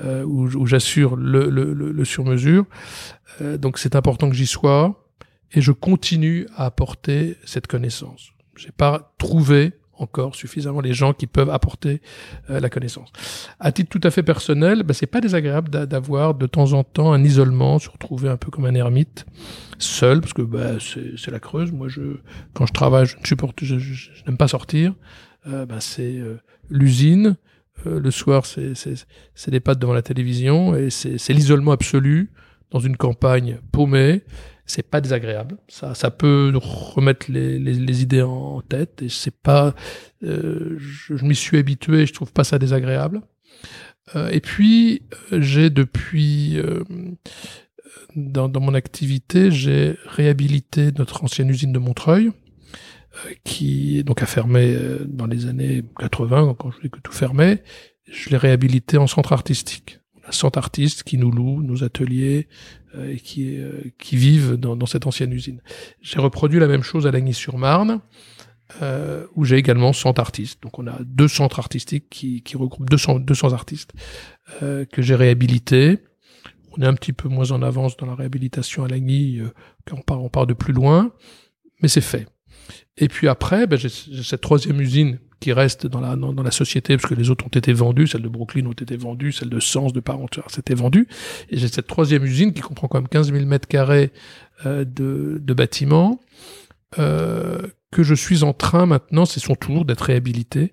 euh, 0.00 0.22
où, 0.24 0.46
où 0.46 0.66
j'assure 0.66 1.16
le, 1.16 1.50
le, 1.50 1.72
le, 1.74 1.90
le 1.92 2.04
sur-mesure. 2.04 2.64
Euh, 3.42 3.58
donc, 3.58 3.78
c'est 3.78 3.94
important 3.96 4.28
que 4.30 4.36
j'y 4.36 4.46
sois 4.46 5.03
et 5.54 5.60
je 5.60 5.72
continue 5.72 6.46
à 6.56 6.66
apporter 6.66 7.36
cette 7.44 7.66
connaissance. 7.66 8.30
J'ai 8.56 8.72
pas 8.72 9.14
trouvé 9.18 9.72
encore 9.96 10.34
suffisamment 10.34 10.80
les 10.80 10.92
gens 10.92 11.12
qui 11.12 11.28
peuvent 11.28 11.50
apporter 11.50 12.02
euh, 12.50 12.58
la 12.58 12.68
connaissance. 12.68 13.10
À 13.60 13.70
titre 13.70 13.90
tout 13.96 14.00
à 14.06 14.10
fait 14.10 14.24
personnel, 14.24 14.82
ben, 14.82 14.92
c'est 14.92 15.06
pas 15.06 15.20
désagréable 15.20 15.68
d'a- 15.70 15.86
d'avoir 15.86 16.34
de 16.34 16.46
temps 16.46 16.72
en 16.72 16.82
temps 16.82 17.12
un 17.12 17.22
isolement, 17.22 17.78
se 17.78 17.88
retrouver 17.88 18.28
un 18.28 18.36
peu 18.36 18.50
comme 18.50 18.64
un 18.64 18.74
ermite, 18.74 19.24
seul, 19.78 20.20
parce 20.20 20.32
que 20.32 20.42
ben, 20.42 20.78
c'est 20.80 21.30
la 21.30 21.38
creuse. 21.38 21.70
Moi, 21.70 21.86
je, 21.88 22.16
quand 22.54 22.66
je 22.66 22.72
travaille, 22.72 23.06
je 23.06 23.16
ne 23.18 23.24
supporte, 23.24 23.62
je, 23.62 23.78
je- 23.78 23.94
je 23.94 24.24
n'aime 24.26 24.36
pas 24.36 24.48
sortir. 24.48 24.94
Euh, 25.46 25.64
ben, 25.64 25.78
c'est 25.78 26.16
euh, 26.18 26.38
l'usine. 26.70 27.36
Euh, 27.86 28.00
le 28.00 28.10
soir, 28.10 28.46
c'est 28.46 28.72
les 29.48 29.60
pattes 29.60 29.78
devant 29.78 29.92
la 29.94 30.02
télévision 30.02 30.74
et 30.74 30.90
c'est 30.90 31.32
l'isolement 31.32 31.72
absolu 31.72 32.30
dans 32.70 32.80
une 32.80 32.96
campagne 32.96 33.58
paumée, 33.72 34.22
c'est 34.66 34.88
pas 34.88 35.00
désagréable. 35.00 35.56
Ça, 35.68 35.94
ça 35.94 36.10
peut 36.10 36.52
remettre 36.54 37.30
les, 37.30 37.58
les, 37.58 37.74
les 37.74 38.02
idées 38.02 38.22
en 38.22 38.60
tête 38.62 39.02
et 39.02 39.08
c'est 39.08 39.34
pas, 39.34 39.74
euh, 40.22 40.76
je, 40.78 41.16
je 41.16 41.24
m'y 41.24 41.34
suis 41.34 41.58
habitué, 41.58 42.06
je 42.06 42.12
trouve 42.12 42.32
pas 42.32 42.44
ça 42.44 42.58
désagréable. 42.58 43.22
Euh, 44.16 44.28
et 44.30 44.40
puis, 44.40 45.02
euh, 45.32 45.40
j'ai 45.40 45.70
depuis, 45.70 46.58
euh, 46.58 46.84
dans, 48.16 48.48
dans, 48.48 48.60
mon 48.60 48.74
activité, 48.74 49.50
j'ai 49.50 49.96
réhabilité 50.06 50.90
notre 50.98 51.24
ancienne 51.24 51.48
usine 51.48 51.72
de 51.72 51.78
Montreuil, 51.78 52.30
qui 53.44 54.02
donc 54.04 54.22
a 54.22 54.26
fermé 54.26 54.76
dans 55.06 55.26
les 55.26 55.46
années 55.46 55.84
80, 55.98 56.56
quand 56.58 56.70
je 56.72 56.80
dis 56.80 56.90
que 56.90 56.98
tout 57.00 57.12
fermait. 57.12 57.62
Je 58.10 58.30
l'ai 58.30 58.36
réhabilité 58.36 58.98
en 58.98 59.06
centre 59.06 59.32
artistique. 59.32 60.00
Un 60.26 60.32
centre 60.32 60.58
artiste 60.58 61.02
qui 61.02 61.18
nous 61.18 61.30
loue 61.30 61.62
nos 61.62 61.84
ateliers 61.84 62.48
et 62.96 63.16
qui, 63.16 63.58
qui 63.98 64.16
vivent 64.16 64.54
dans, 64.54 64.86
cette 64.86 65.06
ancienne 65.06 65.32
usine. 65.32 65.60
J'ai 66.00 66.20
reproduit 66.20 66.60
la 66.60 66.68
même 66.68 66.82
chose 66.82 67.06
à 67.06 67.10
Lagny-sur-Marne 67.10 68.00
euh, 68.80 69.26
où 69.36 69.44
j'ai 69.44 69.56
également 69.56 69.92
100 69.92 70.18
artistes. 70.18 70.62
Donc 70.62 70.78
on 70.78 70.86
a 70.86 70.98
deux 71.04 71.28
centres 71.28 71.58
artistiques 71.58 72.06
qui, 72.08 72.42
qui 72.42 72.56
regroupent 72.56 72.88
200, 72.88 73.20
200 73.20 73.52
artistes 73.52 73.92
euh, 74.62 74.86
que 74.86 75.02
j'ai 75.02 75.14
réhabilités. 75.14 75.98
On 76.76 76.82
est 76.82 76.86
un 76.86 76.94
petit 76.94 77.12
peu 77.12 77.28
moins 77.28 77.52
en 77.52 77.62
avance 77.62 77.96
dans 77.98 78.06
la 78.06 78.14
réhabilitation 78.14 78.82
à 78.82 78.88
Lagny, 78.88 79.38
euh, 79.38 79.52
on, 79.92 80.00
part, 80.00 80.22
on 80.22 80.30
part 80.30 80.46
de 80.46 80.54
plus 80.54 80.72
loin, 80.72 81.12
mais 81.82 81.88
c'est 81.88 82.00
fait. 82.00 82.26
Et 82.96 83.08
puis 83.08 83.28
après, 83.28 83.66
ben, 83.66 83.78
j'ai 83.78 83.90
cette 83.90 84.40
troisième 84.40 84.80
usine 84.80 85.18
qui 85.44 85.52
reste 85.52 85.86
dans 85.86 86.00
la, 86.00 86.16
dans, 86.16 86.42
la 86.42 86.50
société, 86.50 86.96
parce 86.96 87.06
que 87.06 87.14
les 87.14 87.28
autres 87.28 87.44
ont 87.44 87.54
été 87.54 87.74
vendues, 87.74 88.06
celles 88.06 88.22
de 88.22 88.30
Brooklyn 88.30 88.64
ont 88.64 88.72
été 88.72 88.96
vendues, 88.96 89.30
celles 89.30 89.50
de 89.50 89.60
Sens, 89.60 89.92
de 89.92 90.00
Parenture, 90.00 90.46
c'était 90.48 90.72
vendu. 90.74 91.06
Et 91.50 91.58
j'ai 91.58 91.68
cette 91.68 91.86
troisième 91.86 92.24
usine 92.24 92.54
qui 92.54 92.62
comprend 92.62 92.88
quand 92.88 92.96
même 92.96 93.08
15 93.08 93.30
000 93.30 93.44
mètres 93.44 93.68
carrés 93.68 94.10
euh, 94.64 94.86
de, 94.86 95.38
de 95.38 95.52
bâtiments, 95.52 96.18
euh, 96.98 97.58
que 97.92 98.02
je 98.02 98.14
suis 98.14 98.42
en 98.42 98.54
train 98.54 98.86
maintenant, 98.86 99.26
c'est 99.26 99.38
son 99.38 99.54
tour 99.54 99.84
d'être 99.84 100.06
réhabilité, 100.06 100.72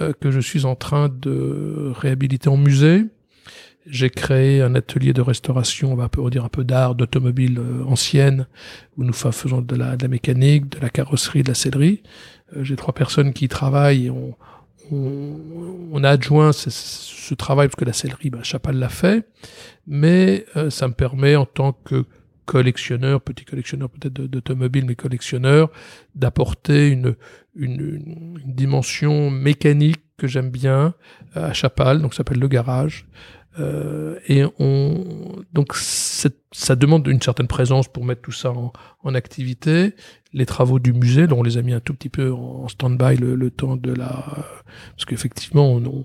euh, 0.00 0.12
que 0.12 0.32
je 0.32 0.40
suis 0.40 0.64
en 0.64 0.74
train 0.74 1.08
de 1.08 1.92
réhabiliter 1.94 2.48
en 2.48 2.56
musée. 2.56 3.04
J'ai 3.86 4.10
créé 4.10 4.60
un 4.60 4.74
atelier 4.74 5.12
de 5.12 5.22
restauration, 5.22 5.92
on 5.92 5.96
va 5.96 6.10
dire 6.30 6.44
un 6.44 6.48
peu 6.48 6.64
d'art, 6.64 6.96
d'automobile 6.96 7.60
ancienne, 7.86 8.48
où 8.96 9.04
nous 9.04 9.12
faisons 9.12 9.62
de 9.62 9.76
la, 9.76 9.96
de 9.96 10.02
la, 10.02 10.08
mécanique, 10.08 10.68
de 10.68 10.80
la 10.80 10.90
carrosserie, 10.90 11.44
de 11.44 11.48
la 11.48 11.54
sellerie. 11.54 12.02
Euh, 12.56 12.64
J'ai 12.64 12.76
trois 12.76 12.94
personnes 12.94 13.32
qui 13.32 13.48
travaillent 13.48 14.06
et 14.06 14.10
on, 14.10 14.34
on, 14.92 15.36
on 15.92 16.04
a 16.04 16.10
adjoint 16.10 16.52
ce, 16.52 16.70
ce, 16.70 17.34
travail, 17.34 17.68
parce 17.68 17.76
que 17.76 17.84
la 17.84 17.92
sellerie, 17.92 18.30
bah, 18.30 18.42
Chapal 18.42 18.76
l'a 18.76 18.88
fait, 18.88 19.26
mais 19.86 20.46
euh, 20.56 20.70
ça 20.70 20.88
me 20.88 20.94
permet 20.94 21.36
en 21.36 21.46
tant 21.46 21.72
que 21.72 22.04
collectionneur, 22.46 23.20
petit 23.20 23.44
collectionneur 23.44 23.88
peut-être 23.90 24.12
d'automobiles, 24.12 24.84
mais 24.84 24.96
collectionneur, 24.96 25.70
d'apporter 26.16 26.88
une, 26.88 27.14
une, 27.54 27.80
une, 28.44 28.54
dimension 28.54 29.30
mécanique 29.30 30.02
que 30.16 30.26
j'aime 30.26 30.50
bien 30.50 30.94
à 31.34 31.52
Chapal, 31.52 32.02
donc 32.02 32.12
ça 32.12 32.18
s'appelle 32.18 32.40
le 32.40 32.48
garage. 32.48 33.06
Euh, 33.58 34.18
et 34.28 34.44
on 34.60 35.42
donc 35.52 35.74
ça 35.74 36.76
demande 36.76 37.08
une 37.08 37.20
certaine 37.20 37.48
présence 37.48 37.88
pour 37.88 38.04
mettre 38.04 38.22
tout 38.22 38.32
ça 38.32 38.52
en, 38.52 38.72
en, 39.02 39.14
activité. 39.14 39.94
Les 40.32 40.46
travaux 40.46 40.78
du 40.78 40.92
musée, 40.92 41.26
dont 41.26 41.40
on 41.40 41.42
les 41.42 41.58
a 41.58 41.62
mis 41.62 41.72
un 41.72 41.80
tout 41.80 41.92
petit 41.92 42.08
peu 42.08 42.32
en 42.32 42.68
stand-by 42.68 43.16
le, 43.16 43.34
le, 43.34 43.50
temps 43.50 43.74
de 43.74 43.92
la 43.92 44.24
parce 44.94 45.04
qu'effectivement 45.04 45.72
on, 45.72 45.84
on 45.84 46.04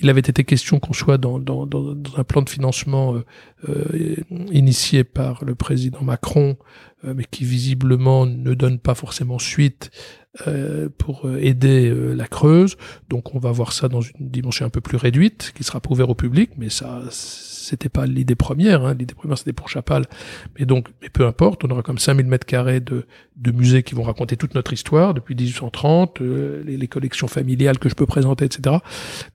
il 0.00 0.08
avait 0.08 0.20
été 0.20 0.44
question 0.44 0.78
qu'on 0.78 0.92
soit 0.92 1.18
dans, 1.18 1.38
dans, 1.38 1.66
dans, 1.66 1.94
dans, 1.94 2.18
un 2.18 2.24
plan 2.24 2.42
de 2.42 2.48
financement 2.48 3.14
euh, 3.14 3.24
euh, 3.68 4.16
initié 4.50 5.04
par 5.04 5.44
le 5.44 5.54
président 5.54 6.02
Macron, 6.02 6.56
euh, 7.04 7.14
mais 7.14 7.24
qui 7.30 7.44
visiblement 7.44 8.26
ne 8.26 8.54
donne 8.54 8.78
pas 8.78 8.94
forcément 8.94 9.38
suite 9.38 9.90
euh, 10.46 10.88
pour 10.98 11.30
aider 11.38 11.88
euh, 11.88 12.12
la 12.12 12.26
Creuse. 12.26 12.76
Donc 13.08 13.34
on 13.34 13.38
va 13.38 13.52
voir 13.52 13.72
ça 13.72 13.88
dans 13.88 14.02
une 14.02 14.28
dimension 14.28 14.66
un 14.66 14.70
peu 14.70 14.82
plus 14.82 14.98
réduite, 14.98 15.52
qui 15.56 15.64
sera 15.64 15.80
pas 15.80 15.90
ouvert 15.90 16.10
au 16.10 16.14
public, 16.14 16.50
mais 16.58 16.68
ça 16.68 17.02
c'était 17.10 17.88
pas 17.88 18.04
l'idée 18.04 18.34
première. 18.34 18.84
Hein. 18.84 18.94
L'idée 18.94 19.14
première 19.14 19.38
c'était 19.38 19.54
pour 19.54 19.70
Chapal, 19.70 20.04
mais 20.58 20.66
donc 20.66 20.88
mais 21.00 21.08
peu 21.08 21.26
importe, 21.26 21.64
on 21.64 21.70
aura 21.70 21.82
comme 21.82 21.98
5000 21.98 22.26
mètres 22.26 22.44
carrés 22.44 22.80
de, 22.80 23.06
de 23.36 23.50
musées 23.50 23.82
qui 23.82 23.94
vont 23.94 24.02
raconter 24.02 24.36
toute 24.36 24.54
notre 24.54 24.74
histoire 24.74 25.14
depuis 25.14 25.34
1830, 25.34 26.20
euh, 26.20 26.62
les, 26.64 26.76
les, 26.76 26.88
collections 26.88 27.28
familiales 27.28 27.78
que 27.78 27.88
je 27.88 27.94
peux 27.94 28.06
présenter, 28.06 28.44
etc. 28.44 28.76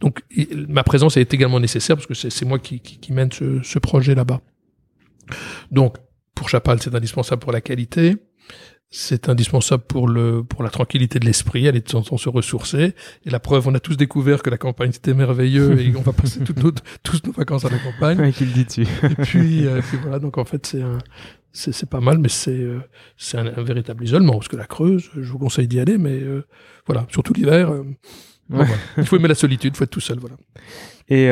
Donc 0.02 0.22
ma 0.68 0.84
présence 0.84 1.18
est 1.18 1.34
également 1.34 1.60
nécessaire 1.60 1.95
parce 1.95 2.08
que 2.08 2.14
c'est 2.14 2.45
moi 2.45 2.60
qui, 2.60 2.80
qui, 2.80 2.99
qui 2.99 3.12
mène 3.12 3.32
ce, 3.32 3.62
ce 3.64 3.80
projet 3.80 4.14
là-bas. 4.14 4.41
Donc 5.72 5.97
pour 6.36 6.47
Chapal, 6.47 6.80
c'est 6.82 6.93
indispensable 6.93 7.41
pour 7.41 7.52
la 7.52 7.62
qualité 7.62 8.18
c'est 8.92 9.30
indispensable 9.30 9.84
pour 9.88 10.10
le 10.10 10.44
pour 10.44 10.64
la 10.64 10.70
tranquillité 10.70 11.18
de 11.18 11.26
l'esprit, 11.26 11.68
aller 11.68 11.80
de 11.80 11.86
temps 11.86 12.00
en 12.00 12.04
temps 12.04 12.18
se 12.18 12.28
ressourcer. 12.28 12.94
Et 13.26 13.30
la 13.30 13.39
preuve, 13.39 13.68
on 13.70 13.74
a 13.74 13.80
tous 13.80 13.96
découvert 13.96 14.44
que 14.44 14.50
la 14.50 14.58
campagne 14.58 14.92
c'était 14.92 15.14
merveilleux 15.14 15.80
et 15.80 15.94
on 15.96 16.02
va 16.02 16.12
passer 16.12 16.44
toutes 16.44 16.62
nos, 16.62 16.72
tous 17.02 17.24
nos 17.26 17.32
vacances 17.32 17.64
à 17.64 17.70
la 17.70 17.80
campagne. 17.80 18.20
Ouais, 18.20 18.34
qui 18.34 18.46
le 18.46 18.52
dit 18.52 18.66
dessus. 18.66 18.88
et 19.04 19.16
puis, 19.16 19.66
euh, 19.66 19.82
puis, 19.82 19.98
voilà, 20.02 20.20
donc 20.20 20.38
en 20.38 20.46
fait 20.46 20.66
c'est 20.66 20.82
un 20.82 20.98
c'est 21.54 21.89
pas 21.89 22.00
mal, 22.00 22.18
mais 22.18 22.30
c'est 22.30 22.52
euh, 22.52 22.80
c'est 23.18 23.38
un, 23.38 23.48
un, 23.48 23.64
véritable 23.64 24.04
isolement 24.04 24.34
parce 24.34 24.48
que 24.48 24.56
la 24.56 24.66
Creuse, 24.66 25.10
je 25.16 25.32
vous 25.32 25.39
conseille 25.39 25.68
d'y 25.68 25.80
aller, 25.80 25.98
mais 25.98 26.22
euh, 26.22 26.46
voilà, 26.86 27.06
surtout 27.10 27.34
l'hiver. 27.34 27.72
Euh, 27.72 27.84
bon, 28.50 28.58
voilà. 28.58 28.74
Il 28.98 29.06
faut 29.06 29.18
aimer 29.18 29.28
la 29.28 29.36
solitude, 29.36 29.74
il 29.74 29.78
faut 29.78 29.84
être 29.84 29.89
tout 29.89 30.00
seul, 30.00 30.20
voilà. 30.20 30.36
Et, 31.10 31.26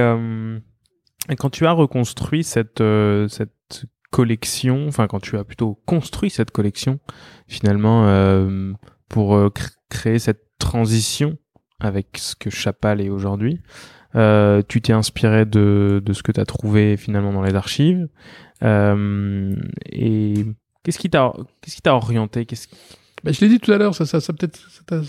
et 1.30 1.36
quand 1.36 1.50
tu 1.50 1.66
as 1.66 1.72
reconstruit 1.72 2.44
cette 2.44 2.84
cette 3.30 3.86
collection, 4.12 4.88
enfin 4.88 5.08
quand 5.08 5.20
tu 5.20 5.38
as 5.38 5.44
plutôt 5.44 5.82
construit 5.86 6.30
cette 6.30 6.52
collection, 6.52 7.00
finalement, 7.48 8.08
euh, 8.08 8.74
pour 9.08 9.36
euh, 9.36 9.50
cr 9.50 9.68
créer 9.90 10.20
cette 10.20 10.46
transition 10.60 11.38
avec 11.80 12.18
ce 12.20 12.36
que 12.36 12.52
Chapal 12.52 13.02
est 13.02 13.10
aujourd'hui, 13.10 13.60
euh, 14.16 14.62
tu 14.68 14.82
t'es 14.82 14.94
inspiré 14.94 15.46
de, 15.46 16.00
de 16.06 16.14
ce 16.14 16.22
que 16.22 16.32
tu 16.32 16.40
as 16.40 16.46
trouvé 16.46 16.96
finalement 16.96 17.34
dans 17.34 17.42
les 17.42 17.56
archives. 17.56 18.08
Et 18.62 20.46
qu'est-ce 20.84 21.00
qui 21.00 21.10
t'a 21.10 21.34
qu'est-ce 21.62 21.76
qui 21.76 21.82
t'a 21.82 21.96
orienté 21.96 22.46
qu'est-ce 22.46 22.68
ben, 23.24 23.34
je 23.34 23.42
l'ai 23.42 23.50
dit 23.50 23.60
tout 23.60 23.72
à 23.72 23.78
l'heure, 23.78 23.96
ça, 23.96 24.06
ça, 24.06 24.22
ça 24.22 24.34
peut-être 24.34 24.58
ça, 24.70 25.04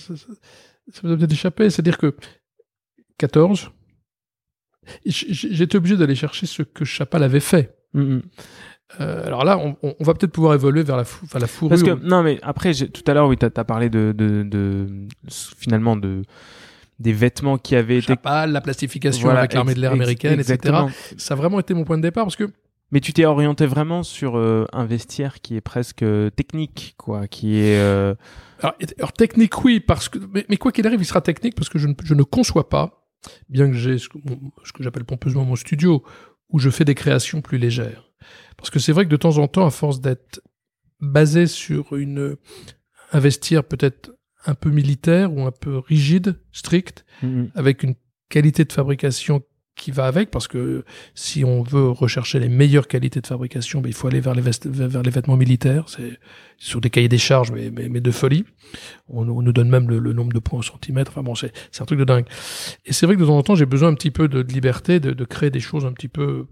ça, 0.92 1.02
peut 1.02 1.26
échappé, 1.30 1.70
c'est-à-dire 1.70 1.98
que 1.98 2.16
14, 3.18 3.70
j'étais 5.04 5.76
obligé 5.76 5.96
d'aller 5.96 6.14
chercher 6.14 6.46
ce 6.46 6.62
que 6.62 6.84
Chapal 6.84 7.22
avait 7.22 7.40
fait. 7.40 7.76
Mm 7.92 8.02
-hmm. 8.02 8.22
Euh, 8.98 9.26
alors 9.26 9.44
là, 9.44 9.58
on, 9.58 9.76
on, 9.82 10.04
va 10.04 10.14
peut-être 10.14 10.32
pouvoir 10.32 10.54
évoluer 10.54 10.82
vers 10.82 10.96
la, 10.96 11.04
fou, 11.04 11.24
enfin, 11.24 11.38
la 11.38 11.46
fourrure. 11.46 11.70
Parce 11.70 11.82
que, 11.82 12.04
non, 12.04 12.22
mais 12.22 12.38
après, 12.42 12.72
tout 12.72 13.04
à 13.06 13.14
l'heure, 13.14 13.28
oui, 13.28 13.36
tu 13.36 13.46
as, 13.46 13.64
parlé 13.64 13.88
de, 13.88 14.12
de, 14.16 14.42
de, 14.42 14.86
finalement, 15.56 15.96
de, 15.96 16.22
des 16.98 17.12
vêtements 17.12 17.56
qui 17.56 17.76
avaient 17.76 18.00
Chapal, 18.00 18.48
été... 18.48 18.52
la 18.52 18.60
plastification 18.60 19.24
voilà, 19.24 19.40
avec 19.40 19.54
l'armée 19.54 19.74
de 19.74 19.80
l'air 19.80 19.92
américaine, 19.92 20.40
etc. 20.40 20.78
Ça 21.16 21.34
a 21.34 21.36
vraiment 21.36 21.60
été 21.60 21.72
mon 21.74 21.84
point 21.84 21.98
de 21.98 22.02
départ 22.02 22.24
parce 22.24 22.36
que. 22.36 22.50
Mais 22.92 22.98
tu 22.98 23.12
t'es 23.12 23.24
orienté 23.24 23.66
vraiment 23.66 24.02
sur 24.02 24.36
euh, 24.36 24.66
un 24.72 24.84
vestiaire 24.84 25.40
qui 25.40 25.54
est 25.54 25.60
presque 25.60 26.04
technique, 26.34 26.94
quoi, 26.98 27.28
qui 27.28 27.60
est. 27.60 27.78
Euh... 27.78 28.16
Alors, 28.58 28.74
alors, 28.98 29.12
technique, 29.12 29.64
oui, 29.64 29.78
parce 29.78 30.08
que. 30.08 30.18
Mais, 30.34 30.44
mais 30.48 30.56
quoi 30.56 30.72
qu'il 30.72 30.84
arrive, 30.88 31.00
il 31.00 31.04
sera 31.04 31.20
technique 31.20 31.54
parce 31.54 31.68
que 31.68 31.78
je 31.78 31.86
ne, 31.86 31.94
je 32.02 32.14
ne 32.14 32.24
conçois 32.24 32.68
pas, 32.68 33.06
bien 33.48 33.68
que 33.68 33.76
j'ai 33.76 33.98
ce 33.98 34.08
que, 34.08 34.18
ce 34.64 34.72
que 34.72 34.82
j'appelle 34.82 35.04
pompeusement 35.04 35.44
mon 35.44 35.54
studio, 35.54 36.02
où 36.48 36.58
je 36.58 36.68
fais 36.68 36.84
des 36.84 36.96
créations 36.96 37.40
plus 37.40 37.58
légères. 37.58 38.09
Parce 38.56 38.70
que 38.70 38.78
c'est 38.78 38.92
vrai 38.92 39.04
que 39.04 39.10
de 39.10 39.16
temps 39.16 39.38
en 39.38 39.48
temps, 39.48 39.66
à 39.66 39.70
force 39.70 40.00
d'être 40.00 40.40
basé 41.00 41.46
sur 41.46 41.96
une, 41.96 42.36
un 43.12 43.18
vestiaire 43.20 43.64
peut-être 43.64 44.12
un 44.46 44.54
peu 44.54 44.70
militaire 44.70 45.32
ou 45.32 45.42
un 45.46 45.50
peu 45.50 45.78
rigide, 45.78 46.40
strict, 46.52 47.04
mmh. 47.22 47.44
avec 47.54 47.82
une 47.82 47.94
qualité 48.28 48.64
de 48.64 48.72
fabrication 48.72 49.42
qui 49.80 49.90
va 49.90 50.06
avec, 50.06 50.30
parce 50.30 50.46
que 50.46 50.84
si 51.14 51.44
on 51.44 51.62
veut 51.62 51.88
rechercher 51.88 52.38
les 52.38 52.48
meilleures 52.48 52.86
qualités 52.86 53.20
de 53.20 53.26
fabrication, 53.26 53.80
ben, 53.80 53.88
il 53.88 53.94
faut 53.94 54.08
aller 54.08 54.20
vers 54.20 54.34
les, 54.34 54.42
vers 54.42 55.02
les 55.02 55.10
vêtements 55.10 55.36
militaires. 55.36 55.84
C'est 55.88 56.18
sur 56.58 56.80
des 56.82 56.90
cahiers 56.90 57.08
des 57.08 57.18
charges, 57.18 57.50
mais, 57.50 57.70
mais, 57.70 57.88
mais 57.88 58.00
de 58.00 58.10
folie. 58.10 58.44
On, 59.08 59.26
on, 59.28 59.40
nous 59.40 59.52
donne 59.52 59.70
même 59.70 59.88
le, 59.88 59.98
le, 59.98 60.12
nombre 60.12 60.34
de 60.34 60.38
points 60.38 60.58
au 60.58 60.62
centimètre. 60.62 61.12
Enfin 61.12 61.22
bon, 61.22 61.34
c'est 61.34 61.52
un 61.80 61.84
truc 61.86 61.98
de 61.98 62.04
dingue. 62.04 62.26
Et 62.84 62.92
c'est 62.92 63.06
vrai 63.06 63.16
que 63.16 63.20
de 63.22 63.26
temps 63.26 63.38
en 63.38 63.42
temps, 63.42 63.54
j'ai 63.54 63.66
besoin 63.66 63.88
un 63.88 63.94
petit 63.94 64.10
peu 64.10 64.28
de, 64.28 64.42
de 64.42 64.52
liberté, 64.52 65.00
de, 65.00 65.12
de, 65.12 65.24
créer 65.24 65.50
des 65.50 65.60
choses 65.60 65.86
un 65.86 65.92
petit 65.92 66.08
peu 66.08 66.46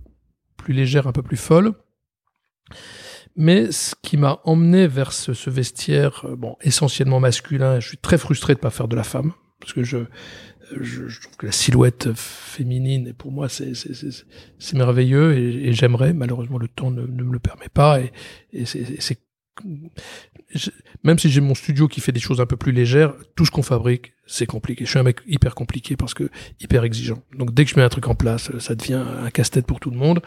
plus 0.59 0.75
légères, 0.75 1.07
un 1.07 1.13
peu 1.13 1.23
plus 1.23 1.39
folles. 1.39 1.73
Mais 3.37 3.71
ce 3.73 3.95
qui 4.03 4.17
m'a 4.17 4.41
emmené 4.45 4.87
vers 4.87 5.13
ce, 5.13 5.49
vestiaire, 5.49 6.25
euh, 6.25 6.37
bon, 6.37 6.57
essentiellement 6.61 7.21
masculin, 7.21 7.81
je 7.81 7.89
suis 7.89 7.99
très 7.99 8.19
frustré 8.19 8.55
de 8.55 8.59
pas 8.59 8.71
faire 8.71 8.89
de 8.89 8.97
la 8.97 9.05
femme, 9.05 9.33
parce 9.61 9.73
que 9.73 9.85
je, 9.85 9.99
je 10.81 11.21
trouve 11.21 11.37
que 11.37 11.47
la 11.47 11.53
silhouette 11.53 12.13
féminine, 12.15 13.15
pour 13.15 13.31
moi, 13.31 13.49
c'est 13.49 13.73
merveilleux 14.75 15.39
et, 15.39 15.73
j'aimerais. 15.73 16.13
Malheureusement, 16.13 16.59
le 16.59 16.69
temps 16.69 16.91
ne, 16.91 17.03
ne, 17.03 17.23
me 17.23 17.33
le 17.33 17.39
permet 17.39 17.69
pas 17.73 18.01
et, 18.01 18.13
et 18.53 18.67
c'est 18.67 19.19
même 21.05 21.19
si 21.19 21.31
j'ai 21.31 21.41
mon 21.41 21.55
studio 21.55 21.89
qui 21.89 22.01
fait 22.01 22.13
des 22.13 22.21
choses 22.21 22.41
un 22.41 22.47
peu 22.47 22.57
plus 22.57 22.73
légères, 22.73 23.15
tout 23.37 23.45
ce 23.45 23.51
qu'on 23.51 23.63
fabrique, 23.63 24.13
c'est 24.27 24.47
compliqué. 24.47 24.85
Je 24.85 24.91
suis 24.91 24.99
un 24.99 25.03
mec 25.03 25.21
hyper 25.27 25.55
compliqué 25.55 25.97
parce 25.97 26.15
que 26.15 26.29
hyper 26.61 26.85
exigeant. 26.85 27.23
Donc 27.37 27.55
dès 27.55 27.65
que 27.65 27.71
je 27.71 27.77
mets 27.77 27.83
un 27.83 27.89
truc 27.89 28.09
en 28.09 28.15
place, 28.15 28.57
ça 28.59 28.75
devient 28.75 29.03
un 29.23 29.31
casse-tête 29.31 29.67
pour 29.67 29.81
tout 29.81 29.91
le 29.91 29.97
monde. 29.97 30.21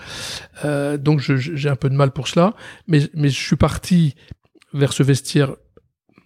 Euh, 0.66 0.98
donc 0.98 1.20
j'ai 1.20 1.70
un 1.70 1.76
peu 1.76 1.90
de 1.90 1.96
mal 1.96 2.12
pour 2.12 2.28
cela, 2.28 2.56
mais 2.88 3.02
mais 3.14 3.30
je 3.30 3.40
suis 3.40 3.56
parti 3.56 4.16
vers 4.74 4.94
ce 4.94 5.04
vestiaire 5.04 5.56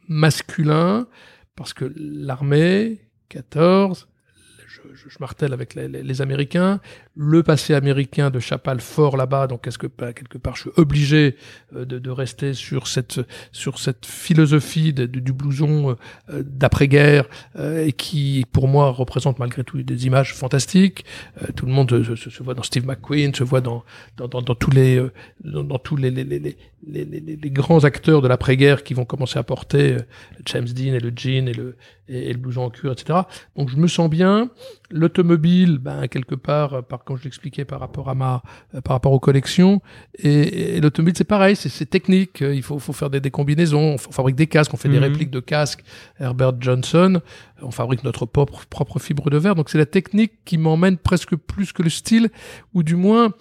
masculin 0.08 1.08
parce 1.56 1.74
que 1.74 1.92
l'armée 1.96 3.10
14 3.30 4.08
je, 4.94 5.10
je, 5.10 5.18
martèle 5.20 5.54
avec 5.54 5.76
les, 5.76 5.88
les, 5.88 6.04
les, 6.04 6.22
Américains, 6.22 6.80
le 7.16 7.44
passé 7.44 7.74
américain 7.74 8.30
de 8.30 8.40
Chapal 8.40 8.80
fort 8.80 9.18
là-bas, 9.18 9.48
donc 9.48 9.68
est-ce 9.68 9.78
que 9.78 9.88
quelque 9.88 10.38
part 10.38 10.56
je 10.56 10.62
suis 10.62 10.72
obligé 10.76 11.36
euh, 11.76 11.86
de, 11.86 12.00
de, 12.00 12.10
rester 12.10 12.54
sur 12.54 12.88
cette 12.88 13.22
sur 13.52 13.80
cette 13.80 14.06
philosophie 14.06 14.94
de, 14.94 15.06
du 15.06 15.34
blouson 15.34 15.96
euh, 16.30 16.44
d'après-guerre 16.46 17.26
euh, 17.58 17.86
et 17.86 17.92
qui 17.92 18.46
pour 18.52 18.68
moi 18.68 18.90
représente 18.92 19.40
malgré 19.40 19.64
tout 19.64 19.82
des 19.82 20.06
images 20.06 20.34
fantastiques. 20.34 21.06
tout 21.56 21.66
le 21.66 21.72
monde 21.72 22.04
se, 22.04 22.16
se, 22.16 22.44
voit 22.44 22.54
dans 22.54 22.64
Steve 22.64 22.86
McQueen, 22.86 23.34
se 23.34 23.44
voit 23.44 23.62
dans 23.62 23.84
dans, 24.18 24.28
dans, 24.28 24.56
tous 24.56 24.72
les 24.72 25.06
dans, 25.44 25.64
dans, 25.64 25.80
tous 25.80 25.96
les 25.96 26.12
les, 26.12 26.24
les, 26.24 26.40
les, 26.88 27.06
les 27.06 27.52
grands 27.52 27.84
acteurs 27.84 28.22
de 28.22 28.28
l'après-guerre 28.28 28.84
qui 28.84 28.94
vont 28.94 29.06
commencer 29.06 29.40
à 29.40 29.44
porter 29.44 29.98
James 30.46 30.66
Dean 30.66 30.94
et 30.94 31.00
le 31.00 31.12
jean 31.16 31.48
et 31.48 31.54
le 31.54 31.76
et, 32.08 32.30
et 32.30 32.34
le 32.34 32.40
blouson 32.40 32.64
en 32.64 32.70
cuir, 32.70 32.92
etc. 32.92 33.20
Donc 33.56 33.70
je 33.70 33.78
me 33.78 33.88
sens 33.88 34.10
bien. 34.10 34.50
L'automobile, 34.92 35.80
ben 35.80 36.08
quelque 36.08 36.36
part, 36.36 36.84
par 36.84 37.04
quand 37.04 37.16
je 37.16 37.24
l'expliquais 37.24 37.66
par 37.66 37.80
rapport 37.80 38.10
à 38.10 38.16
ma, 38.16 38.44
euh, 38.76 38.82
par 38.82 38.96
rapport 38.96 39.12
aux 39.12 39.20
collections, 39.20 39.82
et, 40.20 40.78
et 40.78 40.82
l'automobile 40.82 41.16
c'est 41.18 41.24
pareil, 41.24 41.56
c'est 41.56 41.86
technique. 41.90 42.42
Il 42.42 42.62
faut, 42.64 42.80
faut 42.80 42.94
faire 42.94 43.10
des, 43.10 43.20
des, 43.20 43.32
combinaisons. 43.32 43.96
On 43.96 43.98
fabrique 43.98 44.36
des 44.36 44.48
casques, 44.48 44.74
on 44.74 44.78
fait 44.78 44.90
des 44.90 44.98
Mhm. 44.98 45.04
répliques 45.04 45.32
de 45.32 45.40
casques. 45.40 45.84
Herbert 46.20 46.54
Johnson, 46.60 47.22
on 47.62 47.72
fabrique 47.72 48.04
notre 48.04 48.26
propre, 48.26 48.66
propre 48.68 49.00
fibre 49.00 49.30
de 49.30 49.38
verre. 49.38 49.56
Donc 49.56 49.70
c'est 49.70 49.78
la 49.78 49.86
technique 49.86 50.34
qui 50.46 50.58
m'emmène 50.58 50.98
presque 50.98 51.36
plus 51.36 51.74
que 51.74 51.82
le 51.84 51.90
style, 51.90 52.30
ou 52.74 52.84
du 52.84 52.96
moins 52.96 53.34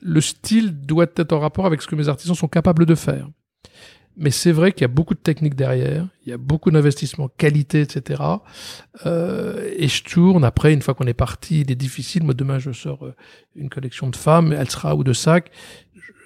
le 0.00 0.20
style 0.20 0.80
doit 0.80 1.06
être 1.16 1.32
en 1.32 1.38
rapport 1.38 1.66
avec 1.66 1.80
ce 1.82 1.86
que 1.86 1.94
mes 1.94 2.08
artisans 2.08 2.34
sont 2.34 2.48
capables 2.48 2.86
de 2.86 2.94
faire. 2.94 3.28
Mais 4.16 4.30
c'est 4.30 4.52
vrai 4.52 4.72
qu'il 4.72 4.82
y 4.82 4.84
a 4.84 4.88
beaucoup 4.88 5.14
de 5.14 5.20
techniques 5.20 5.54
derrière, 5.54 6.06
il 6.24 6.30
y 6.30 6.32
a 6.32 6.36
beaucoup 6.36 6.70
d'investissements 6.70 7.28
qualité, 7.28 7.80
etc. 7.80 8.22
Euh, 9.06 9.70
et 9.76 9.88
je 9.88 10.04
tourne. 10.04 10.44
Après, 10.44 10.72
une 10.72 10.82
fois 10.82 10.94
qu'on 10.94 11.06
est 11.06 11.14
parti, 11.14 11.62
il 11.62 11.70
est 11.70 11.76
difficile. 11.76 12.22
Moi, 12.22 12.34
demain, 12.34 12.58
je 12.58 12.72
sors 12.72 13.06
euh, 13.06 13.14
une 13.56 13.70
collection 13.70 14.08
de 14.08 14.16
femmes, 14.16 14.52
elle 14.52 14.70
sera 14.70 14.94
ou 14.94 15.04
de 15.04 15.12
sacs. 15.12 15.50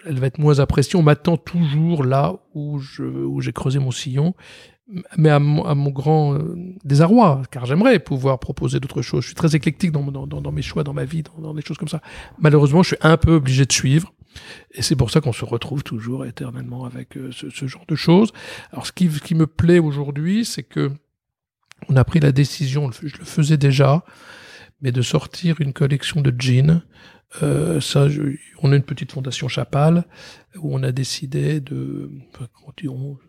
Elle 0.05 0.19
va 0.19 0.27
être 0.27 0.39
moins 0.39 0.59
appréciée. 0.59 0.99
On 0.99 1.03
m'attend 1.03 1.37
toujours 1.37 2.05
là 2.05 2.35
où 2.55 2.79
je 2.79 3.03
où 3.03 3.41
j'ai 3.41 3.53
creusé 3.53 3.79
mon 3.79 3.91
sillon. 3.91 4.35
Mais 5.17 5.31
à 5.31 5.41
mon, 5.41 5.65
à 5.65 5.75
mon 5.75 5.91
grand 5.91 6.35
euh, 6.35 6.55
désarroi, 6.85 7.43
car 7.51 7.67
j'aimerais 7.67 7.99
pouvoir 7.99 8.39
proposer 8.39 8.79
d'autres 8.79 9.03
choses. 9.03 9.23
Je 9.23 9.29
suis 9.29 9.35
très 9.35 9.57
éclectique 9.57 9.91
dans, 9.91 10.05
dans, 10.05 10.27
dans, 10.27 10.53
mes 10.53 10.63
choix, 10.63 10.85
dans 10.85 10.95
ma 10.95 11.05
vie, 11.05 11.25
dans, 11.25 11.43
dans 11.43 11.55
des 11.55 11.63
choses 11.63 11.77
comme 11.77 11.89
ça. 11.89 12.01
Malheureusement, 12.39 12.85
je 12.85 12.89
suis 12.89 12.97
un 13.01 13.17
peu 13.17 13.33
obligé 13.35 13.67
de 13.67 13.73
suivre. 13.73 14.13
Et 14.73 14.83
c'est 14.83 14.97
pour 14.97 15.11
ça 15.11 15.21
qu'on 15.21 15.33
se 15.33 15.45
retrouve 15.45 15.83
toujours 15.83 16.25
éternellement 16.25 16.85
avec 16.85 17.17
euh, 17.17 17.31
ce, 17.33 17.67
genre 17.67 17.85
de 17.89 17.97
choses. 17.97 18.33
Alors, 18.73 18.87
ce 18.87 18.93
qui, 18.93 19.35
me 19.35 19.47
plaît 19.47 19.79
aujourd'hui, 19.79 20.45
c'est 20.45 20.63
que 20.63 20.93
on 21.89 21.97
a 21.97 22.05
pris 22.05 22.21
la 22.21 22.33
décision, 22.33 22.91
je 22.91 23.19
le 23.19 23.25
faisais 23.25 23.57
déjà, 23.57 24.03
mais 24.81 24.93
de 24.93 25.03
sortir 25.03 25.61
une 25.61 25.73
collection 25.73 26.21
de 26.21 26.35
jeans. 26.39 26.83
Euh, 27.43 27.81
ça, 27.81 28.07
on 28.63 28.73
a 28.73 28.77
une 28.77 28.83
petite 28.83 29.13
fondation 29.13 29.49
Chapal 29.49 30.05
où 30.61 30.75
on 30.75 30.83
a 30.83 30.93
décidé 30.93 31.61
de, 31.61 32.11
enfin, 32.35 32.47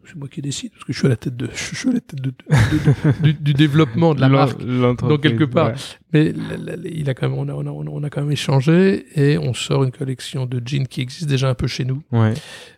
c'est 0.05 0.15
moi 0.15 0.27
qui 0.29 0.41
décide 0.41 0.71
parce 0.71 0.83
que 0.83 0.93
je 0.93 0.97
suis 0.97 1.07
à 1.07 1.09
la 1.09 1.15
tête 1.15 1.35
de, 1.35 1.49
je 1.53 1.75
suis 1.75 1.89
à 1.89 1.93
la 1.93 1.99
tête 1.99 2.21
de, 2.21 2.31
de, 2.31 2.35
de, 2.49 3.21
du, 3.21 3.33
du, 3.33 3.53
développement 3.53 4.13
de 4.15 4.21
la 4.21 4.29
marque. 4.29 4.63
Donc 4.63 5.21
quelque 5.21 5.43
part, 5.43 5.69
ouais. 5.69 5.73
mais 6.13 6.33
il 6.85 7.09
a 7.09 7.13
quand 7.13 7.29
même, 7.29 7.37
on 7.37 7.47
a, 7.47 7.53
on 7.53 7.65
a, 7.65 7.89
on 7.89 8.03
a 8.03 8.09
quand 8.09 8.21
même 8.21 8.31
échangé 8.31 9.05
et 9.15 9.37
on 9.37 9.53
sort 9.53 9.83
une 9.83 9.91
collection 9.91 10.45
de 10.45 10.61
jeans 10.65 10.87
qui 10.87 11.01
existe 11.01 11.27
déjà 11.27 11.49
un 11.49 11.55
peu 11.55 11.67
chez 11.67 11.85
nous, 11.85 12.01
ouais. 12.11 12.33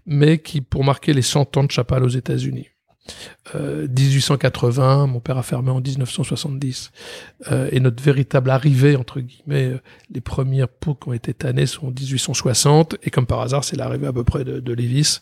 mais 0.06 0.40
qui 0.40 0.62
pour 0.62 0.84
marquer 0.84 1.14
les 1.14 1.22
100 1.22 1.58
ans 1.58 1.64
de 1.64 1.72
Chapal 1.72 2.04
aux 2.04 2.10
États-Unis. 2.10 2.70
Euh, 3.56 3.88
1880, 3.88 5.08
mon 5.08 5.20
père 5.20 5.38
a 5.38 5.44
fermé 5.44 5.72
en 5.72 5.82
1970. 5.82 6.92
Euh, 7.52 7.70
et 7.72 7.80
notre 7.80 8.04
véritable 8.04 8.50
arrivée, 8.50 8.96
entre 8.96 9.20
guillemets, 9.20 9.74
euh, 9.74 9.80
les 10.12 10.22
premières 10.22 10.68
peaux 10.68 10.96
qui 10.96 11.10
ont 11.10 11.14
été 11.14 11.34
tannées 11.34 11.66
sont 11.66 11.88
en 11.88 11.92
1860. 11.92 12.96
Et 13.04 13.10
comme 13.10 13.26
par 13.26 13.42
hasard, 13.42 13.64
c'est 13.64 13.76
l'arrivée 13.76 14.08
à 14.08 14.14
peu 14.14 14.24
près 14.24 14.44
de, 14.44 14.60
de 14.60 14.74
Levis 14.74 15.22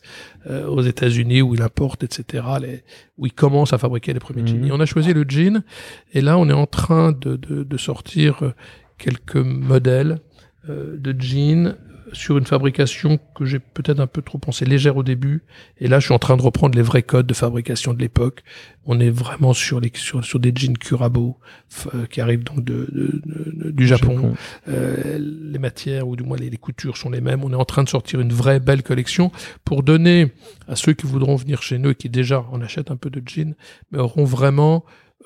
euh, 0.50 0.68
aux 0.68 0.82
États-Unis 0.82 1.42
où 1.42 1.56
il 1.56 1.62
importe, 1.62 2.04
etc., 2.04 2.44
les, 2.62 2.84
où 3.18 3.26
il 3.26 3.34
commence 3.34 3.74
à 3.74 3.78
fabriquer 3.78 4.14
les 4.14 4.20
premiers 4.20 4.44
mmh. 4.44 4.48
jeans. 4.48 4.66
Et 4.66 4.72
on 4.72 4.80
a 4.80 4.86
choisi 4.86 5.14
le 5.14 5.26
jean. 5.28 5.64
Et 6.14 6.22
là, 6.22 6.38
on 6.38 6.50
est 6.50 6.54
en 6.54 6.68
train 6.68 7.12
de, 7.12 7.36
de, 7.36 7.64
de 7.64 7.78
sortir 7.78 8.44
euh, 8.44 8.54
quelques 8.98 9.36
modèles 9.36 10.20
euh, 10.70 10.98
de 10.98 11.16
jeans 11.20 11.76
sur 12.14 12.38
une 12.38 12.46
fabrication 12.46 13.20
que 13.36 13.46
j'ai 13.46 13.60
peut-être 13.60 14.00
un 14.00 14.08
peu 14.08 14.22
trop 14.22 14.38
pensé 14.38 14.66
légère 14.66 14.98
au 14.98 15.04
début. 15.04 15.44
Et 15.80 15.88
là, 15.88 16.00
je 16.00 16.06
suis 16.06 16.14
en 16.14 16.20
train 16.20 16.38
de 16.38 16.42
reprendre 16.42 16.76
les 16.76 16.82
vrais 16.82 17.04
codes 17.04 17.28
de 17.28 17.34
fabrication 17.34 17.94
de 17.94 18.00
l'époque. 18.00 18.44
On 18.86 19.00
est 19.00 19.10
vraiment 19.10 19.54
sur 19.54 19.80
les 19.80 19.92
sur, 19.94 20.24
sur 20.24 20.40
des 20.40 20.52
jeans 20.56 20.78
Kurabo 20.78 21.38
euh, 21.94 22.06
qui 22.06 22.22
arrivent 22.22 22.44
donc 22.44 22.64
de, 22.64 22.88
de, 22.92 23.22
de 23.26 23.72
du 23.72 23.88
Japon. 23.88 24.16
Japon. 24.16 24.36
Euh, 24.70 25.20
les 25.20 25.60
matières 25.60 26.08
ou 26.08 26.16
du 26.16 26.24
moins 26.24 26.38
les, 26.38 26.50
les, 26.50 26.58
coutures 26.58 26.98
sont 26.98 27.10
les 27.10 27.22
mêmes. 27.22 27.44
On 27.44 27.52
est 27.52 27.56
en 27.56 27.66
train 27.66 27.84
de 27.84 27.90
sortir 27.90 28.20
une 28.20 28.34
vraie 28.34 28.60
belle 28.60 28.84
collection 28.84 29.32
pour 29.66 29.84
donner 29.84 30.32
à 30.68 30.76
ceux 30.76 30.94
qui 30.94 31.06
voudront 31.06 31.36
venir 31.36 31.62
chez 31.62 31.78
nous 31.78 31.92
et 31.92 31.96
qui 31.96 32.10
déjà 32.10 32.46
en 32.52 32.62
achètent 32.62 32.92
un 32.92 32.98
peu 32.98 33.10
de 33.10 33.22
jeans, 33.26 33.56
mais 33.92 34.00
auront 34.00 34.26
vraiment 34.26 34.86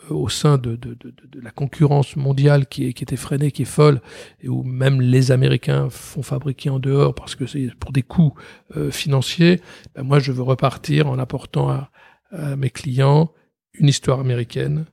au 0.09 0.29
sein 0.29 0.57
de, 0.57 0.75
de, 0.75 0.95
de, 0.95 1.11
de, 1.11 1.41
la 1.41 1.51
concurrence 1.51 2.15
mondiale 2.15 2.65
qui 2.67 2.85
est, 2.85 2.93
qui 2.93 3.03
est 3.03 3.13
effrénée, 3.13 3.51
qui 3.51 3.63
est 3.63 3.65
folle, 3.65 4.01
et 4.41 4.49
où 4.49 4.63
même 4.63 5.01
les 5.01 5.31
Américains 5.31 5.89
font 5.89 6.23
fabriquer 6.23 6.69
en 6.69 6.79
dehors 6.79 7.13
parce 7.13 7.35
que 7.35 7.45
c'est 7.45 7.73
pour 7.79 7.91
des 7.91 8.01
coûts 8.01 8.33
euh, 8.75 8.91
financiers, 8.91 9.61
ben 9.95 10.03
moi 10.03 10.19
je 10.19 10.31
veux 10.31 10.41
repartir 10.41 11.07
en 11.07 11.19
apportant 11.19 11.69
à, 11.69 11.91
à, 12.31 12.55
mes 12.55 12.69
clients 12.69 13.31
une 13.73 13.87
histoire 13.87 14.19
américaine, 14.19 14.85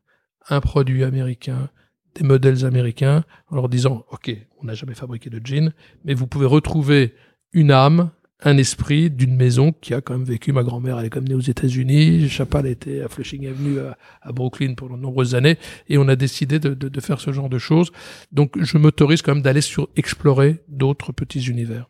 un 0.49 0.61
produit 0.61 1.05
américain, 1.05 1.71
des 2.15 2.25
modèles 2.25 2.65
américains, 2.65 3.25
en 3.49 3.57
leur 3.57 3.69
disant, 3.69 4.05
OK, 4.11 4.31
on 4.61 4.65
n'a 4.65 4.75
jamais 4.75 4.95
fabriqué 4.95 5.31
de 5.31 5.41
jean, 5.45 5.73
mais 6.05 6.15
vous 6.15 6.27
pouvez 6.27 6.47
retrouver 6.47 7.15
une 7.53 7.71
âme, 7.71 8.11
un 8.45 8.57
esprit 8.57 9.11
d'une 9.11 9.35
maison 9.35 9.73
qui 9.73 9.95
a 9.95 10.01
quand 10.01 10.15
même 10.15 10.25
vécu. 10.25 10.53
Ma 10.53 10.63
grand-mère, 10.63 10.99
elle 10.99 11.07
est 11.07 11.11
quand 11.11 11.21
même 11.21 11.29
née 11.29 11.35
aux 11.35 11.41
États-Unis. 11.41 12.29
Chapal 12.29 12.67
était 12.67 13.01
à 13.01 13.09
Flushing 13.09 13.47
Avenue 13.49 13.81
à, 13.81 13.99
à, 14.23 14.33
Brooklyn 14.33 14.75
pendant 14.75 14.97
de 14.97 15.03
nombreuses 15.03 15.35
années. 15.35 15.59
Et 15.89 15.99
on 15.99 16.07
a 16.09 16.15
décidé 16.15 16.59
de, 16.61 16.75
de, 16.75 16.89
de 16.89 17.01
faire 17.01 17.21
ce 17.21 17.33
genre 17.33 17.49
de 17.49 17.59
choses. 17.59 17.91
Donc, 18.31 18.53
je 18.63 18.79
m'autorise 18.79 19.23
quand 19.23 19.35
même 19.35 19.43
d'aller 19.43 19.61
sur 19.61 19.89
explorer 19.97 20.63
d'autres 20.69 21.13
petits 21.13 21.47
univers. 21.47 21.89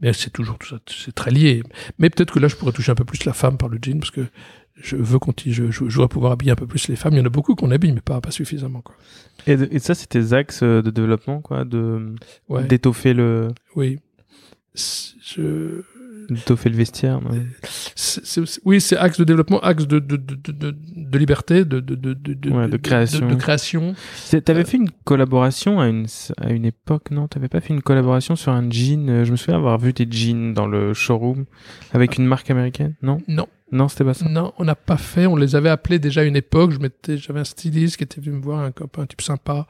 Mais 0.00 0.12
c'est 0.12 0.30
toujours 0.30 0.58
tout 0.58 0.68
ça, 0.68 0.78
c'est 0.86 1.14
très 1.14 1.30
lié. 1.30 1.62
Mais 1.98 2.10
peut-être 2.10 2.34
que 2.34 2.38
là, 2.38 2.48
je 2.48 2.56
pourrais 2.56 2.72
toucher 2.72 2.92
un 2.92 2.96
peu 2.96 3.06
plus 3.06 3.24
la 3.24 3.32
femme 3.32 3.56
par 3.56 3.70
le 3.70 3.78
jean 3.80 3.98
parce 3.98 4.10
que 4.10 4.26
je 4.76 4.94
veux 4.94 5.18
continuer, 5.18 5.54
je, 5.54 5.70
je, 5.70 5.88
je 5.88 5.96
dois 5.96 6.08
pouvoir 6.08 6.32
habiller 6.32 6.52
un 6.52 6.56
peu 6.56 6.66
plus 6.66 6.88
les 6.88 6.96
femmes. 6.96 7.14
Il 7.14 7.18
y 7.18 7.22
en 7.22 7.24
a 7.24 7.30
beaucoup 7.30 7.54
qu'on 7.54 7.70
habille, 7.70 7.92
mais 7.92 8.02
pas, 8.02 8.20
pas 8.20 8.30
suffisamment, 8.30 8.82
quoi. 8.82 8.94
Et, 9.46 9.56
de, 9.56 9.66
et 9.70 9.78
ça, 9.78 9.94
c'est 9.94 10.06
tes 10.06 10.34
axes 10.34 10.62
de 10.62 10.90
développement, 10.90 11.40
quoi, 11.40 11.64
de, 11.64 12.14
ouais. 12.50 12.64
d'étoffer 12.64 13.14
le. 13.14 13.48
Oui 13.74 13.98
je... 14.76 15.82
D'étoffer 16.28 16.70
le 16.70 16.76
vestiaire. 16.76 17.20
Ouais. 17.30 17.42
C 17.94 18.20
est, 18.20 18.26
c 18.26 18.40
est, 18.40 18.60
oui, 18.64 18.80
c'est 18.80 18.96
axe 18.96 19.18
de 19.18 19.24
développement, 19.24 19.60
axe 19.60 19.86
de, 19.86 20.00
de, 20.00 20.16
de, 20.16 20.34
de, 20.50 20.74
de 20.96 21.18
liberté, 21.18 21.64
de, 21.64 21.78
de, 21.78 21.94
de, 21.94 22.14
de, 22.14 22.50
ouais, 22.50 22.68
de 22.68 22.76
création. 22.76 23.28
De, 23.28 23.34
création. 23.36 23.94
T'avais 24.44 24.60
euh... 24.60 24.64
fait 24.64 24.76
une 24.76 24.90
collaboration 25.04 25.78
à 25.78 25.86
une, 25.86 26.06
à 26.38 26.50
une 26.50 26.64
époque, 26.64 27.12
non 27.12 27.28
T'avais 27.28 27.48
pas 27.48 27.60
fait 27.60 27.74
une 27.74 27.82
collaboration 27.82 28.34
sur 28.34 28.52
un 28.52 28.68
jean 28.70 29.08
euh, 29.08 29.24
Je 29.24 29.30
me 29.30 29.36
souviens 29.36 29.56
avoir 29.56 29.78
vu 29.78 29.94
tes 29.94 30.06
jeans 30.10 30.52
dans 30.52 30.66
le 30.66 30.94
showroom 30.94 31.44
avec 31.92 32.18
une 32.18 32.26
marque 32.26 32.50
américaine, 32.50 32.94
non 33.02 33.18
Non. 33.28 33.46
Non, 33.72 33.88
c'était 33.88 34.04
pas 34.04 34.14
ça. 34.14 34.28
Non, 34.28 34.52
on 34.58 34.64
n'a 34.64 34.76
pas 34.76 34.96
fait. 34.96 35.26
On 35.26 35.34
les 35.34 35.56
avait 35.56 35.68
appelés 35.68 35.98
déjà 35.98 36.20
à 36.20 36.24
une 36.24 36.36
époque. 36.36 36.70
Je 36.70 36.78
m'étais, 36.78 37.18
j'avais 37.18 37.40
un 37.40 37.44
styliste 37.44 37.96
qui 37.96 38.04
était 38.04 38.20
venu 38.20 38.36
me 38.36 38.40
voir, 38.40 38.60
un 38.60 38.70
copain, 38.70 39.02
un 39.02 39.06
type 39.06 39.22
sympa. 39.22 39.66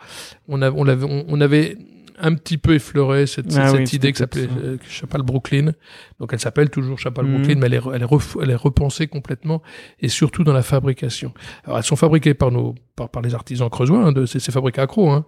On 0.48 0.60
avait, 0.60 0.76
on 0.78 0.86
avait, 0.86 1.06
on, 1.06 1.24
on 1.28 1.40
avait 1.40 1.78
un 2.18 2.34
petit 2.34 2.59
peu 2.59 2.74
effleuré 2.74 3.26
cette, 3.26 3.56
ah 3.56 3.68
cette 3.68 3.80
oui, 3.80 3.97
idée 3.97 4.12
qui 4.12 4.18
s'appelait 4.18 4.48
euh, 4.62 4.76
Chapal 4.88 5.22
Brooklyn. 5.22 5.72
Donc 6.20 6.32
elle 6.32 6.40
s'appelle 6.40 6.70
toujours 6.70 6.98
Chapal 6.98 7.26
mmh. 7.26 7.32
Brooklyn, 7.32 7.55
mais 7.56 7.66
elle 7.66 7.74
est, 7.74 7.80
elle, 7.94 8.02
est 8.02 8.06
ref, 8.06 8.36
elle 8.43 8.51
est 8.51 8.56
repensée 8.56 9.06
complètement 9.06 9.62
et 10.01 10.09
surtout 10.09 10.44
dans 10.44 10.52
la 10.52 10.62
fabrication. 10.62 11.32
Alors 11.64 11.78
elles 11.78 11.84
sont 11.84 11.97
fabriquées 11.97 12.34
par 12.34 12.51
nos 12.51 12.74
par, 12.94 13.10
par 13.10 13.22
les 13.22 13.34
artisans 13.34 13.68
creusois, 13.68 14.06
hein, 14.09 14.24
c'est 14.26 14.51
fabriqué 14.51 14.80
à 14.80 14.86
Croc, 14.86 15.10
hein. 15.10 15.24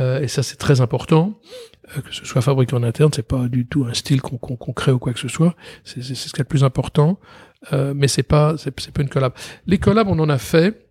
euh, 0.00 0.20
et 0.20 0.28
ça 0.28 0.42
c'est 0.42 0.56
très 0.56 0.80
important 0.80 1.38
euh, 1.96 2.00
que 2.00 2.12
ce 2.12 2.24
soit 2.24 2.42
fabriqué 2.42 2.74
en 2.74 2.82
interne. 2.82 3.10
C'est 3.14 3.26
pas 3.26 3.46
du 3.48 3.66
tout 3.66 3.84
un 3.84 3.94
style 3.94 4.20
qu'on 4.20 4.38
qu 4.38 4.56
qu 4.56 4.72
crée 4.74 4.92
ou 4.92 4.98
quoi 4.98 5.12
que 5.12 5.20
ce 5.20 5.28
soit. 5.28 5.54
C'est 5.84 6.02
ce 6.02 6.32
qui 6.32 6.40
est 6.40 6.44
le 6.44 6.44
plus 6.44 6.64
important, 6.64 7.18
euh, 7.72 7.94
mais 7.94 8.08
c'est 8.08 8.24
pas 8.24 8.56
c'est 8.58 8.72
pas 8.72 9.02
une 9.02 9.08
collab. 9.08 9.32
Les 9.66 9.78
collabs 9.78 10.08
on 10.08 10.18
en 10.18 10.28
a 10.28 10.38
fait 10.38 10.85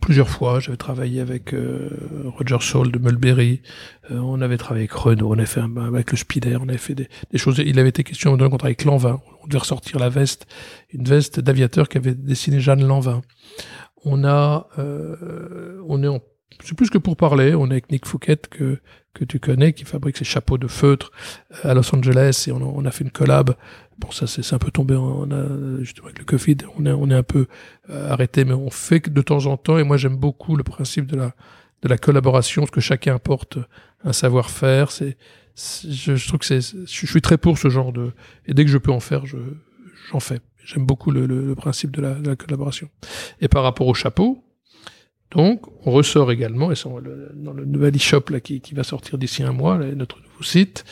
plusieurs 0.00 0.28
fois. 0.28 0.60
J'avais 0.60 0.76
travaillé 0.76 1.20
avec 1.20 1.52
euh, 1.52 1.90
Roger 2.38 2.58
Saul 2.60 2.90
de 2.90 2.98
Mulberry. 2.98 3.62
Euh, 4.10 4.18
on 4.18 4.40
avait 4.40 4.56
travaillé 4.56 4.84
avec 4.84 4.92
Renault. 4.92 5.30
On 5.30 5.38
avait 5.38 5.46
fait 5.46 5.60
avec 5.60 6.10
le 6.10 6.16
Spider. 6.16 6.56
On 6.60 6.68
avait 6.68 6.78
fait 6.78 6.94
des, 6.94 7.08
choses. 7.38 7.58
Il 7.58 7.78
avait 7.78 7.88
été 7.88 8.04
question 8.04 8.36
d'un 8.36 8.48
contrat 8.50 8.68
avec 8.68 8.84
Lanvin. 8.84 9.20
On 9.42 9.46
devait 9.46 9.58
ressortir 9.58 9.98
la 9.98 10.08
veste, 10.08 10.46
une 10.92 11.04
veste 11.04 11.40
d'aviateur 11.40 11.88
qu'avait 11.88 12.14
dessiné 12.14 12.60
Jeanne 12.60 12.86
Lanvin. 12.86 13.22
On 14.04 14.24
a, 14.24 14.68
euh, 14.78 15.80
on 15.88 16.02
est 16.02 16.22
c'est 16.64 16.76
plus 16.76 16.90
que 16.90 16.98
pour 16.98 17.16
parler. 17.16 17.54
On 17.54 17.66
est 17.68 17.72
avec 17.72 17.90
Nick 17.90 18.06
Fouquet 18.06 18.36
que 18.36 18.78
que 19.12 19.24
tu 19.24 19.40
connais, 19.40 19.72
qui 19.72 19.84
fabrique 19.84 20.16
ses 20.16 20.24
chapeaux 20.24 20.56
de 20.56 20.68
feutre 20.68 21.10
à 21.64 21.74
Los 21.74 21.94
Angeles, 21.94 22.44
et 22.46 22.52
on 22.52 22.58
a, 22.58 22.64
on 22.64 22.84
a 22.84 22.90
fait 22.90 23.04
une 23.04 23.10
collab. 23.10 23.56
Bon, 24.00 24.10
ça 24.10 24.26
c'est 24.26 24.54
un 24.54 24.58
peu 24.58 24.70
tombé. 24.70 24.94
On 24.94 25.30
a 25.30 25.82
justement 25.82 26.06
avec 26.06 26.18
le 26.18 26.24
Covid, 26.24 26.56
on 26.78 26.86
est 26.86 26.92
on 26.92 27.10
est 27.10 27.14
un 27.14 27.22
peu 27.22 27.46
euh, 27.90 28.10
arrêté, 28.10 28.44
mais 28.44 28.54
on 28.54 28.70
fait 28.70 29.08
de 29.08 29.22
temps 29.22 29.46
en 29.46 29.56
temps. 29.56 29.78
Et 29.78 29.84
moi 29.84 29.96
j'aime 29.96 30.16
beaucoup 30.16 30.56
le 30.56 30.64
principe 30.64 31.06
de 31.06 31.16
la 31.16 31.34
de 31.82 31.88
la 31.88 31.98
collaboration, 31.98 32.66
ce 32.66 32.70
que 32.70 32.80
chacun 32.80 33.14
apporte 33.14 33.58
un 34.04 34.12
savoir-faire. 34.12 34.90
C'est 34.90 35.16
je, 35.56 36.16
je, 36.16 36.26
trouve 36.26 36.40
que 36.40 36.46
c'est 36.46 36.60
je 36.60 37.06
suis 37.06 37.20
très 37.20 37.36
pour 37.36 37.58
ce 37.58 37.68
genre 37.68 37.92
de 37.92 38.12
et 38.46 38.54
dès 38.54 38.64
que 38.64 38.70
je 38.70 38.78
peux 38.78 38.92
en 38.92 39.00
faire, 39.00 39.26
je 39.26 39.36
j'en 40.10 40.20
fais. 40.20 40.40
J'aime 40.64 40.86
beaucoup 40.86 41.10
le, 41.10 41.26
le, 41.26 41.46
le, 41.46 41.54
principe 41.54 41.90
de 41.90 42.02
la, 42.02 42.14
de 42.14 42.28
la 42.28 42.36
collaboration. 42.36 42.90
Et 43.40 43.48
par 43.48 43.62
rapport 43.62 43.86
au 43.86 43.94
chapeau, 43.94 44.44
donc, 45.30 45.62
on 45.86 45.92
ressort 45.92 46.32
également, 46.32 46.72
et 46.72 46.74
c'est 46.74 46.88
dans 46.88 47.52
le 47.52 47.64
nouvel 47.64 47.94
e-shop 47.94 48.24
là, 48.30 48.40
qui, 48.40 48.60
qui, 48.60 48.74
va 48.74 48.82
sortir 48.82 49.16
d'ici 49.16 49.42
un 49.42 49.52
mois, 49.52 49.78
là, 49.78 49.86
notre 49.94 50.20
nouveau 50.20 50.42
site, 50.42 50.84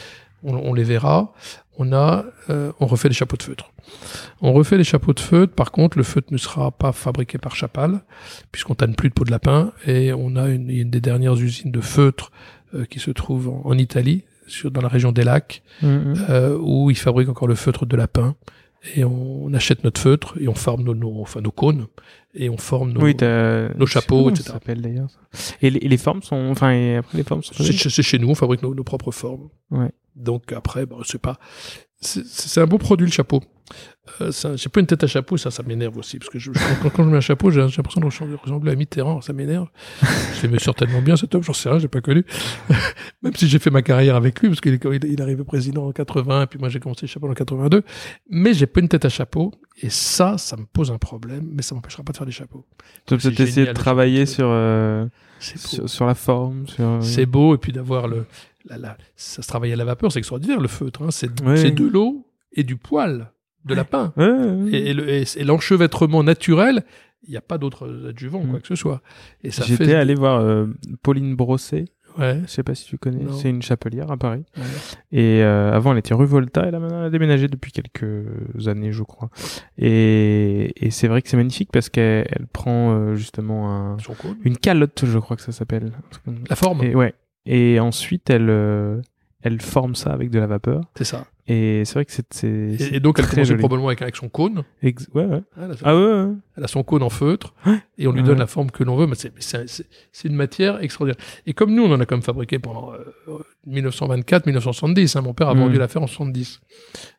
on, 0.45 0.55
on, 0.55 0.75
les 0.75 0.85
verra, 0.85 1.33
on 1.79 1.93
a, 1.93 2.25
euh, 2.51 2.73
on 2.81 2.87
refait 2.87 3.09
les 3.09 3.15
chapeaux 3.15 3.37
de 3.37 3.43
feutre. 3.43 3.73
On 4.43 4.53
refait 4.53 4.77
les 4.77 4.85
chapeaux 4.85 5.15
de 5.15 5.21
feutre, 5.21 5.55
par 5.55 5.71
contre, 5.71 5.97
le 5.97 6.05
feutre 6.05 6.33
ne 6.33 6.37
sera 6.37 6.71
pas 6.71 6.93
fabriqué 6.93 7.39
par 7.39 7.55
Chapal, 7.55 8.01
puisqu'on 8.53 8.75
tanne 8.75 8.95
plus 8.95 9.09
de 9.09 9.15
peau 9.15 9.25
de 9.25 9.31
lapin, 9.31 9.73
et 9.87 10.13
on 10.13 10.37
a 10.37 10.49
une, 10.49 10.69
une 10.69 10.91
des 10.91 11.01
dernières 11.01 11.37
usines 11.37 11.71
de 11.71 11.81
feutre 11.81 12.33
euh, 12.75 12.85
qui 12.85 12.99
se 12.99 13.13
trouve 13.13 13.49
en, 13.49 13.63
en, 13.65 13.79
Italie, 13.79 14.25
sur, 14.49 14.71
dans 14.71 14.81
la 14.81 14.89
région 14.89 15.13
des 15.13 15.25
lacs, 15.25 15.63
mmh, 15.83 15.89
mmh. 15.89 16.15
euh, 16.29 16.59
où 16.61 16.91
ils 16.91 16.99
fabriquent 16.99 17.29
encore 17.29 17.49
le 17.49 17.55
feutre 17.55 17.87
de 17.87 17.97
lapin 17.97 18.35
et 18.95 19.05
on 19.05 19.53
achète 19.55 19.85
notre 19.85 20.01
feutre 20.01 20.35
et 20.41 20.49
on 20.49 20.55
forme 20.55 20.83
nos, 20.83 20.95
nos, 20.95 21.21
enfin, 21.21 21.41
nos 21.41 21.51
cônes 21.51 21.87
et 22.35 22.49
on 22.49 22.57
forme 22.57 22.93
nos, 22.93 23.01
oui, 23.01 23.17
nos 23.77 23.87
chapeaux, 23.87 24.31
etc. 24.31 24.45
Ça 24.45 24.53
s'appelle 24.55 24.81
d'ailleurs. 24.81 25.09
Et 25.63 25.71
les, 25.71 25.81
les, 25.81 25.97
formes 25.97 26.23
sont, 26.23 26.49
enfin, 26.51 26.71
et 26.71 26.97
après 26.97 27.19
les 27.19 27.25
formes 27.25 27.43
sont. 27.43 27.55
C'est 27.55 28.03
chez 28.03 28.19
nous, 28.19 28.29
on 28.29 28.35
fabrique 28.35 28.63
nos, 28.63 28.75
nos 28.75 28.85
propres 28.85 29.11
formes. 29.11 29.49
Ouais. 29.71 29.91
Donc 30.19 30.53
après, 30.53 30.87
bon, 30.87 31.03
c'est 31.05 31.21
pas, 31.21 31.39
c'est 32.01 32.61
un 32.61 32.67
beau 32.67 32.79
produit 32.79 33.07
le 33.07 33.13
chapeau. 33.13 33.43
Euh, 34.21 34.31
j'ai 34.57 34.69
pas 34.71 34.81
une 34.81 34.87
tête 34.87 35.05
à 35.05 35.07
chapeau, 35.07 35.37
ça, 35.37 35.51
ça 35.51 35.63
m'énerve 35.63 35.97
aussi, 35.99 36.19
parce 36.19 36.31
que 36.31 36.39
je, 36.39 36.51
quand, 36.83 36.89
quand, 36.91 37.05
je 37.05 37.11
mets 37.11 37.19
un 37.19 37.21
chapeau, 37.21 37.51
j'ai 37.51 37.61
l'impression 37.61 38.01
de 38.01 38.37
ressembler 38.37 38.73
à 38.73 38.75
Mitterrand, 38.75 39.21
ça 39.21 39.33
m'énerve. 39.33 39.69
je 40.03 40.43
l'aimais 40.43 40.59
certainement 40.59 41.03
bien 41.03 41.17
cet 41.17 41.35
homme, 41.35 41.43
j'en 41.43 41.53
sais 41.53 41.69
rien, 41.69 41.79
j'ai 41.79 41.89
pas 41.89 42.01
connu. 42.01 42.25
Même 43.23 43.35
si 43.35 43.47
j'ai 43.47 43.59
fait 43.59 43.71
ma 43.71 43.83
carrière 43.83 44.17
avec 44.17 44.41
lui, 44.41 44.49
parce 44.49 44.61
qu'il 44.61 44.73
est, 44.73 44.85
il, 44.85 45.13
il 45.13 45.21
arrivé 45.23 45.45
président 45.45 45.87
en 45.87 45.93
80, 45.93 46.43
et 46.43 46.47
puis 46.47 46.59
moi 46.59 46.69
j'ai 46.71 46.81
commencé 46.81 47.03
le 47.03 47.09
chapeau 47.09 47.29
en 47.29 47.35
82. 47.35 47.83
Mais 48.31 48.55
j'ai 48.55 48.67
pas 48.67 48.81
une 48.81 48.89
tête 48.89 49.05
à 49.05 49.11
chapeau, 49.11 49.53
et 49.83 49.91
ça, 49.91 50.39
ça 50.39 50.57
me 50.57 50.65
pose 50.65 50.91
un 50.91 50.99
problème, 50.99 51.47
mais 51.53 51.63
ça 51.63 51.75
m'empêchera 51.75 52.03
pas 52.03 52.13
de 52.13 52.17
faire 52.17 52.27
des 52.27 52.33
chapeaux. 52.33 52.65
Peux 53.07 53.19
peut-être 53.19 53.41
essayer 53.41 53.67
de 53.67 53.73
travailler 53.73 54.25
sur, 54.25 54.49
euh, 54.49 55.07
sur, 55.41 55.89
sur, 55.91 56.07
la 56.07 56.15
forme, 56.15 56.67
sur... 56.69 56.85
euh, 56.85 57.01
C'est 57.03 57.27
beau, 57.27 57.55
et 57.55 57.59
puis 57.59 57.73
d'avoir 57.73 58.09
le, 58.09 58.25
la, 58.65 58.79
la, 58.79 58.97
ça 59.17 59.43
se 59.43 59.49
travaille 59.49 59.73
à 59.73 59.77
la 59.77 59.85
vapeur, 59.85 60.13
c'est 60.13 60.19
extraordinaire 60.19 60.61
le 60.61 60.69
feutre. 60.69 61.03
Hein. 61.03 61.11
C'est 61.11 61.31
oui. 61.43 61.73
de 61.73 61.87
l'eau 61.87 62.27
et 62.53 62.63
du 62.65 62.77
poil 62.77 63.31
de 63.65 63.75
lapin. 63.75 64.13
Ouais, 64.17 64.31
ouais, 64.31 64.71
et, 64.73 65.41
et 65.41 65.45
l'enchevêtrement 65.45 66.23
naturel, 66.23 66.85
il 67.25 67.31
n'y 67.31 67.37
a 67.37 67.41
pas 67.43 67.59
d'autres 67.59 68.09
adjuvants, 68.09 68.43
Mm. 68.45 68.51
quoi 68.51 68.61
que 68.61 68.67
ce 68.69 68.75
soit. 68.77 69.03
Et 69.43 69.51
ça 69.51 69.65
J'étais 69.65 69.85
fait... 69.87 69.95
allé 69.95 70.15
voir 70.15 70.41
euh, 70.41 70.67
Pauline 71.03 71.35
Brosset. 71.37 71.87
Ouais. 72.17 72.41
Je 72.47 72.51
sais 72.51 72.63
pas 72.65 72.75
si 72.75 72.85
tu 72.87 72.99
connais. 72.99 73.25
C'est 73.33 73.49
une 73.51 73.63
chapelière 73.63 74.11
à 74.11 74.17
Paris. 74.17 74.45
Et 75.13 75.43
euh, 75.43 75.73
avant, 75.73 75.93
elle 75.93 75.99
était 75.99 76.15
rue 76.15 76.27
Volta. 76.27 76.65
Elle 76.67 76.75
a 76.75 76.81
maintenant 76.81 77.09
déménagé 77.11 77.47
depuis 77.47 77.71
quelques 77.71 78.27
années, 78.67 78.91
je 78.91 79.05
crois. 79.05 79.31
Et, 79.77 80.73
et 80.85 80.91
c'est 80.91 81.07
vrai 81.07 81.23
que 81.23 81.29
c'est 81.29 81.37
magnifique 81.37 81.71
parce 81.73 81.89
qu'elle 81.89 82.27
elle 82.31 82.47
prend 82.53 82.93
euh, 82.93 83.15
justement 83.15 83.71
un, 83.93 83.97
une 84.43 84.57
calotte, 84.57 85.05
je 85.05 85.19
crois 85.19 85.37
que 85.37 85.43
ça 85.43 85.53
s'appelle. 85.53 85.93
La 86.49 86.57
forme, 86.57 86.83
Et 86.83 86.95
ouais. 86.95 87.15
Et 87.51 87.81
ensuite, 87.81 88.29
elle, 88.31 88.51
euh, 88.51 89.01
elle 89.43 89.61
forme 89.61 89.95
ça 89.95 90.11
avec 90.13 90.29
de 90.31 90.39
la 90.39 90.47
vapeur. 90.47 90.83
c'est 90.97 91.05
ça. 91.05 91.27
Et 91.51 91.83
c'est 91.87 91.95
vrai 91.95 92.05
que 92.05 92.13
c'est. 92.13 92.45
Et, 92.93 93.01
donc 93.01 93.19
elle 93.19 93.27
commence 93.27 93.49
probablement 93.55 93.87
avec, 93.89 94.03
avec 94.03 94.17
son 94.17 94.29
cône. 94.29 94.65
Ex- 94.83 95.09
ouais, 95.15 95.25
ouais. 95.25 95.41
Elle 95.57 95.71
a, 95.71 95.75
Ah 95.83 95.97
ouais, 95.97 96.03
ouais. 96.27 96.33
elle 96.59 96.65
a 96.65 96.69
son 96.69 96.83
cône 96.83 97.03
en 97.03 97.09
feutre 97.09 97.55
et 97.97 98.07
on 98.07 98.13
lui 98.13 98.23
donne 98.23 98.39
la 98.39 98.47
forme 98.47 98.71
que 98.71 98.85
l'on 98.85 98.97
veut. 98.97 99.07
Mais 99.07 99.15
c'est- 99.15 100.25
une 100.27 100.35
matière 100.35 100.83
extraordinaire. 100.83 101.17
Et 101.47 101.55
comme 101.55 101.75
nous, 101.75 101.85
on 101.85 101.91
en 101.95 101.99
a 102.01 102.05
quand 102.05 102.17
même 102.17 102.23
fabriqué 102.23 102.59
pendant 102.59 102.93
euh, 102.93 103.39
1924-1970. 103.67 105.17
Hein, 105.17 105.23
mon 105.23 105.33
père 105.35 105.49
a 105.49 105.55
Mhm. 105.55 105.61
vendu 105.61 105.79
l'affaire 105.79 106.03
en 106.03 106.07
70 106.07 106.61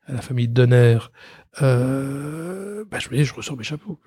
à 0.05 0.13
la 0.13 0.21
famille 0.21 0.47
Donner. 0.47 0.99
Euh, 1.63 2.85
bah, 2.89 2.99
je 2.99 3.09
me 3.09 3.15
dis, 3.15 3.23
je 3.25 3.33
ressors 3.33 3.57
mes 3.57 3.63
chapeaux. 3.63 3.99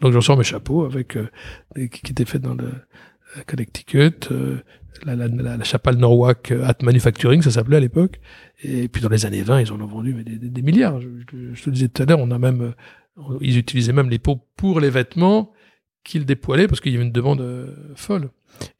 Donc 0.00 0.12
je 0.12 0.16
ressors 0.16 0.36
mes 0.36 0.44
chapeaux 0.44 0.84
avec 0.84 1.16
euh, 1.16 1.28
qui 1.74 1.88
qui 1.88 2.12
étaient 2.12 2.24
faits 2.24 2.42
dans 2.42 2.54
le 2.54 2.66
euh, 2.66 3.40
Connecticut, 3.46 4.28
euh, 4.30 4.58
la, 5.04 5.16
la, 5.16 5.28
la, 5.28 5.56
la 5.56 5.64
chapelle 5.64 5.96
Norwalk 5.96 6.50
euh, 6.52 6.64
Hat 6.64 6.76
Manufacturing, 6.82 7.42
ça 7.42 7.50
s'appelait 7.50 7.76
à 7.76 7.80
l'époque. 7.80 8.20
Et 8.62 8.88
puis 8.88 9.02
dans 9.02 9.08
les 9.08 9.26
années 9.26 9.42
20, 9.42 9.60
ils 9.62 9.72
en 9.72 9.80
ont 9.80 9.86
vendu 9.86 10.14
mais 10.14 10.24
des, 10.24 10.36
des, 10.38 10.48
des 10.48 10.62
milliards. 10.62 11.00
Je, 11.00 11.08
je- 11.30 11.54
je 11.54 11.62
te 11.62 11.70
le 11.70 11.74
disais 11.74 11.88
tout 11.88 12.02
à 12.02 12.06
l'heure, 12.06 12.18
on 12.20 12.30
a 12.30 12.38
même, 12.38 12.72
euh, 13.18 13.38
ils 13.40 13.58
utilisaient 13.58 13.92
même 13.92 14.08
les 14.10 14.18
peaux 14.18 14.40
pour 14.56 14.80
les 14.80 14.90
vêtements 14.90 15.52
qu'ils 16.04 16.24
dépoilaient 16.24 16.68
parce 16.68 16.80
qu'il 16.80 16.92
y 16.92 16.96
avait 16.96 17.04
une 17.04 17.12
demande 17.12 17.40
euh, 17.40 17.74
folle. 17.94 18.30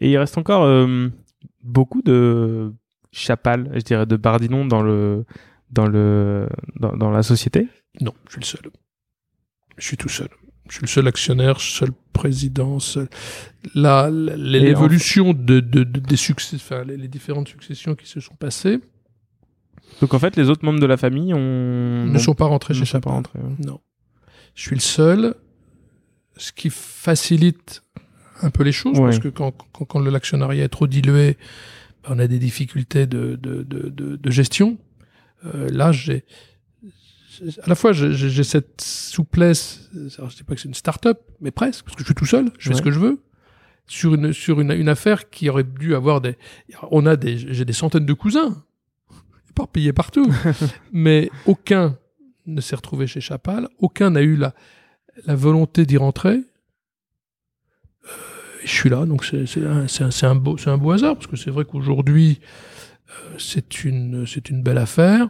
Et 0.00 0.10
il 0.10 0.16
reste 0.18 0.38
encore 0.38 0.62
euh, 0.64 1.08
beaucoup 1.62 2.02
de 2.02 2.72
chapal, 3.12 3.70
je 3.74 3.80
dirais, 3.80 4.06
de 4.06 4.16
Bardinon 4.16 4.64
dans 4.66 4.82
le 4.82 5.24
dans 5.70 5.86
le 5.86 6.48
dans, 6.78 6.96
dans 6.96 7.10
la 7.10 7.22
société? 7.22 7.68
Non, 8.00 8.14
je 8.26 8.32
suis 8.32 8.40
le 8.40 8.46
seul. 8.46 8.70
Je 9.76 9.84
suis 9.86 9.96
tout 9.96 10.08
seul. 10.08 10.28
Je 10.68 10.74
suis 10.74 10.82
le 10.82 10.88
seul 10.88 11.06
actionnaire, 11.08 11.60
seul 11.60 11.90
président, 12.12 12.78
seul. 12.80 13.08
La, 13.74 14.10
l'évolution 14.10 15.32
de, 15.32 15.60
de, 15.60 15.84
de- 15.84 16.00
des 16.00 16.16
succès, 16.16 16.56
enfin, 16.56 16.84
les, 16.84 16.96
les 16.96 17.08
différentes 17.08 17.48
successions 17.48 17.94
qui 17.94 18.08
se 18.08 18.20
sont 18.20 18.34
passées 18.34 18.80
Donc 20.00 20.14
en 20.14 20.18
fait, 20.18 20.36
les 20.36 20.50
autres 20.50 20.64
membres 20.64 20.80
de 20.80 20.86
la 20.86 20.96
famille 20.96 21.32
ont 21.34 22.06
ne 22.06 22.18
sont 22.18 22.34
pas 22.34 22.46
rentrés 22.46 22.74
ne 22.74 22.78
chez 22.80 22.84
Chapin. 22.84 23.10
rentrés. 23.10 23.38
ouais. 23.38 23.54
Non. 23.66 23.80
Je 24.54 24.62
suis 24.62 24.74
le 24.76 24.80
seul, 24.80 25.34
ce 26.36 26.50
qui 26.52 26.70
facilite 26.70 27.82
un 28.42 28.50
peu 28.50 28.62
les 28.64 28.72
choses, 28.72 28.98
Ouais. 28.98 29.04
parce 29.06 29.18
que 29.18 29.28
quand, 29.28 29.52
quand, 29.72 29.84
quand 29.84 29.98
le- 30.00 30.10
l'actionnariat 30.10 30.64
est 30.64 30.68
trop 30.68 30.86
dilué, 30.86 31.36
ben, 32.04 32.10
on 32.14 32.18
a 32.18 32.26
des 32.26 32.38
difficultés 32.38 33.06
de, 33.06 33.36
de, 33.36 33.62
de, 33.62 33.88
de, 33.88 34.16
de 34.16 34.30
gestion. 34.30 34.78
Euh, 35.44 35.68
là, 35.70 35.92
j'ai- 35.92 36.24
à 37.62 37.68
la 37.68 37.74
fois 37.74 37.92
j'ai- 37.92 38.44
cette 38.44 38.80
souplesse, 38.80 39.90
alors, 40.18 40.30
je 40.30 40.36
dis 40.36 40.42
pas 40.44 40.54
que 40.54 40.60
c'est 40.60 40.68
une 40.68 40.74
start-up, 40.74 41.20
mais 41.40 41.50
presque, 41.50 41.84
parce 41.84 41.96
que 41.96 42.02
je 42.02 42.06
suis 42.06 42.14
tout 42.14 42.26
seul, 42.26 42.50
je 42.58 42.64
fais 42.68 42.74
Ouais. 42.74 42.76
ce 42.78 42.82
que 42.82 42.90
je 42.90 42.98
veux 42.98 43.22
sur 43.88 44.14
une 44.14 44.32
sur 44.32 44.60
une, 44.60 44.72
une 44.72 44.88
affaire 44.88 45.30
qui 45.30 45.48
aurait 45.48 45.62
dû 45.64 45.94
avoir 45.94 46.20
des 46.20 46.36
on 46.90 47.06
a 47.06 47.14
des 47.16 47.38
j'ai 47.38 47.64
des 47.64 47.72
centaines 47.72 48.04
de 48.06 48.12
cousins 48.14 48.64
éparpillés 49.50 49.92
partout 49.92 50.26
mais 50.92 51.30
aucun 51.46 51.96
ne 52.46 52.60
s'est 52.60 52.74
retrouvé 52.74 53.06
chez 53.06 53.20
Chapal 53.20 53.68
aucun 53.78 54.10
n'a 54.10 54.22
eu 54.22 54.34
la 54.36 54.54
la 55.26 55.36
volonté 55.36 55.86
d'y 55.86 55.96
rentrer 55.98 56.40
Euh, 58.04 58.08
je 58.64 58.70
suis 58.70 58.88
là 58.90 59.06
donc 59.06 59.24
c'est 59.24 59.46
c'est 59.46 59.64
un, 60.24 60.34
beau 60.34 60.56
c'est 60.58 60.70
un 60.70 60.78
beau 60.78 60.90
hasard 60.90 61.14
parce 61.14 61.26
que 61.28 61.36
c'est 61.36 61.50
vrai 61.50 61.64
qu'aujourd'hui 61.64 62.40
euh, 63.10 63.34
c'est 63.38 63.84
une 63.84 64.26
c'est 64.26 64.50
une 64.50 64.62
belle 64.64 64.78
affaire 64.78 65.28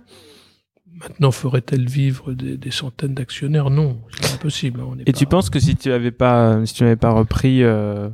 Maintenant, 0.99 1.31
ferait-elle 1.31 1.87
vivre 1.89 2.33
des, 2.33 2.57
des 2.57 2.71
centaines 2.71 3.15
d'actionnaires? 3.15 3.69
Non, 3.71 4.03
c'est 4.19 4.33
impossible. 4.35 4.81
hein, 4.81 4.87
on 4.89 4.99
est 4.99 5.03
Et 5.03 5.13
pas- 5.13 5.19
tu 5.19 5.27
penses 5.27 5.51
que 5.51 5.61
si 5.61 5.77
tu 5.77 5.93
avais 5.93 6.11
pas 6.11 6.65
si 6.65 6.73
tu 6.75 6.83
n'avais 6.85 6.97
pas 6.97 7.11
repris 7.11 7.63
euh, 7.63 8.09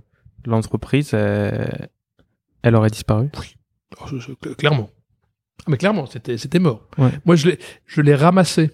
l'entreprise, 0.45 1.15
elle, 1.15 1.89
elle 2.63 2.75
aurait 2.75 2.91
disparu? 2.91 3.29
Oh, 4.01 4.07
je- 4.09 4.19
je- 4.19 4.33
cl- 4.33 4.57
clairement. 4.57 4.91
Ah, 5.61 5.65
mais 5.71 5.77
clairement, 5.77 6.07
c'était 6.07 6.37
c'était 6.39 6.59
mort. 6.59 6.89
Ouais. 6.99 7.11
Moi, 7.25 7.37
je 7.37 7.49
l'ai 7.51 7.59
je 7.87 8.01
l'ai 8.01 8.15
ramassé. 8.17 8.71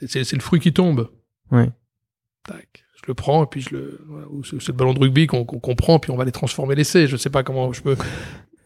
C'est- 0.00 0.08
C'est 0.08 0.24
c'est 0.24 0.36
le 0.36 0.42
fruit 0.42 0.58
qui 0.60 0.72
tombe. 0.72 1.08
Ouais. 1.52 1.70
Tac. 2.44 2.84
Je 2.96 3.02
le 3.06 3.14
prends 3.14 3.44
et 3.44 3.46
puis 3.46 3.60
je 3.60 3.70
le. 3.70 4.00
voilà, 4.08 4.26
c'est 4.42 4.60
c'est 4.60 4.72
le 4.72 4.76
ballon 4.76 4.92
de 4.94 4.98
rugby 4.98 5.28
qu'on 5.28 5.44
qu'on 5.44 5.60
qu'on 5.60 5.76
prend 5.76 6.00
puis 6.00 6.10
on 6.10 6.16
va 6.16 6.24
les 6.24 6.32
transformer 6.32 6.74
l'essai. 6.74 7.06
Je 7.06 7.16
sais 7.16 7.30
pas 7.30 7.44
comment 7.44 7.72
je 7.72 7.80
peux. 7.82 7.96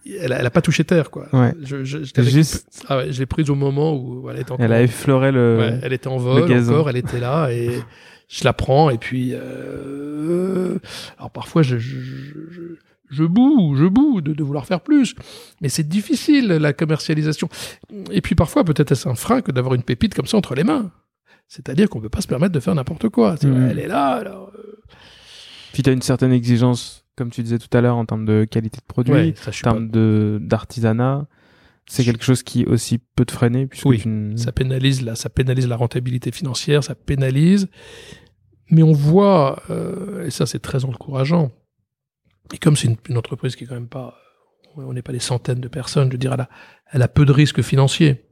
Elle, 0.07 0.33
elle 0.33 0.47
a 0.47 0.51
pas 0.51 0.63
touché 0.63 0.83
terre 0.85 1.11
quoi. 1.11 1.29
Ouais. 1.33 1.53
Je, 1.63 1.85
je, 1.85 1.99
je 2.05 2.23
Juste, 2.23 2.85
ah 2.89 2.97
ouais, 2.99 3.13
je 3.13 3.19
l'ai 3.21 3.27
prise 3.27 3.51
au 3.51 3.55
moment 3.55 3.95
où 3.95 4.29
elle 4.31 4.39
était 4.39 4.53
encore. 4.53 4.65
elle 4.65 4.73
a 4.73 4.83
effleuré 4.83 5.31
le. 5.33 5.57
Ouais, 5.59 5.79
elle 5.83 5.93
était 5.93 6.09
en 6.09 6.17
vol 6.17 6.43
encore, 6.73 6.89
elle 6.91 6.97
était 6.97 7.21
là 7.21 7.51
et 7.51 7.71
je 8.29 8.45
la 8.45 8.53
prends 8.53 8.89
et 8.91 8.99
puis 8.99 9.33
euh, 9.35 10.79
alors 11.19 11.31
parfois 11.31 11.63
je 11.63 11.79
je, 11.79 11.99
je, 12.01 12.61
je 13.11 13.25
boue, 13.25 13.75
je 13.77 13.85
boue 13.87 14.21
de, 14.21 14.33
de 14.33 14.43
vouloir 14.45 14.67
faire 14.67 14.81
plus, 14.81 15.15
mais 15.61 15.69
c'est 15.69 15.89
difficile 15.89 16.47
la 16.49 16.73
commercialisation. 16.73 17.49
Et 18.11 18.21
puis 18.21 18.35
parfois 18.35 18.65
peut-être 18.65 18.93
est-ce 18.93 19.09
un 19.09 19.15
frein 19.15 19.41
que 19.43 19.53
d'avoir 19.53 19.75
une 19.75 19.83
pépite 19.83 20.15
comme 20.15 20.27
ça 20.27 20.37
entre 20.37 20.55
les 20.55 20.65
mains. 20.65 20.91
C'est-à-dire 21.49 21.89
qu'on 21.91 22.01
peut 22.01 22.09
pas 22.09 22.21
se 22.21 22.29
permettre 22.29 22.53
de 22.55 22.61
faire 22.61 22.75
n'importe 22.77 23.09
quoi. 23.09 23.37
C'est- 23.41 23.49
Mhm. 23.49 23.69
Elle 23.73 23.79
est 23.81 23.89
là, 23.89 24.11
alors. 24.13 24.53
euh, 24.57 24.79
Puis 25.73 25.83
tu 25.83 25.91
as 25.91 25.93
une 25.93 26.03
certaine 26.03 26.33
exigence, 26.33 27.00
comme 27.21 27.31
tu 27.31 27.43
disais 27.43 27.59
tout 27.59 27.77
à 27.77 27.83
l'heure, 27.83 27.97
en 27.99 28.07
termes 28.07 28.25
de 28.25 28.47
qualité 28.47 28.79
de 28.79 28.87
produit, 28.87 29.13
Ouais, 29.13 29.35
ça, 29.37 29.51
je 29.51 29.61
en 29.61 29.73
termes 29.73 29.91
de 29.91 30.39
d'artisanat. 30.41 31.27
C'est 31.87 32.03
quelque 32.03 32.25
chose 32.25 32.43
qui 32.43 32.65
aussi 32.65 32.97
peut 32.99 33.27
te 33.27 33.33
freiner 33.33 33.67
puisque 33.67 33.85
Oui, 33.85 34.01
tu 34.01 34.33
ça 34.37 34.53
pénalise 34.53 35.03
la, 35.03 35.17
ça 35.17 35.29
pénalise 35.29 35.69
la 35.69 35.77
rentabilité 35.77 36.31
financière, 36.33 36.83
ça 36.83 36.95
pénalise. 36.95 37.69
Mais 38.71 38.83
on 38.83 38.93
voit, 38.93 39.63
euh, 39.69 40.25
et 40.25 40.31
ça 40.31 40.47
c'est 40.47 40.61
très 40.61 40.87
encourageant. 40.87 41.51
Et 42.55 42.59
comme 42.59 42.75
c'est 42.75 42.89
une, 42.89 42.97
une 43.11 43.19
entreprise 43.19 43.55
qui 43.55 43.65
est 43.65 43.67
quand 43.67 43.75
même 43.75 43.89
pas, 43.89 44.17
on 44.77 44.95
n'est 44.95 45.03
pas 45.03 45.13
des 45.13 45.19
centaines 45.21 45.61
de 45.61 45.69
personnes, 45.69 46.07
je 46.09 46.13
veux 46.13 46.19
dire, 46.19 46.33
elle 46.33 46.41
a, 46.41 46.49
elle 46.93 47.03
a 47.03 47.09
peu 47.09 47.27
de 47.27 47.33
risques 47.33 47.61
financiers. 47.61 48.25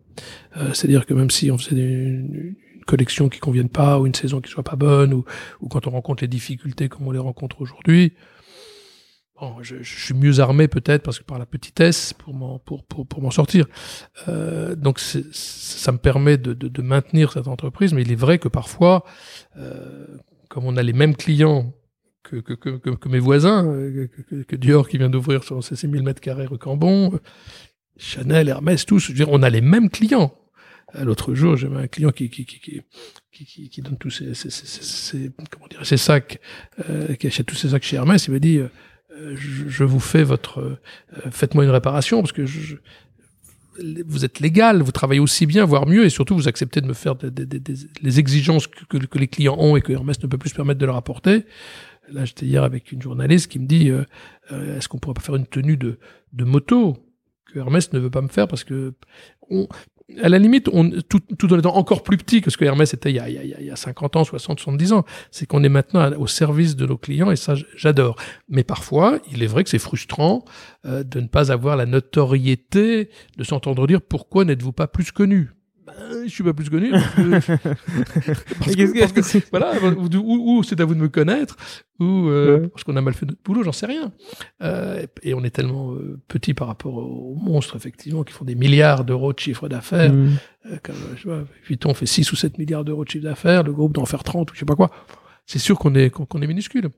Euh, 0.56 0.73
C'est-à-dire 0.73 1.05
que 1.05 1.12
même 1.12 1.31
si 1.31 1.51
on 1.51 1.59
faisait 1.59 1.77
une, 1.77 2.55
une 2.77 2.85
collection 2.86 3.28
qui 3.28 3.40
convienne 3.40 3.69
pas, 3.69 3.98
ou 3.98 4.06
une 4.06 4.15
saison 4.15 4.40
qui 4.40 4.51
soit 4.51 4.62
pas 4.62 4.77
bonne, 4.77 5.12
ou, 5.12 5.24
ou 5.60 5.69
quand 5.69 5.86
on 5.86 5.90
rencontre 5.90 6.23
les 6.23 6.28
difficultés 6.28 6.89
comme 6.89 7.06
on 7.06 7.12
les 7.12 7.19
rencontre 7.19 7.60
aujourd'hui, 7.60 8.15
je, 9.62 9.82
je 9.82 10.01
suis 10.05 10.15
mieux 10.15 10.40
armé 10.40 10.69
peut-être 10.69 11.02
parce 11.02 11.19
que 11.19 11.24
par 11.24 11.39
la 11.39 11.47
petitesse 11.47 12.12
pour 12.12 12.35
m'en 12.35 12.59
pour, 12.59 12.85
pour, 12.85 13.06
pour 13.06 13.23
m'en 13.23 13.31
sortir. 13.31 13.66
Euh, 14.28 14.74
donc 14.74 14.98
ça 14.98 15.93
me 15.93 15.98
permet 15.98 16.39
de, 16.39 16.52
de, 16.55 16.69
de 16.69 16.82
maintenir 16.82 17.32
cette 17.32 17.48
entreprise, 17.48 17.93
mais 17.93 18.02
il 18.02 18.10
est 18.12 18.16
vrai 18.16 18.39
que 18.39 18.48
parfois, 18.48 19.05
euh, 19.56 20.06
comme 20.48 20.65
on 20.65 20.77
a 20.77 20.82
les 20.82 20.93
mêmes 20.93 21.15
clients 21.16 21.73
que, 22.24 22.36
que, 22.36 22.52
que, 22.55 22.77
que, 22.94 23.09
mes 23.09 23.19
voisins, 23.20 23.65
euh, 23.66 24.09
que, 24.28 24.43
que, 24.43 24.56
Dior 24.56 24.89
qui 24.89 24.98
vient 24.98 25.09
d'ouvrir 25.10 25.43
ses 25.62 25.77
6000 25.77 26.02
mètres 26.02 26.20
carrés 26.20 26.47
rue 26.47 26.59
Cambon, 26.59 27.15
euh, 27.15 27.19
Chanel, 27.97 28.48
Hermès, 28.48 28.85
tous, 28.86 28.98
je 28.98 29.09
veux 29.09 29.15
dire, 29.15 29.28
on 29.31 29.43
a 29.43 29.51
les 29.51 29.60
mêmes 29.60 29.89
clients. 29.89 30.35
Euh, 30.94 31.05
L'autre 31.05 31.35
jour, 31.35 31.56
j'avais 31.56 31.77
un 31.77 31.86
client 31.86 32.10
qui, 32.10 32.28
qui, 32.28 32.44
qui, 32.44 32.60
qui, 33.32 33.69
qui, 33.70 33.82
donne 33.82 33.97
tous 33.98 34.10
ses, 34.10 34.35
ses, 34.35 34.51
ses, 34.51 34.66
ses- 34.66 35.31
comment 35.51 35.69
dire, 35.69 35.85
ses 35.86 35.97
sacs, 35.97 36.39
euh, 36.90 37.15
qui 37.15 37.27
achète 37.28 37.47
tous 37.47 37.55
ses 37.56 37.70
sacs 37.70 37.82
chez 37.82 37.97
Hermès. 37.97 38.27
Il 38.27 38.32
m'a 38.32 38.39
dit, 38.39 38.60
je, 39.35 39.69
je 39.69 39.85
vous 39.85 40.01
fais 40.01 40.23
votre, 40.24 40.61
euh, 40.61 40.78
faites-moi 41.31 41.65
une 41.65 41.70
réparation 41.70 42.20
parce 42.20 42.32
que 42.32 42.47
je, 42.47 42.77
vous 44.07 44.24
êtes 44.24 44.40
légal, 44.40 44.82
vous 44.82 44.90
travaillez 44.93 45.20
aussi 45.20 45.47
bien, 45.47 45.65
voire 45.65 45.86
mieux, 45.86 46.05
et 46.05 46.11
surtout 46.11 46.35
vous 46.35 46.49
acceptez 46.49 46.81
de 46.81 46.86
me 46.86 46.95
faire 46.95 47.15
des, 47.15 47.31
des- 47.31 47.61
des- 47.61 47.74
les 48.03 48.19
exigences 48.19 48.66
que, 48.66 48.85
que, 48.86 48.97
que 49.07 49.19
les 49.19 49.28
clients 49.28 49.57
ont 49.59 49.77
et 49.77 49.82
que 49.82 49.93
Hermès 49.93 50.20
ne 50.23 50.27
peut 50.28 50.39
plus 50.39 50.51
se 50.51 50.55
permettre 50.57 50.81
de 50.81 50.86
leur 50.86 50.97
apporter. 50.97 51.45
Là, 52.11 52.24
j'étais 52.24 52.47
hier 52.47 52.65
avec 52.65 52.90
une 52.90 53.01
journaliste 53.03 53.49
qui 53.51 53.59
me 53.61 53.66
dit, 53.66 53.90
euh, 53.90 54.03
euh, 54.51 54.77
est-ce 54.78 54.89
qu'on 54.89 54.99
pourrait 54.99 55.15
pas 55.15 55.20
faire 55.20 55.36
une 55.36 55.47
tenue 55.47 55.77
de, 55.77 55.99
de 56.32 56.45
moto 56.45 56.97
que 57.53 57.59
Hermès 57.61 57.93
ne 57.93 57.99
veut 58.01 58.11
pas 58.11 58.23
me 58.23 58.28
faire 58.28 58.49
parce 58.49 58.65
que 58.65 58.95
on, 59.51 59.69
à 60.22 60.28
la 60.28 60.39
limite, 60.39 60.68
on, 60.72 60.90
tout, 61.09 61.20
tout 61.20 61.52
en 61.52 61.59
étant 61.59 61.76
encore 61.76 62.02
plus 62.02 62.16
petit 62.16 62.40
que 62.40 62.51
ce 62.51 62.56
que 62.56 62.64
Hermès 62.64 62.93
était 62.94 63.10
il 63.10 63.16
y 63.16 63.20
a, 63.20 63.28
il 63.28 63.35
y 63.35 63.39
a, 63.55 63.60
il 63.60 63.66
y 63.66 63.70
a 63.70 63.76
50 63.76 64.16
ans, 64.16 64.24
60, 64.24 64.59
70 64.59 64.93
ans, 64.93 65.05
c'est 65.30 65.47
qu'on 65.47 65.62
est 65.62 65.68
maintenant 65.68 66.10
au 66.18 66.26
service 66.26 66.76
de 66.76 66.86
nos 66.86 66.97
clients 66.97 67.30
et 67.30 67.36
ça, 67.36 67.55
j'adore. 67.76 68.16
Mais 68.48 68.64
parfois, 68.64 69.18
il 69.30 69.43
est 69.43 69.47
vrai 69.47 69.64
que 69.64 69.70
c'est 69.70 69.78
frustrant 69.78 70.44
euh, 70.86 71.05
de 71.05 71.20
ne 71.20 71.26
pas 71.26 71.52
avoir 71.52 71.76
la 71.76 71.86
notoriété, 71.86 73.10
de 73.36 73.44
s'entendre 73.44 73.86
dire 73.86 74.01
pourquoi 74.01 74.44
n'êtes-vous 74.44 74.72
pas 74.72 74.86
plus 74.86 75.12
connu? 75.12 75.51
Ben, 75.89 76.23
je 76.24 76.28
suis 76.28 76.44
pas 76.44 76.52
plus 76.52 76.69
connu. 76.70 76.90
parce 76.90 77.15
que- 77.15 77.56
parce 77.56 78.66
Mais 78.66 78.74
que- 78.74 78.93
qu'est-ce 78.93 79.12
que- 79.12 79.20
parce 79.20 79.32
que- 79.32 79.39
voilà, 79.51 79.73
ou, 79.97 80.06
ou- 80.16 80.59
ou 80.59 80.62
c'est 80.62 80.81
à 80.81 80.85
vous 80.85 80.94
de 80.94 81.01
me 81.01 81.09
connaître, 81.09 81.56
ou 82.01 82.28
euh, 82.28 82.60
Ouais. 82.60 82.69
parce 82.69 82.85
qu'on 82.85 82.97
a 82.97 83.01
mal 83.01 83.15
fait 83.15 83.27
notre 83.27 83.43
boulot, 83.43 83.62
j'en 83.62 83.73
sais 83.73 83.86
rien. 83.86 84.12
Euh, 84.62 85.06
et 85.23 85.35
on 85.35 85.43
est 85.44 85.51
tellement 85.51 85.93
euh, 85.94 86.20
petit 86.28 86.55
par 86.55 86.69
rapport 86.69 86.94
aux 86.94 87.35
monstres, 87.36 87.77
effectivement, 87.77 88.23
qui 88.24 88.32
font 88.32 88.44
des 88.44 88.55
milliards 88.55 89.05
d'euros 89.05 89.32
de 89.32 89.39
chiffre 89.39 89.69
d'affaires. 89.69 90.12
Mm. 90.12 90.31
Euh, 90.66 90.77
comme, 90.82 90.97
je 91.16 91.28
Vuitton 91.66 91.94
fait 91.94 92.06
6 92.06 92.31
ou 92.32 92.36
7 92.36 92.59
milliards 92.59 92.85
d'euros 92.85 93.05
de 93.05 93.10
chiffre 93.10 93.24
d'affaires, 93.24 93.62
le 93.62 93.73
groupe 93.73 93.94
doit 93.94 94.02
en 94.02 94.06
faire 94.06 94.24
30 94.24 94.51
ou 94.51 94.55
je 94.55 94.60
sais 94.60 94.66
pas 94.66 94.77
quoi. 94.77 94.90
C'est 95.47 95.59
sûr 95.59 95.78
qu'on 95.78 95.94
est, 95.94 96.10
qu'on 96.10 96.27
qu'on 96.27 96.43
est 96.43 96.47
minuscule. 96.47 96.90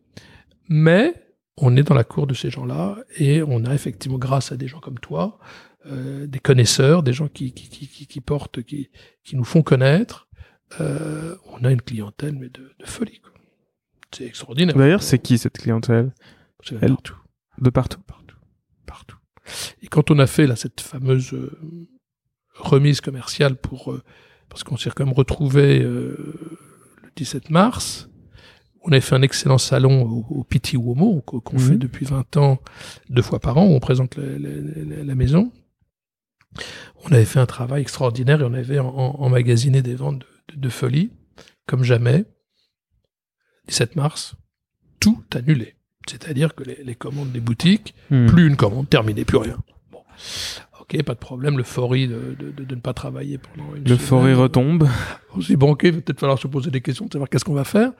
Mais 0.69 1.15
on 1.57 1.77
est 1.77 1.83
dans 1.83 1.95
la 1.95 2.05
cour 2.05 2.27
de 2.27 2.35
ces 2.35 2.51
gens-là 2.51 2.97
et 3.19 3.43
on 3.43 3.65
a 3.65 3.75
effectivement, 3.75 4.19
grâce 4.19 4.51
à 4.53 4.57
des 4.57 4.67
gens 4.69 4.81
comme 4.81 4.99
toi, 4.99 5.39
euh, 5.87 6.27
des 6.27 6.39
connaisseurs, 6.39 7.03
des 7.03 7.13
gens 7.13 7.29
qui, 7.29 7.53
qui, 7.53 7.69
qui, 7.69 7.89
qui, 7.89 8.07
qui 8.07 8.21
portent, 8.21 8.63
qui, 8.63 8.91
qui 9.25 9.37
nous 9.37 9.45
font 9.45 9.63
connaître, 9.63 10.29
euh, 10.81 11.37
on 11.47 11.65
a 11.65 11.71
une 11.73 11.83
clientèle 11.83 12.35
mais 12.39 12.49
de, 12.49 12.73
de 12.79 12.87
folie. 12.87 13.21
C'est 14.13 14.25
extraordinaire. 14.27 14.77
D'ailleurs, 14.77 15.03
c'est 15.03 15.19
qui 15.19 15.39
cette 15.39 15.59
clientèle? 15.59 16.13
C'est 16.65 16.77
elle? 16.83 16.91
partout 16.91 17.17
De 17.59 17.71
partout? 17.71 18.01
partout, 18.07 18.37
partout. 18.87 19.17
Et 19.83 19.87
quand 19.89 20.11
on 20.11 20.19
a 20.19 20.27
fait 20.27 20.47
là 20.47 20.57
cette 20.57 20.81
fameuse 20.81 21.33
euh, 21.33 21.51
remise 22.57 23.01
commerciale 23.01 23.57
pour 23.57 23.93
euh, 23.93 24.03
parce 24.49 24.65
qu'on 24.65 24.77
s'est 24.77 24.91
quand 24.91 25.05
même 25.05 25.15
retrouvé 25.15 25.81
euh, 25.81 26.17
le 27.03 27.11
17 27.17 27.51
mars, 27.51 28.09
on 28.83 28.93
avait 28.93 29.01
fait 29.01 29.15
un 29.15 29.23
excellent 29.23 29.59
salon 29.59 30.03
au, 30.03 30.27
au 30.41 30.45
Piti 30.45 30.77
Uomo 30.77 31.21
qu'on 31.23 31.41
Mhm. 31.59 31.59
fait 31.61 31.77
depuis 31.77 32.05
20 32.07 32.37
ans 32.37 32.59
deux 33.09 33.23
fois 33.23 33.39
par 33.41 33.57
an 33.59 33.67
où 33.67 33.71
on 33.73 33.81
présente 33.81 34.17
la, 34.17 34.39
la- 34.39 34.85
la- 34.85 35.05
la 35.05 35.15
maison. 35.15 35.53
On 37.05 37.13
avait 37.13 37.25
fait 37.25 37.41
un 37.41 37.47
travail 37.47 37.83
extraordinaire 37.83 38.41
et 38.41 38.45
on 38.45 38.55
avait 38.55 38.79
emmagasiné 38.79 39.83
des 39.83 39.95
ventes 39.95 40.21
de, 40.21 40.55
de- 40.57 40.61
de 40.61 40.69
folie 40.69 41.11
comme 41.67 41.85
jamais. 41.85 42.25
17 43.69 43.97
mars, 43.97 44.35
tout 44.99 45.23
annulé. 45.35 45.77
C'est-à-dire 46.09 46.55
que 46.55 46.65
les, 46.65 46.83
les 46.83 46.95
commandes 46.95 47.31
des 47.33 47.41
boutiques 47.41 47.95
Mm. 48.11 48.27
plus 48.27 48.47
une 48.49 48.57
commande, 48.57 48.89
terminé, 48.89 49.25
plus 49.25 49.37
rien. 49.37 49.59
Bon. 49.93 50.03
Ok, 50.81 51.01
pas 51.05 51.15
de 51.15 51.19
problème, 51.21 51.57
l'euphorie 51.57 52.09
de, 52.09 52.35
de, 52.39 52.51
de, 52.51 52.65
de 52.65 52.75
ne 52.75 52.81
pas 52.81 52.93
travailler 52.95 53.39
pendant 53.39 53.75
une 53.77 53.85
L'euphorie 53.89 54.33
semaine. 54.33 54.37
retombe. 54.43 54.89
On 55.37 55.41
s'est 55.41 55.55
ok, 55.63 55.83
il 55.85 55.93
va 55.93 56.01
peut-être 56.01 56.19
falloir 56.21 56.39
se 56.39 56.49
poser 56.49 56.71
des 56.73 56.81
questions, 56.81 57.07
de 57.07 57.13
savoir 57.13 57.29
qu'est-ce 57.29 57.45
qu'on 57.45 57.55
va 57.55 57.65
faire. 57.65 57.93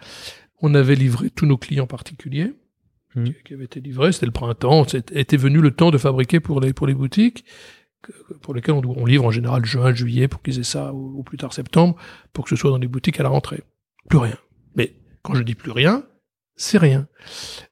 On 0.61 0.75
avait 0.75 0.97
livré 0.97 1.31
tous 1.31 1.47
nos 1.47 1.57
clients 1.59 1.87
particuliers 1.87 2.53
Mhm. 3.17 3.25
qui, 3.25 3.35
qui 3.45 3.55
avaient 3.55 3.65
été 3.65 3.81
livrés, 3.81 4.13
c'était 4.13 4.27
le 4.27 4.33
printemps, 4.33 4.87
c'était 4.87 5.21
était 5.21 5.37
venu 5.37 5.61
le 5.61 5.73
temps 5.73 5.91
de 5.91 5.99
fabriquer 5.99 6.39
pour 6.39 6.61
les, 6.61 6.73
pour 6.73 6.87
les 6.87 6.95
boutiques, 6.95 7.45
que- 7.45 7.51
pour 8.43 8.55
lesquelles 8.55 8.75
on, 8.75 8.83
on 8.85 9.07
livre 9.07 9.25
en 9.25 9.31
général 9.31 9.65
juin, 9.65 9.93
juillet, 9.95 10.29
pour 10.29 10.43
qu'ils 10.43 10.59
aient 10.59 10.65
ça 10.65 10.93
au, 10.93 11.19
au 11.19 11.23
plus 11.23 11.39
tard 11.39 11.53
septembre, 11.53 11.97
pour 12.33 12.45
que 12.45 12.51
ce 12.51 12.57
soit 12.57 12.71
dans 12.71 12.79
les 12.79 12.89
boutiques 12.89 13.21
à 13.21 13.23
la 13.23 13.29
rentrée. 13.29 13.63
Plus 14.09 14.19
rien. 14.19 14.37
Mais 14.75 14.95
quand 15.23 15.35
je 15.35 15.43
dis 15.43 15.55
plus 15.55 15.71
rien, 15.71 16.05
c'est 16.57 16.77
rien. 16.77 17.09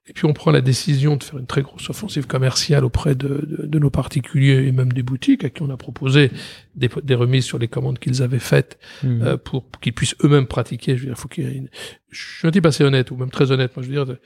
Et 0.07 0.15
puis 0.15 0.25
on 0.25 0.33
prend 0.33 0.51
la 0.51 0.63
décision 0.63 1.17
de 1.17 1.23
faire 1.23 1.39
une 1.39 1.47
très 1.47 1.61
grosse 1.61 1.91
offensive 1.91 2.27
commerciale 2.27 2.87
auprès 2.87 3.15
de, 3.15 3.29
de, 3.29 3.67
de 3.67 3.79
nos 3.79 3.91
particuliers 3.91 4.67
et 4.67 4.73
même 4.73 4.93
des 4.93 5.03
boutiques 5.03 5.45
à 5.45 5.51
qui 5.51 5.61
on 5.61 5.69
a 5.69 5.77
proposé 5.77 6.31
des, 6.75 6.89
des 7.03 7.15
remises 7.15 7.45
sur 7.45 7.59
les 7.59 7.69
commandes 7.69 7.99
qu'ils 7.99 8.23
avaient 8.23 8.39
faites 8.39 8.79
Mm. 9.03 9.23
euh, 9.23 9.37
pour, 9.37 9.65
pour 9.65 9.81
qu'ils 9.81 9.93
puissent 9.93 10.15
eux-mêmes 10.25 10.47
pratiquer. 10.47 10.97
Je 10.97 11.03
veux 11.03 11.09
dire, 11.09 11.19
faut 11.19 11.29
qu'il 11.29 11.45
y 11.45 11.47
ait 11.47 11.57
une... 11.57 11.69
Je 12.11 12.39
suis 12.39 12.49
un 12.49 12.51
type 12.51 12.65
assez 12.65 12.83
honnête, 12.83 13.11
ou 13.11 13.17
même 13.17 13.31
très 13.31 13.53
honnête. 13.53 13.77
Moi, 13.77 13.85
je 13.85 13.91
veux 13.91 14.05
dire, 14.05 14.17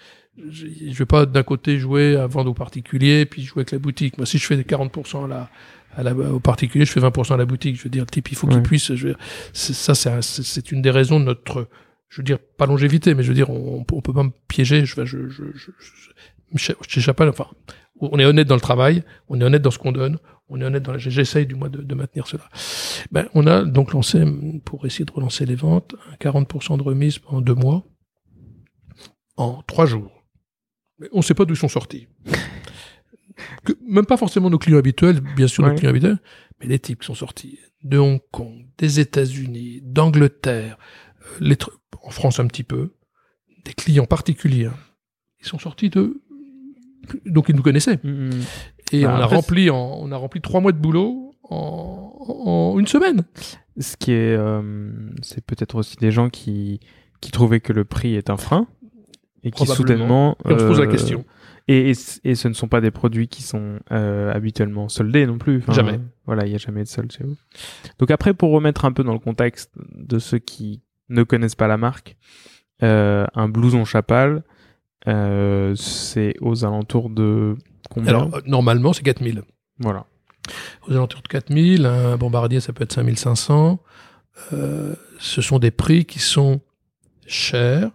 je, 0.49 0.67
je 0.67 0.97
vais 0.97 1.07
pas 1.07 1.27
d'un 1.27 1.43
côté 1.43 1.79
jouer 1.79 2.17
à 2.17 2.27
vendre 2.29 2.51
aux 2.51 2.55
particuliers, 2.55 3.27
puis 3.27 3.43
jouer 3.43 3.61
avec 3.63 3.73
la 3.73 3.79
boutique. 3.79 4.19
Moi, 4.19 4.27
si 4.27 4.39
je 4.39 4.47
fais 4.47 4.57
des 4.57 4.63
40% 4.63 5.25
à 5.25 5.29
la, 5.29 5.51
à 5.95 6.03
la, 6.03 6.13
aux 6.15 6.41
particuliers, 6.41 6.85
je 6.85 6.93
fais 6.93 7.01
20% 7.01 7.35
à 7.35 7.37
la 7.37 7.45
boutique. 7.45 7.77
Je 7.77 7.85
veux 7.85 7.91
dire, 7.91 8.03
le 8.05 8.11
type, 8.11 8.31
il 8.31 8.37
faut 8.37 8.47
qu'il 8.47 8.57
Ouais. 8.57 8.63
puisse. 8.63 8.95
Je 8.95 9.09
veux 9.09 9.15
dire, 9.15 9.23
ça, 9.53 9.95
c'est 9.95 10.11
un- 10.11 10.23
c'est 10.23 10.43
c'est 10.43 10.73
une 10.73 10.83
des 10.83 10.91
raisons 10.91 11.21
de 11.21 11.25
notre, 11.25 11.69
je 12.09 12.19
veux 12.19 12.25
dire, 12.25 12.39
pas 12.59 12.67
longévité, 12.67 13.15
mais 13.15 13.23
je 13.23 13.29
veux 13.29 13.35
dire, 13.35 13.51
on, 13.51 13.85
on 13.91 14.01
peut 14.01 14.13
pas 14.13 14.23
me 14.23 14.31
piéger. 14.49 14.85
Je, 14.85 15.05
je, 15.05 15.29
je, 15.29 15.45
je, 15.55 15.71
je, 15.79 15.91
je, 16.55 16.73
j'échappe 16.89 17.17
pas, 17.17 17.29
enfin, 17.29 17.47
on 18.01 18.19
est 18.19 18.25
honnête 18.25 18.49
dans 18.49 18.55
le 18.57 18.61
travail, 18.61 19.05
on 19.29 19.41
est 19.41 19.45
honnête 19.45 19.63
dans 19.63 19.71
ce 19.71 19.79
qu'on 19.79 19.93
donne, 19.93 20.19
on 20.49 20.61
est 20.61 20.65
honnête 20.65 20.83
dans 20.83 20.93
la, 20.93 20.99
j'essaye 20.99 21.47
du 21.47 21.55
moins 21.55 21.69
de, 21.71 21.83
de 21.83 21.95
maintenir 21.95 22.27
cela. 22.27 22.45
Ben, 23.13 23.29
on 23.35 23.47
a 23.47 23.65
donc 23.65 23.93
lancé, 23.93 24.23
pour 24.65 24.85
essayer 24.87 25.05
de 25.05 25.13
relancer 25.13 25.47
les 25.47 25.55
ventes, 25.55 25.95
un 26.11 26.17
40% 26.17 26.79
de 26.79 26.83
remise 26.83 27.19
pendant 27.19 27.41
deux 27.41 27.55
mois, 27.55 27.85
en 29.37 29.63
trois 29.63 29.87
jours. 29.87 30.25
Mais 30.99 31.09
on 31.13 31.19
ne 31.19 31.23
sait 31.23 31.35
pas 31.35 31.45
d'où 31.45 31.55
ils 31.55 31.59
sont 31.59 31.69
sortis. 31.69 32.07
Que- 33.65 33.73
même 33.87 34.07
pas 34.07 34.17
forcément 34.17 34.51
nos 34.51 34.59
clients 34.59 34.79
habituels, 34.79 35.21
bien 35.37 35.47
sûr 35.47 35.65
nos 35.67 35.75
clients 35.75 35.91
habituels, 35.91 36.19
mais 36.61 36.67
les 36.67 36.79
types 36.79 37.01
qui 37.01 37.07
sont 37.07 37.15
sortis 37.15 37.59
de 37.85 37.99
Hong 37.99 38.21
Kong, 38.31 38.67
des 38.79 39.01
États-Unis, 39.01 39.81
d'Angleterre, 39.85 40.79
euh, 41.23 41.37
les 41.41 41.57
en 42.03 42.11
France 42.11 42.41
un 42.41 42.47
petit 42.47 42.65
peu, 42.65 42.95
des 43.65 43.73
clients 43.75 44.07
particuliers. 44.07 44.71
Ils 45.41 45.47
sont 45.47 45.59
sortis 45.59 45.91
de 45.91 46.21
donc 47.27 47.49
ils 47.49 47.57
nous 47.57 47.63
connaissaient 47.63 47.99
Mm. 48.03 48.31
et 48.93 49.03
Bah, 49.03 49.15
on 49.17 49.21
a 49.21 49.27
rempli 49.27 49.71
en, 49.71 49.77
on 50.01 50.13
a 50.13 50.17
rempli 50.17 50.41
trois 50.41 50.61
mois 50.61 50.73
de 50.73 50.79
boulot 50.79 51.35
en, 51.49 52.13
en 52.73 52.79
une 52.79 52.87
semaine. 52.87 53.25
Ce 53.79 53.97
qui 53.97 54.13
est, 54.13 54.37
euh, 54.37 54.91
c'est 55.23 55.45
peut-être 55.45 55.75
aussi 55.77 55.97
des 55.97 56.11
gens 56.11 56.29
qui 56.31 56.81
qui 57.21 57.31
trouvaient 57.31 57.61
que 57.61 57.73
le 57.73 57.85
prix 57.85 58.15
est 58.17 58.31
un 58.31 58.37
frein 58.37 58.67
et 59.45 59.51
qui 59.51 59.67
soudainement. 59.67 60.37
Et 60.49 60.53
on 60.53 60.59
se 60.59 60.65
pose 60.67 60.81
la 60.81 60.87
euh, 60.87 60.91
question. 60.91 61.25
Et, 61.69 61.91
et, 61.91 62.35
ce 62.35 62.49
ne 62.49 62.53
sont 62.55 62.69
pas 62.69 62.81
des 62.81 62.91
produits 62.91 63.29
qui 63.29 63.43
sont 63.43 63.79
euh, 63.93 64.33
habituellement 64.33 64.89
soldés 64.89 65.27
non 65.27 65.39
plus. 65.39 65.59
Enfin, 65.59 65.73
Jamais. 65.73 66.01
Voilà, 66.27 66.45
il 66.45 66.51
n'y 66.51 66.55
a 66.55 66.59
jamais 66.59 66.83
de 66.83 66.89
solde 66.89 67.13
chez 67.13 67.25
vous. 67.25 67.37
Donc 67.99 68.11
après, 68.11 68.35
pour 68.35 68.51
remettre 68.51 68.85
un 68.85 68.93
peu 68.93 69.05
dans 69.05 69.13
le 69.13 69.19
contexte 69.19 69.71
de 69.77 70.19
ceux 70.19 70.39
qui 70.39 70.83
ne 71.09 71.23
connaissent 71.23 71.55
pas 71.55 71.69
la 71.69 71.77
marque, 71.77 72.17
euh, 72.83 73.27
un 73.35 73.49
blouson 73.49 73.85
chapal, 73.85 74.43
euh, 75.09 75.75
c'est 75.77 76.35
aux 76.41 76.65
alentours 76.65 77.11
de 77.11 77.57
combien 77.91 78.11
Alors 78.11 78.41
normalement 78.47 78.93
c'est 78.93 79.03
4000. 79.03 79.43
Voilà. 79.79 80.07
Aux 80.89 80.93
alentours 80.93 81.23
de 81.23 81.29
4000, 81.29 81.87
un 81.87 82.17
bombardier 82.17 82.61
ça 82.61 82.73
peut 82.73 82.85
être 82.85 82.93
5500. 82.93 83.81
Euh, 84.53 84.95
ce 85.19 85.43
sont 85.43 85.59
des 85.59 85.71
prix 85.71 86.05
qui 86.05 86.19
sont 86.19 86.61
chers, 87.27 87.91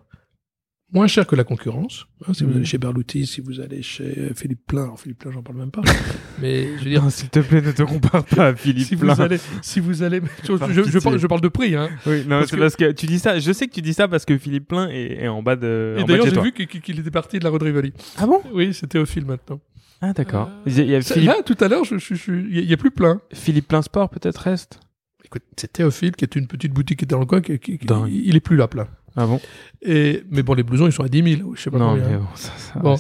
moins 0.94 1.08
cher 1.08 1.28
que 1.28 1.36
la 1.36 1.44
concurrence. 1.44 2.08
Hein, 2.28 2.34
si 2.34 2.44
vous 2.44 2.50
Mhm. 2.52 2.56
allez 2.58 2.66
chez 2.66 2.78
Berluti, 2.78 3.26
si 3.26 3.42
vous 3.42 3.60
allez 3.60 3.82
chez 3.82 4.32
Philippe 4.36 4.66
Plein, 4.68 4.84
alors 4.84 5.00
Philippe 5.00 5.20
Plein, 5.20 5.32
j'en 5.32 5.44
parle 5.44 5.58
même 5.60 5.72
pas. 5.72 5.82
Mais 6.42 6.78
je 6.78 6.84
veux 6.84 6.90
dire, 6.90 7.10
s'il 7.12 7.30
te 7.30 7.40
plaît, 7.40 7.62
ne 7.62 7.72
te 7.72 7.84
compare 7.84 8.24
pas 8.26 8.48
à 8.48 8.56
Philippe 8.56 8.88
si 8.88 8.96
Plein. 8.96 9.14
vous 9.14 9.22
allez, 9.22 9.38
si 9.62 9.80
vous 9.80 10.04
allez, 10.04 10.22
je, 10.44 11.00
parle, 11.00 11.18
je 11.20 11.28
parle 11.28 11.42
de 11.42 11.48
prix, 11.50 11.76
hein. 11.76 11.90
Oui, 12.06 12.22
non, 12.24 12.40
Parce 12.40 12.50
c'est 12.50 12.56
que- 12.56 12.62
parce 12.62 12.76
que 12.76 12.92
tu 12.92 13.06
dis 13.06 13.20
ça. 13.20 13.38
Je 13.40 13.52
sais 13.52 13.68
que 13.68 13.74
tu 13.74 13.82
dis 13.82 13.94
ça 13.94 14.08
parce 14.08 14.26
que 14.26 14.38
Philippe 14.38 14.68
Plein 14.70 14.88
est, 14.90 15.24
est 15.24 15.28
en 15.28 15.44
bas 15.44 15.56
de. 15.56 15.96
Et 16.00 16.04
d'ailleurs, 16.04 16.28
j'ai 16.28 16.42
vu 16.42 16.52
qu'il 16.54 17.00
était 17.00 17.12
parti 17.12 17.40
de 17.40 17.44
la 17.44 17.50
Rivoli. 17.52 17.94
Ah 18.18 18.26
bon? 18.26 18.42
Oui, 18.54 18.74
c'était 18.74 19.00
au 19.00 19.06
fil 19.06 19.26
maintenant. 19.26 19.60
Ah 20.00 20.14
d'accord. 20.14 20.50
Euh, 20.68 20.70
Il 20.72 20.88
y 20.90 20.96
a- 20.96 21.02
Philippe, 21.02 21.28
Là, 21.30 21.42
tout 21.44 21.58
à 21.60 21.68
l'heure, 21.68 21.84
je, 21.84 21.98
je, 21.98 22.14
je- 22.14 22.32
il 22.32 22.56
y 22.56 22.60
a- 22.60 22.62
il 22.62 22.70
y 22.70 22.74
a 22.74 22.78
plus 22.78 22.92
plein. 22.92 23.20
Philippe 23.34 23.68
Plein 23.68 23.82
Sport 23.82 24.10
peut-être 24.10 24.38
reste? 24.38 24.80
Écoute, 25.26 25.42
c'est 25.58 25.74
Théophile, 25.74 26.12
qui 26.16 26.24
est 26.24 26.36
une 26.36 26.48
petite 26.48 26.72
boutique 26.72 27.00
qui 27.00 27.06
était 27.06 27.16
dans 27.16 27.20
le 27.20 27.26
coin, 27.26 27.42
qui, 27.42 27.58
qui- 27.60 27.78
qui- 27.80 27.88
il 28.26 28.36
est 28.36 28.40
plus 28.40 28.56
là, 28.56 28.68
plein. 28.68 28.88
Ah 29.20 29.26
bon 29.26 29.42
Et, 29.82 30.24
mais 30.30 30.44
bon, 30.44 30.54
les 30.54 30.62
blousons, 30.64 30.86
ils 30.86 30.92
sont 30.92 31.04
à 31.04 31.08
10 31.08 31.38
000, 31.38 31.56
je 31.56 31.62
sais 31.62 31.72
pas 31.72 31.80
Non 31.80 31.90
combien. 31.96 32.08
mais 32.08 32.18
bon, 32.18 32.26
ça, 32.36 32.52
ça 32.58 32.80
Bon. 32.80 32.96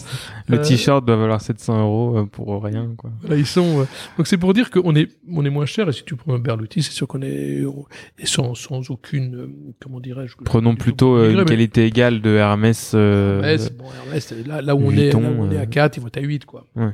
Le 0.47 0.57
euh, 0.57 0.61
t-shirt 0.63 1.05
doit 1.05 1.15
valoir 1.15 1.39
700 1.39 1.79
euros 1.83 2.17
euh, 2.17 2.25
pour 2.25 2.63
rien 2.63 2.93
quoi. 2.97 3.11
Là, 3.29 3.35
ils 3.35 3.45
sont. 3.45 3.81
euh, 3.81 3.85
Donc 4.17 4.25
c'est 4.27 4.37
pour 4.37 4.53
dire 4.53 4.71
qu'on 4.71 4.95
est, 4.95 5.09
on 5.31 5.45
est 5.45 5.49
moins 5.51 5.65
cher. 5.67 5.87
Et 5.89 5.93
si 5.93 6.03
tu 6.03 6.15
prends 6.15 6.33
un 6.33 6.39
Berluti, 6.39 6.81
c'est 6.81 6.91
sûr 6.91 7.07
qu'on 7.07 7.21
est 7.21 7.63
on- 7.65 7.85
et 8.17 8.25
sans, 8.25 8.55
sans 8.55 8.89
aucune, 8.89 9.35
euh, 9.35 9.47
comment 9.79 9.99
dirais-je. 9.99 10.35
Prenons 10.43 10.75
plutôt 10.75 11.15
euh, 11.17 11.31
une 11.31 11.37
mais- 11.39 11.45
qualité 11.45 11.85
égale 11.85 12.21
de 12.21 12.31
Hermès. 12.31 12.93
euh, 12.95 13.41
Hermès, 13.43 13.71
bon, 13.73 13.85
Hermès, 14.07 14.33
là, 14.47 14.61
là 14.63 14.75
où 14.75 14.79
on 14.79 14.91
est, 14.91 15.11
là 15.11 15.17
où 15.17 15.19
Vuitton, 15.21 15.35
on 15.39 15.51
est 15.51 15.57
euh, 15.57 15.61
à 15.61 15.65
4, 15.67 15.97
ils 15.97 15.99
vont 16.01 16.07
être 16.07 16.17
à 16.17 16.21
8, 16.21 16.45
quoi. 16.45 16.65
Ouais. 16.75 16.91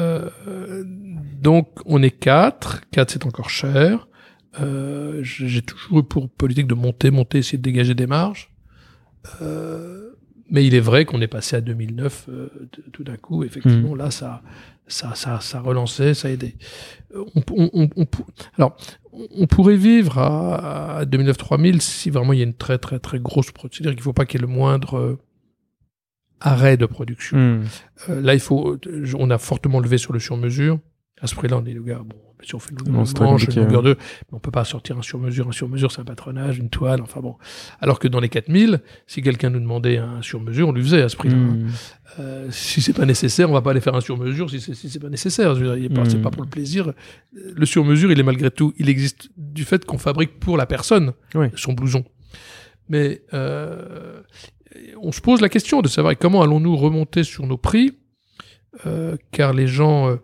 Euh, 0.00 0.30
euh, 0.48 0.84
donc 0.86 1.68
on 1.84 2.02
est 2.02 2.10
4. 2.10 2.80
4, 2.92 3.10
c'est 3.10 3.26
encore 3.26 3.50
cher. 3.50 4.08
Euh, 4.60 5.20
j'ai 5.22 5.62
toujours 5.62 6.00
eu 6.00 6.02
pour 6.02 6.28
politique 6.28 6.66
de 6.66 6.74
monter, 6.74 7.10
monter, 7.10 7.38
essayer 7.38 7.58
de 7.58 7.62
dégager 7.62 7.94
des 7.94 8.06
marges. 8.06 8.50
Euh, 9.40 10.10
mais 10.50 10.66
il 10.66 10.74
est 10.74 10.80
vrai 10.80 11.04
qu'on 11.06 11.20
est 11.22 11.28
passé 11.28 11.56
à 11.56 11.60
2009 11.60 12.26
euh, 12.28 12.48
tout 12.92 13.04
d'un 13.04 13.16
coup. 13.16 13.44
Effectivement, 13.44 13.94
là, 13.94 14.10
ça, 14.10 14.42
ça, 14.86 15.14
ça, 15.14 15.40
ça 15.40 15.60
relançait, 15.60 16.12
ça 16.14 16.30
aidait. 16.30 16.56
Euh, 17.14 17.24
On, 17.34 17.42
on, 17.72 17.88
on, 17.96 18.06
alors, 18.58 18.76
on 19.12 19.46
pourrait 19.46 19.76
vivre 19.76 20.18
à, 20.18 20.98
à 20.98 21.04
2009-3000 21.04 21.80
si 21.80 22.10
vraiment 22.10 22.32
il 22.32 22.38
y 22.38 22.42
a 22.42 22.44
une 22.44 22.54
très, 22.54 22.78
très, 22.78 22.98
très 22.98 23.18
grosse 23.18 23.50
production. 23.50 23.84
C'est-à-dire 23.84 23.96
qu'il 23.96 24.00
ne 24.02 24.04
faut 24.04 24.12
pas 24.12 24.26
qu'il 24.26 24.40
y 24.40 24.44
ait 24.44 24.46
le 24.46 24.52
moindre 24.52 24.98
euh, 24.98 25.18
arrêt 26.40 26.76
de 26.76 26.86
production. 26.86 27.36
hmm. 27.36 27.64
Euh, 28.10 28.20
là, 28.20 28.34
il 28.34 28.40
faut, 28.40 28.78
on 29.18 29.30
a 29.30 29.38
fortement 29.38 29.80
levé 29.80 29.96
sur 29.96 30.12
le 30.12 30.18
sur-mesure. 30.18 30.78
À 31.20 31.26
ce 31.28 31.34
prix-là, 31.34 31.58
on 31.58 31.64
est 31.64 31.72
le 31.72 31.82
gars, 31.82 32.02
bon, 32.04 32.16
si 32.42 32.54
on 32.54 32.58
fait 32.58 32.70
une 32.72 32.92
Non, 32.92 33.04
manche, 33.20 33.44
une 33.44 33.62
longueur 33.62 33.82
de, 33.82 33.96
on 34.32 34.38
peut 34.38 34.50
pas 34.50 34.64
sortir 34.64 34.98
un 34.98 35.02
sur-mesure. 35.02 35.48
Un 35.48 35.52
sur-mesure, 35.52 35.90
c'est 35.92 36.00
un 36.00 36.04
patronage, 36.04 36.58
une 36.58 36.68
toile, 36.70 37.00
enfin 37.02 37.20
bon. 37.20 37.36
Alors 37.80 37.98
que 37.98 38.08
dans 38.08 38.20
les 38.20 38.28
4000, 38.28 38.80
si 39.06 39.22
quelqu'un 39.22 39.50
nous 39.50 39.60
demandait 39.60 39.98
un 39.98 40.20
sur-mesure, 40.22 40.68
on 40.68 40.72
lui 40.72 40.82
faisait 40.82 41.02
à 41.02 41.08
ce 41.08 41.16
prix-là. 41.16 41.36
Hmm. 41.36 41.68
Euh, 42.20 42.48
si 42.50 42.82
c'est 42.82 42.92
pas 42.92 43.06
nécessaire, 43.06 43.48
on 43.48 43.54
va 43.54 43.62
pas 43.62 43.70
aller 43.70 43.80
faire 43.80 43.94
un 43.94 44.00
sur-mesure 44.02 44.50
si 44.50 44.60
c'est 44.60 44.74
si 44.74 44.90
c'est 44.90 44.98
pas 45.00 45.08
nécessaire. 45.08 45.54
Je 45.54 45.60
veux 45.64 45.66
dire, 45.66 45.76
il 45.78 45.84
est 45.86 45.94
pas- 45.94 46.02
Mm. 46.02 46.10
c'est 46.10 46.22
pas 46.22 46.30
pour 46.30 46.42
le 46.42 46.48
plaisir. 46.50 46.92
Le 47.32 47.64
sur-mesure, 47.66 48.12
il 48.12 48.20
est 48.20 48.22
malgré 48.24 48.50
tout, 48.50 48.74
il 48.78 48.88
existe 48.90 49.30
du 49.38 49.64
fait 49.64 49.84
qu'on 49.86 49.98
fabrique 49.98 50.38
pour 50.38 50.56
la 50.58 50.66
personne 50.66 51.12
Oui. 51.34 51.46
son 51.56 51.72
blouson. 51.72 52.04
Mais 52.88 53.22
euh, 53.32 54.20
on 55.00 55.12
se 55.12 55.20
pose 55.20 55.40
la 55.40 55.48
question 55.48 55.80
de 55.80 55.88
savoir 55.88 56.14
comment 56.18 56.42
allons-nous 56.42 56.76
remonter 56.76 57.24
sur 57.24 57.46
nos 57.46 57.56
prix, 57.56 57.92
euh, 58.86 59.16
car 59.30 59.52
les 59.54 59.66
gens, 59.66 60.08
euh, 60.10 60.16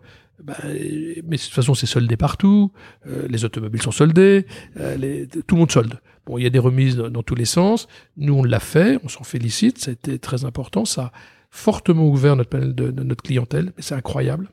bah, 0.43 0.55
mais 0.65 1.37
de 1.37 1.41
toute 1.41 1.53
façon 1.53 1.73
c'est 1.73 1.85
soldé 1.85 2.17
partout, 2.17 2.71
euh, 3.07 3.27
les 3.27 3.45
automobiles 3.45 3.81
sont 3.81 3.91
soldés, 3.91 4.45
euh, 4.79 4.95
les- 4.95 5.27
tout 5.27 5.55
le 5.55 5.59
monde 5.59 5.71
solde. 5.71 5.99
Bon, 6.25 6.37
il 6.37 6.43
y 6.43 6.47
a 6.47 6.49
des 6.49 6.59
remises 6.59 6.95
dans, 6.97 7.09
dans 7.09 7.23
tous 7.23 7.35
les 7.35 7.45
sens. 7.45 7.87
Nous, 8.17 8.33
on 8.33 8.43
l'a 8.43 8.59
fait, 8.59 8.99
on 9.03 9.07
s'en 9.09 9.23
félicite, 9.23 9.77
ça 9.79 9.89
a 9.91 9.93
été 9.93 10.19
très 10.19 10.45
important, 10.45 10.85
ça 10.85 11.01
a 11.05 11.11
fortement 11.49 12.07
ouvert 12.07 12.35
notre 12.35 12.49
panel 12.51 12.75
de, 12.75 12.91
de 12.91 13.03
notre 13.03 13.23
clientèle, 13.23 13.73
et 13.77 13.81
c'est 13.81 13.95
incroyable. 13.95 14.49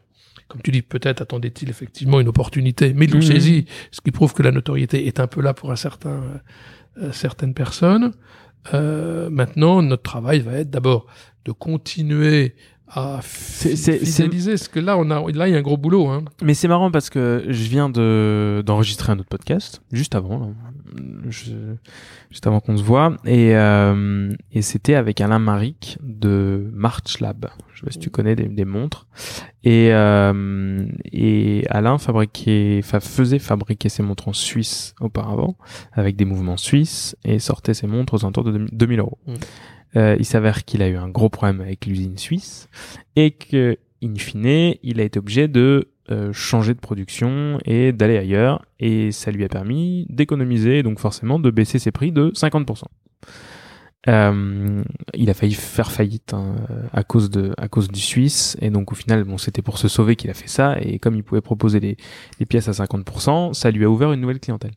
Comme 0.49 0.63
tu 0.63 0.71
dis, 0.71 0.81
peut-être 0.83 1.21
attendait-il 1.23 1.69
effectivement 1.69 2.21
une 2.21 2.29
opportunité, 2.29 2.95
mais 2.95 3.05
ils 3.07 3.11
l'ont 3.11 3.19
Mhm. 3.19 3.23
saisi, 3.25 3.67
ce 3.91 4.01
qui 4.01 4.13
prouve 4.13 4.33
que 4.33 4.43
la 4.43 4.53
notoriété 4.53 5.07
est 5.07 5.21
un 5.21 5.27
peu 5.27 5.43
là 5.43 5.53
pour 5.55 5.71
un 5.73 5.77
certain, 5.77 6.23
euh, 7.03 7.13
certaines 7.13 7.53
personnes. 7.53 8.13
Euh, 8.75 9.29
maintenant, 9.29 9.83
notre 9.83 10.03
travail 10.03 10.41
va 10.41 10.53
être 10.55 10.71
d'abord 10.71 11.07
de 11.45 11.53
continuer 11.53 12.55
à 12.89 13.19
C'est- 13.23 13.71
fi- 13.71 13.77
c'est- 13.77 14.05
c'est- 14.05 14.23
fidéliser, 14.25 14.53
parce 14.53 14.69
que 14.69 14.79
là, 14.81 14.97
on 14.99 15.11
a, 15.11 15.31
là, 15.33 15.49
il 15.49 15.53
y 15.53 15.55
a 15.55 15.59
un 15.59 15.63
gros 15.63 15.77
boulot. 15.77 16.09
Hein. 16.09 16.25
Mais 16.43 16.55
c'est 16.55 16.69
marrant 16.69 16.91
parce 16.91 17.11
que 17.11 17.45
je 17.49 17.69
viens 17.69 17.89
de 17.89 18.63
d'enregistrer 18.65 19.13
un 19.13 19.19
autre 19.19 19.29
podcast 19.29 19.83
juste 19.93 20.15
avant, 20.15 20.39
là. 20.39 20.47
Je- 21.29 21.75
juste 22.31 22.47
avant 22.47 22.61
qu'on 22.61 22.77
se 22.77 22.83
voit, 22.83 23.17
et 23.25 23.51
et, 23.51 24.37
et 24.53 24.63
c'était 24.63 24.95
avec 24.95 25.21
Alain 25.21 25.39
Maric 25.41 25.99
de 26.03 26.71
March 26.73 27.21
Lab. 27.21 27.47
Je 27.75 27.81
sais 27.81 27.87
pas 27.87 27.93
si 27.93 27.99
tu 27.99 28.09
connais 28.11 28.35
des, 28.37 28.45
des 28.49 28.65
montres. 28.65 29.07
Et 29.65 29.89
euh, 29.93 30.87
et 31.13 31.65
Alain 31.69 31.99
fabriquait, 31.99 32.81
fa- 32.83 33.01
faisait 33.01 33.39
fabriquer 33.41 33.89
ses 33.89 34.03
montres 34.03 34.29
en 34.29 34.33
Suisse 34.33 34.95
auparavant 35.01 35.57
avec 35.93 36.17
des 36.17 36.25
mouvements 36.25 36.57
suisses 36.57 37.17
et 37.25 37.39
sortait 37.41 37.75
ses 37.75 37.87
montres 37.89 38.15
aux 38.15 38.25
alentours 38.25 38.45
de 38.45 38.53
2000 38.53 38.69
2000 38.73 39.01
euros. 39.01 39.19
Mm. 39.27 39.33
Euh, 39.97 40.17
il 40.19 40.25
s'avère 40.25 40.65
qu'il 40.65 40.83
a 40.83 40.89
eu 40.89 40.97
un 40.97 41.09
gros 41.09 41.29
problème 41.29 41.61
avec 41.61 41.87
l'usine 41.87 42.19
suisse 42.19 42.69
et 43.15 43.31
que, 43.31 43.79
in 44.03 44.15
fine, 44.17 44.75
il 44.83 45.01
a 45.01 45.05
été 45.05 45.19
obligé 45.19 45.49
de 45.49 45.89
euh, 46.11 46.33
changer 46.33 46.75
de 46.75 46.81
production 46.81 47.59
et 47.65 47.93
d'aller 47.93 48.19
ailleurs. 48.19 48.65
Et 48.79 49.11
ça 49.11 49.31
lui 49.31 49.45
a 49.45 49.49
permis 49.49 50.07
d'économiser, 50.09 50.83
donc 50.83 50.99
forcément 50.99 51.39
de 51.39 51.51
baisser 51.51 51.79
ses 51.79 51.93
prix 51.93 52.13
de 52.13 52.31
50%. 52.31 52.85
Euh, 54.09 54.85
il 55.15 55.31
a 55.31 55.35
failli 55.35 55.55
faire 55.55 55.91
faillite 55.91 56.33
hein, 56.33 56.55
à 56.93 57.03
cause 57.03 57.29
de 57.29 57.53
à 57.59 57.67
cause 57.67 57.89
du 57.89 57.99
Suisse 57.99 58.57
et 58.61 58.71
donc 58.71 58.93
au 58.93 58.95
final 58.95 59.25
bon 59.25 59.37
c'était 59.37 59.63
pour 59.63 59.79
se 59.79 59.89
sauver 59.89 60.15
qu'il 60.15 60.31
a 60.31 60.35
fait 60.35 60.47
ça 60.47 60.77
et 60.81 61.01
comme 61.01 61.17
il 61.17 61.25
pouvait 61.25 61.41
proposer 61.41 61.81
les, 61.81 61.97
les 62.39 62.47
pièces 62.47 62.69
à 62.69 62.71
50% 62.71 63.53
ça 63.53 63.73
lui 63.73 63.85
a 63.85 63.91
ouvert 63.91 64.13
une 64.13 64.21
nouvelle 64.21 64.39
clientèle 64.39 64.75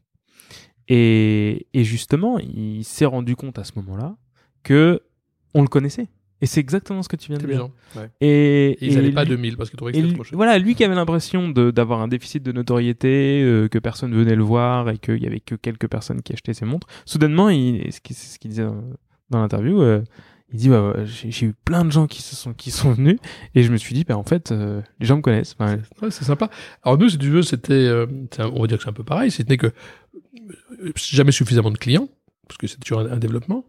et, 0.88 1.68
et 1.76 1.84
justement 1.84 2.40
il 2.40 2.84
s'est 2.84 3.06
rendu 3.06 3.36
compte 3.36 3.60
à 3.60 3.64
ce 3.64 3.74
moment-là 3.76 4.16
que 4.64 5.04
on 5.54 5.62
le 5.62 5.68
connaissait 5.68 6.08
et 6.42 6.46
c'est 6.46 6.62
exactement 6.62 7.04
ce 7.04 7.10
que 7.10 7.18
tu 7.18 7.30
viens 7.32 7.38
de 7.38 7.46
dire. 7.46 7.68
Ouais. 7.98 8.10
et, 8.22 8.72
Et 8.72 8.88
ils 8.88 8.96
n'allaient 8.96 9.12
pas 9.12 9.22
à 9.22 9.24
lui- 9.26 9.32
2000 9.32 9.58
parce 9.58 9.70
que 9.70 9.76
et 9.76 9.94
c'était 9.94 10.02
lui- 10.02 10.14
trop 10.14 10.24
cher. 10.24 10.38
voilà, 10.38 10.58
lui 10.58 10.74
qui 10.76 10.84
avait 10.86 10.96
l'impression 10.96 11.50
d'avoir 11.50 12.02
un 12.02 12.08
déficit 12.08 12.42
de 12.44 12.52
notoriété, 12.54 13.42
euh, 13.44 13.68
que 13.68 13.78
personne 13.78 14.14
venait 14.16 14.36
le 14.36 14.44
voir 14.44 14.90
et 14.90 14.98
qu'il 15.00 15.22
y 15.22 15.28
avait 15.28 15.42
que 15.42 15.56
quelques 15.56 15.88
personnes 15.90 16.22
qui 16.22 16.32
achetaient 16.32 16.54
ses 16.54 16.66
montres. 16.66 16.88
Soudainement, 17.06 17.50
il, 17.50 17.92
ce 17.92 18.00
qui- 18.00 18.14
c'est 18.14 18.34
ce 18.34 18.40
qu'il 18.40 18.52
disait 18.52 18.64
dans, 18.64 18.82
dans 19.32 19.42
l'interview, 19.42 19.82
euh, 19.82 20.02
il 20.54 20.58
dit 20.60 20.70
j'ai 21.06 21.46
eu 21.48 21.54
plein 21.66 21.84
de 21.86 21.92
gens 21.92 22.08
qui 22.08 22.22
se 22.24 22.36
sont 22.36 22.54
qui 22.54 22.72
sont 22.72 22.94
venus 22.94 23.18
et 23.54 23.62
je 23.62 23.72
me 23.72 23.78
suis 23.78 23.94
dit 23.94 24.04
bah 24.04 24.18
en 24.18 24.24
fait 24.24 24.52
euh, 24.52 24.82
les 25.00 25.06
gens 25.06 25.18
me 25.18 25.22
connaissent. 25.22 25.56
Enfin, 25.60 25.78
Ouais, 26.02 26.10
c'est 26.10 26.24
sympa. 26.24 26.50
Alors 26.84 26.98
nous, 26.98 27.10
si 27.10 27.18
tu 27.20 27.28
veux, 27.30 27.42
c'était, 27.44 27.92
on 28.40 28.62
va 28.62 28.68
dire 28.68 28.78
que 28.78 28.84
c'est 28.84 28.90
un 28.90 28.94
peu 28.94 29.04
pareil, 29.04 29.30
c'était 29.30 29.58
que 29.58 29.72
jamais 30.96 31.32
suffisamment 31.32 31.72
de 31.72 31.78
clients, 31.78 32.08
parce 32.50 32.58
que 32.58 32.68
c'est 32.68 32.80
toujours 32.80 33.00
un, 33.02 33.18
développement. 33.18 33.64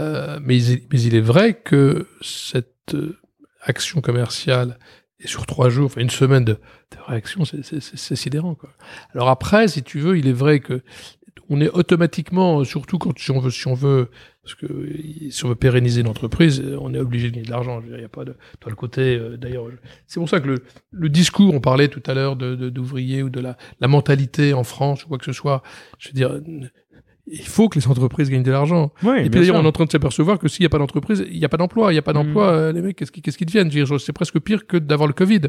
Euh, 0.00 0.40
mais, 0.42 0.56
il, 0.56 0.82
mais 0.90 1.00
il 1.00 1.14
est 1.14 1.20
vrai 1.20 1.54
que 1.54 2.08
cette 2.22 2.94
euh, 2.94 3.16
action 3.62 4.00
commerciale 4.00 4.78
et 5.20 5.28
sur 5.28 5.46
trois 5.46 5.68
jours, 5.68 5.86
enfin 5.86 6.00
une 6.00 6.10
semaine 6.10 6.44
de, 6.44 6.54
de 6.54 6.98
réaction, 7.06 7.44
c'est- 7.44 8.16
sidérant. 8.16 8.54
Quoi. 8.56 8.70
Alors 9.14 9.28
après, 9.28 9.68
si 9.68 9.82
tu 9.82 10.00
veux, 10.00 10.18
il 10.18 10.26
est 10.26 10.32
vrai 10.32 10.58
que 10.58 10.82
on 11.50 11.60
est 11.60 11.68
automatiquement, 11.68 12.64
surtout 12.64 12.96
quand 12.98 13.18
si 13.18 13.30
on 13.30 13.38
veut, 13.38 13.50
si 13.50 13.66
on 13.68 13.74
veut, 13.74 14.08
parce 14.42 14.54
que 14.54 14.66
euh, 14.66 15.30
si 15.30 15.44
on 15.44 15.48
veut 15.48 15.54
pérenniser 15.54 16.00
une 16.00 16.08
entreprise, 16.08 16.60
euh, 16.60 16.78
on 16.80 16.94
est 16.94 16.98
obligé 16.98 17.28
de 17.28 17.34
gagner 17.34 17.46
de 17.46 17.50
l'argent. 17.50 17.82
Il 17.86 17.96
n'y 17.96 18.04
a 18.04 18.08
pas 18.08 18.24
de, 18.24 18.34
toi 18.60 18.70
le 18.70 18.76
côté, 18.76 19.16
euh, 19.16 19.36
d'ailleurs, 19.36 19.66
c'est 20.06 20.20
pour 20.20 20.28
ça 20.28 20.40
que 20.40 20.46
le, 20.46 20.64
le 20.90 21.08
discours, 21.10 21.52
on 21.54 21.60
parlait 21.60 21.88
tout 21.88 22.02
à 22.06 22.14
l'heure 22.14 22.36
de, 22.36 22.54
de- 22.54 22.70
d'ouvriers 22.70 23.22
ou 23.22 23.28
de 23.30 23.40
la, 23.40 23.56
la 23.80 23.88
mentalité 23.88 24.54
en 24.54 24.64
France 24.64 25.04
ou 25.04 25.08
quoi 25.08 25.18
que 25.18 25.24
ce 25.26 25.32
soit. 25.32 25.62
Je 25.98 26.08
veux 26.08 26.14
dire, 26.14 26.40
il 27.26 27.46
faut 27.46 27.70
que 27.70 27.78
les 27.78 27.88
entreprises 27.88 28.28
gagnent 28.28 28.42
de 28.42 28.50
l'argent. 28.50 28.92
ouais, 29.02 29.24
Et 29.26 29.30
puis 29.30 29.40
d'ailleurs, 29.40 29.56
on 29.56 29.64
est 29.64 29.66
en 29.66 29.72
train 29.72 29.86
de 29.86 29.90
s'apercevoir 29.90 30.38
que 30.38 30.46
s'il 30.46 30.62
n'y 30.62 30.66
a 30.66 30.68
pas 30.68 30.76
d'entreprise, 30.78 31.24
il 31.30 31.38
n'y 31.38 31.44
a 31.44 31.48
pas 31.48 31.56
d'emploi. 31.56 31.90
Il 31.90 31.94
n'y 31.94 31.98
a 31.98 32.02
pas 32.02 32.12
Mm. 32.12 32.16
d'emploi, 32.16 32.48
euh, 32.48 32.72
les 32.72 32.82
mecs, 32.82 32.96
qu'est-ce 32.96 33.10
qu'ils 33.10 33.22
qu'ils 33.22 33.46
deviennent? 33.46 33.70
C'est 33.98 34.12
presque 34.12 34.38
pire 34.40 34.66
que 34.66 34.76
d'avoir 34.76 35.06
le 35.06 35.14
Covid. 35.14 35.40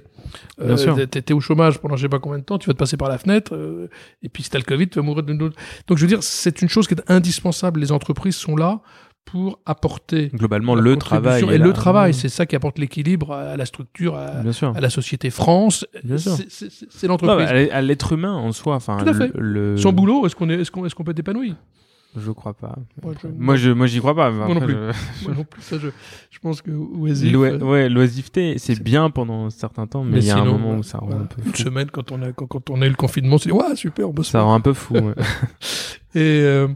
Euh. 0.61 1.05
T'es 1.05 1.33
au 1.33 1.41
chômage 1.41 1.79
pendant 1.79 1.97
je 1.97 2.03
sais 2.03 2.09
pas 2.09 2.19
combien 2.19 2.39
de 2.39 2.43
temps, 2.45 2.57
tu 2.57 2.67
vas 2.67 2.73
te 2.73 2.79
passer 2.79 2.95
par 2.97 3.09
la 3.09 3.17
fenêtre, 3.17 3.53
euh, 3.55 3.89
et 4.23 4.29
puis 4.29 4.43
si 4.43 4.49
t'as 4.49 4.57
le 4.59 4.63
Covid, 4.63 4.87
tu 4.87 4.99
vas 4.99 5.05
mourir 5.05 5.23
de 5.23 5.33
nous. 5.33 5.49
Donc 5.87 5.97
je 5.97 6.01
veux 6.01 6.07
dire, 6.07 6.23
c'est 6.23 6.61
une 6.61 6.69
chose 6.69 6.87
qui 6.87 6.93
est 6.93 7.11
indispensable. 7.11 7.79
Les 7.81 7.91
entreprises 7.91 8.35
sont 8.35 8.55
là 8.55 8.79
pour 9.25 9.59
apporter 9.65 10.29
globalement 10.33 10.75
le 10.75 10.95
travail 10.97 11.43
Et 11.51 11.57
le 11.57 11.73
travail, 11.73 12.13
c'est 12.13 12.29
ça 12.29 12.45
qui 12.45 12.55
apporte 12.55 12.77
l'équilibre 12.79 13.33
à 13.33 13.57
la 13.57 13.65
structure, 13.65 14.15
à, 14.15 14.43
la 14.79 14.89
société 14.89 15.29
France. 15.29 15.85
C'est- 16.07 17.07
l'entreprise. 17.07 17.47
à 17.71 17.81
l'être 17.81 18.13
humain 18.13 18.33
en 18.33 18.51
soi, 18.51 18.75
enfin 18.75 18.97
le, 19.03 19.31
le- 19.73 19.77
Sans 19.77 19.91
boulot, 19.93 20.25
est-ce 20.25 20.35
qu'on 20.35 20.49
est, 20.49 20.61
est-ce 20.61 20.71
qu'on, 20.71 20.85
est-ce 20.85 20.95
qu'on 20.95 21.03
peut 21.03 21.11
être 21.11 21.19
épanoui? 21.19 21.55
Je 22.19 22.31
crois 22.31 22.53
pas. 22.53 22.75
Moi, 23.03 23.13
je- 23.21 23.27
Moi 23.27 23.55
je 23.55 23.69
moi 23.71 23.87
j'y 23.87 23.99
crois 23.99 24.15
pas. 24.15 24.31
Moi 24.31 24.53
non 24.53 24.59
plus. 24.61 24.73
je- 24.73 25.25
Moi 25.27 25.35
non 25.37 25.43
plus, 25.43 25.61
ça, 25.61 25.77
je, 25.77 25.89
je 26.31 26.39
pense 26.39 26.61
que 26.61 26.71
oisif. 26.71 27.33
Euh, 27.35 27.59
ouais, 27.59 27.89
l'oisiveté, 27.89 28.57
c'est 28.57 28.75
c'est- 28.75 28.83
bien 28.83 29.09
pendant 29.09 29.45
un 29.45 29.49
certain 29.49 29.87
temps, 29.87 30.03
mais 30.03 30.19
il 30.19 30.25
y 30.25 30.31
a 30.31 30.37
un 30.37 30.45
moment 30.45 30.75
où 30.75 30.83
ça 30.83 30.97
rend 30.99 31.07
voilà. 31.07 31.21
un 31.23 31.25
peu 31.25 31.41
Une 31.45 31.51
fou. 31.53 31.57
semaine, 31.63 31.89
quand 31.91 32.11
on 32.11 32.21
a, 32.21 32.31
quand, 32.31 32.47
quand 32.47 32.69
on 32.69 32.81
a 32.81 32.85
eu 32.85 32.89
le 32.89 32.95
confinement, 32.95 33.37
dit, 33.37 33.51
ouais, 33.51 33.75
super, 33.75 34.09
on 34.09 34.13
bosse 34.13 34.29
Ça 34.29 34.41
rend 34.41 34.53
un 34.55 34.61
peu 34.61 34.73
fou. 34.73 34.95
ouais. 34.95 35.13
Et 36.15 36.19
euh, 36.43 36.67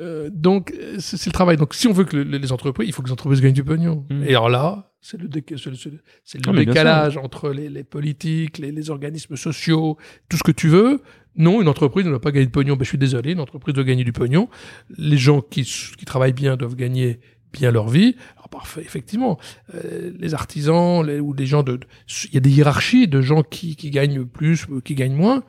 euh, 0.00 0.28
donc, 0.32 0.74
c'est 0.98 1.16
c'est 1.16 1.30
le 1.30 1.32
travail. 1.32 1.56
Donc, 1.56 1.74
si 1.74 1.86
on 1.86 1.92
veut 1.92 2.02
que 2.04 2.16
le- 2.16 2.38
les 2.38 2.50
entreprises, 2.52 2.88
il 2.88 2.92
faut 2.92 3.02
que 3.02 3.06
les 3.06 3.12
entreprises 3.12 3.40
gagnent 3.40 3.52
du 3.54 3.62
pognon. 3.62 4.04
Mm. 4.10 4.24
Et 4.24 4.30
alors 4.30 4.48
là, 4.48 4.90
c'est 5.00 5.16
le, 5.20 5.28
déca- 5.28 5.56
c'est 5.56 5.70
le- 5.70 5.76
c'est 5.76 5.90
le- 5.90 6.00
c'est 6.24 6.44
le 6.44 6.52
Ah, 6.52 6.56
décalage 6.64 7.16
entre 7.16 7.50
les, 7.50 7.68
les 7.68 7.84
politiques, 7.84 8.58
les, 8.58 8.72
les 8.72 8.90
organismes 8.90 9.36
sociaux, 9.36 9.96
tout 10.28 10.36
ce 10.36 10.42
que 10.42 10.50
tu 10.50 10.68
veux. 10.68 11.02
Non, 11.36 11.60
une 11.62 11.68
entreprise 11.68 12.04
ne 12.04 12.10
doit 12.10 12.20
pas 12.20 12.32
gagner 12.32 12.46
de 12.46 12.50
pognon. 12.50 12.76
Ben, 12.76 12.84
je 12.84 12.88
suis 12.88 12.98
désolé, 12.98 13.32
une 13.32 13.40
entreprise 13.40 13.74
doit 13.74 13.84
gagner 13.84 14.04
du 14.04 14.12
pognon. 14.12 14.48
Les 14.96 15.16
gens 15.16 15.40
qui, 15.40 15.62
qui 15.62 16.04
travaillent 16.04 16.32
bien 16.32 16.56
doivent 16.56 16.76
gagner 16.76 17.20
bien 17.52 17.70
leur 17.70 17.88
vie. 17.88 18.16
Alors 18.36 18.48
parfait, 18.48 18.82
effectivement, 18.82 19.38
euh, 19.74 20.12
les 20.18 20.34
artisans 20.34 21.04
les, 21.04 21.20
ou 21.20 21.32
les 21.32 21.46
gens 21.46 21.62
de, 21.62 21.80
il 22.26 22.34
y 22.34 22.36
a 22.36 22.40
des 22.40 22.50
hiérarchies 22.50 23.08
de 23.08 23.20
gens 23.20 23.42
qui, 23.42 23.76
qui 23.76 23.90
gagnent 23.90 24.24
plus, 24.24 24.66
ou 24.68 24.80
qui 24.80 24.94
gagnent 24.94 25.16
moins. 25.16 25.42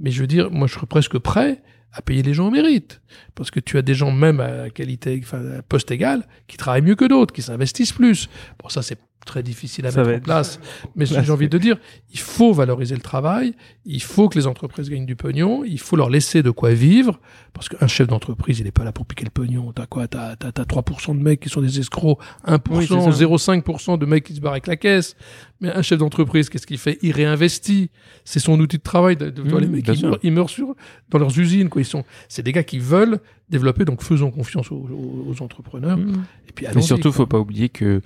Mais 0.00 0.10
je 0.10 0.20
veux 0.20 0.26
dire, 0.26 0.50
moi, 0.50 0.66
je 0.66 0.74
serais 0.74 0.86
presque 0.86 1.18
prêt 1.18 1.62
à 1.92 2.02
payer 2.02 2.22
les 2.22 2.34
gens 2.34 2.48
au 2.48 2.50
mérite. 2.50 3.00
Parce 3.36 3.50
que 3.50 3.60
tu 3.60 3.78
as 3.78 3.82
des 3.82 3.94
gens, 3.94 4.10
même 4.10 4.40
à 4.40 4.68
qualité, 4.70 5.20
enfin, 5.22 5.58
à 5.58 5.62
poste 5.62 5.90
égal, 5.92 6.26
qui 6.48 6.56
travaillent 6.56 6.82
mieux 6.82 6.96
que 6.96 7.04
d'autres, 7.04 7.32
qui 7.32 7.42
s'investissent 7.42 7.92
plus. 7.92 8.28
Bon, 8.60 8.68
ça, 8.68 8.82
c'est 8.82 8.98
très 9.24 9.42
difficile 9.42 9.86
à 9.86 9.90
Ça 9.90 10.04
mettre 10.04 10.18
en 10.18 10.22
place. 10.22 10.60
Mais 10.96 11.06
j'ai 11.06 11.30
envie 11.30 11.48
de 11.48 11.58
dire, 11.58 11.76
il 12.12 12.18
faut 12.18 12.52
valoriser 12.52 12.94
le 12.94 13.00
travail, 13.00 13.54
il 13.84 14.02
faut 14.02 14.28
que 14.28 14.38
les 14.38 14.46
entreprises 14.46 14.90
gagnent 14.90 15.06
du 15.06 15.16
pognon, 15.16 15.64
il 15.64 15.78
faut 15.80 15.96
leur 15.96 16.10
laisser 16.10 16.42
de 16.42 16.50
quoi 16.50 16.72
vivre, 16.74 17.18
parce 17.52 17.68
qu'un 17.68 17.86
chef 17.86 18.06
d'entreprise, 18.08 18.58
il 18.58 18.64
n'est 18.64 18.70
pas 18.72 18.84
là 18.84 18.92
pour 18.92 19.06
piquer 19.06 19.24
le 19.24 19.30
pognon. 19.30 19.72
T'as 19.72 19.86
quoi? 19.86 20.06
T'as 20.08 20.36
t'as- 20.36 20.52
t'as 20.52 20.64
3% 20.64 21.14
de 21.14 21.20
mecs 21.22 21.40
qui 21.40 21.48
sont 21.48 21.60
des 21.60 21.78
escrocs, 21.78 22.18
1%, 22.44 22.76
Oui, 22.76 22.86
c'est 22.88 22.94
ça. 23.00 23.10
0,5% 23.26 23.96
de 23.98 24.06
mecs 24.06 24.24
qui 24.24 24.34
se 24.34 24.40
barrent 24.40 24.52
avec 24.52 24.66
la 24.66 24.76
caisse. 24.76 25.16
Mais 25.60 25.70
un 25.72 25.82
chef 25.82 25.98
d'entreprise, 25.98 26.48
qu'est-ce 26.48 26.66
qu'il 26.66 26.78
fait? 26.78 26.98
Il 27.02 27.12
réinvestit. 27.12 27.90
C'est 28.24 28.40
son 28.40 28.58
outil 28.60 28.78
de 28.78 28.82
travail. 28.82 29.16
De, 29.16 29.30
de- 29.30 29.42
Mmh, 29.42 29.58
les 29.58 29.66
mecs, 29.68 29.84
bien 29.84 29.94
ils 29.94 30.02
meurent, 30.06 30.18
ils 30.22 30.32
meurent 30.32 30.50
sur, 30.50 30.74
dans 31.10 31.18
leurs 31.18 31.38
usines. 31.38 31.68
Quoi. 31.68 31.82
Ils 31.82 31.86
sont, 31.86 32.04
c'est 32.28 32.42
des 32.42 32.52
gars 32.52 32.64
qui 32.64 32.78
veulent 32.78 33.20
développer, 33.48 33.84
donc 33.84 34.02
faisons 34.02 34.30
confiance 34.30 34.70
aux, 34.72 35.34
entrepreneurs. 35.40 35.98
Mm. 35.98 36.24
Et 36.48 36.52
puis 36.52 36.66
Mais 36.74 36.82
surtout, 36.82 37.12
faut 37.12 37.26
pas 37.26 37.38
oublier 37.38 37.68
que 37.68 38.00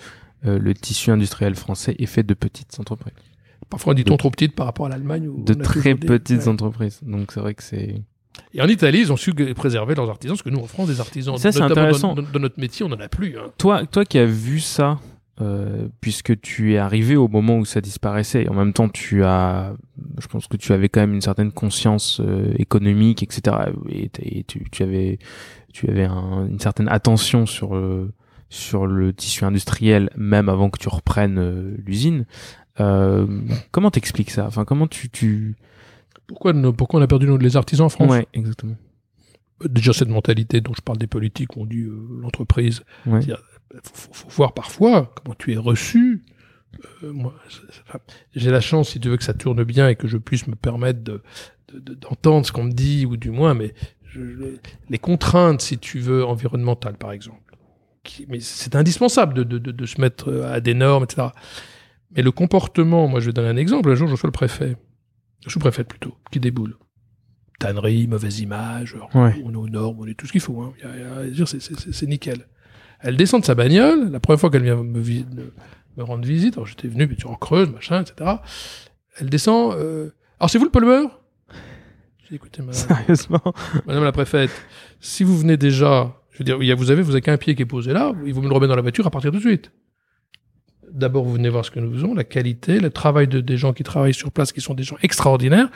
euh, 0.46 0.58
le 0.58 0.74
tissu 0.74 1.10
industriel 1.10 1.54
français 1.54 1.94
est 1.98 2.06
fait 2.06 2.22
de 2.22 2.34
petites 2.34 2.78
entreprises, 2.80 3.12
Parfois, 3.70 3.92
dit-on 3.94 4.16
trop 4.16 4.30
petite 4.30 4.54
par 4.54 4.64
rapport 4.66 4.86
à 4.86 4.88
l'Allemagne. 4.88 5.28
de 5.44 5.52
on 5.54 5.62
très 5.62 5.92
des- 5.94 6.06
petites 6.06 6.38
ouais. 6.42 6.48
entreprises. 6.48 7.00
Donc 7.02 7.32
c'est 7.32 7.40
vrai 7.40 7.54
que 7.54 7.62
c'est. 7.62 8.02
Et 8.54 8.62
en 8.62 8.68
Italie, 8.68 9.00
ils 9.00 9.12
ont 9.12 9.16
su 9.16 9.34
préserver 9.34 9.94
leurs 9.94 10.08
artisans, 10.08 10.36
parce 10.36 10.42
que 10.42 10.48
nous, 10.50 10.60
en 10.60 10.66
France, 10.66 10.88
des 10.88 11.00
artisans, 11.00 11.36
Ça, 11.36 11.50
c'est 11.52 11.58
notamment 11.60 11.80
intéressant. 11.88 12.14
Dans, 12.14 12.22
dans 12.22 12.38
notre 12.40 12.58
métier, 12.60 12.86
on 12.86 12.88
n'en 12.88 13.00
a 13.00 13.08
plus. 13.08 13.36
Hein. 13.36 13.50
Toi, 13.58 13.84
toi 13.84 14.04
qui 14.06 14.16
as 14.18 14.24
vu 14.26 14.60
ça, 14.60 15.00
euh, 15.40 15.88
puisque 16.00 16.40
tu 16.40 16.72
es 16.74 16.78
arrivé 16.78 17.14
au 17.16 17.28
moment 17.28 17.58
où 17.58 17.64
ça 17.64 17.80
disparaissait, 17.80 18.44
et 18.44 18.48
en 18.48 18.54
même 18.54 18.72
temps 18.72 18.88
tu 18.88 19.22
as, 19.24 19.74
je 20.20 20.26
pense 20.28 20.46
que 20.46 20.56
tu 20.56 20.72
avais 20.72 20.88
quand 20.88 21.00
même 21.00 21.14
une 21.14 21.20
certaine 21.20 21.52
conscience 21.52 22.20
euh, 22.24 22.52
économique, 22.58 23.22
etc. 23.22 23.56
Et, 23.90 24.08
tu, 24.44 24.64
tu 24.70 24.82
avais, 24.82 25.18
tu 25.74 25.90
avais 25.90 26.04
un- 26.04 26.46
une 26.46 26.58
certaine 26.60 26.88
attention 26.88 27.44
sur 27.44 27.74
le, 27.74 28.12
sur 28.48 28.86
le 28.86 29.12
tissu 29.12 29.44
industriel, 29.44 30.10
même 30.16 30.48
avant 30.48 30.70
que 30.70 30.78
tu 30.78 30.88
reprennes 30.88 31.38
euh, 31.38 31.76
l'usine. 31.84 32.24
Euh, 32.80 33.26
comment 33.72 33.90
t'expliques 33.90 34.30
ça? 34.30 34.46
Enfin, 34.46 34.64
comment 34.64 34.86
tu, 34.86 35.10
tu... 35.10 35.56
Pourquoi, 36.26 36.52
pourquoi 36.72 37.00
on 37.00 37.02
a 37.02 37.06
perdu 37.06 37.26
nos- 37.26 37.36
les 37.38 37.56
artisans 37.56 37.86
en 37.86 37.88
France? 37.88 38.10
Ouais, 38.10 38.26
exactement. 38.34 38.76
Déjà, 39.64 39.92
cette 39.92 40.08
mentalité 40.08 40.60
dont 40.60 40.72
je 40.74 40.82
parle 40.82 40.98
des 40.98 41.06
politiques, 41.08 41.56
on 41.56 41.66
dit 41.66 41.80
euh, 41.80 41.98
l'entreprise. 42.20 42.82
Ouais. 43.06 43.20
Faut, 43.82 43.94
faut- 43.94 44.14
faut 44.14 44.28
voir 44.30 44.54
parfois 44.54 45.12
comment 45.16 45.34
tu 45.36 45.52
es 45.52 45.56
reçu. 45.56 46.24
Euh, 47.02 47.12
moi, 47.12 47.34
j'ai 48.36 48.50
la 48.50 48.60
chance, 48.60 48.90
si 48.90 49.00
tu 49.00 49.08
veux, 49.08 49.16
que 49.16 49.24
ça 49.24 49.34
tourne 49.34 49.64
bien 49.64 49.88
et 49.88 49.96
que 49.96 50.06
je 50.06 50.16
puisse 50.16 50.46
me 50.46 50.54
permettre 50.54 51.02
de, 51.02 51.22
de- 51.72 51.80
de- 51.80 51.94
d'entendre 51.94 52.46
ce 52.46 52.52
qu'on 52.52 52.64
me 52.64 52.72
dit, 52.72 53.04
ou 53.06 53.16
du 53.16 53.30
moins, 53.30 53.54
mais 53.54 53.74
je- 54.04 54.56
les 54.88 54.98
contraintes, 54.98 55.60
si 55.60 55.78
tu 55.78 55.98
veux, 55.98 56.24
environnementales, 56.24 56.96
par 56.96 57.10
exemple. 57.12 57.47
Qui- 58.08 58.24
mais 58.28 58.40
c'est 58.40 58.74
indispensable 58.74 59.34
de, 59.34 59.42
de, 59.44 59.58
de, 59.58 59.70
de 59.70 59.86
se 59.86 60.00
mettre 60.00 60.30
euh, 60.30 60.50
à 60.54 60.60
des 60.60 60.72
normes, 60.72 61.04
etc. 61.04 61.28
Mais 62.16 62.22
le 62.22 62.30
comportement, 62.32 63.06
moi, 63.06 63.20
je 63.20 63.26
vais 63.26 63.32
donner 63.34 63.48
un 63.50 63.56
exemple. 63.58 63.90
Un 63.90 63.94
jour, 63.94 64.08
je 64.08 64.12
reçois 64.12 64.28
le 64.28 64.32
préfet, 64.32 64.76
le 65.44 65.50
sous-préfet 65.50 65.84
plutôt, 65.84 66.14
qui 66.32 66.40
déboule. 66.40 66.76
Tannerie, 67.58 68.06
mauvaise 68.06 68.40
image, 68.40 68.96
Ouais. 69.14 69.34
on 69.44 69.52
est 69.52 69.56
aux 69.56 69.68
normes, 69.68 69.98
on 70.00 70.06
est 70.06 70.14
tout 70.14 70.26
ce 70.26 70.32
qu'il 70.32 70.40
faut. 70.40 70.62
Hein. 70.62 70.72
C'est- 71.44 72.06
nickel. 72.06 72.46
Elle 73.00 73.16
descend 73.18 73.42
de 73.42 73.46
sa 73.46 73.54
bagnole, 73.54 74.10
la 74.10 74.20
première 74.20 74.40
fois 74.40 74.50
qu'elle 74.50 74.62
vient 74.62 74.82
me, 74.82 75.00
vi- 75.00 75.26
me- 75.34 75.52
me 75.98 76.02
rendre 76.02 76.24
visite, 76.26 76.54
alors 76.54 76.66
j'étais 76.66 76.88
venu, 76.88 77.06
puis 77.08 77.16
tu 77.16 77.26
en 77.26 77.34
creuse, 77.34 77.68
machin, 77.70 78.00
etc. 78.02 78.36
Elle 79.18 79.28
descend, 79.28 79.74
euh, 79.74 80.10
alors 80.40 80.48
c'est 80.50 80.58
vous 80.58 80.64
le 80.64 80.70
pollueur? 80.70 81.20
Écoutez, 82.30 82.60
madame, 82.62 82.74
Sérieusement? 82.74 83.42
madame 83.86 84.04
la 84.04 84.12
préfète, 84.12 84.50
si 85.00 85.24
vous 85.24 85.36
venez 85.38 85.56
déjà, 85.56 86.14
je 86.38 86.52
veux 86.52 86.58
dire, 86.58 86.76
vous 86.76 86.90
avez, 86.90 87.02
vous 87.02 87.10
avez 87.12 87.20
qu'un 87.20 87.36
pied 87.36 87.54
qui 87.56 87.62
est 87.62 87.66
posé 87.66 87.92
là, 87.92 88.12
il 88.24 88.32
vous 88.32 88.42
me 88.42 88.48
le 88.48 88.54
remettre 88.54 88.68
dans 88.70 88.76
la 88.76 88.82
voiture 88.82 89.06
à 89.06 89.10
partir 89.10 89.32
de 89.32 89.40
suite. 89.40 89.72
D'abord, 90.90 91.24
vous 91.24 91.32
venez 91.32 91.48
voir 91.48 91.64
ce 91.64 91.70
que 91.70 91.80
nous 91.80 91.92
faisons, 91.92 92.14
la 92.14 92.24
qualité, 92.24 92.80
le 92.80 92.90
travail 92.90 93.26
de, 93.26 93.40
des 93.40 93.56
gens 93.56 93.72
qui 93.72 93.82
travaillent 93.82 94.14
sur 94.14 94.30
place, 94.30 94.52
qui 94.52 94.60
sont 94.60 94.74
des 94.74 94.84
gens 94.84 94.96
extraordinaires. 95.02 95.68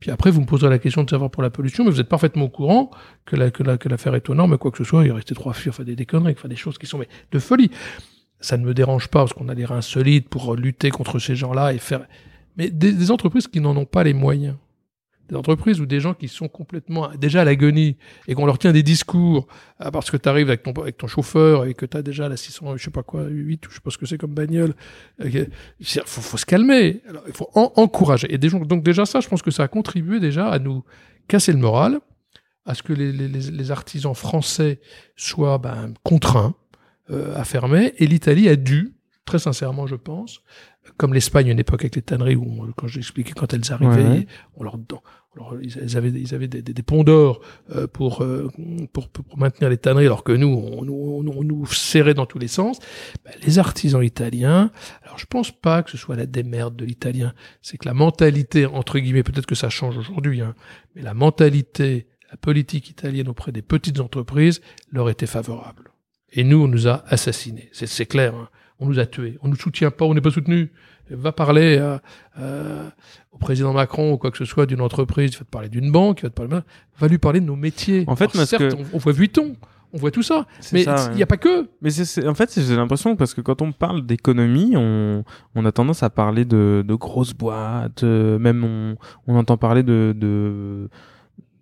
Puis 0.00 0.10
après, 0.10 0.30
vous 0.30 0.40
me 0.40 0.46
poserez 0.46 0.70
la 0.70 0.78
question 0.78 1.04
de 1.04 1.10
savoir 1.10 1.30
pour 1.30 1.42
la 1.42 1.50
pollution, 1.50 1.84
mais 1.84 1.90
vous 1.90 2.00
êtes 2.00 2.08
parfaitement 2.08 2.46
au 2.46 2.48
courant 2.48 2.90
que 3.24 3.36
la, 3.36 3.50
que 3.50 3.62
la, 3.62 3.76
que 3.76 3.88
l'affaire 3.88 4.14
est 4.14 4.28
aux 4.30 4.34
normes, 4.34 4.56
quoi 4.58 4.70
que 4.70 4.78
ce 4.78 4.84
soit. 4.84 5.04
Il 5.04 5.12
restait 5.12 5.34
trois 5.34 5.52
filles, 5.52 5.70
enfin 5.70 5.84
des, 5.84 5.94
des 5.94 6.06
conneries, 6.06 6.34
enfin 6.36 6.48
des 6.48 6.56
choses 6.56 6.78
qui 6.78 6.86
sont 6.86 6.98
mais, 6.98 7.08
de 7.30 7.38
folie. 7.38 7.70
Ça 8.40 8.56
ne 8.56 8.64
me 8.64 8.74
dérange 8.74 9.08
pas 9.08 9.20
parce 9.20 9.34
qu'on 9.34 9.48
a 9.48 9.54
les 9.54 9.64
reins 9.64 9.82
solides 9.82 10.28
pour 10.28 10.56
lutter 10.56 10.90
contre 10.90 11.18
ces 11.18 11.36
gens-là 11.36 11.72
et 11.74 11.78
faire. 11.78 12.06
Mais 12.56 12.70
des, 12.70 12.92
des 12.92 13.10
entreprises 13.10 13.46
qui 13.46 13.60
n'en 13.60 13.76
ont 13.76 13.84
pas 13.84 14.04
les 14.04 14.14
moyens, 14.14 14.56
des 15.28 15.36
entreprises 15.36 15.80
ou 15.80 15.86
des 15.86 16.00
gens 16.00 16.14
qui 16.14 16.28
sont 16.28 16.48
complètement 16.48 17.10
déjà 17.18 17.42
à 17.42 17.44
l'agonie 17.44 17.96
et 18.26 18.34
qu'on 18.34 18.46
leur 18.46 18.58
tient 18.58 18.72
des 18.72 18.82
discours 18.82 19.46
ah, 19.78 19.90
parce 19.90 20.10
que 20.10 20.16
tu 20.16 20.28
arrives 20.28 20.48
avec 20.48 20.62
ton, 20.62 20.72
avec 20.72 20.96
ton 20.96 21.06
chauffeur 21.06 21.66
et 21.66 21.74
que 21.74 21.86
tu 21.86 21.96
as 21.96 22.02
déjà 22.02 22.28
la 22.28 22.36
600, 22.36 22.76
je 22.76 22.84
sais 22.84 22.90
pas 22.90 23.02
quoi, 23.02 23.24
8 23.24 23.66
ou 23.66 23.70
je 23.70 23.74
sais 23.74 23.80
pas 23.80 23.90
ce 23.90 23.98
que 23.98 24.06
c'est 24.06 24.18
comme 24.18 24.34
bagnole. 24.34 24.74
Il 25.22 25.48
faut, 26.06 26.36
se 26.36 26.46
calmer. 26.46 27.02
Alors, 27.08 27.22
il 27.26 27.34
faut 27.34 27.50
en- 27.54 27.72
encourager. 27.76 28.32
Et 28.32 28.38
des 28.38 28.48
gens, 28.48 28.58
donc 28.60 28.82
déjà 28.82 29.06
ça, 29.06 29.20
je 29.20 29.28
pense 29.28 29.42
que 29.42 29.50
ça 29.50 29.64
a 29.64 29.68
contribué 29.68 30.20
déjà 30.20 30.48
à 30.48 30.58
nous 30.58 30.84
casser 31.28 31.52
le 31.52 31.58
moral, 31.58 32.00
à 32.64 32.74
ce 32.74 32.82
que 32.82 32.92
les 32.92 33.70
artisans 33.70 34.14
français 34.14 34.80
soient 35.16 35.58
ben, 35.58 35.94
contraints 36.02 36.54
euh, 37.10 37.34
à 37.34 37.44
fermer. 37.44 37.94
Et 37.96 38.06
l'Italie 38.06 38.50
a 38.50 38.56
dû, 38.56 38.94
très 39.24 39.38
sincèrement, 39.38 39.86
je 39.86 39.94
pense, 39.94 40.42
comme 40.96 41.14
l'Espagne 41.14 41.48
à 41.48 41.52
une 41.52 41.58
époque 41.58 41.82
avec 41.82 41.96
les 41.96 42.02
tanneries 42.02 42.36
où, 42.36 42.44
on- 42.62 42.72
quand 42.72 42.86
j'expliquais 42.86 43.32
quand 43.32 43.52
elles 43.52 43.72
arrivaient, 43.72 44.02
Ouais. 44.20 44.26
on 44.56 44.64
leur, 44.64 44.78
don- 44.78 45.00
on 45.36 45.52
leur- 45.52 45.62
ils 45.62 45.96
avaient, 45.96 46.10
ils 46.10 46.34
avaient 46.34 46.48
des, 46.48 46.62
des, 46.62 46.72
des 46.72 46.82
ponts 46.82 47.04
d'or 47.04 47.40
euh, 47.74 47.86
pour, 47.86 48.22
euh, 48.22 48.50
pour, 48.92 49.08
pour, 49.08 49.24
pour 49.24 49.38
maintenir 49.38 49.68
les 49.70 49.76
tanneries, 49.76 50.06
alors 50.06 50.24
que 50.24 50.32
nous, 50.32 50.48
on, 50.48 50.84
nous- 50.84 50.94
on, 50.94 51.26
on 51.38 51.44
nous 51.44 51.66
serrait 51.66 52.14
dans 52.14 52.26
tous 52.26 52.38
les 52.38 52.48
sens. 52.48 52.78
Ben, 53.24 53.32
les 53.46 53.58
artisans 53.58 54.02
italiens, 54.02 54.70
alors 55.04 55.18
je 55.18 55.26
pense 55.26 55.50
pas 55.52 55.82
que 55.82 55.90
ce 55.90 55.96
soit 55.96 56.16
la 56.16 56.26
démerde 56.26 56.74
de 56.76 56.84
l'italien, 56.84 57.34
c'est 57.62 57.76
que 57.78 57.86
la 57.86 57.94
mentalité, 57.94 58.66
entre 58.66 58.98
guillemets, 58.98 59.22
peut-être 59.22 59.46
que 59.46 59.54
ça 59.54 59.68
change 59.68 59.96
aujourd'hui, 59.98 60.40
hein, 60.40 60.54
mais 60.94 61.02
la 61.02 61.14
mentalité, 61.14 62.06
la 62.30 62.36
politique 62.36 62.90
italienne 62.90 63.28
auprès 63.28 63.52
des 63.52 63.62
petites 63.62 64.00
entreprises 64.00 64.60
leur 64.92 65.08
était 65.08 65.26
favorable. 65.26 65.90
Et 66.30 66.44
nous, 66.44 66.62
on 66.62 66.68
nous 66.68 66.86
a 66.88 67.04
assassinés. 67.06 67.70
C'est, 67.72 67.86
c'est 67.86 68.04
clair. 68.04 68.34
hein. 68.34 68.48
On 68.80 68.86
nous 68.86 68.98
a 68.98 69.06
tués. 69.06 69.38
On 69.42 69.48
nous 69.48 69.56
soutient 69.56 69.90
pas. 69.90 70.04
On 70.04 70.14
n'est 70.14 70.20
pas 70.20 70.30
soutenus. 70.30 70.68
Va 71.10 71.32
parler 71.32 71.80
au 73.32 73.38
président 73.38 73.72
Macron 73.72 74.12
ou 74.12 74.18
quoi 74.18 74.30
que 74.30 74.38
ce 74.38 74.44
soit 74.44 74.66
d'une 74.66 74.80
entreprise. 74.80 75.32
Il 75.32 75.38
va 75.38 75.44
te 75.44 75.50
parler 75.50 75.68
d'une 75.68 75.90
banque. 75.90 76.20
Il 76.20 76.24
va 76.24 76.30
te 76.30 76.34
parler. 76.34 76.58
Va 76.98 77.08
lui 77.08 77.18
parler 77.18 77.40
de 77.40 77.46
nos 77.46 77.56
métiers. 77.56 78.04
En 78.06 78.16
fait, 78.16 78.24
Alors, 78.24 78.32
parce 78.34 78.50
certes, 78.50 78.68
que- 78.68 78.74
on, 78.74 78.84
on 78.94 78.98
voit 78.98 79.12
Vuitton. 79.12 79.56
On 79.94 79.96
voit 79.96 80.10
tout 80.10 80.22
ça. 80.22 80.46
Mais 80.74 80.82
il 80.82 80.88
ouais. 80.88 81.14
n'y 81.14 81.22
a 81.22 81.26
pas 81.26 81.38
que. 81.38 81.66
Mais 81.80 81.90
en 82.28 82.34
fait, 82.34 82.60
j'ai 82.60 82.76
l'impression 82.76 83.16
parce 83.16 83.32
que 83.32 83.40
quand 83.40 83.62
on 83.62 83.72
parle 83.72 84.04
d'économie, 84.04 84.74
on, 84.76 85.24
on 85.54 85.64
a 85.64 85.72
tendance 85.72 86.02
à 86.02 86.10
parler 86.10 86.44
de, 86.44 86.84
de 86.86 86.94
grosses 86.94 87.32
boîtes, 87.32 88.04
euh, 88.04 88.38
même 88.38 88.64
on, 88.64 88.96
on 89.26 89.36
entend 89.36 89.56
parler 89.56 89.82
de, 89.82 90.14
de, 90.14 90.90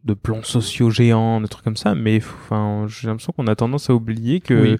de 0.02 0.14
plans 0.14 0.42
sociaux 0.42 0.90
géants, 0.90 1.40
de 1.40 1.46
trucs 1.46 1.62
comme 1.64 1.76
ça. 1.76 1.94
Mais 1.94 2.16
enfin, 2.16 2.86
j'ai 2.88 3.06
l'impression 3.06 3.32
qu'on 3.32 3.46
a 3.46 3.54
tendance 3.54 3.90
à 3.90 3.94
oublier 3.94 4.40
que 4.40 4.60
Oui. 4.72 4.76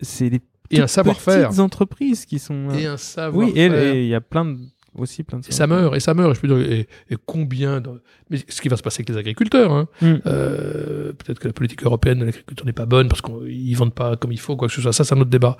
c'est 0.00 0.30
des 0.30 0.40
Et 0.70 0.80
un 0.80 0.86
savoir-faire. 0.86 1.48
petites 1.48 1.60
entreprises 1.60 2.24
qui 2.26 2.38
sont. 2.38 2.70
euh, 2.70 2.78
Et 2.78 2.86
un 2.86 2.96
savoir 2.96 3.46
oui, 3.46 3.52
et 3.56 4.02
il 4.02 4.08
y 4.08 4.14
a 4.14 4.20
plein 4.20 4.44
de, 4.44 4.58
aussi 4.94 5.22
plein 5.22 5.38
de. 5.38 5.46
Et 5.46 5.52
ça 5.52 5.66
meurt, 5.66 5.94
et 5.94 6.00
ça 6.00 6.14
meurt. 6.14 6.32
Et 6.32 6.34
je 6.34 6.40
peux 6.40 6.48
dire, 6.48 6.58
et, 6.72 6.88
et 7.10 7.16
combien 7.24 7.80
de... 7.80 7.90
Mais 8.30 8.38
ce 8.48 8.60
qui 8.60 8.68
va 8.68 8.76
se 8.76 8.82
passer 8.82 9.00
avec 9.00 9.10
les 9.10 9.16
agriculteurs, 9.16 9.72
hein. 9.72 9.88
Mm. 10.00 10.14
Euh, 10.26 11.12
peut-être 11.12 11.38
que 11.38 11.46
la 11.48 11.52
politique 11.52 11.82
européenne 11.84 12.18
de 12.20 12.24
l'agriculture 12.24 12.66
n'est 12.66 12.72
pas 12.72 12.86
bonne 12.86 13.08
parce 13.08 13.22
qu'ils 13.22 13.76
vendent 13.76 13.94
pas 13.94 14.16
comme 14.16 14.32
il 14.32 14.40
faut, 14.40 14.56
quoi 14.56 14.68
que 14.68 14.74
ce 14.74 14.80
soit. 14.80 14.92
Ça, 14.92 15.04
c'est 15.04 15.14
un 15.14 15.20
autre 15.20 15.30
débat. 15.30 15.56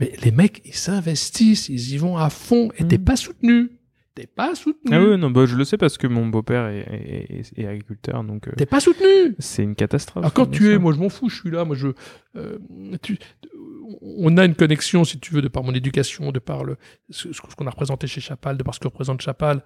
Mais 0.00 0.12
les 0.24 0.30
mecs, 0.30 0.62
ils 0.64 0.74
s'investissent, 0.74 1.68
ils 1.68 1.92
y 1.92 1.96
vont 1.96 2.16
à 2.16 2.30
fond, 2.30 2.70
et 2.78 2.84
Mm. 2.84 2.88
t'es 2.88 2.98
pas 2.98 3.16
soutenu. 3.16 3.70
T'es 4.18 4.26
pas 4.26 4.54
soutenu. 4.56 4.90
Ah 4.92 5.00
oui, 5.00 5.16
non, 5.16 5.30
bah, 5.30 5.46
je 5.46 5.54
le 5.54 5.64
sais 5.64 5.76
parce 5.78 5.96
que 5.96 6.08
mon 6.08 6.26
beau-père 6.26 6.66
est, 6.66 6.78
est, 6.80 7.38
est- 7.38 7.58
est 7.58 7.66
agriculteur, 7.68 8.24
donc 8.24 8.48
euh, 8.48 8.52
T'es 8.56 8.66
pas 8.66 8.80
soutenu. 8.80 9.36
c'est 9.38 9.62
une 9.62 9.76
catastrophe. 9.76 10.24
Alors 10.24 10.32
quand 10.32 10.48
bien 10.50 10.58
tu 10.58 10.72
es, 10.72 10.78
moi 10.78 10.92
je 10.92 10.98
m'en 10.98 11.08
fous, 11.08 11.28
je 11.28 11.36
suis 11.36 11.50
là, 11.50 11.64
moi 11.64 11.76
je, 11.76 11.88
euh, 12.36 12.58
tu, 13.00 13.16
on 14.02 14.36
a 14.36 14.44
une 14.44 14.54
connexion, 14.54 15.04
si 15.04 15.18
tu 15.20 15.32
veux, 15.32 15.40
de 15.42 15.48
par 15.48 15.62
mon 15.62 15.72
éducation, 15.72 16.32
de 16.32 16.38
par 16.40 16.64
le, 16.64 16.76
ce, 17.10 17.32
ce 17.32 17.40
qu'on 17.40 17.66
a 17.66 17.70
représenté 17.70 18.06
chez 18.08 18.20
Chapal, 18.20 18.56
de 18.56 18.62
par 18.64 18.74
ce 18.74 18.80
que 18.80 18.88
représente 18.88 19.20
Chapal, 19.22 19.62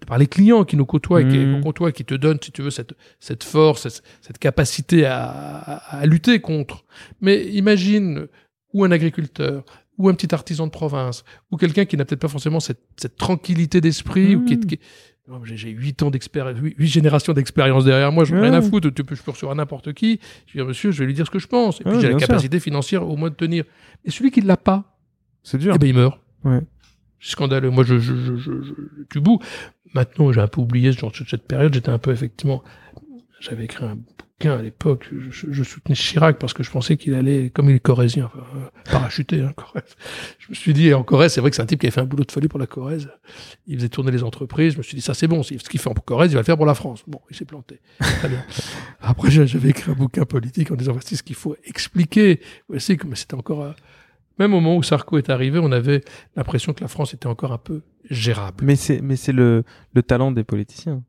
de 0.00 0.06
par 0.06 0.18
les 0.18 0.26
clients 0.28 0.64
qui 0.64 0.76
nous 0.76 0.86
côtoient, 0.86 1.22
et 1.22 1.28
qui, 1.28 1.36
Mhm. 1.38 1.56
qu'on 1.56 1.62
côtoie, 1.64 1.92
qui 1.92 2.04
te 2.04 2.14
donnent, 2.14 2.38
si 2.42 2.52
tu 2.52 2.62
veux, 2.62 2.70
cette, 2.70 2.94
cette 3.20 3.42
force, 3.44 3.88
cette, 3.88 4.02
cette 4.20 4.38
capacité 4.38 5.04
à, 5.06 5.24
à, 5.26 5.98
à 5.98 6.06
lutter 6.06 6.40
contre. 6.40 6.84
Mais 7.20 7.44
imagine 7.46 8.28
ou 8.72 8.84
un 8.84 8.90
agriculteur, 8.90 9.64
ou 9.98 10.08
un 10.08 10.14
petit 10.14 10.32
artisan 10.34 10.66
de 10.66 10.70
province, 10.72 11.24
ou 11.50 11.56
quelqu'un 11.56 11.84
qui 11.84 11.96
n'a 11.96 12.04
peut-être 12.04 12.20
pas 12.20 12.28
forcément 12.28 12.60
cette, 12.60 12.80
cette 12.96 13.16
tranquillité 13.16 13.80
d'esprit, 13.80 14.36
ou 14.36 14.44
qui, 14.44 14.54
est- 14.54 14.56
Mhm. 14.56 14.66
qui 14.66 14.78
Non, 15.30 15.40
J'ai 15.44 15.68
huit 15.68 16.02
ans 16.02 16.10
d'expérience, 16.10 16.56
huit 16.58 16.86
générations 16.86 17.34
d'expérience 17.34 17.84
derrière 17.84 18.10
moi, 18.10 18.24
je 18.24 18.34
n'ai 18.34 18.40
rien 18.40 18.54
à 18.54 18.60
Ouais. 18.60 18.68
foutre, 18.70 18.88
tu 18.94 19.04
peux, 19.04 19.14
je 19.14 19.22
peux 19.22 19.32
recevoir 19.32 19.54
n'importe 19.54 19.92
qui, 19.92 20.20
je 20.46 20.52
dire, 20.54 20.64
monsieur, 20.66 20.90
je 20.90 21.00
vais 21.00 21.04
lui 21.06 21.12
dire 21.12 21.26
ce 21.26 21.30
que 21.30 21.38
je 21.38 21.46
pense, 21.46 21.82
et 21.82 21.84
puis 21.84 21.92
Ouais, 21.92 22.00
j'ai 22.00 22.06
la 22.10 22.18
sûr. 22.18 22.28
capacité 22.28 22.58
financière 22.60 23.06
au 23.06 23.14
moins 23.14 23.28
de 23.28 23.34
tenir. 23.34 23.64
Et 24.06 24.10
celui 24.10 24.30
qui 24.30 24.40
ne 24.40 24.46
l'a 24.46 24.56
pas, 24.56 24.96
C'est 25.42 25.58
dur. 25.58 25.74
eh 25.76 25.78
ben, 25.78 25.86
il 25.86 25.94
meurt. 25.94 26.18
Ouais. 26.44 26.60
C'est 27.20 27.32
scandaleux. 27.32 27.68
Moi, 27.68 27.84
je, 27.84 27.98
je, 27.98 28.14
je, 28.14 28.36
je, 28.36 28.62
je, 28.62 28.72
je 28.72 29.02
tue 29.10 29.20
bout. 29.20 29.38
Maintenant, 29.92 30.32
j'ai 30.32 30.40
un 30.40 30.46
peu 30.48 30.62
oublié 30.62 30.92
ce 30.92 30.98
genre 31.00 31.10
de 31.12 31.16
cette 31.28 31.46
période. 31.46 31.74
J'étais 31.74 31.90
un 31.90 31.98
peu, 31.98 32.10
effectivement, 32.12 32.62
j'avais 33.40 33.64
écrit 33.64 33.84
un 33.84 33.98
à 34.46 34.62
l'époque. 34.62 35.08
Je, 35.12 35.30
je- 35.30 35.52
je 35.52 35.62
soutenais 35.64 35.96
Chirac 35.96 36.38
parce 36.38 36.52
que 36.54 36.62
je 36.62 36.70
pensais 36.70 36.96
qu'il 36.96 37.14
allait, 37.14 37.50
comme 37.50 37.68
il 37.70 37.76
est 37.76 37.80
corrézien, 37.80 38.26
enfin, 38.26 38.44
euh, 38.56 38.68
parachuté, 38.90 39.40
hein, 39.42 39.52
Corrèze. 39.56 39.96
Je 40.38 40.46
me 40.50 40.54
suis 40.54 40.72
dit, 40.72 40.86
et 40.88 40.94
en 40.94 41.02
Corrèze, 41.02 41.32
c'est 41.32 41.40
vrai 41.40 41.50
que 41.50 41.56
c'est 41.56 41.62
un 41.62 41.66
type 41.66 41.80
qui 41.80 41.86
avait 41.86 41.90
fait 41.92 42.00
un 42.00 42.04
boulot 42.04 42.22
de 42.24 42.30
folie 42.30 42.46
pour 42.46 42.60
la 42.60 42.68
Corrèze. 42.68 43.08
Il 43.66 43.76
faisait 43.76 43.88
tourner 43.88 44.12
les 44.12 44.22
entreprises. 44.22 44.74
Je 44.74 44.78
me 44.78 44.82
suis 44.84 44.94
dit, 44.94 45.00
ça, 45.00 45.12
c'est 45.14 45.26
bon. 45.26 45.42
Ce 45.42 45.54
qu'il 45.56 45.80
fait 45.80 45.88
en 45.90 45.94
Corrèze, 45.94 46.30
il 46.30 46.34
va 46.34 46.40
le 46.42 46.44
faire 46.44 46.56
pour 46.56 46.66
la 46.66 46.74
France. 46.74 47.02
Bon, 47.08 47.20
il 47.30 47.36
s'est 47.36 47.44
planté. 47.46 47.80
Très 47.98 48.28
bien. 48.28 48.44
Après, 49.00 49.28
j'a- 49.30 49.46
j'avais 49.46 49.70
écrit 49.70 49.90
un 49.90 49.94
bouquin 49.94 50.24
politique 50.24 50.70
en 50.70 50.76
disant, 50.76 50.92
voici 50.92 51.16
ce 51.16 51.24
qu'il 51.24 51.36
faut 51.36 51.56
expliquer. 51.64 52.40
Voici 52.68 52.96
que, 52.96 53.08
mais 53.08 53.16
c'était 53.16 53.34
encore, 53.34 53.62
euh, 53.64 53.72
même 54.38 54.54
au 54.54 54.60
moment 54.60 54.76
où 54.76 54.84
Sarko 54.84 55.18
est 55.18 55.30
arrivé, 55.30 55.58
on 55.60 55.72
avait 55.72 56.02
l'impression 56.36 56.72
que 56.74 56.80
la 56.80 56.88
France 56.88 57.12
était 57.12 57.26
encore 57.26 57.50
un 57.52 57.58
peu 57.58 57.82
gérable. 58.08 58.58
Mais 58.64 58.76
c'est 58.76 59.00
mais 59.00 59.16
c'est 59.16 59.32
le 59.32 59.64
le 59.94 60.02
talent 60.04 60.30
des 60.30 60.44
politiciens. 60.44 61.02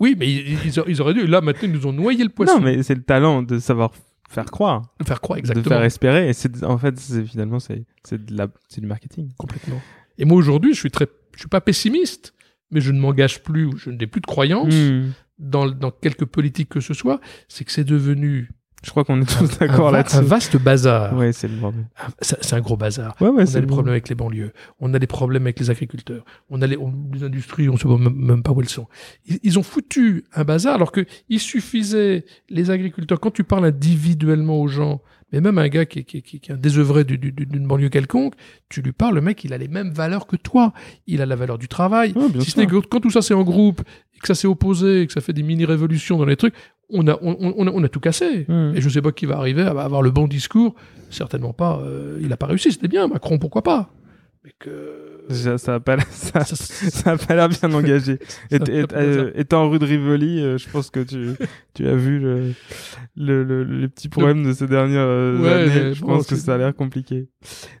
Oui, 0.00 0.14
mais 0.18 0.30
ils, 0.30 0.58
ils 0.66 0.80
a- 0.80 0.84
ils 0.86 1.00
auraient 1.00 1.14
dû. 1.14 1.26
Là, 1.26 1.40
maintenant, 1.40 1.68
ils 1.68 1.72
nous 1.72 1.86
ont 1.86 1.92
noyé 1.92 2.22
le 2.22 2.30
poisson. 2.30 2.58
Non, 2.58 2.64
mais 2.64 2.82
c'est 2.82 2.94
le 2.94 3.02
talent 3.02 3.42
de 3.42 3.58
savoir 3.58 3.92
faire 4.28 4.46
croire, 4.46 4.82
De 5.00 5.04
faire 5.06 5.20
croire 5.20 5.36
de 5.36 5.40
exactement. 5.40 5.64
faire 5.76 5.82
espérer. 5.84 6.28
Et 6.28 6.32
c'est 6.32 6.62
en 6.64 6.76
fait 6.78 6.98
c'est 6.98 7.24
finalement 7.24 7.60
c'est 7.60 7.84
c'est 8.04 8.22
de 8.24 8.36
la 8.36 8.48
c'est 8.68 8.80
du 8.80 8.86
marketing. 8.86 9.30
Complètement. 9.38 9.80
Et 10.18 10.24
moi, 10.24 10.36
aujourd'hui, 10.36 10.74
je 10.74 10.78
suis 10.80 10.90
très, 10.90 11.06
je 11.34 11.40
suis 11.40 11.48
pas 11.48 11.60
pessimiste, 11.60 12.34
mais 12.70 12.80
je 12.80 12.92
ne 12.92 13.00
m'engage 13.00 13.42
plus, 13.42 13.70
je 13.78 13.90
n'ai 13.90 14.06
plus 14.06 14.20
de 14.20 14.26
croyance 14.26 14.72
Hmm. 14.74 15.10
dans, 15.38 15.66
dans 15.68 15.90
quelque 15.90 16.24
politique 16.24 16.68
que 16.68 16.80
ce 16.80 16.94
soit. 16.94 17.20
C'est 17.48 17.64
que 17.64 17.72
c'est 17.72 17.84
devenu 17.84 18.50
Je 18.84 18.90
crois 18.90 19.04
qu'on 19.04 19.20
est 19.22 19.24
tous 19.38 19.58
d'accord 19.58 19.90
là-dessus. 19.90 20.16
un 20.16 20.22
vaste 20.22 20.56
bazar. 20.58 21.16
Ouais, 21.16 21.32
c'est 21.32 21.48
le 21.48 21.56
bordel. 21.56 21.86
Un- 21.96 22.10
C'est 22.20 22.52
un 22.54 22.60
gros 22.60 22.76
bazar. 22.76 23.16
Ouais, 23.20 23.28
ouais, 23.28 23.44
On 23.44 23.46
a 23.46 23.46
des 23.46 23.60
le 23.62 23.66
problèmes 23.66 23.92
avec 23.92 24.08
les 24.08 24.14
banlieues, 24.14 24.52
on 24.78 24.92
a 24.92 24.98
des 24.98 25.06
problèmes 25.06 25.42
avec 25.44 25.58
les 25.58 25.70
agriculteurs, 25.70 26.24
on 26.50 26.60
a 26.62 26.66
les, 26.66 26.76
on- 26.76 26.92
les 27.12 27.22
industries, 27.24 27.68
on 27.68 27.76
sait 27.76 27.88
pas- 27.88 27.96
même, 27.96 28.14
même 28.14 28.42
pas 28.42 28.52
où 28.52 28.60
elles 28.60 28.68
sont. 28.68 28.86
Ils, 29.26 29.38
ils 29.42 29.58
ont 29.58 29.62
foutu 29.62 30.24
un 30.34 30.44
bazar 30.44 30.74
alors 30.74 30.92
que 30.92 31.06
il 31.28 31.40
suffisait, 31.40 32.24
les 32.50 32.70
agriculteurs, 32.70 33.20
quand 33.20 33.30
tu 33.30 33.42
parles 33.44 33.64
individuellement 33.64 34.60
aux 34.60 34.68
gens, 34.68 35.00
mais 35.34 35.40
même 35.40 35.58
un 35.58 35.68
gars 35.68 35.84
qui, 35.84 35.98
est- 36.00 36.04
qui, 36.04 36.18
est- 36.18 36.22
qui, 36.22 36.36
est- 36.36 36.40
qui 36.40 36.50
est 36.50 36.54
un 36.54 36.58
désœuvré 36.58 37.04
du- 37.04 37.18
du- 37.18 37.32
du- 37.32 37.46
d'une 37.46 37.66
banlieue 37.66 37.88
quelconque, 37.88 38.34
tu 38.68 38.82
lui 38.82 38.92
parles, 38.92 39.14
le 39.16 39.20
mec, 39.20 39.42
il 39.44 39.52
a 39.52 39.58
les 39.58 39.68
mêmes 39.68 39.90
valeurs 39.90 40.26
que 40.26 40.36
toi. 40.36 40.72
Il 41.06 41.20
a 41.22 41.26
la 41.26 41.36
valeur 41.36 41.58
du 41.58 41.68
travail. 41.68 42.12
Ouais, 42.16 42.28
bien 42.28 42.40
si 42.40 42.50
ce 42.52 42.60
n'est 42.60 42.66
que 42.66 42.76
quand 42.76 43.00
tout 43.00 43.10
ça 43.10 43.20
c'est 43.22 43.34
en 43.34 43.42
groupe, 43.42 43.82
et 44.14 44.18
que 44.18 44.26
ça 44.28 44.34
s'est 44.34 44.46
opposé, 44.48 45.02
et 45.02 45.06
que 45.06 45.12
ça 45.12 45.20
fait 45.20 45.32
des 45.32 45.42
mini-révolutions 45.42 46.16
dans 46.18 46.24
les 46.24 46.36
trucs, 46.36 46.54
on 46.90 47.06
a, 47.08 47.18
on, 47.22 47.32
a, 47.66 47.70
on 47.72 47.82
a 47.82 47.88
tout 47.88 48.00
cassé. 48.00 48.44
Hmm. 48.48 48.72
Et 48.76 48.80
je 48.80 48.88
sais 48.88 49.02
pas 49.02 49.10
qui 49.10 49.26
va 49.26 49.36
arriver 49.38 49.62
à 49.62 49.70
avoir 49.70 50.02
le 50.02 50.10
bon 50.10 50.28
discours. 50.28 50.74
Certainement 51.10 51.52
pas. 51.52 51.80
euh, 51.82 52.18
il 52.22 52.32
a 52.32 52.36
pas 52.36 52.46
réussi. 52.46 52.70
C'était 52.72 52.88
bien. 52.88 53.08
Macron, 53.08 53.38
pourquoi 53.38 53.62
pas 53.62 53.90
Mais 54.44 54.52
que. 54.58 55.13
Ça, 55.30 55.56
ça 55.58 55.74
a 55.76 55.80
pas 55.80 55.98
ça, 56.10 56.44
Ça, 56.44 57.12
a 57.12 57.16
pas 57.16 57.34
l'air 57.34 57.48
bien 57.48 57.72
engagé. 57.72 58.18
Et, 58.50 58.58
euh, 58.92 59.30
étant 59.34 59.70
rue 59.70 59.78
de 59.78 59.84
Rivoli, 59.86 60.40
euh, 60.40 60.58
je 60.58 60.68
pense 60.68 60.90
que 60.90 61.00
tu, 61.00 61.30
tu 61.74 61.86
as 61.88 61.94
vu 61.94 62.18
le, 62.18 62.52
le, 63.16 63.42
le, 63.44 63.64
les 63.64 63.88
petits 63.88 64.08
problèmes 64.08 64.44
de 64.44 64.52
ces 64.52 64.66
dernières 64.66 65.00
euh, 65.06 65.38
Ouais, 65.40 65.52
années. 65.78 65.94
Je 65.94 66.00
bon, 66.02 66.08
pense 66.08 66.26
que 66.26 66.36
ça 66.36 66.54
a 66.54 66.58
l'air 66.58 66.74
compliqué. 66.74 67.28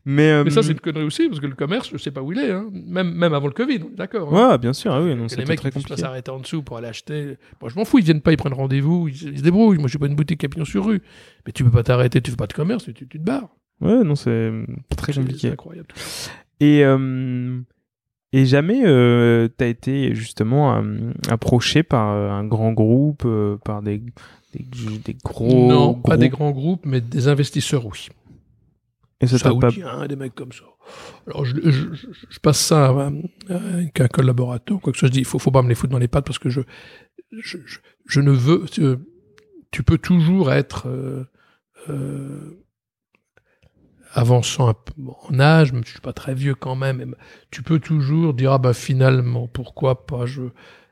Mais, 0.04 0.30
euh, 0.30 0.44
Mais 0.44 0.50
ça, 0.50 0.62
c'est 0.62 0.72
une 0.72 0.80
connerie 0.80 1.04
aussi, 1.04 1.28
parce 1.28 1.40
que 1.40 1.46
le 1.46 1.54
commerce, 1.54 1.90
je 1.92 1.98
sais 1.98 2.10
pas 2.10 2.22
où 2.22 2.32
il 2.32 2.38
est. 2.38 2.50
Hein. 2.50 2.68
Même, 2.72 3.12
même 3.12 3.34
avant 3.34 3.46
le 3.46 3.52
Covid, 3.52 3.80
d'accord. 3.94 4.34
hein. 4.34 4.50
ouais, 4.52 4.58
bien 4.58 4.72
sûr, 4.72 4.92
ah 4.92 5.02
oui, 5.02 5.14
non, 5.14 5.26
les 5.36 5.44
mecs, 5.44 5.58
très 5.58 5.68
ils 5.68 5.72
peuvent 5.72 5.72
pas 5.72 5.80
compliqué. 5.80 6.00
s'arrêter 6.00 6.30
en 6.30 6.40
dessous 6.40 6.62
pour 6.62 6.78
aller 6.78 6.88
acheter. 6.88 7.36
Moi, 7.60 7.70
je 7.70 7.76
m'en 7.78 7.84
fous, 7.84 7.98
ils 7.98 8.04
viennent 8.04 8.20
pas, 8.22 8.32
ils 8.32 8.36
prennent 8.36 8.54
rendez-vous, 8.54 9.08
ils, 9.08 9.14
ils 9.32 9.38
se 9.38 9.42
débrouillent. 9.42 9.78
Moi, 9.78 9.88
j'ai 9.88 9.98
pas 9.98 10.06
une 10.06 10.16
boutique 10.16 10.42
à 10.44 10.48
pignon 10.48 10.64
sur 10.64 10.86
rue. 10.86 11.02
Mais 11.46 11.52
tu 11.52 11.62
peux 11.64 11.70
pas 11.70 11.82
t'arrêter, 11.82 12.20
tu 12.22 12.30
fais 12.30 12.36
pas 12.36 12.46
de 12.46 12.52
commerce, 12.54 12.84
tu, 12.84 12.94
tu 12.94 13.06
te 13.06 13.18
barres. 13.18 13.48
Ouais, 13.80 14.02
non, 14.04 14.14
c'est 14.14 14.50
très 14.96 15.12
compliqué. 15.12 15.38
C'est 15.48 15.50
incroyable. 15.52 15.88
Et, 16.60 16.84
euh, 16.84 17.60
et 18.32 18.46
jamais 18.46 18.82
euh, 18.84 19.48
t'as 19.48 19.66
été 19.66 20.14
justement 20.14 20.76
euh, 20.76 21.12
approché 21.28 21.82
par 21.82 22.08
un 22.08 22.44
grand 22.44 22.72
groupe, 22.72 23.26
par 23.64 23.82
des, 23.82 23.98
des, 24.52 24.64
des 25.04 25.16
gros 25.24 25.68
non, 25.68 25.94
pas 25.94 26.16
des 26.16 26.28
grands 26.28 26.50
groupes, 26.52 26.86
mais 26.86 27.00
des 27.00 27.28
investisseurs, 27.28 27.86
oui. 27.86 28.08
Et 29.20 29.26
ça 29.26 29.38
t'a 29.38 29.50
pas... 29.54 30.06
Des 30.08 30.16
mecs 30.16 30.34
comme 30.34 30.52
ça. 30.52 30.64
Alors, 31.26 31.44
je, 31.46 31.54
je, 31.62 31.94
je- 31.94 32.06
je 32.28 32.38
passe 32.40 32.60
ça 32.60 32.86
à, 32.88 33.06
à 33.06 33.10
un 34.00 34.08
collaborateur, 34.08 34.80
quoi 34.80 34.92
que 34.92 34.98
ce 34.98 35.00
soit. 35.00 35.08
Je 35.08 35.12
dis, 35.12 35.20
il 35.20 35.24
faut, 35.24 35.38
faut 35.38 35.50
pas 35.50 35.62
me 35.62 35.68
les 35.68 35.74
foutre 35.74 35.92
dans 35.92 35.98
les 35.98 36.08
pattes 36.08 36.26
parce 36.26 36.38
que 36.38 36.50
je, 36.50 36.60
je, 37.32 37.56
je, 37.64 37.78
je 38.06 38.20
ne 38.20 38.32
veux. 38.32 38.66
Tu, 38.70 38.82
tu 39.70 39.82
peux 39.82 39.96
toujours 39.98 40.52
être 40.52 40.88
euh, 40.88 41.24
euh, 41.88 42.58
avançant 44.14 44.68
un 44.68 44.74
peu 44.74 44.92
en 45.28 45.40
âge, 45.40 45.72
même 45.72 45.82
si 45.82 45.88
je 45.88 45.94
suis 45.94 46.00
pas 46.00 46.12
très 46.12 46.34
vieux 46.34 46.54
quand 46.54 46.76
même. 46.76 47.04
mais 47.04 47.16
Tu 47.50 47.62
peux 47.62 47.80
toujours 47.80 48.32
dire, 48.32 48.52
ah 48.52 48.58
ben 48.58 48.72
finalement, 48.72 49.48
pourquoi 49.48 50.06
pas 50.06 50.24
je. 50.24 50.42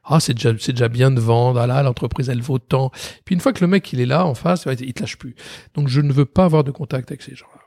Ah, 0.05 0.19
c'est 0.19 0.35
déjà, 0.35 0.51
c'est 0.59 0.73
déjà 0.73 0.89
bien 0.89 1.13
de 1.13 1.21
vendre. 1.21 1.61
Ah 1.61 1.67
là, 1.69 1.83
l'entreprise, 1.83 2.29
elle 2.29 2.43
vaut 2.43 2.59
tant. 2.59 2.91
Puis 3.25 3.35
une 3.35 3.41
fois 3.41 3.53
que 3.53 3.61
le 3.61 3.69
mec, 3.69 3.93
il 3.93 4.01
est 4.01 4.07
là, 4.07 4.27
en 4.27 4.35
face, 4.35 4.67
il 4.67 4.93
te 4.93 5.01
lâche 5.01 5.17
plus. 5.17 5.37
Donc, 5.75 5.87
je 5.87 6.01
ne 6.01 6.13
veux 6.13 6.25
pas 6.25 6.45
avoir 6.45 6.65
de 6.65 6.73
contact 6.73 7.11
avec 7.13 7.23
ces 7.23 7.37
gens-là. 7.37 7.61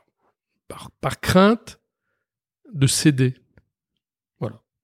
Par, 0.68 0.90
par 1.00 1.20
crainte 1.20 1.80
de 2.74 2.86
céder. 2.86 3.34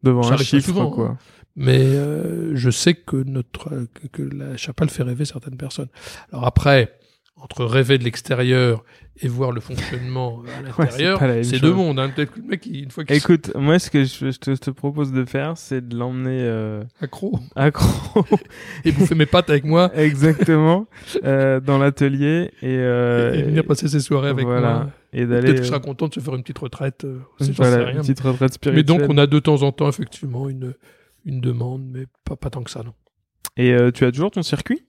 devant 0.02 0.22
Ça 0.22 0.34
un 0.34 0.36
chiffre, 0.38 0.66
souvent, 0.66 0.90
quoi. 0.90 1.18
Mais 1.54 1.80
euh, 1.82 2.56
je 2.56 2.70
sais 2.70 2.94
que 2.94 3.16
notre 3.16 3.86
que, 3.92 4.06
que 4.06 4.22
la 4.22 4.56
chapelle 4.56 4.88
fait 4.88 5.02
rêver 5.02 5.26
certaines 5.26 5.58
personnes. 5.58 5.90
Alors 6.32 6.46
après, 6.46 6.98
entre 7.42 7.64
rêver 7.64 7.98
de 7.98 8.04
l'extérieur 8.04 8.84
et 9.20 9.28
voir 9.28 9.52
le 9.52 9.60
fonctionnement 9.60 10.42
à 10.78 10.82
l'intérieur, 10.82 11.20
c'est 11.42 11.60
deux 11.60 11.72
mondes. 11.72 11.98
Hein. 11.98 12.10
Peut-être 12.14 12.32
que 12.32 12.40
le 12.40 12.46
mec, 12.46 12.66
une 12.66 12.90
fois 12.90 13.04
qu'il 13.04 13.16
Écoute, 13.16 13.52
moi, 13.54 13.78
ce 13.78 13.90
que 13.90 14.04
je, 14.04 14.30
je 14.30 14.38
te, 14.38 14.52
je 14.54 14.60
te 14.60 14.70
propose 14.70 15.12
de 15.12 15.24
faire, 15.24 15.58
c'est 15.58 15.86
de 15.86 15.96
l'emmener 15.96 16.40
euh, 16.42 16.82
accro 17.00 17.38
accro, 17.54 18.24
et 18.84 18.92
bouffer 18.92 19.14
mes 19.14 19.26
pattes 19.26 19.50
avec 19.50 19.64
moi 19.64 19.90
exactement, 19.96 20.86
euh, 21.24 21.60
dans 21.60 21.78
l'atelier 21.78 22.52
et, 22.62 22.78
euh, 22.78 23.34
et 23.34 23.42
venir 23.42 23.64
passer 23.64 23.88
ses 23.88 24.00
soirées 24.00 24.30
avec 24.30 24.46
voilà. 24.46 24.74
moi. 24.74 24.90
et 25.12 25.26
d'aller 25.26 25.42
Peut-être 25.48 25.56
qu'il 25.56 25.66
sera 25.66 25.80
content 25.80 26.08
de 26.08 26.14
se 26.14 26.20
faire 26.20 26.34
une 26.34 26.42
petite 26.42 26.58
retraite. 26.58 27.04
euh, 27.04 27.18
voilà, 27.56 27.84
rien. 27.84 27.94
une 27.96 28.00
petite 28.00 28.20
retraite 28.20 28.54
spirituelle. 28.54 28.76
Mais 28.76 28.82
donc, 28.84 29.10
on 29.10 29.18
a 29.18 29.26
de 29.26 29.38
temps 29.40 29.62
en 29.62 29.72
temps, 29.72 29.88
effectivement, 29.88 30.48
une, 30.48 30.74
une 31.24 31.40
demande, 31.40 31.82
mais 31.84 32.06
pas, 32.24 32.36
pas 32.36 32.50
tant 32.50 32.62
que 32.62 32.70
ça, 32.70 32.82
non. 32.82 32.94
Et 33.56 33.72
euh, 33.72 33.90
tu 33.90 34.04
as 34.04 34.12
toujours 34.12 34.30
ton 34.30 34.42
circuit? 34.42 34.84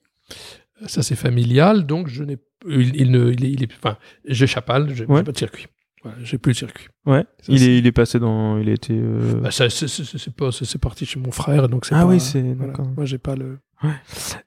Ça, 0.86 1.02
c'est 1.02 1.16
familial, 1.16 1.86
donc 1.86 2.08
je 2.08 2.24
n'ai, 2.24 2.36
il, 2.68 2.96
il 2.96 3.10
ne, 3.10 3.30
il 3.32 3.44
est, 3.44 3.50
il 3.52 3.62
est- 3.62 3.72
enfin, 3.74 3.96
j'ai 4.26 4.46
chapal, 4.46 4.92
j'ai 4.94 5.06
Ouais. 5.06 5.22
pas 5.22 5.32
de 5.32 5.38
circuit. 5.38 5.66
Voilà, 6.02 6.18
j'ai 6.22 6.36
plus 6.36 6.52
de 6.52 6.58
circuit. 6.58 6.88
Ouais. 7.06 7.22
Ça, 7.40 7.46
il 7.52 7.58
c'est- 7.60 7.66
est, 7.66 7.78
il 7.78 7.86
est 7.86 7.92
passé 7.92 8.18
dans, 8.18 8.58
il 8.58 8.68
a 8.68 8.72
été. 8.72 8.92
euh, 8.94 9.40
Bah, 9.40 9.50
ça, 9.50 9.70
c'est, 9.70 9.88
c'est, 9.88 10.34
pas, 10.36 10.50
c'est, 10.52 10.78
parti 10.78 11.06
chez 11.06 11.18
mon 11.20 11.30
frère, 11.30 11.68
donc 11.68 11.86
c'est 11.86 11.94
Ah 11.94 12.00
pas- 12.02 12.06
oui, 12.06 12.20
c'est- 12.20 12.42
voilà. 12.42 12.72
d'accord. 12.72 12.88
Moi, 12.96 13.06
j'ai 13.06 13.18
pas 13.18 13.36
le 13.36 13.58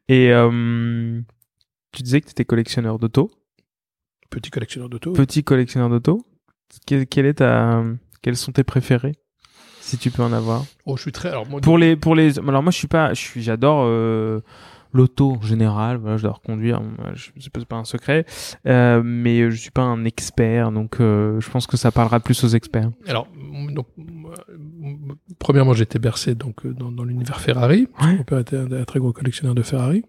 Et 0.08 0.32
euh, 0.32 1.20
tu 1.92 2.04
disais 2.04 2.22
que 2.22 2.26
tu 2.28 2.32
étais 2.32 2.46
collectionneur 2.46 3.00
d'auto, 3.00 3.32
petit 4.30 4.50
collectionneur 4.52 4.90
d'auto. 4.90 5.14
petit 5.14 5.44
collectionneur 5.44 5.90
d'auto. 5.90 6.26
Quel, 6.86 7.08
quel 7.08 7.26
est 7.26 7.36
ta, 7.36 7.84
quels 8.22 8.36
sont 8.36 8.52
tes 8.52 8.64
préférés, 8.64 9.14
si 9.80 9.98
tu 9.98 10.12
peux 10.12 10.22
en 10.24 10.34
avoir? 10.34 10.66
Oh, 10.86 10.98
je 10.98 11.04
suis 11.04 11.12
très, 11.12 11.30
alors, 11.30 11.48
moi, 11.48 11.62
Pour 11.62 11.78
les, 11.78 11.96
pour 11.96 12.14
les, 12.16 12.38
alors 12.40 12.62
moi 12.62 12.72
je 12.72 12.78
suis 12.78 12.88
pas, 12.88 13.14
je 13.14 13.20
suis, 13.22 13.42
j'adore 13.42 13.84
euh, 13.86 14.42
l'auto 14.94 15.34
en 15.34 15.42
général. 15.42 15.98
Voilà, 15.98 16.18
j'adore 16.18 16.42
conduire. 16.42 16.82
moi, 16.82 17.12
je- 17.16 17.30
C'est 17.40 17.52
pas, 17.52 17.60
c'est 17.60 17.68
pas 17.68 17.76
un 17.78 17.86
secret, 17.86 18.26
euh, 18.68 19.02
mais 19.04 19.50
je 19.52 19.56
suis 19.56 19.72
pas 19.72 19.84
un 19.84 20.06
expert, 20.06 20.72
donc 20.72 21.00
euh, 21.00 21.40
je 21.40 21.50
pense 21.50 21.68
que 21.68 21.78
ça 21.78 21.92
parlera 21.92 22.20
plus 22.20 22.44
aux 22.44 22.50
experts. 22.50 22.90
alors, 23.08 23.28
donc, 23.74 23.88
premièrement, 25.40 25.74
j'étais 25.74 26.00
bercé 26.00 26.36
donc 26.36 26.66
euh, 26.66 26.74
dans, 26.74 26.92
dans 26.92 27.04
l'univers 27.04 27.40
Ferrari. 27.42 27.88
Ouais. 28.02 28.16
Mon 28.18 28.24
père 28.24 28.40
était 28.40 28.58
un, 28.58 28.72
un 28.72 28.84
très 28.86 29.00
gros 29.00 29.14
collectionneur 29.14 29.56
de 29.56 29.62
Ferrari. 29.62 30.04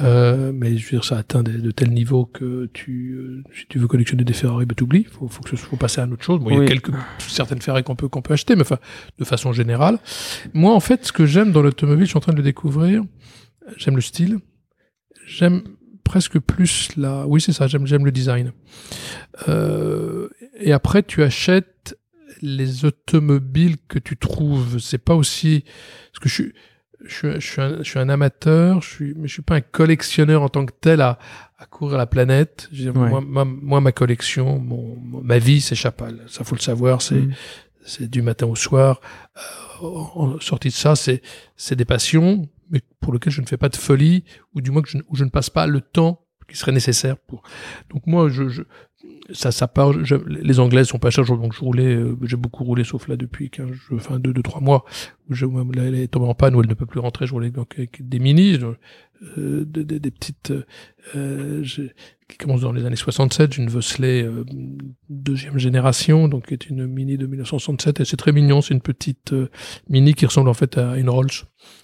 Euh, 0.00 0.52
mais 0.54 0.76
je 0.76 0.84
veux 0.84 0.90
dire, 0.98 1.04
ça 1.04 1.18
atteint 1.18 1.42
des- 1.42 1.58
de 1.58 1.70
tels 1.70 1.90
niveaux 1.92 2.24
que 2.26 2.68
tu, 2.72 3.12
euh, 3.14 3.42
si 3.54 3.66
tu 3.68 3.78
veux 3.78 3.86
collectionner 3.86 4.24
des 4.24 4.32
Ferrari, 4.32 4.64
bah, 4.66 4.74
t'oublies. 4.74 5.04
Faut, 5.04 5.28
faut 5.28 5.42
que 5.42 5.50
ce- 5.50 5.56
faut 5.56 5.76
passer 5.76 6.00
à 6.00 6.06
autre 6.06 6.22
chose. 6.24 6.40
Bon, 6.40 6.50
il 6.50 6.58
y 6.58 6.62
a 6.62 6.66
quelques, 6.66 6.90
certaines 7.18 7.60
Ferrari 7.60 7.82
qu'on 7.84 7.96
peut, 7.96 8.08
qu'on 8.08 8.22
peut 8.22 8.34
acheter, 8.34 8.54
mais 8.56 8.62
enfin, 8.62 8.78
de 9.18 9.24
façon 9.24 9.52
générale. 9.52 9.98
Moi, 10.52 10.72
en 10.74 10.80
fait, 10.80 11.04
ce 11.04 11.12
que 11.12 11.26
j'aime 11.26 11.52
dans 11.52 11.62
l'automobile, 11.62 12.04
je 12.06 12.10
suis 12.10 12.16
en 12.16 12.20
train 12.20 12.32
de 12.32 12.38
le 12.38 12.42
découvrir. 12.42 13.02
J'aime 13.76 13.96
le 13.96 14.02
style. 14.02 14.38
J'aime 15.26 15.62
presque 16.04 16.38
plus 16.38 16.90
la. 16.96 17.26
Oui, 17.26 17.40
c'est 17.40 17.52
ça. 17.52 17.66
J'aime, 17.66 17.86
j'aime 17.86 18.04
le 18.04 18.12
design. 18.12 18.52
Euh, 19.48 20.28
et 20.58 20.72
après, 20.72 21.02
tu 21.02 21.22
achètes 21.22 21.98
les 22.42 22.84
automobiles 22.84 23.76
que 23.88 23.98
tu 23.98 24.16
trouves. 24.16 24.78
C'est 24.78 24.98
pas 24.98 25.14
aussi 25.14 25.64
parce 26.12 26.18
que 26.20 26.28
je 26.28 26.34
suis. 26.34 26.52
Je 27.06 27.12
suis, 27.14 27.32
je 27.34 27.38
suis, 27.46 27.60
un, 27.60 27.78
je 27.82 27.82
suis 27.82 27.98
un 27.98 28.08
amateur, 28.08 28.80
je 28.80 28.88
suis, 28.88 29.14
mais 29.14 29.28
je 29.28 29.32
suis 29.34 29.42
pas 29.42 29.56
un 29.56 29.60
collectionneur 29.60 30.40
en 30.40 30.48
tant 30.48 30.64
que 30.64 30.72
tel 30.80 31.02
à, 31.02 31.18
à 31.58 31.66
courir 31.66 31.98
la 31.98 32.06
planète. 32.06 32.66
Je 32.72 32.84
veux 32.84 32.92
dire, 32.92 33.02
Ouais. 33.02 33.10
moi, 33.10 33.20
moi, 33.20 33.44
moi, 33.44 33.80
ma 33.82 33.92
collection, 33.92 34.58
mon, 34.58 34.96
ma 35.22 35.36
vie, 35.38 35.60
c'est 35.60 35.74
Chapal. 35.74 36.22
Ça, 36.28 36.44
faut 36.44 36.54
le 36.54 36.62
savoir. 36.62 37.02
C'est, 37.02 37.16
Mm. 37.16 37.34
c'est 37.84 38.08
du 38.08 38.22
matin 38.22 38.46
au 38.46 38.56
soir. 38.56 39.02
Euh, 39.36 39.86
en 39.86 40.40
sortie 40.40 40.68
de 40.68 40.72
ça, 40.72 40.96
c'est 40.96 41.20
c'est 41.58 41.76
des 41.76 41.84
passions, 41.84 42.48
mais 42.70 42.80
pour 43.00 43.12
lesquelles 43.12 43.32
je 43.32 43.40
ne 43.40 43.46
fais 43.46 43.56
pas 43.56 43.68
de 43.68 43.76
folie, 43.76 44.24
ou 44.54 44.60
du 44.60 44.70
moins 44.70 44.82
que 44.82 44.88
je, 44.88 44.98
où 45.08 45.16
je 45.16 45.24
ne 45.24 45.30
passe 45.30 45.50
pas 45.50 45.66
le 45.66 45.80
temps 45.80 46.20
qui 46.48 46.56
serait 46.58 46.72
nécessaire 46.72 47.16
pour. 47.16 47.42
Donc 47.90 48.06
moi, 48.06 48.28
je, 48.28 48.48
je 48.48 48.62
ça, 49.32 49.50
ça 49.52 49.66
part. 49.68 50.04
je- 50.04 50.14
les 50.26 50.60
Anglaises 50.60 50.88
sont 50.88 50.98
pas 50.98 51.10
chères, 51.10 51.24
donc 51.24 51.54
je 51.54 51.60
roulais, 51.60 51.94
euh, 51.94 52.16
j'ai 52.22 52.36
beaucoup 52.36 52.64
roulé, 52.64 52.84
sauf 52.84 53.08
là 53.08 53.16
depuis 53.16 53.48
15, 53.50 53.70
je- 53.72 53.94
enfin 53.94 54.18
deux, 54.18 54.32
deux, 54.32 54.42
trois 54.42 54.60
mois 54.60 54.84
où 55.28 55.34
je, 55.34 55.46
où 55.46 55.72
elle 55.78 55.94
est 55.94 56.08
tombée 56.08 56.26
en 56.26 56.34
panne, 56.34 56.54
où 56.54 56.60
elle 56.60 56.68
ne 56.68 56.74
peut 56.74 56.86
plus 56.86 57.00
rentrer. 57.00 57.26
Je 57.26 57.32
roulais 57.32 57.50
donc 57.50 57.74
avec 57.78 58.06
des 58.06 58.18
minis, 58.18 58.58
euh, 59.38 59.64
des, 59.64 59.84
des, 59.84 60.10
petites, 60.10 60.52
euh, 61.16 61.62
qui 62.28 62.38
commencent 62.38 62.62
dans 62.62 62.72
les 62.72 62.84
années 62.84 62.96
67. 62.96 63.52
J'ai 63.52 63.62
une 63.62 63.68
Vosley 63.68 64.22
euh, 64.22 64.44
deuxième 65.08 65.58
génération, 65.58 66.28
donc 66.28 66.46
qui 66.46 66.54
est 66.54 66.66
une 66.68 66.86
mini 66.86 67.16
de 67.16 67.26
1967, 67.26 68.00
et 68.00 68.04
c'est 68.04 68.16
très 68.16 68.32
mignon. 68.32 68.60
C'est 68.60 68.74
une 68.74 68.80
petite 68.80 69.32
euh, 69.32 69.50
mini 69.88 70.14
qui 70.14 70.26
ressemble 70.26 70.48
en 70.48 70.54
fait 70.54 70.78
à 70.78 70.96
une 70.96 71.08
Rolls. 71.08 71.30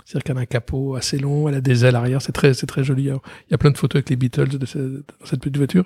C'est-à-dire 0.04 0.24
qu'elle 0.24 0.38
a 0.38 0.40
un 0.40 0.46
capot 0.46 0.94
assez 0.96 1.18
long, 1.18 1.48
elle 1.48 1.54
a 1.54 1.60
des 1.60 1.84
ailes 1.84 1.96
arrière, 1.96 2.20
c'est 2.20 2.32
très, 2.32 2.52
c'est 2.54 2.66
très 2.66 2.84
joli. 2.84 3.04
Il 3.04 3.50
y 3.50 3.54
a 3.54 3.58
plein 3.58 3.70
de 3.70 3.78
photos 3.78 3.98
avec 3.98 4.10
les 4.10 4.16
Beatles 4.16 4.58
de 4.58 4.66
cette 4.66 5.40
petite 5.40 5.56
voiture. 5.56 5.84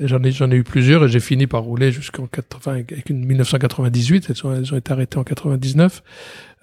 J'en 0.00 0.22
ai, 0.22 0.32
j'en 0.32 0.50
ai 0.50 0.56
eu 0.56 0.64
plusieurs 0.64 1.04
et 1.04 1.08
j'ai 1.08 1.20
fini 1.20 1.46
par 1.46 1.62
rouler 1.62 1.92
jusqu'en 1.92 2.26
80, 2.26 2.72
avec 2.72 3.10
une 3.10 3.24
1998. 3.24 4.30
Elles 4.30 4.36
elles 4.56 4.74
ont 4.74 4.76
été 4.76 4.92
arrêtées 4.92 5.18
en 5.18 5.24
99. 5.24 6.02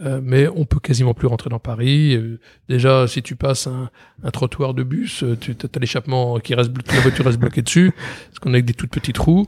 Euh, 0.01 0.19
mais 0.21 0.47
on 0.47 0.65
peut 0.65 0.79
quasiment 0.79 1.13
plus 1.13 1.27
rentrer 1.27 1.49
dans 1.49 1.59
Paris. 1.59 2.15
Euh, 2.15 2.39
déjà, 2.67 3.07
si 3.07 3.21
tu 3.21 3.35
passes 3.35 3.67
un, 3.67 3.89
un 4.23 4.31
trottoir 4.31 4.73
de 4.73 4.83
bus, 4.83 5.23
euh, 5.23 5.37
tu 5.39 5.51
as 5.51 5.79
l'échappement 5.79 6.39
qui 6.39 6.53
reste, 6.53 6.71
la 6.93 6.99
voiture 6.99 7.25
reste 7.25 7.39
bloquée 7.39 7.61
dessus, 7.61 7.91
parce 8.27 8.39
qu'on 8.39 8.49
a 8.51 8.55
avec 8.55 8.65
des 8.65 8.73
toutes 8.73 8.91
petites 8.91 9.17
roues. 9.17 9.47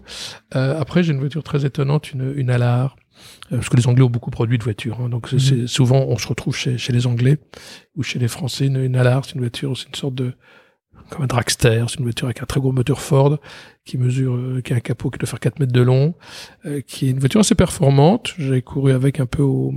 Euh, 0.55 0.79
après, 0.79 1.03
j'ai 1.03 1.11
une 1.13 1.19
voiture 1.19 1.43
très 1.43 1.65
étonnante, 1.65 2.13
une, 2.13 2.33
une 2.35 2.49
Alar, 2.49 2.95
parce 3.49 3.67
que 3.69 3.75
les 3.75 3.87
Anglais 3.87 4.03
ont 4.03 4.09
beaucoup 4.09 4.31
produit 4.31 4.57
de 4.57 4.63
voitures. 4.63 5.01
hein, 5.01 5.09
donc 5.09 5.27
c'est 5.37 5.67
souvent, 5.67 6.05
on 6.07 6.17
se 6.17 6.27
retrouve 6.27 6.55
chez, 6.55 6.77
chez 6.77 6.93
les 6.93 7.07
Anglais 7.07 7.39
ou 7.95 8.03
chez 8.03 8.19
les 8.19 8.27
Français. 8.27 8.67
Une, 8.67 8.83
une 8.83 8.95
Alar, 8.95 9.25
c'est 9.25 9.33
une 9.33 9.41
voiture, 9.41 9.75
c'est 9.77 9.87
une 9.87 9.95
sorte 9.95 10.15
de 10.15 10.33
comme 11.09 11.23
un 11.23 11.27
dragster, 11.27 11.85
c'est 11.87 11.99
une 11.99 12.03
voiture 12.03 12.27
avec 12.27 12.41
un 12.41 12.45
très 12.45 12.59
gros 12.59 12.71
moteur 12.71 13.01
Ford 13.01 13.37
qui 13.85 13.97
mesure, 13.97 14.35
euh, 14.35 14.61
qui 14.61 14.73
a 14.73 14.75
un 14.75 14.81
capot 14.81 15.09
qui 15.09 15.17
doit 15.17 15.27
faire 15.27 15.39
4 15.39 15.59
mètres 15.59 15.71
de 15.71 15.81
long, 15.81 16.13
euh, 16.65 16.81
qui 16.81 17.07
est 17.07 17.11
une 17.11 17.19
voiture 17.19 17.39
assez 17.39 17.55
performante. 17.55 18.33
J'ai 18.37 18.61
couru 18.61 18.91
avec 18.91 19.19
un 19.19 19.25
peu 19.25 19.41
au, 19.41 19.73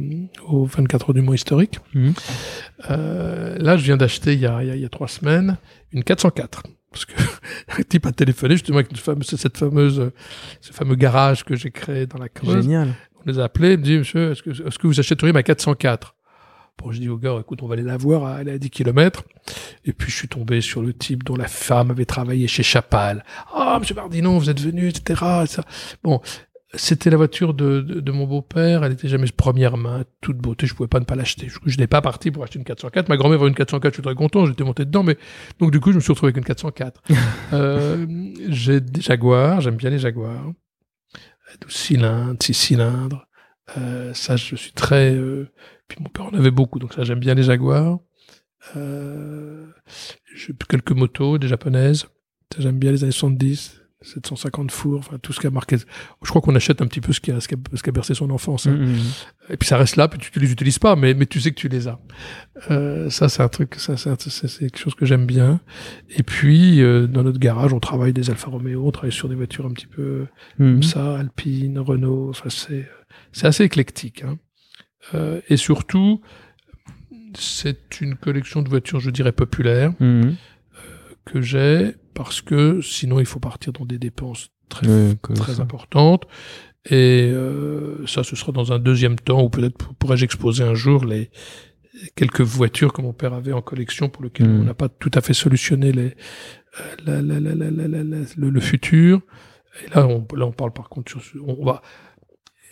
au 0.49 0.65
24 0.65 1.11
heures 1.11 1.15
du 1.15 1.23
Mont 1.23 1.35
historique. 1.35 1.79
Mhm. 1.95 2.15
Euh, 2.91 3.57
là, 3.59 3.77
je 3.77 3.85
viens 3.85 3.97
d'acheter 3.97 4.33
il 4.33 4.41
y 4.41 4.47
a, 4.47 4.63
il 4.63 4.69
y 4.69 4.71
a, 4.71 4.77
il 4.77 4.83
y 4.83 4.85
a 4.85 4.89
trois 4.89 5.09
semaines 5.09 5.57
une 5.93 6.03
404. 6.05 6.65
Parce 6.91 7.05
que 7.05 7.15
un 7.79 7.83
type 7.83 8.07
a 8.07 8.13
téléphoné 8.13 8.55
justement 8.55 8.79
avec 8.79 8.91
une 8.91 8.97
fameuse, 8.97 9.27
cette 9.27 9.57
fameuse, 9.57 10.01
euh, 10.01 10.13
ce 10.61 10.73
fameux 10.73 10.97
garage 10.97 11.45
que 11.45 11.55
j'ai 11.55 11.71
créé 11.71 12.07
dans 12.07 12.19
la 12.19 12.29
Creuse. 12.29 12.63
Génial. 12.63 12.95
On 13.17 13.31
les 13.31 13.39
a 13.39 13.45
appelés, 13.45 13.75
ils 13.75 13.79
me 13.79 13.85
dit, 13.85 13.99
monsieur, 13.99 14.33
est-ce 14.33 14.43
que, 14.43 14.51
est-ce 14.51 14.79
que 14.79 14.87
vous 14.87 14.99
achèteriez 14.99 15.33
ma 15.33 15.43
404 15.43 16.17
Bon, 16.82 16.93
je 16.93 17.01
dis 17.01 17.09
au 17.09 17.19
gars, 17.19 17.36
écoute, 17.40 17.62
on 17.62 17.66
va 17.66 17.74
aller 17.74 17.82
la 17.82 17.97
voir, 17.97 18.39
elle 18.40 18.48
est 18.48 18.52
à 18.52 18.59
10 18.59 18.70
km. 18.70 19.23
Et 19.85 19.93
puis, 19.93 20.11
je 20.11 20.16
suis 20.16 20.28
tombé 20.28 20.61
sur 20.61 20.81
le 20.82 20.94
type 20.94 21.24
dont 21.24 21.36
la 21.36 21.48
femme 21.48 21.90
avait 21.90 22.07
travaillé 22.07 22.47
chez 22.48 22.62
Chapal. 22.62 23.24
Ah, 23.52 23.77
monsieur 23.81 23.94
Bardinon, 23.94 24.39
vous 24.39 24.48
êtes 24.51 24.61
venu, 24.61 24.89
etc. 24.89 25.20
ça. 25.47 25.65
Bon, 26.02 26.20
c'était 26.74 27.11
la 27.11 27.16
voiture 27.16 27.52
de, 27.52 27.81
de, 27.81 28.01
de 28.01 28.12
mon 28.12 28.27
beau-père. 28.27 28.85
Elle 28.85 28.93
était 28.93 29.09
jamais 29.09 29.27
première 29.36 29.77
main, 29.77 30.05
toute 30.20 30.39
beauté. 30.39 30.66
Je 30.66 30.74
pouvais 30.74 30.89
pas 30.89 31.01
ne 31.01 31.05
pas 31.05 31.16
l'acheter. 31.16 31.48
Je, 31.48 31.59
je 31.66 31.77
n'ai 31.78 31.86
pas 31.89 32.01
parti 32.01 32.31
pour 32.31 32.44
acheter 32.44 32.59
une 32.59 32.65
404. 32.65 33.09
Ma 33.09 33.16
grand-mère 33.16 33.40
avait 33.40 33.48
une 33.48 33.55
404. 33.55 33.93
Je 33.93 33.97
suis 33.97 34.02
très 34.02 34.15
content. 34.15 34.47
J'étais 34.47 34.65
monté 34.65 34.85
dedans, 34.85 35.02
mais 35.02 35.19
donc 35.59 35.73
du 35.73 35.81
coup, 35.81 35.90
je 35.90 35.97
me 35.97 36.01
suis 36.01 36.12
retrouvé 36.12 36.28
avec 36.28 36.36
une 36.39 36.44
404. 36.44 37.02
euh, 37.52 38.07
j'ai 38.48 38.81
des 38.81 39.01
Jaguars. 39.01 39.61
J'aime 39.61 39.77
bien 39.77 39.90
les 39.90 39.98
Jaguars. 39.98 40.52
12 41.62 41.73
cylindres, 41.73 42.36
6 42.40 42.55
cylindres. 42.55 43.27
Euh, 43.77 44.15
ça, 44.15 44.36
je 44.36 44.55
suis 44.57 44.73
très. 44.73 45.12
euh, 45.15 45.51
Puis 45.91 45.99
mon 46.01 46.09
père 46.09 46.27
en 46.27 46.35
avait 46.39 46.53
beaucoup, 46.53 46.79
donc 46.79 46.95
ça, 46.95 47.03
j'aime 47.03 47.19
bien 47.19 47.35
les 47.35 47.43
Jaguars. 47.43 47.99
Euh... 48.77 49.67
J'ai 50.37 50.55
quelques 50.69 50.93
motos, 50.93 51.37
des 51.37 51.49
japonaises. 51.49 52.07
Ça, 52.55 52.61
j'aime 52.61 52.79
bien 52.79 52.93
les 52.93 53.03
années 53.03 53.12
70. 53.12 53.77
750 54.03 54.71
fours, 54.71 54.99
enfin 55.01 55.19
tout 55.19 55.35
ce 55.35 55.41
qui 55.41 55.47
a 55.47 55.51
marqué. 55.51 55.77
Je 55.77 56.29
crois 56.31 56.41
qu'on 56.41 56.55
achète 56.55 56.81
un 56.81 56.87
petit 56.87 57.03
peu 57.03 57.12
ce 57.12 57.21
qui 57.21 57.33
a, 57.33 57.41
ce 57.41 57.49
qui 57.49 57.55
a, 57.55 57.59
ce 57.75 57.83
qui 57.83 57.91
a 57.91 57.93
bercé 57.93 58.15
son 58.15 58.31
enfance. 58.31 58.67
hein. 58.67 58.75
Mhm. 58.75 58.99
Et 59.51 59.59
puis 59.59 59.69
ça 59.69 59.77
reste 59.77 59.97
là, 59.97 60.09
puis 60.09 60.19
tu, 60.19 60.31
tu 60.31 60.41
les 60.41 60.51
utilises 60.51 60.79
pas, 60.79 60.97
mais, 60.97 61.12
mais 61.12 61.27
tu 61.27 61.39
sais 61.39 61.51
que 61.51 61.61
tu 61.61 61.69
les 61.69 61.87
as. 61.87 62.01
Euh, 62.71 63.11
ça, 63.11 63.29
c'est 63.29 63.43
un 63.43 63.49
truc, 63.49 63.75
ça, 63.75 63.99
c'est 63.99 64.17
quelque 64.59 64.79
chose 64.79 64.95
que 64.95 65.05
j'aime 65.05 65.27
bien. 65.27 65.61
Et 66.09 66.23
puis, 66.23 66.81
euh, 66.81 67.07
dans 67.07 67.25
notre 67.25 67.39
garage, 67.39 67.75
on 67.75 67.81
travaille 67.81 68.15
des 68.15 68.31
Alfa 68.31 68.49
Romeo, 68.49 68.87
on 68.87 68.91
travaille 68.91 69.12
sur 69.12 69.29
des 69.29 69.35
voitures 69.35 69.67
un 69.67 69.73
petit 69.73 69.87
peu 69.87 70.27
comme 70.57 70.83
ça, 70.83 71.19
Alpine, 71.19 71.79
Renault, 71.79 72.31
enfin, 72.31 72.49
c'est, 72.49 72.89
c'est 73.33 73.49
assez 73.49 73.65
éclectique. 73.65 74.25
Hein. 74.25 74.39
Euh, 75.15 75.41
et 75.49 75.57
surtout, 75.57 76.20
c'est 77.35 78.01
une 78.01 78.16
collection 78.16 78.62
de 78.62 78.69
voitures, 78.69 79.01
je 79.01 79.11
dirais, 79.11 79.32
populaires 79.32 79.93
Mhm. 80.01 80.37
que 81.24 81.41
j'ai, 81.41 81.95
parce 82.15 82.41
que 82.41 82.81
sinon 82.81 83.20
il 83.20 83.27
faut 83.27 83.41
partir 83.41 83.73
dans 83.73 83.85
des 83.85 83.99
dépenses 83.99 84.51
très, 84.69 85.15
très 85.35 85.55
ça. 85.55 85.62
importantes. 85.62 86.24
Et 86.89 87.31
euh, 87.32 88.07
ça, 88.07 88.24
ce 88.24 88.35
sera 88.37 88.53
dans 88.53 88.73
un 88.73 88.78
deuxième 88.78 89.16
temps, 89.16 89.43
ou 89.43 89.51
peut-être 89.51 89.77
pour- 89.77 89.95
pourrais-je 89.95 90.24
exposer 90.24 90.65
un 90.65 90.74
jour 90.74 91.05
les 91.05 91.31
quelques 92.16 92.41
voitures 92.41 92.93
que 92.95 93.03
mon 93.03 93.12
père 93.12 93.35
avait 93.35 93.53
en 93.53 93.61
collection 93.61 94.09
pour 94.09 94.24
lesquelles 94.24 94.49
Mm. 94.49 94.61
on 94.61 94.65
n'a 94.65 94.74
pas 94.74 94.89
tout 94.89 95.11
à 95.15 95.20
fait 95.20 95.35
solutionné 95.35 95.93
les, 95.93 96.15
euh, 96.81 96.97
la- 97.05 97.20
la- 97.23 97.39
la- 97.41 97.70
le, 98.37 98.51
le 98.51 98.61
futur. 98.61 99.20
Et 99.85 99.95
là, 99.95 100.07
on, 100.07 100.27
là, 100.35 100.47
on 100.47 100.53
parle 100.53 100.73
par 100.73 100.89
contre 100.89 101.11
sur, 101.12 101.20
on, 101.47 101.57
on 101.61 101.65
va, 101.66 101.82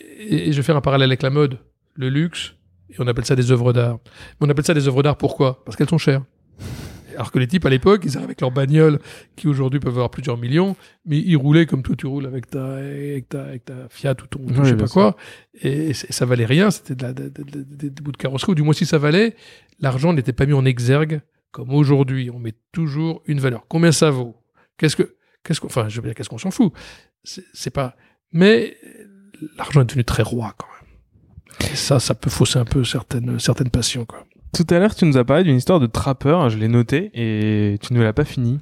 et, 0.01 0.49
et 0.49 0.51
je 0.51 0.57
vais 0.57 0.63
faire 0.63 0.75
un 0.77 0.81
parallèle 0.81 1.09
avec 1.09 1.21
la 1.21 1.29
mode, 1.29 1.59
le 1.99 2.09
luxe, 2.09 2.55
et 2.89 2.95
on 2.99 3.07
appelle 3.07 3.25
ça 3.25 3.35
des 3.35 3.51
œuvres 3.51 3.73
d'art. 3.73 3.99
Mais 4.39 4.47
on 4.47 4.49
appelle 4.49 4.65
ça 4.65 4.73
des 4.73 4.87
œuvres 4.87 5.03
d'art 5.03 5.17
pourquoi? 5.17 5.63
Parce 5.65 5.75
qu'elles 5.77 5.89
sont 5.89 5.97
chères. 5.97 6.23
Alors 7.15 7.31
que 7.31 7.39
les 7.39 7.47
types 7.47 7.65
à 7.65 7.69
l'époque, 7.69 8.03
ils 8.05 8.15
arrivent 8.15 8.27
avec 8.29 8.39
leur 8.39 8.51
bagnole 8.51 8.99
qui 9.35 9.47
aujourd'hui 9.49 9.81
peuvent 9.81 9.93
avoir 9.93 10.09
plusieurs 10.09 10.37
millions, 10.37 10.77
mais 11.05 11.17
ils 11.19 11.35
roulaient 11.35 11.65
comme 11.65 11.83
toi 11.83 11.93
tu 11.97 12.07
roules 12.07 12.25
avec 12.25 12.49
ta, 12.49 12.75
avec 12.75 13.27
ta, 13.27 13.43
avec 13.43 13.65
ta 13.65 13.89
Fiat 13.89 14.15
ou 14.23 14.27
ton, 14.27 14.39
Ouais, 14.39 14.53
je 14.59 14.63
sais 14.69 14.77
pas 14.77 14.87
quoi, 14.87 15.17
et, 15.61 15.93
c- 15.93 16.07
ça 16.11 16.25
valait 16.25 16.45
rien, 16.45 16.71
c'était 16.71 16.95
de 16.95 17.03
la, 17.03 17.11
de- 17.11 17.27
de- 17.27 17.43
de- 17.43 17.63
de- 17.63 17.89
des 17.89 18.01
bouts 18.01 18.13
de 18.13 18.17
carrosserie, 18.17 18.53
ou 18.53 18.55
du 18.55 18.61
moins 18.63 18.71
si 18.73 18.85
ça 18.85 18.97
valait, 18.97 19.35
l'argent 19.81 20.13
n'était 20.13 20.31
pas 20.31 20.45
mis 20.45 20.53
en 20.53 20.63
exergue 20.63 21.19
comme 21.51 21.71
aujourd'hui. 21.73 22.29
On 22.33 22.39
met 22.39 22.53
toujours 22.71 23.21
une 23.25 23.39
valeur. 23.41 23.65
Combien 23.67 23.91
ça 23.91 24.11
vaut? 24.11 24.37
Qu'est-ce 24.77 24.95
que, 24.95 25.15
qu'est-ce 25.43 25.59
qu'on, 25.59 25.67
enfin, 25.67 25.89
je 25.89 25.99
veux 25.99 26.07
dire, 26.07 26.15
qu'est-ce 26.15 26.29
qu'on 26.29 26.37
s'en 26.37 26.51
fout? 26.51 26.71
C'est 27.25 27.71
pas, 27.73 27.97
mais 28.31 28.77
l'argent 29.57 29.81
est 29.81 29.85
devenu 29.85 30.05
très 30.05 30.23
roi 30.23 30.53
quand 30.57 30.67
même. 30.67 30.78
Et 31.61 31.75
ça, 31.75 31.99
ça 31.99 32.15
peut 32.15 32.29
fausser 32.29 32.59
un 32.59 32.65
peu 32.65 32.83
certaines, 32.83 33.39
certaines 33.39 33.69
passions 33.69 34.05
quoi. 34.05 34.25
Tout 34.53 34.65
à 34.71 34.79
l'heure, 34.79 34.95
tu 34.95 35.05
nous 35.05 35.17
as 35.17 35.23
parlé 35.23 35.43
d'une 35.43 35.57
histoire 35.57 35.79
de 35.79 35.85
trappeur, 35.85 36.49
je 36.49 36.57
l'ai 36.57 36.67
noté, 36.67 37.11
et 37.13 37.77
tu 37.79 37.93
ne 37.93 38.01
l'as 38.01 38.13
pas 38.13 38.25
fini. 38.25 38.59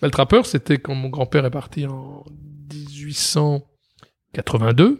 Bah, 0.00 0.08
le 0.08 0.10
trappeur, 0.10 0.46
c'était 0.46 0.78
quand 0.78 0.96
mon 0.96 1.10
grand-père 1.10 1.44
est 1.44 1.50
parti 1.50 1.86
en 1.86 2.24
1882. 2.72 4.98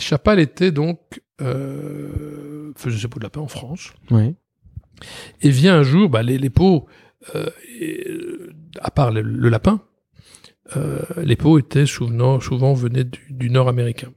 Chapal 0.00 0.40
était 0.40 0.72
donc 0.72 1.22
euh, 1.40 2.72
faisait 2.76 2.98
ses 2.98 3.08
pots 3.08 3.20
de 3.20 3.24
lapin 3.24 3.40
en 3.40 3.48
France. 3.48 3.92
Oui. 4.10 4.34
Et 5.40 5.50
vient 5.50 5.76
un 5.76 5.82
jour, 5.82 6.08
bah, 6.08 6.22
les, 6.22 6.38
les 6.38 6.50
pots, 6.50 6.86
euh, 7.34 7.48
et, 7.80 8.06
à 8.80 8.90
part 8.90 9.12
le, 9.12 9.22
le 9.22 9.48
lapin, 9.48 9.80
euh, 10.76 11.00
les 11.22 11.36
pots 11.36 11.58
étaient 11.58 11.86
souvent, 11.86 12.40
souvent 12.40 12.74
venaient 12.74 13.04
du, 13.04 13.20
du 13.30 13.50
nord 13.50 13.68
américain, 13.68 14.12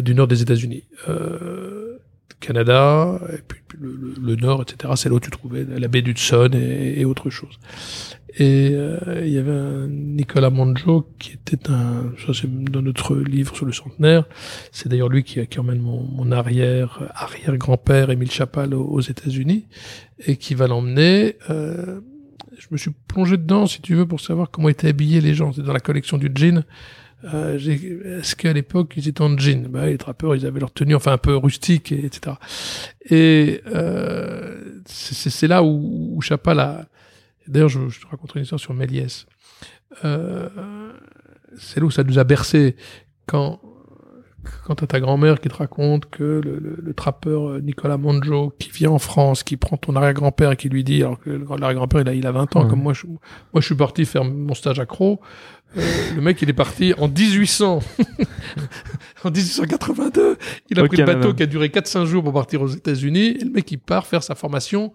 du 0.00 0.14
nord 0.14 0.26
des 0.28 0.42
États-Unis. 0.42 0.84
Euh, 1.08 1.98
Canada, 2.38 3.18
et 3.32 3.40
puis, 3.46 3.60
le, 3.80 4.14
le- 4.20 4.36
nord, 4.36 4.62
etc. 4.62 4.92
C'est 4.96 5.08
là 5.08 5.14
où 5.14 5.20
tu 5.20 5.30
trouvais 5.30 5.64
la 5.64 5.88
baie 5.88 6.02
d'Hudson 6.02 6.50
et, 6.52 7.00
et 7.00 7.04
autre 7.06 7.30
chose. 7.30 7.58
Et 8.38 8.72
euh, 8.74 9.22
il 9.24 9.32
y 9.32 9.38
avait 9.38 9.50
un 9.52 9.86
Nicolas 9.88 10.50
Manjo 10.50 11.08
qui 11.18 11.32
était 11.32 11.70
un, 11.70 12.12
ça 12.26 12.34
c'est 12.34 12.52
dans 12.70 12.82
notre 12.82 13.16
livre 13.16 13.56
sur 13.56 13.64
le 13.64 13.72
centenaire, 13.72 14.26
c'est 14.70 14.90
d'ailleurs 14.90 15.08
lui 15.08 15.22
qui, 15.24 15.44
qui 15.46 15.58
emmène 15.58 15.80
mon, 15.80 16.02
mon 16.02 16.30
arrière 16.30 17.00
arrière 17.14 17.56
grand-père 17.56 18.10
Émile 18.10 18.30
Chapal 18.30 18.74
aux, 18.74 18.84
aux 18.84 19.00
États-Unis 19.00 19.64
et 20.26 20.36
qui 20.36 20.54
va 20.54 20.66
l'emmener. 20.66 21.36
Euh, 21.48 22.00
je 22.58 22.66
me 22.70 22.76
suis 22.76 22.90
plongé 23.08 23.38
dedans, 23.38 23.66
si 23.66 23.80
tu 23.80 23.94
veux, 23.94 24.06
pour 24.06 24.20
savoir 24.20 24.50
comment 24.50 24.68
étaient 24.68 24.88
habillés 24.88 25.22
les 25.22 25.34
gens. 25.34 25.52
C'est 25.54 25.62
dans 25.62 25.72
la 25.72 25.80
collection 25.80 26.18
du 26.18 26.30
jean. 26.34 26.64
Euh, 27.34 27.58
Est-ce 28.20 28.36
qu'à 28.36 28.52
l'époque 28.52 28.94
ils 28.96 29.08
étaient 29.08 29.22
en 29.22 29.36
jean? 29.36 29.68
Bah, 29.68 29.86
Les 29.86 29.98
trappeurs, 29.98 30.36
ils 30.36 30.46
avaient 30.46 30.60
leur 30.60 30.72
tenue, 30.72 30.94
enfin 30.94 31.12
un 31.12 31.18
peu 31.18 31.36
rustique, 31.36 31.92
et, 31.92 32.04
etc. 32.06 32.36
Et 33.10 33.62
euh, 33.66 34.80
c'est 34.86 35.30
c'est 35.30 35.48
là 35.48 35.62
où, 35.62 36.14
où 36.14 36.20
Chapal 36.20 36.60
a, 36.60 36.86
D'ailleurs, 37.48 37.68
je, 37.68 37.88
je, 37.88 38.00
te 38.00 38.06
raconterai 38.06 38.40
une 38.40 38.44
histoire 38.44 38.60
sur 38.60 38.74
Méliès. 38.74 39.26
Euh, 40.04 40.48
c'est 41.56 41.80
là 41.80 41.86
où 41.86 41.90
ça 41.90 42.02
nous 42.02 42.18
a 42.18 42.24
bercé 42.24 42.76
quand 43.26 43.60
quand 44.64 44.76
t'as 44.76 44.86
ta 44.86 45.00
grand-mère 45.00 45.40
qui 45.40 45.48
te 45.48 45.54
raconte 45.54 46.06
que 46.06 46.40
le, 46.44 46.58
le, 46.58 46.78
le, 46.82 46.94
trappeur 46.94 47.48
euh, 47.48 47.60
Nicolas 47.60 47.96
Monjo 47.96 48.52
qui 48.58 48.70
vient 48.70 48.90
en 48.90 48.98
France, 48.98 49.42
qui 49.42 49.56
prend 49.56 49.76
ton 49.76 49.96
arrière-grand-père 49.96 50.52
et 50.52 50.56
qui 50.56 50.68
lui 50.68 50.84
dit, 50.84 51.02
alors 51.02 51.18
que 51.20 51.30
l'arrière-grand-père 51.30 52.00
il 52.02 52.08
a, 52.08 52.14
il 52.14 52.26
a 52.26 52.32
20 52.32 52.56
ans, 52.56 52.66
comme 52.66 52.82
moi 52.82 52.92
je, 52.92 53.06
moi 53.06 53.18
je 53.56 53.66
suis 53.66 53.74
parti 53.74 54.04
faire 54.04 54.24
mon 54.24 54.54
stage 54.54 54.80
à 54.80 54.86
Croc, 54.86 55.20
euh, 55.76 55.82
le 56.14 56.20
mec 56.20 56.40
il 56.42 56.48
est 56.48 56.54
parti 56.54 56.94
en 56.98 57.08
1800, 57.08 57.80
en 59.24 59.30
1882, 59.30 60.38
il 60.70 60.80
a 60.80 60.84
pris 60.86 60.96
le 60.96 61.04
bateau 61.04 61.34
qui 61.34 61.42
a 61.42 61.46
duré 61.46 61.68
4-5 61.68 62.04
jours 62.04 62.22
pour 62.22 62.32
partir 62.32 62.62
aux 62.62 62.68
États-Unis, 62.68 63.36
et 63.40 63.44
le 63.44 63.50
mec 63.50 63.70
il 63.70 63.78
part 63.78 64.06
faire 64.06 64.22
sa 64.22 64.34
formation 64.34 64.92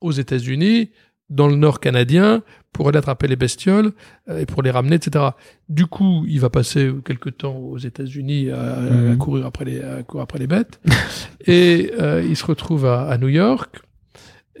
aux 0.00 0.12
États-Unis, 0.12 0.90
dans 1.32 1.48
le 1.48 1.56
nord 1.56 1.80
canadien 1.80 2.42
pour 2.72 2.88
aller 2.88 2.98
attraper 2.98 3.26
les 3.28 3.36
bestioles 3.36 3.92
euh, 4.28 4.40
et 4.40 4.46
pour 4.46 4.62
les 4.62 4.70
ramener, 4.70 4.96
etc. 4.96 5.24
Du 5.68 5.86
coup, 5.86 6.24
il 6.28 6.40
va 6.40 6.48
passer 6.50 6.90
quelques 7.04 7.36
temps 7.38 7.56
aux 7.56 7.78
États-Unis 7.78 8.50
à, 8.50 8.80
Mhm. 8.80 9.18
courir 9.18 9.46
après 9.46 9.64
les 9.64 9.80
à 9.82 10.02
courir 10.02 10.22
après 10.22 10.38
les 10.38 10.46
bêtes 10.46 10.80
et 11.46 11.92
euh, 12.00 12.22
il 12.26 12.36
se 12.36 12.44
retrouve 12.46 12.86
à, 12.86 13.02
à 13.08 13.18
New 13.18 13.28
York 13.28 13.80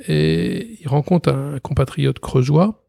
et 0.08 0.78
il 0.80 0.88
rencontre 0.88 1.28
un 1.30 1.58
compatriote 1.60 2.18
creusois 2.18 2.84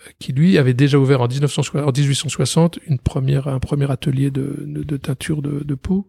euh, 0.00 0.10
qui 0.18 0.32
lui 0.32 0.58
avait 0.58 0.74
déjà 0.74 0.98
ouvert 0.98 1.20
en, 1.22 1.28
1960 1.28 1.82
en 1.88 1.92
1860 1.92 2.78
une 2.86 2.98
première 2.98 3.48
un 3.48 3.58
premier 3.60 3.90
atelier 3.90 4.30
de, 4.30 4.64
de, 4.66 4.82
de 4.82 4.96
teinture 4.96 5.40
de, 5.42 5.62
de 5.64 5.74
peau 5.74 6.08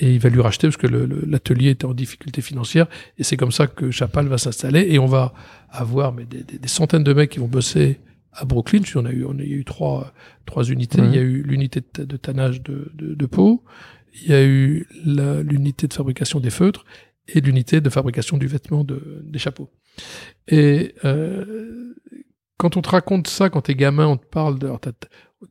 et 0.00 0.12
il 0.14 0.20
va 0.20 0.28
lui 0.28 0.40
racheter 0.40 0.66
parce 0.68 0.76
que 0.76 0.86
l'atelier 0.86 1.70
était 1.70 1.84
en 1.86 1.94
difficulté 1.94 2.40
financière 2.42 2.86
et 3.18 3.24
c'est 3.24 3.36
comme 3.36 3.52
ça 3.52 3.66
que 3.66 3.90
Chapal 3.90 4.26
va 4.28 4.38
s'installer 4.38 4.86
et 4.90 4.98
on 4.98 5.06
va 5.06 5.32
avoir 5.70 6.12
mais 6.12 6.24
des, 6.24 6.42
des- 6.44 6.58
des 6.58 6.68
centaines 6.68 7.04
de 7.04 7.12
mecs 7.12 7.30
qui 7.30 7.38
vont 7.38 7.48
bosser 7.48 7.98
à 8.32 8.44
Brooklyn. 8.44 8.82
On 8.94 9.04
a 9.06 9.10
eu, 9.10 9.24
on 9.24 9.38
a 9.38 9.42
eu 9.42 9.64
trois, 9.64 10.12
trois 10.46 10.64
unités. 10.64 11.00
Ouais. 11.00 11.08
Il 11.08 11.14
y 11.14 11.18
a 11.18 11.22
eu 11.22 11.42
l'unité 11.42 11.80
de, 11.94 12.04
de 12.04 12.16
tannage 12.16 12.62
de, 12.62 12.90
de, 12.94 13.14
de 13.14 13.26
peau, 13.26 13.64
il 14.22 14.30
y 14.30 14.34
a 14.34 14.44
eu 14.44 14.86
l'unité 15.04 15.86
de 15.88 15.92
fabrication 15.94 16.38
des 16.40 16.50
feutres 16.50 16.84
et 17.26 17.40
l'unité 17.40 17.80
de 17.80 17.90
fabrication 17.90 18.36
du 18.38 18.46
vêtement 18.46 18.84
de, 18.84 19.22
des 19.24 19.38
chapeaux. 19.38 19.70
Et 20.46 20.94
euh, 21.04 21.94
quand 22.56 22.76
on 22.76 22.82
te 22.82 22.88
raconte 22.88 23.26
ça, 23.28 23.50
quand 23.50 23.62
t'es 23.62 23.74
gamin, 23.74 24.06
on 24.06 24.16
te 24.16 24.26
parle 24.26 24.58
de... 24.58 24.66
alors, 24.66 24.80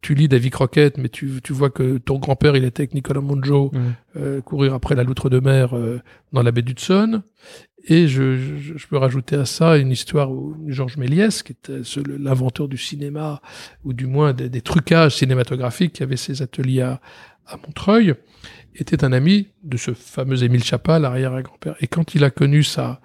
tu 0.02 0.14
lis 0.16 0.28
Davy 0.28 0.50
Crockett, 0.50 0.98
mais 0.98 1.10
tu, 1.10 1.40
tu 1.44 1.54
vois 1.54 1.70
que 1.70 1.98
ton 1.98 2.18
grand-père, 2.20 2.56
il 2.58 2.66
était 2.66 2.82
avec 2.82 2.94
Nicolas 2.94 3.22
Monjo, 3.22 3.72
Mhm. 3.74 3.94
euh, 4.18 4.42
courir 4.42 4.74
après 4.74 4.96
la 4.96 5.04
loutre 5.04 5.30
de 5.30 5.40
mer 5.40 5.76
euh, 5.76 6.00
dans 6.34 6.44
la 6.44 6.52
baie 6.52 6.62
d'Hudson. 6.62 7.22
Et 7.90 8.08
je, 8.10 8.36
je, 8.36 8.78
je 8.78 8.88
peux 8.88 8.98
rajouter 8.98 9.38
à 9.38 9.46
ça 9.46 9.78
une 9.78 9.92
histoire 9.92 10.30
où 10.30 10.58
Georges 10.68 10.98
Méliès, 10.98 11.42
qui 11.42 11.54
était 11.54 11.80
l'inventeur 12.20 12.68
du 12.68 12.78
cinéma, 12.78 13.42
ou 13.86 13.94
du 13.94 14.08
moins 14.08 14.34
des, 14.34 14.50
des 14.50 14.60
trucages 14.62 15.16
cinématographiques, 15.16 15.94
qui 15.94 16.04
avait 16.04 16.18
ses 16.18 16.42
ateliers 16.42 16.82
à, 16.82 17.00
à 17.46 17.56
Montreuil, 17.56 18.14
était 18.76 19.06
un 19.06 19.14
ami 19.14 19.48
de 19.64 19.78
ce 19.78 19.94
fameux 19.94 20.44
Émile 20.44 20.64
Chapal, 20.66 21.04
l'arrière-grand-père. 21.04 21.76
Et 21.80 21.88
quand 21.88 22.14
il 22.14 22.26
a 22.26 22.30
connu 22.30 22.62
ça, 22.62 23.00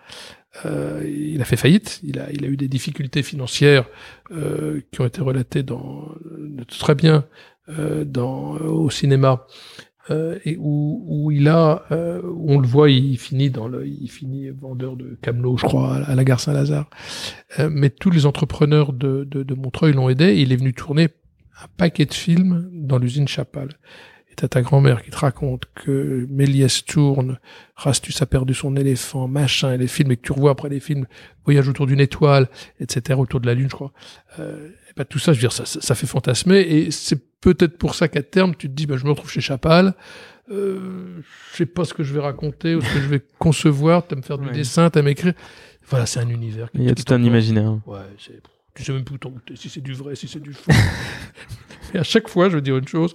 euh, 0.64 1.02
il 1.04 1.40
a 1.40 1.44
fait 1.44 1.56
faillite, 1.56 2.00
il 2.02 2.18
a, 2.18 2.30
il 2.32 2.44
a 2.44 2.48
eu 2.48 2.56
des 2.56 2.68
difficultés 2.68 3.22
financières 3.22 3.86
euh, 4.30 4.80
qui 4.90 5.00
ont 5.00 5.06
été 5.06 5.20
relatées 5.20 5.62
dans, 5.62 6.14
euh, 6.26 6.64
très 6.78 6.94
bien 6.94 7.24
euh, 7.68 8.04
dans, 8.04 8.56
au 8.56 8.90
cinéma 8.90 9.46
euh, 10.10 10.38
et 10.44 10.56
où, 10.58 11.04
où 11.06 11.30
il 11.30 11.48
a, 11.48 11.84
euh, 11.92 12.20
où 12.24 12.52
on 12.52 12.58
le 12.58 12.66
voit, 12.66 12.90
il 12.90 13.16
finit 13.18 13.50
dans 13.50 13.68
le, 13.68 13.86
il 13.86 14.10
finit 14.10 14.50
vendeur 14.50 14.96
de 14.96 15.16
camelots, 15.22 15.56
je 15.56 15.64
crois, 15.64 15.96
à, 15.96 16.02
à 16.10 16.14
la 16.14 16.24
gare 16.24 16.40
Saint-Lazare. 16.40 16.90
Euh, 17.58 17.70
mais 17.70 17.88
tous 17.88 18.10
les 18.10 18.26
entrepreneurs 18.26 18.92
de, 18.92 19.24
de, 19.24 19.42
de 19.42 19.54
Montreuil 19.54 19.92
l'ont 19.92 20.08
aidé. 20.08 20.24
Et 20.24 20.40
il 20.42 20.52
est 20.52 20.56
venu 20.56 20.74
tourner 20.74 21.08
un 21.62 21.68
paquet 21.76 22.04
de 22.04 22.14
films 22.14 22.68
dans 22.72 22.98
l'usine 22.98 23.28
Chapal. 23.28 23.68
Et 24.32 24.34
t'as 24.34 24.48
ta 24.48 24.62
grand-mère 24.62 25.02
qui 25.02 25.10
te 25.10 25.16
raconte 25.18 25.64
que 25.74 26.26
Méliès 26.30 26.84
tourne, 26.86 27.38
Rastus 27.76 28.22
a 28.22 28.26
perdu 28.26 28.54
son 28.54 28.74
éléphant, 28.76 29.28
machin, 29.28 29.74
et 29.74 29.78
les 29.78 29.86
films, 29.88 30.10
et 30.12 30.16
que 30.16 30.22
tu 30.22 30.32
revois 30.32 30.50
après 30.52 30.70
les 30.70 30.80
films, 30.80 31.06
Voyage 31.44 31.68
autour 31.68 31.86
d'une 31.86 32.00
étoile, 32.00 32.48
etc., 32.80 33.18
autour 33.20 33.40
de 33.40 33.46
la 33.46 33.54
Lune, 33.54 33.68
je 33.68 33.74
crois. 33.74 33.92
Euh, 34.38 34.68
et 34.88 34.92
ben, 34.96 35.04
tout 35.04 35.18
ça, 35.18 35.32
je 35.32 35.38
veux 35.38 35.42
dire, 35.42 35.52
ça, 35.52 35.66
ça, 35.66 35.80
ça 35.82 35.94
fait 35.94 36.06
fantasmer, 36.06 36.60
et 36.60 36.90
c'est 36.90 37.20
peut-être 37.40 37.76
pour 37.76 37.94
ça 37.94 38.09
qu'à 38.09 38.22
terme, 38.22 38.54
tu 38.56 38.68
te 38.68 38.72
dis, 38.74 38.86
ben, 38.86 38.96
je 38.96 39.04
me 39.04 39.10
retrouve 39.10 39.30
chez 39.30 39.40
Chapal, 39.42 39.94
euh, 40.50 41.20
je 41.52 41.56
sais 41.59 41.66
pas 41.66 41.84
ce 41.84 41.92
que 41.94 42.02
je 42.02 42.14
vais 42.14 42.20
raconter, 42.20 42.74
ou 42.74 42.80
ce 42.80 42.94
que 42.94 43.00
je 43.00 43.09
vais 43.09 43.20
concevoir, 43.38 44.06
t'as 44.06 44.16
me 44.16 44.22
faire 44.22 44.38
du 44.38 44.46
Ouais. 44.48 44.54
dessin, 44.54 44.88
t'as 44.88 45.02
m'écrire. 45.02 45.34
Voilà, 45.88 46.06
c'est 46.06 46.20
un 46.20 46.28
univers. 46.28 46.68
Il 46.74 46.84
y 46.84 46.88
a 46.90 46.94
tout 46.94 47.12
un 47.12 47.22
imaginaire. 47.22 47.78
Ouais, 47.86 47.98
c'est, 48.18 48.40
tu 48.74 48.82
sais 48.84 48.92
même 48.92 49.04
plus 49.04 49.16
où 49.16 49.18
t'en- 49.18 49.34
si 49.56 49.68
c'est 49.68 49.80
du 49.82 49.92
vrai, 49.92 50.14
si 50.14 50.26
c'est 50.28 50.40
du 50.40 50.54
faux. 50.54 50.70
et 51.94 51.98
à 51.98 52.02
chaque 52.04 52.28
fois, 52.28 52.48
je 52.48 52.54
veux 52.54 52.60
dire 52.62 52.76
une 52.78 52.88
chose, 52.88 53.14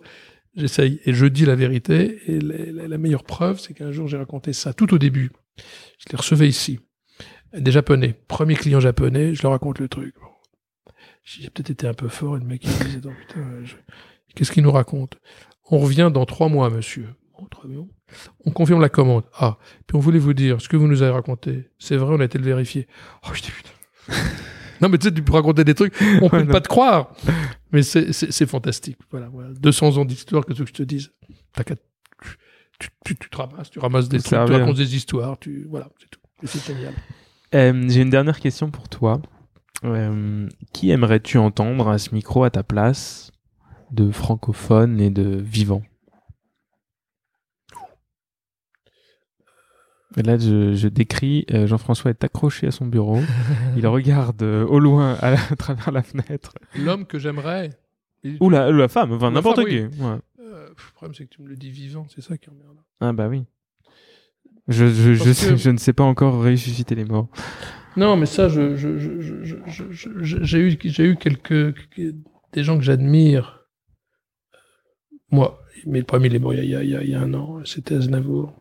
j'essaye 0.57 0.99
et 1.05 1.13
je 1.13 1.25
dis 1.25 1.45
la 1.45 1.55
vérité. 1.55 2.19
Et 2.27 2.39
la, 2.39 2.97
meilleure 2.97 3.23
preuve, 3.23 3.59
c'est 3.59 3.73
qu'un 3.73 3.91
jour, 3.91 4.07
j'ai 4.07 4.17
raconté 4.17 4.51
ça 4.51 4.73
tout 4.73 4.93
au 4.93 4.97
début. 4.97 5.31
Je 5.99 6.05
les 6.11 6.17
recevais 6.17 6.47
ici. 6.47 6.79
Des 7.53 7.71
japonais. 7.71 8.19
Premier 8.27 8.55
client 8.55 8.79
japonais, 8.79 9.33
je 9.33 9.43
leur 9.43 9.53
raconte 9.53 9.79
le 9.79 9.87
truc. 9.87 10.15
J'ai 11.23 11.49
peut-être 11.49 11.69
été 11.69 11.87
un 11.87 11.93
peu 11.93 12.07
fort 12.09 12.35
le 12.35 12.45
mec, 12.45 12.63
il 12.63 12.69
disait, 12.85 12.99
putain, 12.99 13.41
qu'est-ce 14.35 14.51
qu'il 14.51 14.63
nous 14.63 14.71
raconte? 14.71 15.17
On 15.69 15.77
revient 15.77 16.09
dans 16.13 16.25
trois 16.25 16.47
mois, 16.49 16.69
monsieur. 16.69 17.07
On 18.45 18.51
confirme 18.51 18.81
la 18.81 18.89
commande. 18.89 19.23
Ah. 19.33 19.57
Puis 19.85 19.97
on 19.97 19.99
voulait 19.99 20.19
vous 20.19 20.33
dire, 20.33 20.61
ce 20.61 20.69
que 20.69 20.77
vous 20.77 20.87
nous 20.87 21.01
avez 21.01 21.11
raconté, 21.11 21.69
c'est 21.79 21.97
vrai, 21.97 22.15
on 22.15 22.19
a 22.19 22.25
été 22.25 22.37
le 22.37 22.45
vérifier. 22.45 22.87
Oh, 23.25 23.31
putain. 23.31 24.13
Non, 24.81 24.89
mais 24.89 24.97
tu 24.97 25.07
sais, 25.07 25.13
tu 25.13 25.21
peux 25.23 25.33
raconter 25.33 25.63
des 25.63 25.73
trucs, 25.75 25.93
on 26.21 26.29
peut 26.29 26.45
pas 26.47 26.61
te 26.61 26.67
croire. 26.67 27.11
Mais 27.71 27.83
c'est, 27.83 28.45
fantastique. 28.45 28.97
Voilà, 29.11 29.27
voilà. 29.29 29.49
200 29.59 29.97
ans 29.97 30.05
d'histoire, 30.05 30.45
que 30.45 30.53
ce 30.53 30.63
que 30.63 30.67
je 30.69 30.73
te 30.73 30.83
dise. 30.83 31.11
Qu'à- 31.55 31.75
tu, 32.79 32.89
tu, 33.03 33.15
tu 33.15 33.29
te 33.29 33.37
ramasses, 33.37 33.69
tu 33.71 33.79
ramasses 33.79 34.07
des 34.07 34.19
trucs, 34.19 34.29
tu 34.29 34.35
racontes 34.53 34.77
des 34.77 34.95
histoires, 34.95 35.37
tu, 35.39 35.65
voilà, 35.69 35.89
c'est 35.99 36.09
tout. 36.09 36.19
C'est 36.43 36.63
génial. 36.63 36.93
Euh, 37.55 37.85
J'ai 37.89 38.01
une 38.01 38.09
dernière 38.11 38.39
question 38.39 38.69
pour 38.69 38.87
toi. 38.89 39.19
Euh, 39.83 40.47
qui 40.73 40.89
aimerais-tu 40.89 41.37
entendre 41.37 41.87
à 41.89 41.97
ce 41.99 42.13
micro 42.13 42.43
à 42.43 42.49
ta 42.49 42.63
place 42.63 43.31
de 43.91 44.11
francophone 44.11 44.99
et 44.99 45.09
de 45.11 45.39
vivant 45.39 45.83
Et 50.15 50.23
Là, 50.23 50.37
je, 50.37 50.73
je 50.73 50.87
décris, 50.87 51.45
euh, 51.51 51.67
Jean-François 51.67 52.11
est 52.11 52.23
accroché 52.23 52.67
à 52.67 52.71
son 52.71 52.85
bureau. 52.85 53.19
Il 53.75 53.85
regarde 53.87 54.41
euh, 54.41 54.65
au 54.65 54.79
loin 54.79 55.15
à, 55.15 55.31
la- 55.31 55.43
à 55.51 55.55
travers 55.57 55.91
la 55.91 56.01
fenêtre. 56.01 56.53
L'homme 56.77 57.05
que 57.05 57.19
j'aimerais. 57.19 57.71
il- 58.23 58.37
Ou 58.39 58.49
la, 58.49 58.87
femme, 58.87 59.11
enfin 59.11 59.31
n'importe 59.31 59.65
qui. 59.65 59.81
oui. 59.81 59.87
Ouais. 59.99 60.17
Euh, 60.39 60.69
le 60.69 60.75
problème, 60.95 61.13
c'est 61.13 61.25
que 61.25 61.29
tu 61.35 61.41
me 61.41 61.47
le 61.49 61.55
dis 61.57 61.71
vivant, 61.71 62.07
c'est 62.09 62.21
ça 62.21 62.37
qui 62.37 62.49
emmerde. 62.49 62.77
Ah 63.01 63.11
bah 63.11 63.27
oui. 63.27 63.43
Je, 64.69 64.85
je, 64.87 65.13
je, 65.13 65.23
Parce 65.23 65.37
sais- 65.37 65.49
que- 65.51 65.55
je 65.57 65.69
ne 65.69 65.77
sais 65.77 65.93
pas 65.93 66.03
encore 66.03 66.41
ressusciter 66.43 66.95
les 66.95 67.05
morts. 67.05 67.27
Non, 67.97 68.15
mais 68.15 68.25
ça, 68.27 68.47
j'ai 68.49 68.61
eu, 70.59 70.77
j'ai 70.83 71.03
eu 71.05 71.15
quelques, 71.17 71.75
des 72.53 72.63
gens 72.63 72.77
que 72.77 72.83
j'admire. 72.83 73.65
Moi, 75.31 75.59
mais 75.85 76.03
parmi 76.03 76.29
les 76.29 76.39
morts, 76.39 76.53
il 76.53 76.69
y 76.69 76.75
a, 76.75 76.83
il 76.83 76.89
y 76.89 76.95
a, 76.95 77.03
il 77.03 77.09
y 77.09 77.15
a 77.15 77.21
un 77.21 77.33
an, 77.33 77.59
c'était 77.65 77.95
Aznavour, 77.95 78.53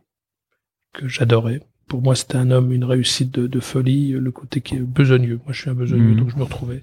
que 0.96 1.08
j'adorais. 1.08 1.60
Pour 1.88 2.02
moi, 2.02 2.16
c'était 2.16 2.36
un 2.36 2.50
homme, 2.50 2.72
une 2.72 2.82
réussite 2.84 3.32
de, 3.32 3.46
de 3.46 3.60
folie, 3.60 4.10
le 4.12 4.30
côté 4.32 4.60
qui 4.60 4.74
est 4.74 4.80
besogneux. 4.80 5.38
Moi, 5.44 5.52
je 5.52 5.60
suis 5.60 5.70
un 5.70 5.74
besogneux, 5.74 6.12
Mhm. 6.14 6.16
donc 6.20 6.30
je 6.30 6.36
me 6.36 6.42
retrouvais. 6.42 6.82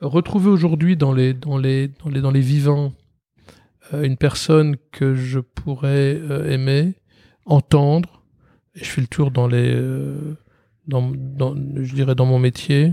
Retrouver 0.00 0.48
aujourd'hui 0.50 0.96
dans 0.96 1.12
les, 1.12 1.34
dans 1.34 1.58
les, 1.58 1.88
dans 1.88 2.08
les, 2.10 2.20
dans 2.20 2.30
les 2.30 2.40
vivants, 2.40 2.92
euh, 3.92 4.04
une 4.04 4.16
personne 4.16 4.76
que 4.92 5.14
je 5.16 5.40
pourrais 5.40 6.20
euh, 6.20 6.48
aimer, 6.52 6.94
entendre, 7.46 8.22
et 8.76 8.80
je 8.80 8.84
fais 8.84 9.00
le 9.00 9.08
tour 9.08 9.32
dans 9.32 9.48
les, 9.48 9.72
euh, 9.74 10.36
dans, 10.86 11.10
dans, 11.14 11.56
je 11.56 11.94
dirais 11.94 12.14
dans 12.14 12.26
mon 12.26 12.38
métier. 12.38 12.92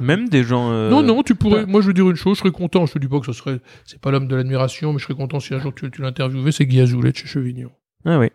Même 0.00 0.28
des 0.28 0.42
gens. 0.42 0.70
euh, 0.72 0.90
non, 0.90 1.02
non, 1.02 1.22
tu 1.22 1.34
pourrais. 1.36 1.64
Moi, 1.66 1.80
je 1.82 1.86
veux 1.86 1.94
dire 1.94 2.10
une 2.10 2.16
chose, 2.16 2.36
je 2.36 2.40
serais 2.40 2.50
content. 2.50 2.84
Je 2.84 2.92
te 2.94 2.98
dis 2.98 3.08
pas 3.08 3.20
que 3.20 3.26
ce 3.26 3.32
serait, 3.32 3.60
c'est 3.86 4.00
pas 4.00 4.10
l'homme 4.10 4.26
de 4.28 4.34
l'admiration, 4.36 4.92
mais 4.92 4.98
je 4.98 5.04
serais 5.04 5.14
content 5.14 5.40
si 5.40 5.54
un 5.54 5.60
jour 5.60 5.72
tu, 5.74 5.88
tu 5.90 6.02
l'interviewais. 6.02 6.52
C'est 6.52 6.66
Guy 6.66 6.80
Azoulay 6.80 7.12
de 7.12 7.16
chez 7.16 7.26
Chevignon. 7.26 7.70
Ah 8.04 8.18
oui. 8.18 8.28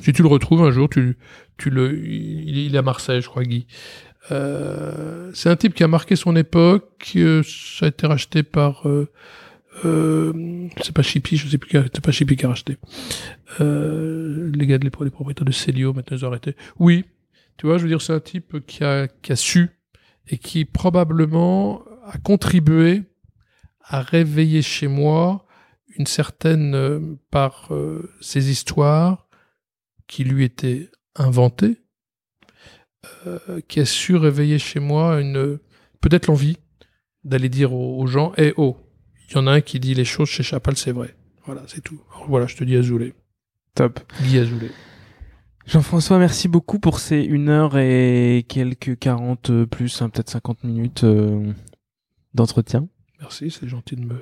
Si 0.00 0.12
tu 0.12 0.22
le 0.22 0.28
retrouves 0.28 0.62
un 0.62 0.70
jour, 0.70 0.88
tu, 0.88 1.16
tu 1.56 1.70
le, 1.70 1.98
il, 2.06 2.74
est 2.74 2.78
à 2.78 2.82
Marseille, 2.82 3.20
je 3.22 3.28
crois, 3.28 3.42
Guy. 3.44 3.66
Euh, 4.30 5.30
c'est 5.34 5.48
un 5.50 5.56
type 5.56 5.74
qui 5.74 5.84
a 5.84 5.88
marqué 5.88 6.16
son 6.16 6.34
époque. 6.36 7.12
euh, 7.16 7.42
ça 7.44 7.86
a 7.86 7.88
été 7.88 8.06
racheté 8.06 8.42
par, 8.42 8.88
euh, 8.88 9.10
euh, 9.84 10.68
c'est 10.82 10.94
pas 10.94 11.02
Chippy, 11.02 11.36
je 11.36 11.48
sais 11.48 11.58
plus, 11.58 11.70
c'est 11.72 12.00
pas 12.00 12.12
Chippy 12.12 12.36
qui 12.36 12.44
a 12.44 12.48
racheté. 12.48 12.78
Euh, 13.60 14.50
les 14.54 14.66
gars, 14.66 14.78
de- 14.78 14.84
les, 14.84 14.90
les 15.04 15.10
propriétaires 15.10 15.44
de 15.44 15.52
Célio, 15.52 15.92
maintenant 15.92 16.16
ils 16.16 16.24
ont 16.24 16.28
arrêté. 16.28 16.56
Oui, 16.78 17.04
tu 17.56 17.66
vois, 17.66 17.78
je 17.78 17.82
veux 17.82 17.88
dire, 17.88 18.00
c'est 18.02 18.12
un 18.12 18.20
type 18.20 18.64
qui 18.66 18.82
a, 18.84 19.08
qui 19.08 19.32
a 19.32 19.36
su 19.36 19.70
et 20.28 20.38
qui 20.38 20.64
probablement 20.64 21.82
a 22.06 22.16
contribué 22.18 23.02
à 23.82 24.00
réveiller 24.00 24.62
chez 24.62 24.86
moi 24.88 25.46
une 25.96 26.06
certaine, 26.06 26.74
euh, 26.74 27.00
par 27.30 27.68
ses 28.20 28.50
histoires 28.50 29.23
qui 30.06 30.24
lui 30.24 30.44
étaient 30.44 30.90
inventées, 31.14 31.82
euh, 33.26 33.60
qui 33.68 33.80
a 33.80 33.84
su 33.84 34.16
réveiller 34.16 34.58
chez 34.58 34.80
moi 34.80 35.20
une 35.20 35.58
peut-être 36.00 36.26
l'envie 36.26 36.58
d'aller 37.24 37.48
dire 37.48 37.72
aux, 37.72 38.00
aux 38.00 38.06
gens, 38.06 38.32
eh 38.36 38.52
oh, 38.56 38.76
il 39.30 39.34
y 39.34 39.38
en 39.38 39.46
a 39.46 39.52
un 39.52 39.60
qui 39.60 39.80
dit 39.80 39.94
les 39.94 40.04
choses 40.04 40.28
chez 40.28 40.42
Chapal, 40.42 40.76
c'est 40.76 40.92
vrai. 40.92 41.16
Voilà, 41.46 41.62
c'est 41.66 41.82
tout. 41.82 42.00
Alors 42.14 42.28
voilà, 42.28 42.46
je 42.46 42.56
te 42.56 42.64
dis 42.64 42.76
Azoulay. 42.76 43.14
Top. 43.74 44.00
Guy 44.22 44.38
Azoulay. 44.38 44.70
Jean-François, 45.66 46.18
merci 46.18 46.48
beaucoup 46.48 46.78
pour 46.78 47.00
ces 47.00 47.26
1 47.28 47.48
heure 47.48 47.78
et 47.78 48.44
quelques 48.48 48.98
40 48.98 49.50
euh, 49.50 49.66
plus, 49.66 50.02
hein, 50.02 50.10
peut-être 50.10 50.30
50 50.30 50.64
minutes 50.64 51.04
euh, 51.04 51.52
d'entretien. 52.34 52.88
Merci, 53.24 53.50
c'est 53.50 53.66
gentil 53.68 53.96
de 53.96 54.02
me 54.02 54.14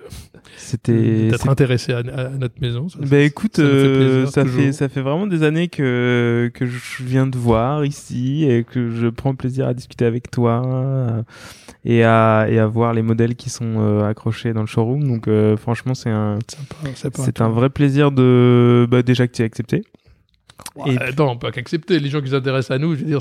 C'était. 0.56 1.28
d'être 1.28 1.48
intéressé 1.48 1.92
à, 1.92 1.98
à 1.98 2.28
notre 2.30 2.60
maison. 2.60 2.88
ça, 2.88 2.98
Bah 3.00 3.06
ça- 3.08 3.20
écoute, 3.20 3.56
ça 3.56 3.62
fait 3.62 3.68
euh, 3.68 3.98
plaisir, 4.22 4.32
ça 4.32 4.42
toujours. 4.44 4.60
fait 4.62 4.72
ça 4.72 4.88
fait 4.88 5.00
vraiment 5.00 5.26
des 5.26 5.42
années 5.42 5.68
que 5.68 6.50
que 6.54 6.66
je 6.66 7.02
viens 7.02 7.26
de 7.26 7.36
voir 7.36 7.84
ici 7.84 8.44
et 8.48 8.62
que 8.64 8.90
je 8.90 9.08
prends 9.08 9.34
plaisir 9.34 9.66
à 9.66 9.74
discuter 9.74 10.04
avec 10.04 10.30
toi 10.30 10.62
euh, 10.64 11.22
et 11.84 12.04
à 12.04 12.46
et 12.48 12.58
à 12.60 12.66
voir 12.66 12.94
les 12.94 13.02
modèles 13.02 13.34
qui 13.34 13.50
sont 13.50 13.74
euh, 13.80 14.08
accrochés 14.08 14.52
dans 14.52 14.60
le 14.60 14.66
showroom. 14.68 15.02
Donc 15.06 15.26
euh, 15.26 15.56
franchement, 15.56 15.94
c'est 15.94 16.10
un 16.10 16.38
c'est 16.94 17.40
un 17.40 17.48
vrai 17.48 17.68
plaisir 17.70 18.12
de 18.12 18.86
bah, 18.90 19.02
déjà 19.02 19.26
que 19.26 19.32
tu 19.32 19.42
aies 19.42 19.46
accepté. 19.46 19.82
Ouais, 20.76 20.94
Et 20.94 20.98
puis- 20.98 21.14
Non, 21.18 21.30
on 21.32 21.36
peut 21.36 21.50
qu'accepter. 21.50 21.98
Les 21.98 22.08
gens 22.08 22.20
qui 22.20 22.30
s'intéressent 22.30 22.70
à 22.74 22.78
nous, 22.78 22.94
je 22.94 23.00
veux 23.00 23.06
dire, 23.06 23.20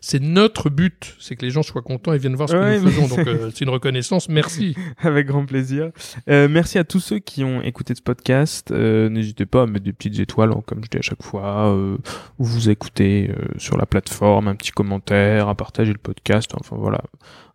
c'est, 0.00 0.20
notre 0.20 0.70
but. 0.70 1.14
C'est 1.20 1.36
que 1.36 1.44
les 1.44 1.50
gens 1.50 1.62
soient 1.62 1.82
contents 1.82 2.12
et 2.12 2.18
viennent 2.18 2.34
voir 2.36 2.48
ce 2.48 2.56
Ouais, 2.56 2.78
que 2.78 2.84
nous 2.84 2.90
faisons. 2.90 3.08
Donc, 3.16 3.18
euh, 3.28 3.50
c'est 3.52 3.64
une 3.64 3.70
reconnaissance. 3.70 4.28
Merci. 4.28 4.74
Avec 4.98 5.26
grand 5.26 5.44
plaisir. 5.44 5.90
Euh, 6.30 6.48
merci 6.48 6.78
à 6.78 6.84
tous 6.84 7.00
ceux 7.00 7.18
qui 7.18 7.44
ont 7.44 7.60
écouté 7.62 7.94
ce 7.94 8.02
podcast. 8.02 8.70
Euh, 8.70 9.08
N'hésitez 9.08 9.46
pas 9.46 9.62
à 9.62 9.66
mettre 9.66 9.84
des 9.84 9.92
petites 9.92 10.18
étoiles, 10.18 10.52
hein, 10.52 10.62
comme 10.66 10.82
je 10.84 10.88
dis 10.90 10.98
à 10.98 11.02
chaque 11.02 11.22
fois, 11.22 11.68
euh, 11.74 11.98
vous 12.38 12.70
écoutez 12.70 13.30
euh, 13.30 13.44
sur 13.58 13.76
la 13.76 13.86
plateforme, 13.86 14.48
un 14.48 14.54
petit 14.54 14.70
commentaire, 14.72 15.48
à 15.48 15.54
partager 15.54 15.92
le 15.92 15.98
podcast. 15.98 16.50
Enfin 16.58 16.76
voilà, 16.78 17.02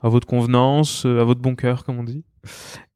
à 0.01 0.09
votre 0.09 0.27
convenance, 0.27 1.05
euh, 1.05 1.19
à 1.21 1.23
votre 1.23 1.41
bon 1.41 1.55
cœur, 1.55 1.83
comme 1.83 1.99
on 1.99 2.03
dit. 2.03 2.23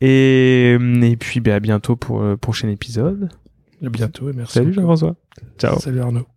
Et, 0.01 0.73
et 0.73 1.17
puis 1.17 1.39
ben, 1.39 1.53
à 1.53 1.59
bientôt 1.59 1.95
pour 1.95 2.21
le 2.21 2.37
prochain 2.37 2.67
épisode. 2.69 3.29
À 3.83 3.89
bientôt 3.89 4.29
et 4.29 4.33
merci. 4.33 4.53
Salut. 4.53 4.73
Jean-François. 4.73 5.15
Ciao. 5.57 5.79
Salut 5.79 6.01
Arnaud. 6.01 6.27